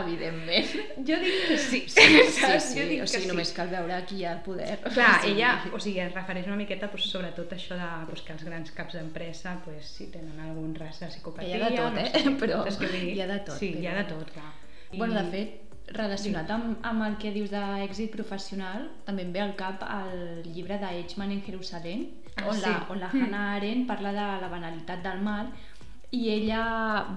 Evidentment. 0.00 0.70
Jo 1.08 1.16
dic 1.22 1.34
que 1.48 1.58
sí, 1.58 1.80
Sí, 1.88 2.00
sí, 2.00 2.40
saps? 2.40 2.70
sí. 2.72 2.78
Jo 2.80 2.86
dic 2.88 3.02
O 3.02 3.06
sigui, 3.06 3.18
que 3.18 3.22
sí. 3.24 3.28
només 3.30 3.52
cal 3.56 3.68
veure 3.72 3.98
qui 4.08 4.16
hi 4.20 4.24
ha 4.26 4.32
el 4.36 4.42
poder. 4.46 4.78
Clar, 4.94 5.20
Sí. 5.24 5.32
ella, 5.32 5.52
o 5.72 5.78
sigui, 5.80 6.00
es 6.04 6.14
refereix 6.14 6.46
una 6.50 6.56
miqueta 6.60 6.88
doncs, 6.92 7.08
sobretot 7.12 7.52
a 7.52 7.56
això 7.58 7.78
de 7.78 7.90
doncs, 8.08 8.22
que 8.26 8.32
els 8.36 8.44
grans 8.48 8.70
caps 8.76 8.94
d'empresa 8.98 9.56
doncs, 9.66 9.90
si 9.98 10.06
tenen 10.14 10.40
algun 10.48 10.74
ras 10.74 11.00
de 11.00 11.06
psicopatia... 11.12 11.56
Hi 11.56 11.60
ha 11.60 11.70
de 11.70 11.76
tot, 11.76 11.92
no 11.94 12.00
eh? 12.00 12.10
sé, 12.14 12.34
Però 12.44 12.62
vull 12.64 12.90
dir? 12.96 13.04
hi 13.14 13.20
ha 13.20 13.28
de 13.30 13.38
tot, 13.46 13.58
Sí, 13.58 13.72
hi 13.80 13.86
ha 13.86 13.94
de 14.00 14.04
però- 14.08 14.18
tot, 14.24 14.32
clar. 14.34 14.52
Bueno, 14.94 15.14
de 15.20 15.30
fet, 15.30 15.60
relacionat 15.94 16.48
amb, 16.54 16.78
amb 16.86 17.02
el 17.04 17.16
que 17.20 17.30
dius 17.34 17.50
d'èxit 17.52 18.12
professional, 18.14 18.86
també 19.04 19.24
em 19.26 19.32
ve 19.34 19.40
al 19.42 19.54
cap 19.58 19.82
el 19.84 20.44
llibre 20.54 20.78
de 20.80 20.92
Eichmann 21.00 21.32
en 21.34 21.42
Jerusalem, 21.44 22.06
Ah, 22.36 22.48
on, 22.50 22.56
la, 22.60 22.66
sí. 22.66 22.86
on 22.90 22.98
la 22.98 23.08
Mm. 23.12 23.20
Hannah 23.22 23.42
Arendt 23.56 23.84
parla 23.86 24.10
de 24.10 24.22
la 24.42 24.48
banalitat 24.50 25.04
del 25.04 25.20
mal 25.22 25.52
i 26.14 26.28
ella 26.30 26.62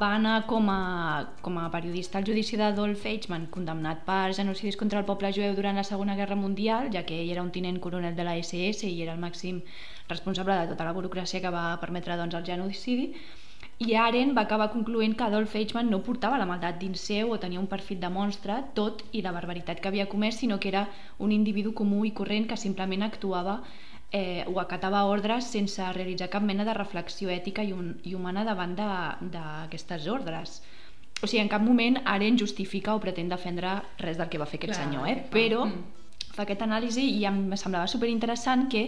va 0.02 0.10
anar 0.16 0.36
com 0.50 0.70
a, 0.74 0.82
com 1.46 1.58
a 1.62 1.68
periodista 1.74 2.18
al 2.18 2.26
judici 2.26 2.58
d'Adolf 2.58 3.06
Eichmann, 3.06 3.48
condemnat 3.54 4.02
per 4.08 4.34
genocidis 4.38 4.78
contra 4.80 5.02
el 5.02 5.08
poble 5.10 5.32
jueu 5.36 5.54
durant 5.58 5.78
la 5.78 5.86
Segona 5.86 6.16
Guerra 6.18 6.38
Mundial, 6.40 6.90
ja 6.96 7.04
que 7.06 7.20
ell 7.22 7.34
era 7.36 7.44
un 7.46 7.52
tinent 7.54 7.78
coronel 7.84 8.16
de 8.18 8.26
la 8.26 8.38
SS 8.42 8.90
i 8.90 9.02
era 9.06 9.14
el 9.14 9.22
màxim 9.22 9.62
responsable 10.10 10.58
de 10.62 10.72
tota 10.72 10.88
la 10.88 10.96
burocràcia 10.98 11.44
que 11.44 11.54
va 11.54 11.66
permetre 11.84 12.18
doncs, 12.18 12.40
el 12.40 12.48
genocidi, 12.50 13.12
i 13.86 13.94
Arendt 14.02 14.34
va 14.38 14.48
acabar 14.48 14.72
concloent 14.74 15.14
que 15.18 15.26
Adolf 15.28 15.54
Eichmann 15.60 15.92
no 15.94 16.02
portava 16.06 16.40
la 16.42 16.48
maldat 16.50 16.80
dins 16.82 17.04
seu 17.10 17.34
o 17.34 17.38
tenia 17.44 17.62
un 17.62 17.70
perfil 17.70 18.00
de 18.02 18.10
monstre, 18.10 18.56
tot 18.80 19.04
i 19.14 19.22
la 19.22 19.34
barbaritat 19.36 19.82
que 19.82 19.92
havia 19.92 20.08
comès, 20.10 20.40
sinó 20.42 20.58
que 20.60 20.72
era 20.74 20.88
un 21.20 21.36
individu 21.36 21.76
comú 21.78 22.02
i 22.06 22.16
corrent 22.20 22.50
que 22.50 22.58
simplement 22.58 23.06
actuava 23.06 23.60
eh, 24.12 24.46
o 24.48 24.60
acatava 24.60 25.04
ordres 25.06 25.50
sense 25.52 25.84
realitzar 25.94 26.30
cap 26.30 26.44
mena 26.44 26.66
de 26.66 26.74
reflexió 26.74 27.30
ètica 27.30 27.64
i, 27.64 27.74
un, 27.74 27.96
i 28.04 28.16
humana 28.16 28.46
davant 28.48 28.76
d'aquestes 28.78 30.08
ordres. 30.08 30.62
O 31.22 31.26
sigui, 31.28 31.42
en 31.42 31.50
cap 31.50 31.62
moment 31.66 31.98
Arendt 32.06 32.40
justifica 32.40 32.94
o 32.96 33.02
pretén 33.02 33.30
defendre 33.30 33.82
res 34.00 34.18
del 34.18 34.30
que 34.30 34.38
va 34.38 34.46
fer 34.46 34.60
aquest 34.62 34.76
Clar, 34.76 34.84
senyor, 34.86 35.08
eh? 35.10 35.24
però 35.34 35.66
Mm. 35.66 35.84
Fa 36.38 36.46
aquest 36.46 36.62
anàlisi 36.62 37.04
i 37.18 37.26
em 37.26 37.40
semblava 37.58 37.90
superinteressant 37.90 38.68
que 38.70 38.84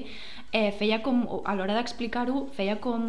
eh, 0.53 0.69
feia 0.77 0.99
com, 1.05 1.23
a 1.45 1.55
l'hora 1.57 1.75
d'explicar-ho, 1.77 2.43
feia 2.53 2.77
com 2.81 3.03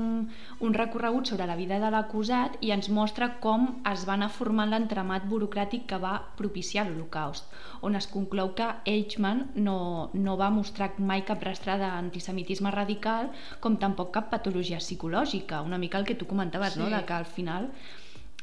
un 0.64 0.76
recorregut 0.76 1.28
sobre 1.28 1.48
la 1.48 1.56
vida 1.58 1.80
de 1.82 1.90
l'acusat 1.92 2.56
i 2.64 2.72
ens 2.72 2.88
mostra 2.92 3.30
com 3.44 3.68
es 3.90 4.06
va 4.08 4.16
anar 4.16 4.30
formant 4.32 4.72
l'entramat 4.72 5.28
burocràtic 5.28 5.86
que 5.92 6.00
va 6.00 6.14
propiciar 6.40 6.86
l'Holocaust, 6.88 7.48
on 7.84 7.96
es 8.00 8.08
conclou 8.10 8.54
que 8.56 8.68
Eichmann 8.88 9.46
no, 9.54 9.78
no 10.14 10.36
va 10.40 10.50
mostrar 10.54 10.92
mai 10.98 11.24
cap 11.28 11.44
rastre 11.44 11.76
d'antisemitisme 11.80 12.72
radical, 12.74 13.30
com 13.60 13.76
tampoc 13.80 14.14
cap 14.16 14.30
patologia 14.32 14.80
psicològica, 14.80 15.64
una 15.66 15.80
mica 15.80 16.00
el 16.00 16.08
que 16.08 16.16
tu 16.16 16.28
comentaves, 16.28 16.76
no? 16.80 16.88
Sí. 16.88 16.96
de 16.96 17.04
que 17.04 17.12
al 17.12 17.26
final 17.26 17.70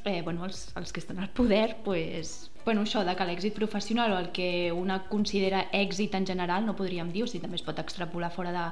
eh, 0.05 0.21
bueno, 0.21 0.45
els, 0.45 0.67
els 0.75 0.93
que 0.93 1.01
estan 1.01 1.19
al 1.19 1.29
poder 1.29 1.77
pues, 1.83 2.49
bueno, 2.68 2.82
això 2.84 2.99
de 3.07 3.13
que 3.15 3.24
l'èxit 3.24 3.53
professional 3.55 4.11
o 4.11 4.18
el 4.20 4.26
que 4.36 4.74
una 4.76 4.97
considera 5.07 5.61
èxit 5.72 6.18
en 6.20 6.26
general 6.28 6.65
no 6.68 6.74
podríem 6.76 7.13
dir, 7.15 7.24
o 7.24 7.28
sigui, 7.32 7.39
també 7.45 7.55
es 7.55 7.63
pot 7.63 7.78
extrapolar 7.80 8.28
fora 8.36 8.51
de, 8.51 8.65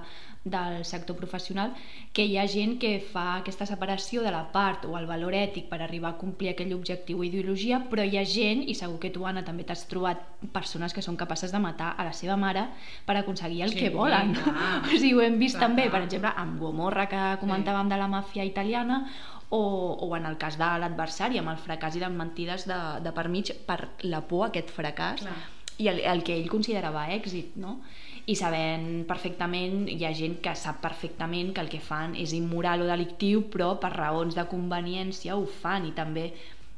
del 0.45 0.85
sector 0.85 1.15
professional 1.17 1.73
que 2.13 2.21
hi 2.29 2.35
ha 2.37 2.43
gent 2.45 2.75
que 2.77 2.99
fa 3.01 3.39
aquesta 3.39 3.65
separació 3.65 4.21
de 4.21 4.29
la 4.29 4.43
part 4.53 4.83
o 4.85 4.93
el 4.99 5.07
valor 5.09 5.33
ètic 5.33 5.65
per 5.71 5.79
arribar 5.81 6.11
a 6.13 6.17
complir 6.21 6.51
aquell 6.51 6.75
objectiu 6.75 7.19
o 7.19 7.25
ideologia 7.25 7.79
però 7.89 8.05
hi 8.05 8.19
ha 8.19 8.23
gent, 8.29 8.61
i 8.69 8.75
segur 8.77 8.99
que 9.01 9.09
tu 9.09 9.25
Anna 9.25 9.41
també 9.43 9.65
t'has 9.65 9.87
trobat 9.89 10.21
persones 10.53 10.93
que 10.93 11.01
són 11.01 11.17
capaces 11.17 11.51
de 11.51 11.59
matar 11.63 11.95
a 11.97 12.05
la 12.05 12.13
seva 12.13 12.37
mare 12.37 12.67
per 13.07 13.17
aconseguir 13.17 13.63
el 13.65 13.73
Sí, 13.73 13.79
que 13.79 13.89
volen 13.89 14.35
clar. 14.37 14.83
o 14.85 14.93
sigui, 14.93 15.15
ho 15.17 15.25
hem 15.25 15.39
vist 15.41 15.57
Clar, 15.57 15.65
també, 15.67 15.87
clar. 15.89 15.95
per 15.97 16.03
exemple 16.05 16.35
amb 16.45 16.61
Gomorra 16.61 17.07
que 17.09 17.23
comentàvem 17.41 17.89
de 17.89 17.97
la 17.97 18.07
màfia 18.07 18.45
italiana 18.45 19.01
o, 19.49 19.63
o 19.97 20.13
en 20.15 20.29
el 20.29 20.37
cas 20.37 20.59
de 20.61 20.69
l'adversari 20.77 21.41
amb 21.41 21.55
el 21.55 21.57
fracàs 21.57 21.97
i 21.97 22.05
les 22.05 22.13
mentides 22.13 22.69
de, 22.69 22.79
de 23.01 23.11
per 23.17 23.27
mig 23.33 23.49
per 23.65 23.81
la 24.05 24.21
por 24.21 24.45
a 24.45 24.53
aquest 24.53 24.69
fracàs 24.77 25.25
Clar. 25.25 25.37
i 25.81 25.89
el, 25.89 26.05
el 26.05 26.21
que 26.23 26.37
ell 26.37 26.49
considerava 26.53 27.09
èxit 27.17 27.57
no? 27.57 27.79
I 28.25 28.35
sabent 28.37 29.05
perfectament 29.05 29.85
hi 29.91 30.01
ha 30.05 30.13
gent 30.17 30.39
que 30.41 30.55
sap 30.57 30.79
perfectament 30.81 31.51
que 31.53 31.61
el 31.61 31.69
que 31.69 31.81
fan 31.87 32.15
és 32.17 32.33
immoral 32.33 32.81
o 32.81 32.89
delictiu 32.89 33.43
però 33.53 33.75
per 33.81 33.91
raons 33.93 34.37
de 34.37 34.47
conveniència 34.49 35.37
ho 35.37 35.45
fan 35.61 35.85
i 35.85 35.93
també 35.97 36.31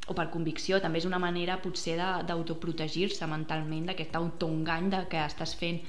o 0.08 0.16
per 0.16 0.30
convicció, 0.32 0.80
també 0.80 1.02
és 1.02 1.08
una 1.08 1.20
manera 1.20 1.58
potser 1.60 1.98
d'autoprotegir-se 2.00 3.28
mentalment 3.28 3.90
d'aquest 3.90 4.16
autoengany 4.16 4.88
de 4.94 5.02
que 5.12 5.24
estàs 5.24 5.56
fent 5.60 5.82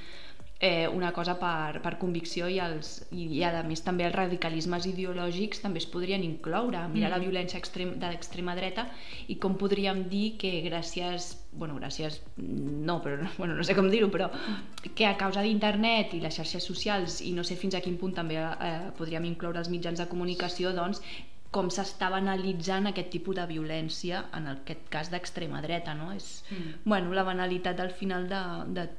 eh, 0.61 0.87
una 0.91 1.13
cosa 1.15 1.37
per, 1.39 1.79
per 1.81 1.93
convicció 1.97 2.49
i, 2.51 2.57
els, 2.59 3.05
i, 3.15 3.27
i 3.37 3.43
a 3.47 3.61
més 3.63 3.79
també 3.85 4.03
els 4.03 4.15
radicalismes 4.15 4.85
ideològics 4.89 5.61
també 5.63 5.79
es 5.79 5.85
podrien 5.87 6.23
incloure, 6.23 6.81
mirar 6.91 7.09
Mm. 7.09 7.13
la 7.13 7.19
violència 7.23 7.57
extrem, 7.57 7.93
de 7.99 8.09
l'extrema 8.11 8.55
dreta 8.55 8.87
i 9.27 9.37
com 9.39 9.55
podríem 9.55 10.03
dir 10.09 10.37
que 10.37 10.51
gràcies 10.67 11.29
bueno, 11.53 11.75
gràcies, 11.79 12.19
no, 12.37 12.99
però 13.01 13.17
bueno, 13.39 13.55
no 13.55 13.63
sé 13.63 13.73
com 13.75 13.87
dir-ho, 13.89 14.11
però 14.11 14.27
que 14.95 15.05
a 15.07 15.15
causa 15.17 15.41
d'internet 15.41 16.13
i 16.13 16.19
les 16.19 16.35
xarxes 16.35 16.63
socials 16.67 17.21
i 17.21 17.31
no 17.31 17.43
sé 17.47 17.55
fins 17.55 17.75
a 17.75 17.81
quin 17.81 17.95
punt 17.97 18.13
també 18.19 18.35
eh, 18.37 18.91
podríem 18.97 19.25
incloure 19.25 19.59
els 19.63 19.69
mitjans 19.71 19.97
de 19.99 20.07
comunicació, 20.11 20.73
doncs 20.75 21.01
com 21.51 21.71
s'estava 21.73 22.19
analitzant 22.21 22.85
aquest 22.91 23.09
tipus 23.09 23.35
de 23.39 23.47
violència, 23.49 24.25
en 24.37 24.45
aquest 24.51 24.83
cas 24.93 25.07
d'extrema 25.09 25.63
dreta, 25.65 25.95
no? 25.97 26.11
És, 26.13 26.43
Mm. 26.51 26.75
bueno, 26.85 27.13
la 27.13 27.23
banalitat 27.23 27.79
al 27.79 27.89
final 27.89 28.27
de, 28.29 28.41
de 28.75 28.89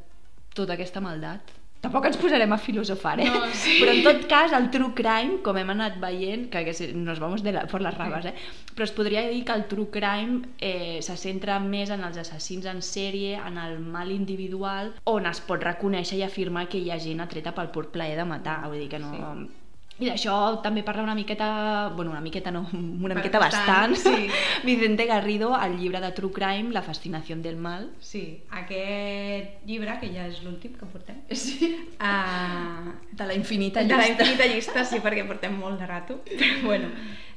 tota 0.54 0.76
aquesta 0.76 1.02
maldat. 1.04 1.56
Tampoc 1.80 2.04
ens 2.10 2.18
posarem 2.20 2.52
a 2.52 2.58
filosofar, 2.60 3.14
eh? 3.24 3.28
No, 3.32 3.46
sí. 3.56 3.78
Però 3.80 3.92
en 3.94 4.02
tot 4.04 4.26
cas, 4.28 4.52
el 4.52 4.66
true 4.72 4.92
crime, 4.96 5.38
com 5.44 5.56
hem 5.56 5.70
anat 5.72 5.96
veient, 6.02 6.50
que, 6.52 6.60
que 6.66 6.88
nos 6.92 7.22
vamos 7.22 7.42
de 7.42 7.54
la, 7.56 7.62
por 7.70 7.80
las 7.80 7.96
ramas, 7.96 8.26
eh? 8.28 8.34
però 8.74 8.84
es 8.84 8.92
podria 8.92 9.22
dir 9.30 9.40
que 9.48 9.56
el 9.56 9.64
true 9.70 9.88
crime 9.90 10.42
eh, 10.60 11.00
se 11.00 11.16
centra 11.16 11.56
més 11.64 11.88
en 11.90 12.04
els 12.04 12.20
assassins 12.20 12.68
en 12.68 12.84
sèrie, 12.84 13.38
en 13.40 13.56
el 13.60 13.78
mal 13.80 14.12
individual, 14.12 14.92
on 15.08 15.30
es 15.30 15.40
pot 15.40 15.64
reconèixer 15.64 16.20
i 16.20 16.26
afirmar 16.26 16.66
que 16.68 16.82
hi 16.82 16.92
ha 16.92 17.00
gent 17.00 17.24
atreta 17.24 17.56
pel 17.56 17.72
pur 17.72 17.88
plaer 17.94 18.20
de 18.20 18.28
matar, 18.28 18.60
vull 18.68 18.84
dir 18.84 18.90
que 18.92 19.00
no... 19.00 19.14
Sí. 19.16 19.48
I 20.00 20.08
d'això 20.08 20.34
també 20.64 20.82
parla 20.82 21.02
una 21.04 21.14
miqueta, 21.14 21.90
bueno, 21.94 22.10
una 22.10 22.20
miqueta 22.24 22.50
no, 22.50 22.62
una 22.72 23.14
miqueta 23.14 23.38
Bastant, 23.38 23.92
bastant, 23.92 23.96
sí. 23.96 24.28
Vicente 24.64 25.04
Garrido, 25.06 25.54
al 25.54 25.76
llibre 25.78 26.00
de 26.00 26.10
True 26.12 26.32
Crime, 26.32 26.72
La 26.72 26.80
fascinació 26.82 27.36
del 27.36 27.56
mal. 27.56 27.90
Sí, 28.00 28.40
aquest 28.50 29.64
llibre, 29.68 29.98
que 30.00 30.08
ja 30.14 30.26
és 30.26 30.42
l'últim 30.42 30.72
que 30.80 30.86
portem, 30.86 31.20
Sí. 31.30 31.74
uh, 32.00 32.92
De 33.12 33.26
la 33.26 33.34
infinita 33.34 33.84
de 33.84 33.88
la 33.94 34.06
llista. 34.06 34.22
infinita 34.24 34.46
llista, 34.54 34.84
sí, 34.90 35.00
perquè 35.04 35.26
portem 35.28 35.58
molt 35.60 35.78
de 35.80 35.86
rato. 35.86 36.20
Però 36.24 36.62
bueno, 36.64 36.88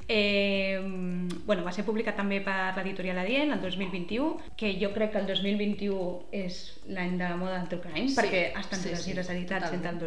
eh, 0.07 0.79
bueno, 1.45 1.63
va 1.63 1.71
ser 1.71 1.83
publicat 1.87 2.15
també 2.19 2.39
per 2.43 2.73
l'editorial 2.77 3.19
Adient 3.19 3.51
el 3.55 3.61
2021, 3.61 4.37
que 4.55 4.73
jo 4.81 4.93
crec 4.95 5.11
que 5.13 5.19
el 5.19 5.27
2021 5.27 6.25
és 6.31 6.79
l'any 6.87 7.17
de 7.17 7.27
la 7.29 7.35
moda 7.39 7.59
del 7.59 7.67
True 7.71 7.81
Crime, 7.89 8.07
Sí, 8.09 8.15
perquè 8.19 8.45
estan 8.59 8.79
sí, 8.79 8.95
sí, 8.95 9.13
les 9.13 9.27
sí, 9.27 9.33
editats 9.33 9.69
totalment. 9.71 9.85
entre 9.91 9.91
el 9.91 9.99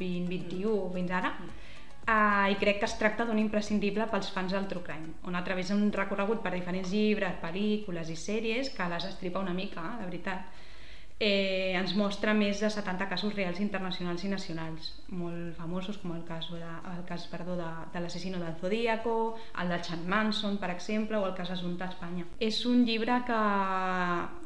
2020-21 0.00 0.92
fins 0.94 1.10
ara. 1.10 1.34
Uh, 2.04 2.50
I 2.52 2.58
crec 2.60 2.82
que 2.82 2.84
es 2.84 2.98
tracta 3.00 3.24
d'un 3.24 3.38
imprescindible 3.40 4.04
pels 4.12 4.28
fans 4.34 4.52
del 4.52 4.66
True 4.68 4.84
Crime, 4.84 5.14
on 5.24 5.38
a 5.38 5.44
través 5.44 5.70
d'un 5.72 5.86
recorregut 5.92 6.42
per 6.44 6.52
diferents 6.52 6.90
llibres, 6.92 7.38
pel·lícules 7.40 8.10
i 8.12 8.16
sèries, 8.20 8.68
que 8.76 8.88
les 8.92 9.06
estripa 9.08 9.40
una 9.40 9.56
mica, 9.56 9.86
de 10.02 10.10
veritat, 10.10 10.60
eh, 11.18 11.72
ens 11.78 11.94
mostra 11.96 12.34
més 12.36 12.60
de 12.60 12.68
70 12.68 13.08
casos 13.08 13.32
reals 13.32 13.60
internacionals 13.64 14.24
i 14.26 14.28
nacionals, 14.28 14.90
molt 15.08 15.56
famosos 15.56 15.96
com 16.02 16.12
el 16.12 16.24
cas, 16.28 16.50
de, 16.52 16.60
el 16.92 17.04
cas 17.08 17.24
perdó, 17.32 17.56
de, 17.56 17.70
de 17.94 18.02
l'assassino 18.04 18.40
del 18.42 18.56
Zodíaco, 18.60 19.36
el 19.62 19.72
de 19.72 19.80
Chan 19.80 20.04
Manson, 20.08 20.58
per 20.58 20.74
exemple, 20.74 21.16
o 21.16 21.24
el 21.30 21.34
cas 21.38 21.54
Assumpte 21.54 21.86
a 21.86 21.92
Espanya. 21.94 22.26
És 22.40 22.64
un 22.66 22.84
llibre 22.84 23.22
que, 23.24 23.40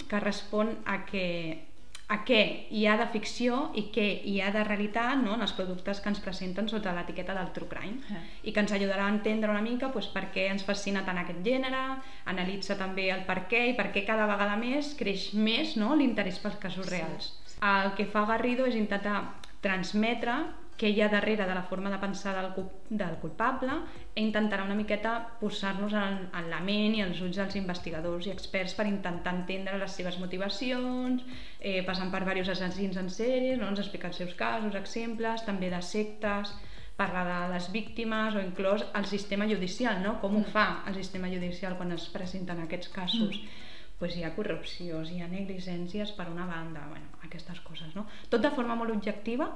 que 0.07 0.21
respon 0.21 0.77
a 0.87 1.03
que 1.09 1.68
a 2.09 2.23
què 2.25 2.41
hi 2.73 2.87
ha 2.89 2.95
de 2.97 3.07
ficció 3.13 3.59
i 3.77 3.85
què 3.93 4.07
hi 4.25 4.39
ha 4.41 4.49
de 4.55 4.63
realitat 4.65 5.21
no? 5.21 5.35
en 5.37 5.45
els 5.45 5.53
productes 5.53 6.01
que 6.01 6.09
ens 6.09 6.23
presenten 6.25 6.69
sota 6.71 6.95
l'etiqueta 6.97 7.35
del 7.37 7.51
true 7.57 7.69
crime 7.69 8.01
Eh. 8.09 8.23
i 8.49 8.53
que 8.53 8.63
ens 8.65 8.73
ajudarà 8.73 9.05
a 9.07 9.13
entendre 9.13 9.51
una 9.53 9.65
mica 9.65 9.91
doncs, 9.93 10.09
per 10.15 10.31
què 10.33 10.47
ens 10.49 10.65
fascina 10.65 11.05
tant 11.05 11.21
aquest 11.21 11.43
gènere, 11.45 11.83
analitza 12.25 12.79
també 12.81 13.11
el 13.13 13.27
per 13.29 13.43
què 13.51 13.67
i 13.73 13.77
per 13.77 13.91
què 13.93 14.07
cada 14.07 14.27
vegada 14.31 14.57
més 14.57 14.95
creix 14.97 15.35
més 15.35 15.77
no? 15.77 15.95
l'interès 15.95 16.41
pels 16.41 16.57
casos 16.57 16.89
reals. 16.89 17.35
El 17.61 17.93
que 17.99 18.07
fa 18.07 18.25
Garrido 18.25 18.65
és 18.65 18.79
intentar 18.79 19.35
transmetre 19.61 20.39
què 20.79 20.93
hi 20.93 21.01
ha 21.03 21.09
darrere 21.11 21.47
de 21.49 21.55
la 21.57 21.65
forma 21.67 21.91
de 21.91 21.99
pensar 21.99 22.35
del, 22.37 22.69
del 23.01 23.17
culpable 23.23 23.75
i 24.15 24.23
intentarà 24.23 24.65
una 24.65 24.77
miqueta 24.79 25.15
posar-nos 25.41 25.97
en, 25.99 26.19
en 26.39 26.51
la 26.53 26.61
ment 26.65 26.95
i 26.95 27.03
els 27.03 27.21
ulls 27.25 27.41
dels 27.41 27.59
investigadors 27.59 28.29
i 28.29 28.33
experts 28.35 28.77
per 28.79 28.87
intentar 28.87 29.35
entendre 29.35 29.79
les 29.83 29.99
seves 29.99 30.21
motivacions, 30.23 31.27
eh, 31.59 31.83
passant 31.87 32.15
per 32.15 32.23
diversos 32.23 32.55
assassins 32.55 32.99
en 33.03 33.11
sèries, 33.11 33.59
no? 33.59 33.73
ens 33.73 33.83
explica 33.83 34.13
els 34.13 34.23
seus 34.23 34.35
casos, 34.39 34.79
exemples, 34.79 35.47
també 35.47 35.71
de 35.75 35.83
sectes, 35.83 36.55
parlar 36.99 37.25
de 37.27 37.39
les 37.55 37.71
víctimes 37.75 38.35
o 38.35 38.43
inclús 38.43 38.87
el 38.99 39.07
sistema 39.07 39.47
judicial, 39.51 39.99
no? 40.03 40.19
com 40.23 40.39
ho 40.39 40.45
fa 40.47 40.85
el 40.87 40.99
sistema 40.99 41.31
judicial 41.31 41.77
quan 41.79 41.95
es 41.95 42.07
presenten 42.15 42.63
aquests 42.67 42.95
casos. 42.95 43.35
Mm 43.35 43.67
pues 43.99 44.15
hi 44.15 44.23
ha 44.23 44.35
corrupció, 44.37 45.01
hi 45.03 45.19
ha 45.23 45.29
negligències 45.31 46.13
per 46.15 46.29
una 46.31 46.47
banda, 46.47 46.85
bueno, 46.87 47.09
aquestes 47.27 47.59
coses, 47.67 47.97
no? 47.97 48.05
Tot 48.31 48.45
de 48.45 48.53
forma 48.55 48.77
molt 48.79 48.95
objectiva 48.95 49.49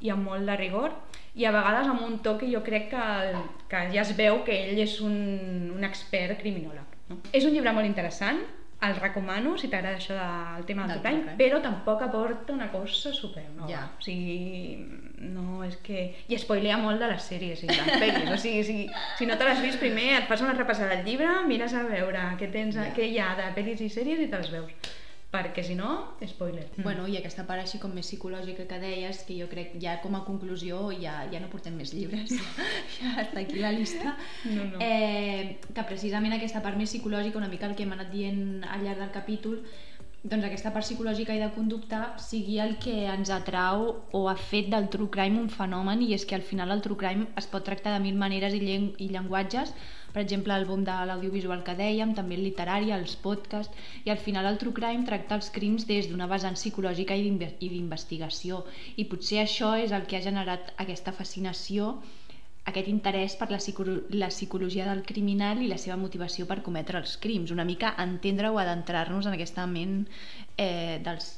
i 0.00 0.10
amb 0.12 0.26
molt 0.28 0.46
de 0.48 0.56
rigor 0.56 0.94
i 1.34 1.44
a 1.46 1.52
vegades 1.54 1.86
amb 1.88 2.02
un 2.02 2.18
to 2.24 2.36
que 2.38 2.48
jo 2.50 2.62
crec 2.66 2.88
que, 2.90 3.04
que 3.70 3.82
ja 3.94 4.02
es 4.02 4.14
veu 4.18 4.42
que 4.46 4.56
ell 4.64 4.80
és 4.82 4.96
un, 5.04 5.14
un 5.76 5.84
expert 5.86 6.40
criminòleg. 6.40 6.96
No? 7.10 7.20
És 7.32 7.46
un 7.46 7.54
llibre 7.54 7.72
molt 7.76 7.86
interessant, 7.86 8.40
el 8.80 8.94
recomano 8.96 9.58
si 9.60 9.68
t'agrada 9.68 9.98
això 9.98 10.14
del 10.16 10.64
tema 10.64 10.86
del 10.88 11.02
Del 11.02 11.04
crime, 11.04 11.34
però 11.36 11.60
tampoc 11.60 12.02
aporta 12.06 12.54
una 12.54 12.70
cosa 12.72 13.12
super 13.12 13.44
nova. 13.56 13.68
Ja. 13.68 13.82
O 13.92 14.02
sigui, 14.02 14.86
no, 15.20 15.60
és 15.66 15.76
que... 15.84 16.06
I 16.32 16.38
spoilea 16.40 16.78
molt 16.80 17.02
de 17.02 17.10
les 17.12 17.26
sèries 17.28 17.60
i 17.62 17.68
de 17.68 17.76
les 17.76 18.00
pel·lis. 18.00 18.30
O 18.32 18.38
sigui, 18.40 18.64
si, 18.64 18.78
si 19.18 19.28
no 19.28 19.36
te 19.36 19.44
l'has 19.44 19.60
vist 19.60 19.78
primer, 19.82 20.14
et 20.22 20.30
fas 20.30 20.40
una 20.40 20.56
repassada 20.56 20.96
del 20.96 21.04
llibre, 21.04 21.28
mires 21.46 21.76
a 21.76 21.84
veure 21.84 22.24
què, 22.40 22.48
tens, 22.54 22.78
Ja. 22.80 22.88
què 22.96 23.10
hi 23.10 23.20
ha 23.20 23.34
de 23.36 23.50
pel·lis 23.58 23.84
i 23.84 23.90
sèries 23.92 24.24
i 24.24 24.30
te 24.32 24.40
les 24.40 24.50
veus. 24.54 24.72
Perquè 25.30 25.62
si 25.62 25.76
no, 25.78 26.16
spoiler. 26.26 26.64
Bueno, 26.82 27.04
i 27.06 27.14
aquesta 27.14 27.44
part 27.46 27.62
així 27.62 27.78
com 27.78 27.92
més 27.94 28.08
psicològica 28.08 28.64
que 28.66 28.80
deies, 28.82 29.20
que 29.28 29.36
jo 29.38 29.46
crec 29.50 29.76
ja 29.82 30.00
com 30.02 30.16
a 30.18 30.24
conclusió 30.26 30.88
ja, 30.90 31.20
ja 31.30 31.38
no 31.38 31.50
portem 31.52 31.76
més 31.78 31.92
llibres, 31.94 32.34
ja 32.96 33.12
està 33.22 33.44
aquí 33.44 33.62
la 33.62 33.70
llista. 33.76 34.16
No, 34.50 34.64
no. 34.72 34.80
Eh, 34.82 35.60
que 35.70 35.86
precisament 35.86 36.34
aquesta 36.34 36.64
part 36.64 36.80
més 36.80 36.90
psicològica, 36.90 37.38
una 37.38 37.52
mica 37.52 37.70
el 37.70 37.76
que 37.78 37.86
hem 37.86 37.94
anat 37.94 38.10
dient 38.10 38.66
al 38.66 38.82
llarg 38.82 39.04
del 39.04 39.14
capítol, 39.14 39.62
doncs 40.20 40.44
aquesta 40.44 40.74
part 40.74 40.84
psicològica 40.84 41.32
i 41.32 41.40
de 41.40 41.48
conducta 41.54 42.00
sigui 42.20 42.58
el 42.60 42.74
que 42.82 43.06
ens 43.08 43.30
atrau 43.32 43.86
o 44.12 44.26
ha 44.28 44.34
fet 44.36 44.66
del 44.74 44.90
true 44.92 45.08
crime 45.14 45.40
un 45.40 45.48
fenomen 45.48 46.02
i 46.04 46.10
és 46.12 46.26
que 46.28 46.36
al 46.36 46.44
final 46.44 46.74
el 46.74 46.82
true 46.84 46.98
crime 47.00 47.30
es 47.40 47.48
pot 47.48 47.64
tractar 47.64 47.94
de 47.94 48.02
mil 48.04 48.18
maneres 48.20 48.52
i, 48.52 48.60
llen 48.60 48.90
i 48.98 49.08
llenguatges 49.14 49.72
per 50.12 50.22
exemple 50.22 50.54
el 50.56 50.66
boom 50.68 50.84
de 50.84 50.94
l'audiovisual 51.08 51.64
que 51.66 51.76
dèiem 51.78 52.14
també 52.18 52.38
el 52.38 52.44
literari, 52.48 52.92
els 52.94 53.16
podcasts 53.16 53.76
i 54.04 54.10
al 54.10 54.18
final 54.18 54.48
el 54.50 54.58
true 54.58 54.74
crime 54.76 55.06
tracta 55.08 55.38
els 55.38 55.50
crims 55.54 55.86
des 55.86 56.08
d'una 56.10 56.28
vessant 56.30 56.58
psicològica 56.58 57.16
i 57.16 57.26
d'inve- 57.26 57.54
i 57.60 57.68
d'investigació. 57.68 58.64
I 58.96 59.06
potser 59.10 59.44
això 59.44 59.76
és 59.78 59.92
el 59.92 60.06
que 60.06 60.18
ha 60.18 60.26
generat 60.26 60.72
aquesta 60.76 61.12
fascinació 61.12 61.98
aquest 62.70 62.90
interès 62.92 63.36
per 63.40 63.48
la, 63.50 63.58
la 64.20 64.28
psicologia 64.28 64.86
del 64.88 65.02
criminal 65.06 65.62
i 65.62 65.68
la 65.70 65.78
seva 65.80 65.96
motivació 65.96 66.46
per 66.46 66.60
cometre 66.62 67.00
els 67.00 67.16
crims, 67.22 67.50
una 67.50 67.64
mica 67.64 67.94
entendre 67.98 68.50
o 68.50 68.58
adentrar-nos 68.60 69.26
en 69.26 69.36
aquesta 69.36 69.64
ment 69.66 70.04
eh, 70.56 71.00
dels, 71.04 71.32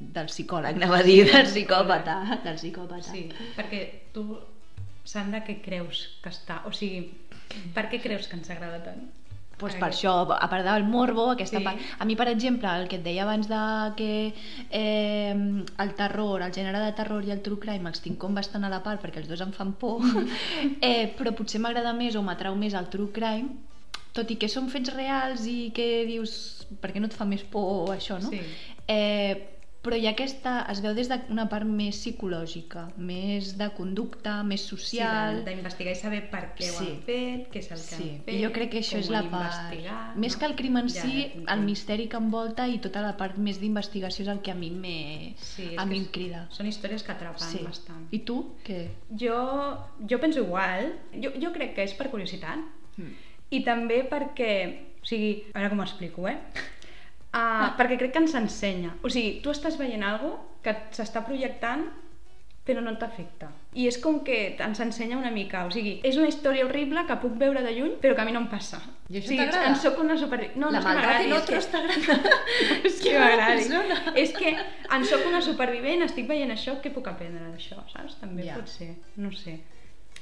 del 0.00 0.30
psicòleg, 0.32 0.78
anava 0.80 1.02
a 1.02 1.06
dir, 1.06 1.26
del 1.28 1.46
psicòpata, 1.46 2.16
del 2.44 2.56
psicòpata. 2.58 3.12
Sí, 3.12 3.28
perquè 3.58 3.84
tu, 4.14 4.24
Sandra, 5.04 5.42
què 5.46 5.58
creus 5.62 6.06
que 6.22 6.30
està... 6.30 6.62
O 6.68 6.72
sigui, 6.74 7.04
per 7.74 7.88
què 7.90 8.00
creus 8.02 8.28
que 8.28 8.36
ens 8.36 8.50
agrada 8.50 8.82
tant? 8.84 9.10
Pues 9.62 9.76
per 9.78 9.92
això, 9.92 10.12
a 10.34 10.48
part 10.50 10.64
del 10.66 10.82
morbo, 10.90 11.28
aquesta 11.30 11.58
Sí. 11.60 11.62
part... 11.64 11.78
A 12.00 12.04
mi, 12.04 12.16
per 12.18 12.26
exemple, 12.32 12.66
el 12.80 12.88
que 12.90 12.96
et 12.98 13.04
deia 13.04 13.22
abans 13.22 13.46
de 13.46 13.58
que 13.94 14.34
eh, 14.70 15.34
el 15.84 15.94
terror, 15.94 16.42
el 16.42 16.50
gènere 16.52 16.80
de 16.82 16.92
terror 16.98 17.22
i 17.24 17.30
el 17.30 17.42
true 17.46 17.60
crime 17.62 17.88
els 17.92 18.00
tinc 18.02 18.18
com 18.18 18.34
bastant 18.34 18.64
a 18.66 18.70
la 18.72 18.80
part 18.82 19.00
perquè 19.04 19.22
els 19.22 19.28
dos 19.30 19.40
em 19.44 19.52
fan 19.54 19.74
por, 19.78 20.02
eh, 20.82 21.12
però 21.18 21.30
potser 21.38 21.60
m'agrada 21.62 21.92
més 21.94 22.16
o 22.18 22.22
m'atrau 22.26 22.56
més 22.58 22.74
el 22.74 22.88
true 22.90 23.12
crime, 23.14 23.52
tot 24.12 24.28
i 24.34 24.36
que 24.40 24.48
són 24.50 24.66
fets 24.72 24.90
reals 24.96 25.46
i 25.46 25.70
que 25.76 26.04
dius, 26.10 26.66
per 26.82 26.90
què 26.92 27.00
no 27.00 27.06
et 27.06 27.14
fa 27.16 27.24
més 27.28 27.44
por 27.44 27.94
això, 27.94 28.18
no? 28.20 28.32
Sí. 28.34 28.40
Eh, 28.88 29.61
però 29.82 29.96
hi 29.98 30.04
ha 30.06 30.12
aquesta, 30.14 30.50
es 30.70 30.78
veu 30.84 30.92
des 30.94 31.08
d'una 31.10 31.48
part 31.50 31.66
més 31.66 31.96
psicològica, 31.98 32.84
més 33.02 33.48
de 33.58 33.66
conducta, 33.74 34.36
més 34.46 34.62
Sí, 34.62 34.68
social... 34.76 35.40
de- 35.42 35.50
d'investigar 35.56 35.94
i 35.96 35.98
saber 35.98 36.20
per 36.30 36.42
què 36.54 36.68
ho 36.70 36.76
Sí. 36.76 36.84
han 36.92 37.00
fet, 37.08 37.48
què 37.50 37.58
és 37.58 37.70
el 37.74 37.80
que 37.82 37.96
Sí, 37.96 38.10
han 38.12 38.20
fet, 38.28 38.36
jo 38.44 38.50
crec 38.54 38.70
que 38.70 38.78
això 38.78 39.00
és 39.00 39.08
ho 39.10 39.16
la 39.16 39.22
part... 39.32 39.74
Més 40.16 40.36
no? 40.36 40.38
que 40.38 40.46
el 40.46 40.54
crim 40.60 40.76
en 40.78 40.88
Ja, 40.88 41.02
si, 41.02 41.24
ja, 41.34 41.42
el 41.56 41.64
misteri 41.66 42.06
que 42.08 42.16
envolta 42.16 42.68
i 42.70 42.78
tota 42.78 43.02
la 43.02 43.16
part 43.16 43.36
més 43.42 43.58
d'investigació 43.58 44.22
és 44.22 44.30
el 44.36 44.40
que 44.40 44.52
a 44.52 44.54
mi, 44.54 44.70
me... 44.70 45.34
Sí, 45.42 45.72
a 45.76 45.84
mi 45.84 45.98
em 45.98 46.06
crida. 46.14 46.46
Són 46.54 46.66
històries 46.70 47.02
que 47.02 47.10
atrapen 47.16 47.42
Sí. 47.48 47.64
bastant. 47.66 48.06
I 48.14 48.20
tu, 48.20 48.38
què? 48.64 48.84
Jo, 49.18 49.40
jo 50.08 50.20
penso 50.22 50.44
igual. 50.46 50.92
Jo, 51.18 51.34
jo 51.42 51.50
crec 51.52 51.74
que 51.74 51.82
és 51.82 51.94
per 51.98 52.08
curiositat. 52.08 52.62
Mm. 52.98 53.12
I 53.50 53.64
també 53.64 54.04
perquè... 54.08 54.52
O 55.02 55.04
sigui, 55.04 55.42
a 55.50 55.58
veure 55.58 55.70
com 55.74 55.80
ho 55.80 55.82
explico, 55.82 56.28
eh? 56.30 56.38
Uh, 57.32 57.70
perquè 57.78 57.96
crec 57.96 58.12
que 58.12 58.20
ens 58.20 58.34
ensenya. 58.36 58.92
O 59.02 59.08
sigui, 59.08 59.40
tu 59.44 59.52
estàs 59.54 59.78
veient 59.80 60.04
alguna 60.04 60.36
que 60.62 60.74
s'està 60.92 61.24
projectant 61.26 61.86
però 62.62 62.78
no 62.78 62.92
t'afecta. 62.94 63.48
I 63.74 63.88
és 63.90 63.96
com 63.98 64.20
que 64.22 64.36
ens 64.62 64.80
ensenya 64.84 65.16
una 65.18 65.32
mica, 65.34 65.64
o 65.66 65.70
sigui, 65.74 65.96
és 66.06 66.18
una 66.20 66.28
història 66.30 66.62
horrible 66.68 67.02
que 67.08 67.16
puc 67.18 67.34
veure 67.40 67.62
de 67.64 67.72
lluny, 67.74 67.96
però 68.02 68.14
que 68.14 68.22
a 68.22 68.26
mi 68.28 68.34
no 68.34 68.44
em 68.44 68.46
passa. 68.52 68.78
I 69.10 69.18
això 69.18 69.26
o 69.26 69.32
sigui, 69.32 69.40
t'agrada? 69.40 69.72
En 69.72 69.78
soc 69.82 69.98
una 69.98 70.16
super... 70.20 70.38
No, 70.54 70.70
la 70.70 70.78
no 70.78 70.78
és 70.78 70.86
que 70.86 70.92
maldat 71.00 71.26
en 71.26 71.34
otros 71.40 71.68
t'agrada. 71.72 72.30
és 72.86 73.00
que 73.02 73.16
m'agradi. 73.18 73.66
És 74.22 74.34
que 74.36 74.54
en 74.54 75.06
sóc 75.10 75.26
una 75.32 75.42
supervivent, 75.42 76.06
estic 76.06 76.30
veient 76.30 76.54
això, 76.54 76.76
què 76.84 76.94
puc 76.94 77.10
aprendre 77.10 77.50
d'això, 77.50 77.82
saps? 77.90 78.20
També 78.22 78.46
Ja. 78.46 78.60
pot 78.60 78.70
ser, 78.70 78.92
no 79.16 79.34
sé. 79.34 79.58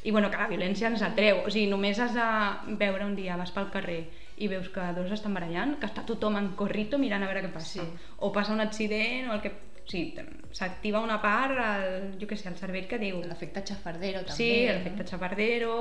I 0.01 0.11
bueno, 0.17 0.31
que 0.33 0.41
la 0.41 0.49
violència 0.49 0.89
ens 0.89 1.05
atreu, 1.05 1.43
o 1.45 1.53
sigui, 1.53 1.69
només 1.69 2.01
has 2.01 2.17
de 2.17 2.77
veure 2.81 3.05
un 3.05 3.13
dia, 3.19 3.37
vas 3.37 3.53
pel 3.53 3.69
carrer 3.69 4.07
i 4.41 4.49
veus 4.49 4.71
que 4.73 4.85
dos 4.97 5.13
estan 5.13 5.35
barallant, 5.37 5.77
que 5.81 5.89
està 5.89 6.05
tothom 6.09 6.39
en 6.41 6.53
corrito 6.59 6.99
mirant 6.99 7.23
a 7.23 7.29
veure 7.29 7.45
què 7.45 7.53
passa. 7.53 7.85
Sí. 7.85 8.07
O 8.25 8.33
passa 8.33 8.55
un 8.57 8.65
accident, 8.65 9.29
o 9.29 9.37
el 9.37 9.45
que... 9.45 9.53
O 9.81 9.91
sigui, 9.91 10.23
s'activa 10.55 11.01
una 11.03 11.17
part, 11.19 11.57
el, 11.59 12.13
jo 12.21 12.29
què 12.31 12.37
sé, 12.39 12.47
el 12.53 12.59
cervell 12.61 12.87
que 12.87 12.99
diu... 13.01 13.19
L'efecte 13.27 13.65
xafardero, 13.67 14.21
també. 14.23 14.37
Sí, 14.37 14.51
l'efecte 14.69 15.07
xapardero, 15.09 15.75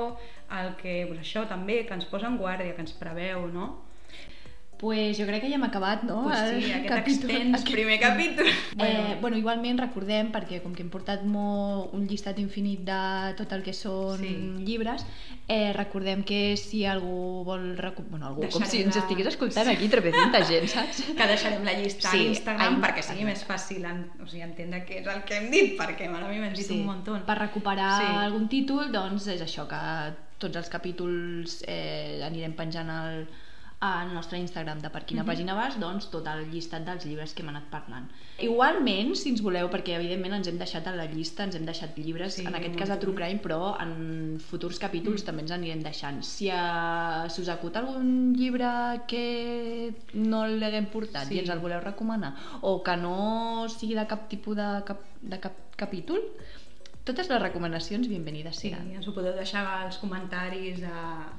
el 0.58 0.72
que, 0.80 0.96
pues 1.06 1.20
això 1.22 1.44
també, 1.48 1.84
que 1.86 1.94
ens 1.94 2.08
posa 2.10 2.26
en 2.26 2.40
guàrdia, 2.40 2.74
que 2.74 2.82
ens 2.82 2.96
preveu, 2.98 3.46
no? 3.54 3.68
Pues 4.80 5.18
jo 5.18 5.26
crec 5.28 5.42
que 5.42 5.50
ja 5.50 5.56
hem 5.58 5.64
acabat, 5.66 6.02
no? 6.08 6.22
Pues 6.24 6.38
El 6.40 6.62
sí, 6.64 6.70
aquest 6.72 6.88
capítol- 6.88 7.30
extens 7.30 7.60
aquest- 7.60 7.72
primer 7.74 8.00
capítol. 8.00 8.46
Eh, 8.80 9.18
bueno, 9.20 9.36
igualment 9.36 9.78
recordem, 9.78 10.30
perquè 10.32 10.62
com 10.62 10.72
que 10.74 10.80
hem 10.82 10.88
portat 10.88 11.22
molt, 11.28 11.92
un 11.92 12.06
llistat 12.08 12.38
infinit 12.40 12.80
de 12.88 13.34
tot 13.36 13.52
el 13.52 13.62
que 13.62 13.74
són 13.74 14.16
Sí. 14.22 14.30
llibres, 14.64 15.04
eh, 15.48 15.74
recordem 15.74 16.22
que 16.24 16.56
si 16.56 16.86
algú 16.86 17.44
vol... 17.44 17.76
Bueno, 18.08 18.26
algú, 18.28 18.40
com 18.48 18.64
si 18.64 18.78
Deixarem 18.78 18.86
ens 18.86 18.96
estigués 18.96 19.26
escoltant 19.26 19.68
aquí 19.68 19.86
300 19.88 20.48
gent, 20.48 20.66
saps? 20.72 21.02
que 21.18 21.26
deixarem 21.28 21.62
la 21.62 21.74
llista 21.74 22.08
Sí, 22.10 22.24
a 22.24 22.30
Instagram 22.30 22.80
a 22.82 22.86
perquè 22.88 23.02
sigui 23.02 23.24
més 23.28 23.44
fàcil 23.46 23.84
en, 23.84 24.06
o 24.22 24.26
sigui, 24.26 24.42
entendre 24.48 24.86
què 24.88 25.02
és 25.02 25.06
el 25.06 25.22
que 25.28 25.36
hem 25.36 25.50
dit, 25.50 25.76
perquè 25.78 26.08
a 26.08 26.26
mi 26.28 26.38
m'hem 26.40 26.54
dit 26.56 26.70
un 26.70 26.86
muntó. 26.86 27.20
Per 27.26 27.36
recuperar 27.38 28.00
Sí. 28.00 28.06
algun 28.24 28.48
títol, 28.48 28.90
doncs 28.90 29.26
és 29.28 29.42
això, 29.42 29.68
que 29.68 30.16
tots 30.38 30.56
els 30.56 30.70
capítols 30.72 31.62
eh, 31.68 32.22
anirem 32.24 32.54
penjant 32.56 32.88
al, 32.88 33.26
al 33.80 34.12
nostre 34.12 34.38
Instagram 34.38 34.80
de 34.82 34.90
per 34.90 35.06
quina 35.06 35.22
Mhm. 35.22 35.30
pàgina 35.30 35.54
vas, 35.54 35.78
doncs 35.80 36.10
tot 36.10 36.26
el 36.26 36.50
llistat 36.50 36.84
dels 36.84 37.06
llibres 37.06 37.32
que 37.32 37.40
hem 37.42 37.48
anat 37.48 37.70
parlant. 37.70 38.10
Igualment, 38.38 39.14
si 39.16 39.30
ens 39.30 39.40
voleu, 39.40 39.70
perquè 39.70 39.94
evidentment 39.96 40.34
ens 40.34 40.48
hem 40.48 40.58
deixat 40.58 40.86
a 40.86 40.94
la 40.94 41.06
llista, 41.06 41.44
ens 41.44 41.54
hem 41.56 41.64
deixat 41.64 41.96
llibres, 41.96 42.34
Sí, 42.34 42.44
en 42.46 42.54
aquest 42.54 42.76
cas 42.76 42.88
de. 42.90 42.96
True 42.98 43.14
Crime, 43.14 43.40
però 43.42 43.76
en 43.80 44.38
futurs 44.38 44.78
capítols 44.78 45.22
Mm. 45.22 45.26
també 45.26 45.42
ens 45.42 45.50
anirem 45.50 45.82
deixant. 45.82 46.22
Si, 46.22 46.48
uh, 46.50 47.28
si 47.30 47.40
us 47.40 47.48
acut 47.48 47.74
algun 47.76 48.34
llibre 48.34 49.02
que 49.08 49.94
no 50.14 50.46
l'haguem 50.46 50.86
portat 50.90 51.26
Sí. 51.28 51.34
i 51.36 51.38
ens 51.38 51.48
el 51.48 51.58
voleu 51.58 51.80
recomanar, 51.80 52.34
o 52.60 52.82
que 52.82 52.96
no 52.98 53.66
sigui 53.68 53.94
de 53.94 54.06
cap 54.06 54.28
tipus 54.28 54.56
de 54.56 54.82
cap, 54.84 55.00
de 55.22 55.40
cap 55.40 55.52
capítol, 55.76 56.20
totes 57.10 57.28
les 57.30 57.40
recomanacions 57.42 58.06
bienvenides 58.08 58.56
Sí, 58.56 58.70
seran. 58.70 58.90
ens 58.94 59.06
ho 59.08 59.14
podeu 59.14 59.34
deixar 59.36 59.64
als 59.82 59.98
comentaris 59.98 60.80
de, 60.80 60.92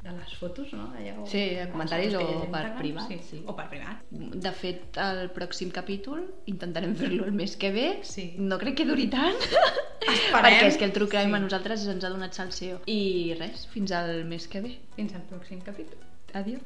de 0.03 0.11
les 0.17 0.33
fotos, 0.39 0.73
no? 0.75 0.89
Allà, 0.97 1.15
o, 1.21 1.27
Sí, 1.31 1.43
a 1.59 1.69
comentaris 1.71 2.13
o 2.19 2.25
per 2.51 2.63
privat, 2.77 3.07
Sí. 3.07 3.19
sí. 3.29 3.39
O 3.47 3.55
per 3.55 3.69
privat. 3.71 4.03
De 4.11 4.51
fet, 4.51 4.97
el 5.01 5.29
pròxim 5.35 5.71
capítol 5.71 6.25
intentarem 6.51 6.95
fer-lo 6.99 7.25
el 7.25 7.31
mes 7.31 7.55
que 7.57 7.71
ve. 7.71 7.87
Sí. 8.03 8.33
No 8.37 8.59
crec 8.59 8.75
que 8.81 8.85
duri 8.85 9.07
tant, 9.07 9.35
Esperem. 9.39 10.35
perquè 10.35 10.67
és 10.67 10.77
que 10.77 10.85
el 10.85 10.91
True 10.91 11.07
Crime 11.07 11.31
Sí. 11.31 11.39
a 11.39 11.45
nosaltres 11.47 11.87
ens 11.87 12.03
ha 12.03 12.09
donat 12.09 12.33
salseo. 12.33 12.81
I 12.85 13.35
res, 13.39 13.67
fins 13.71 13.91
al 13.91 14.25
mes 14.25 14.47
que 14.47 14.61
ve. 14.61 14.77
Fins 14.95 15.15
al 15.15 15.23
pròxim 15.31 15.61
capítol. 15.61 15.99
Adiós. 16.33 16.61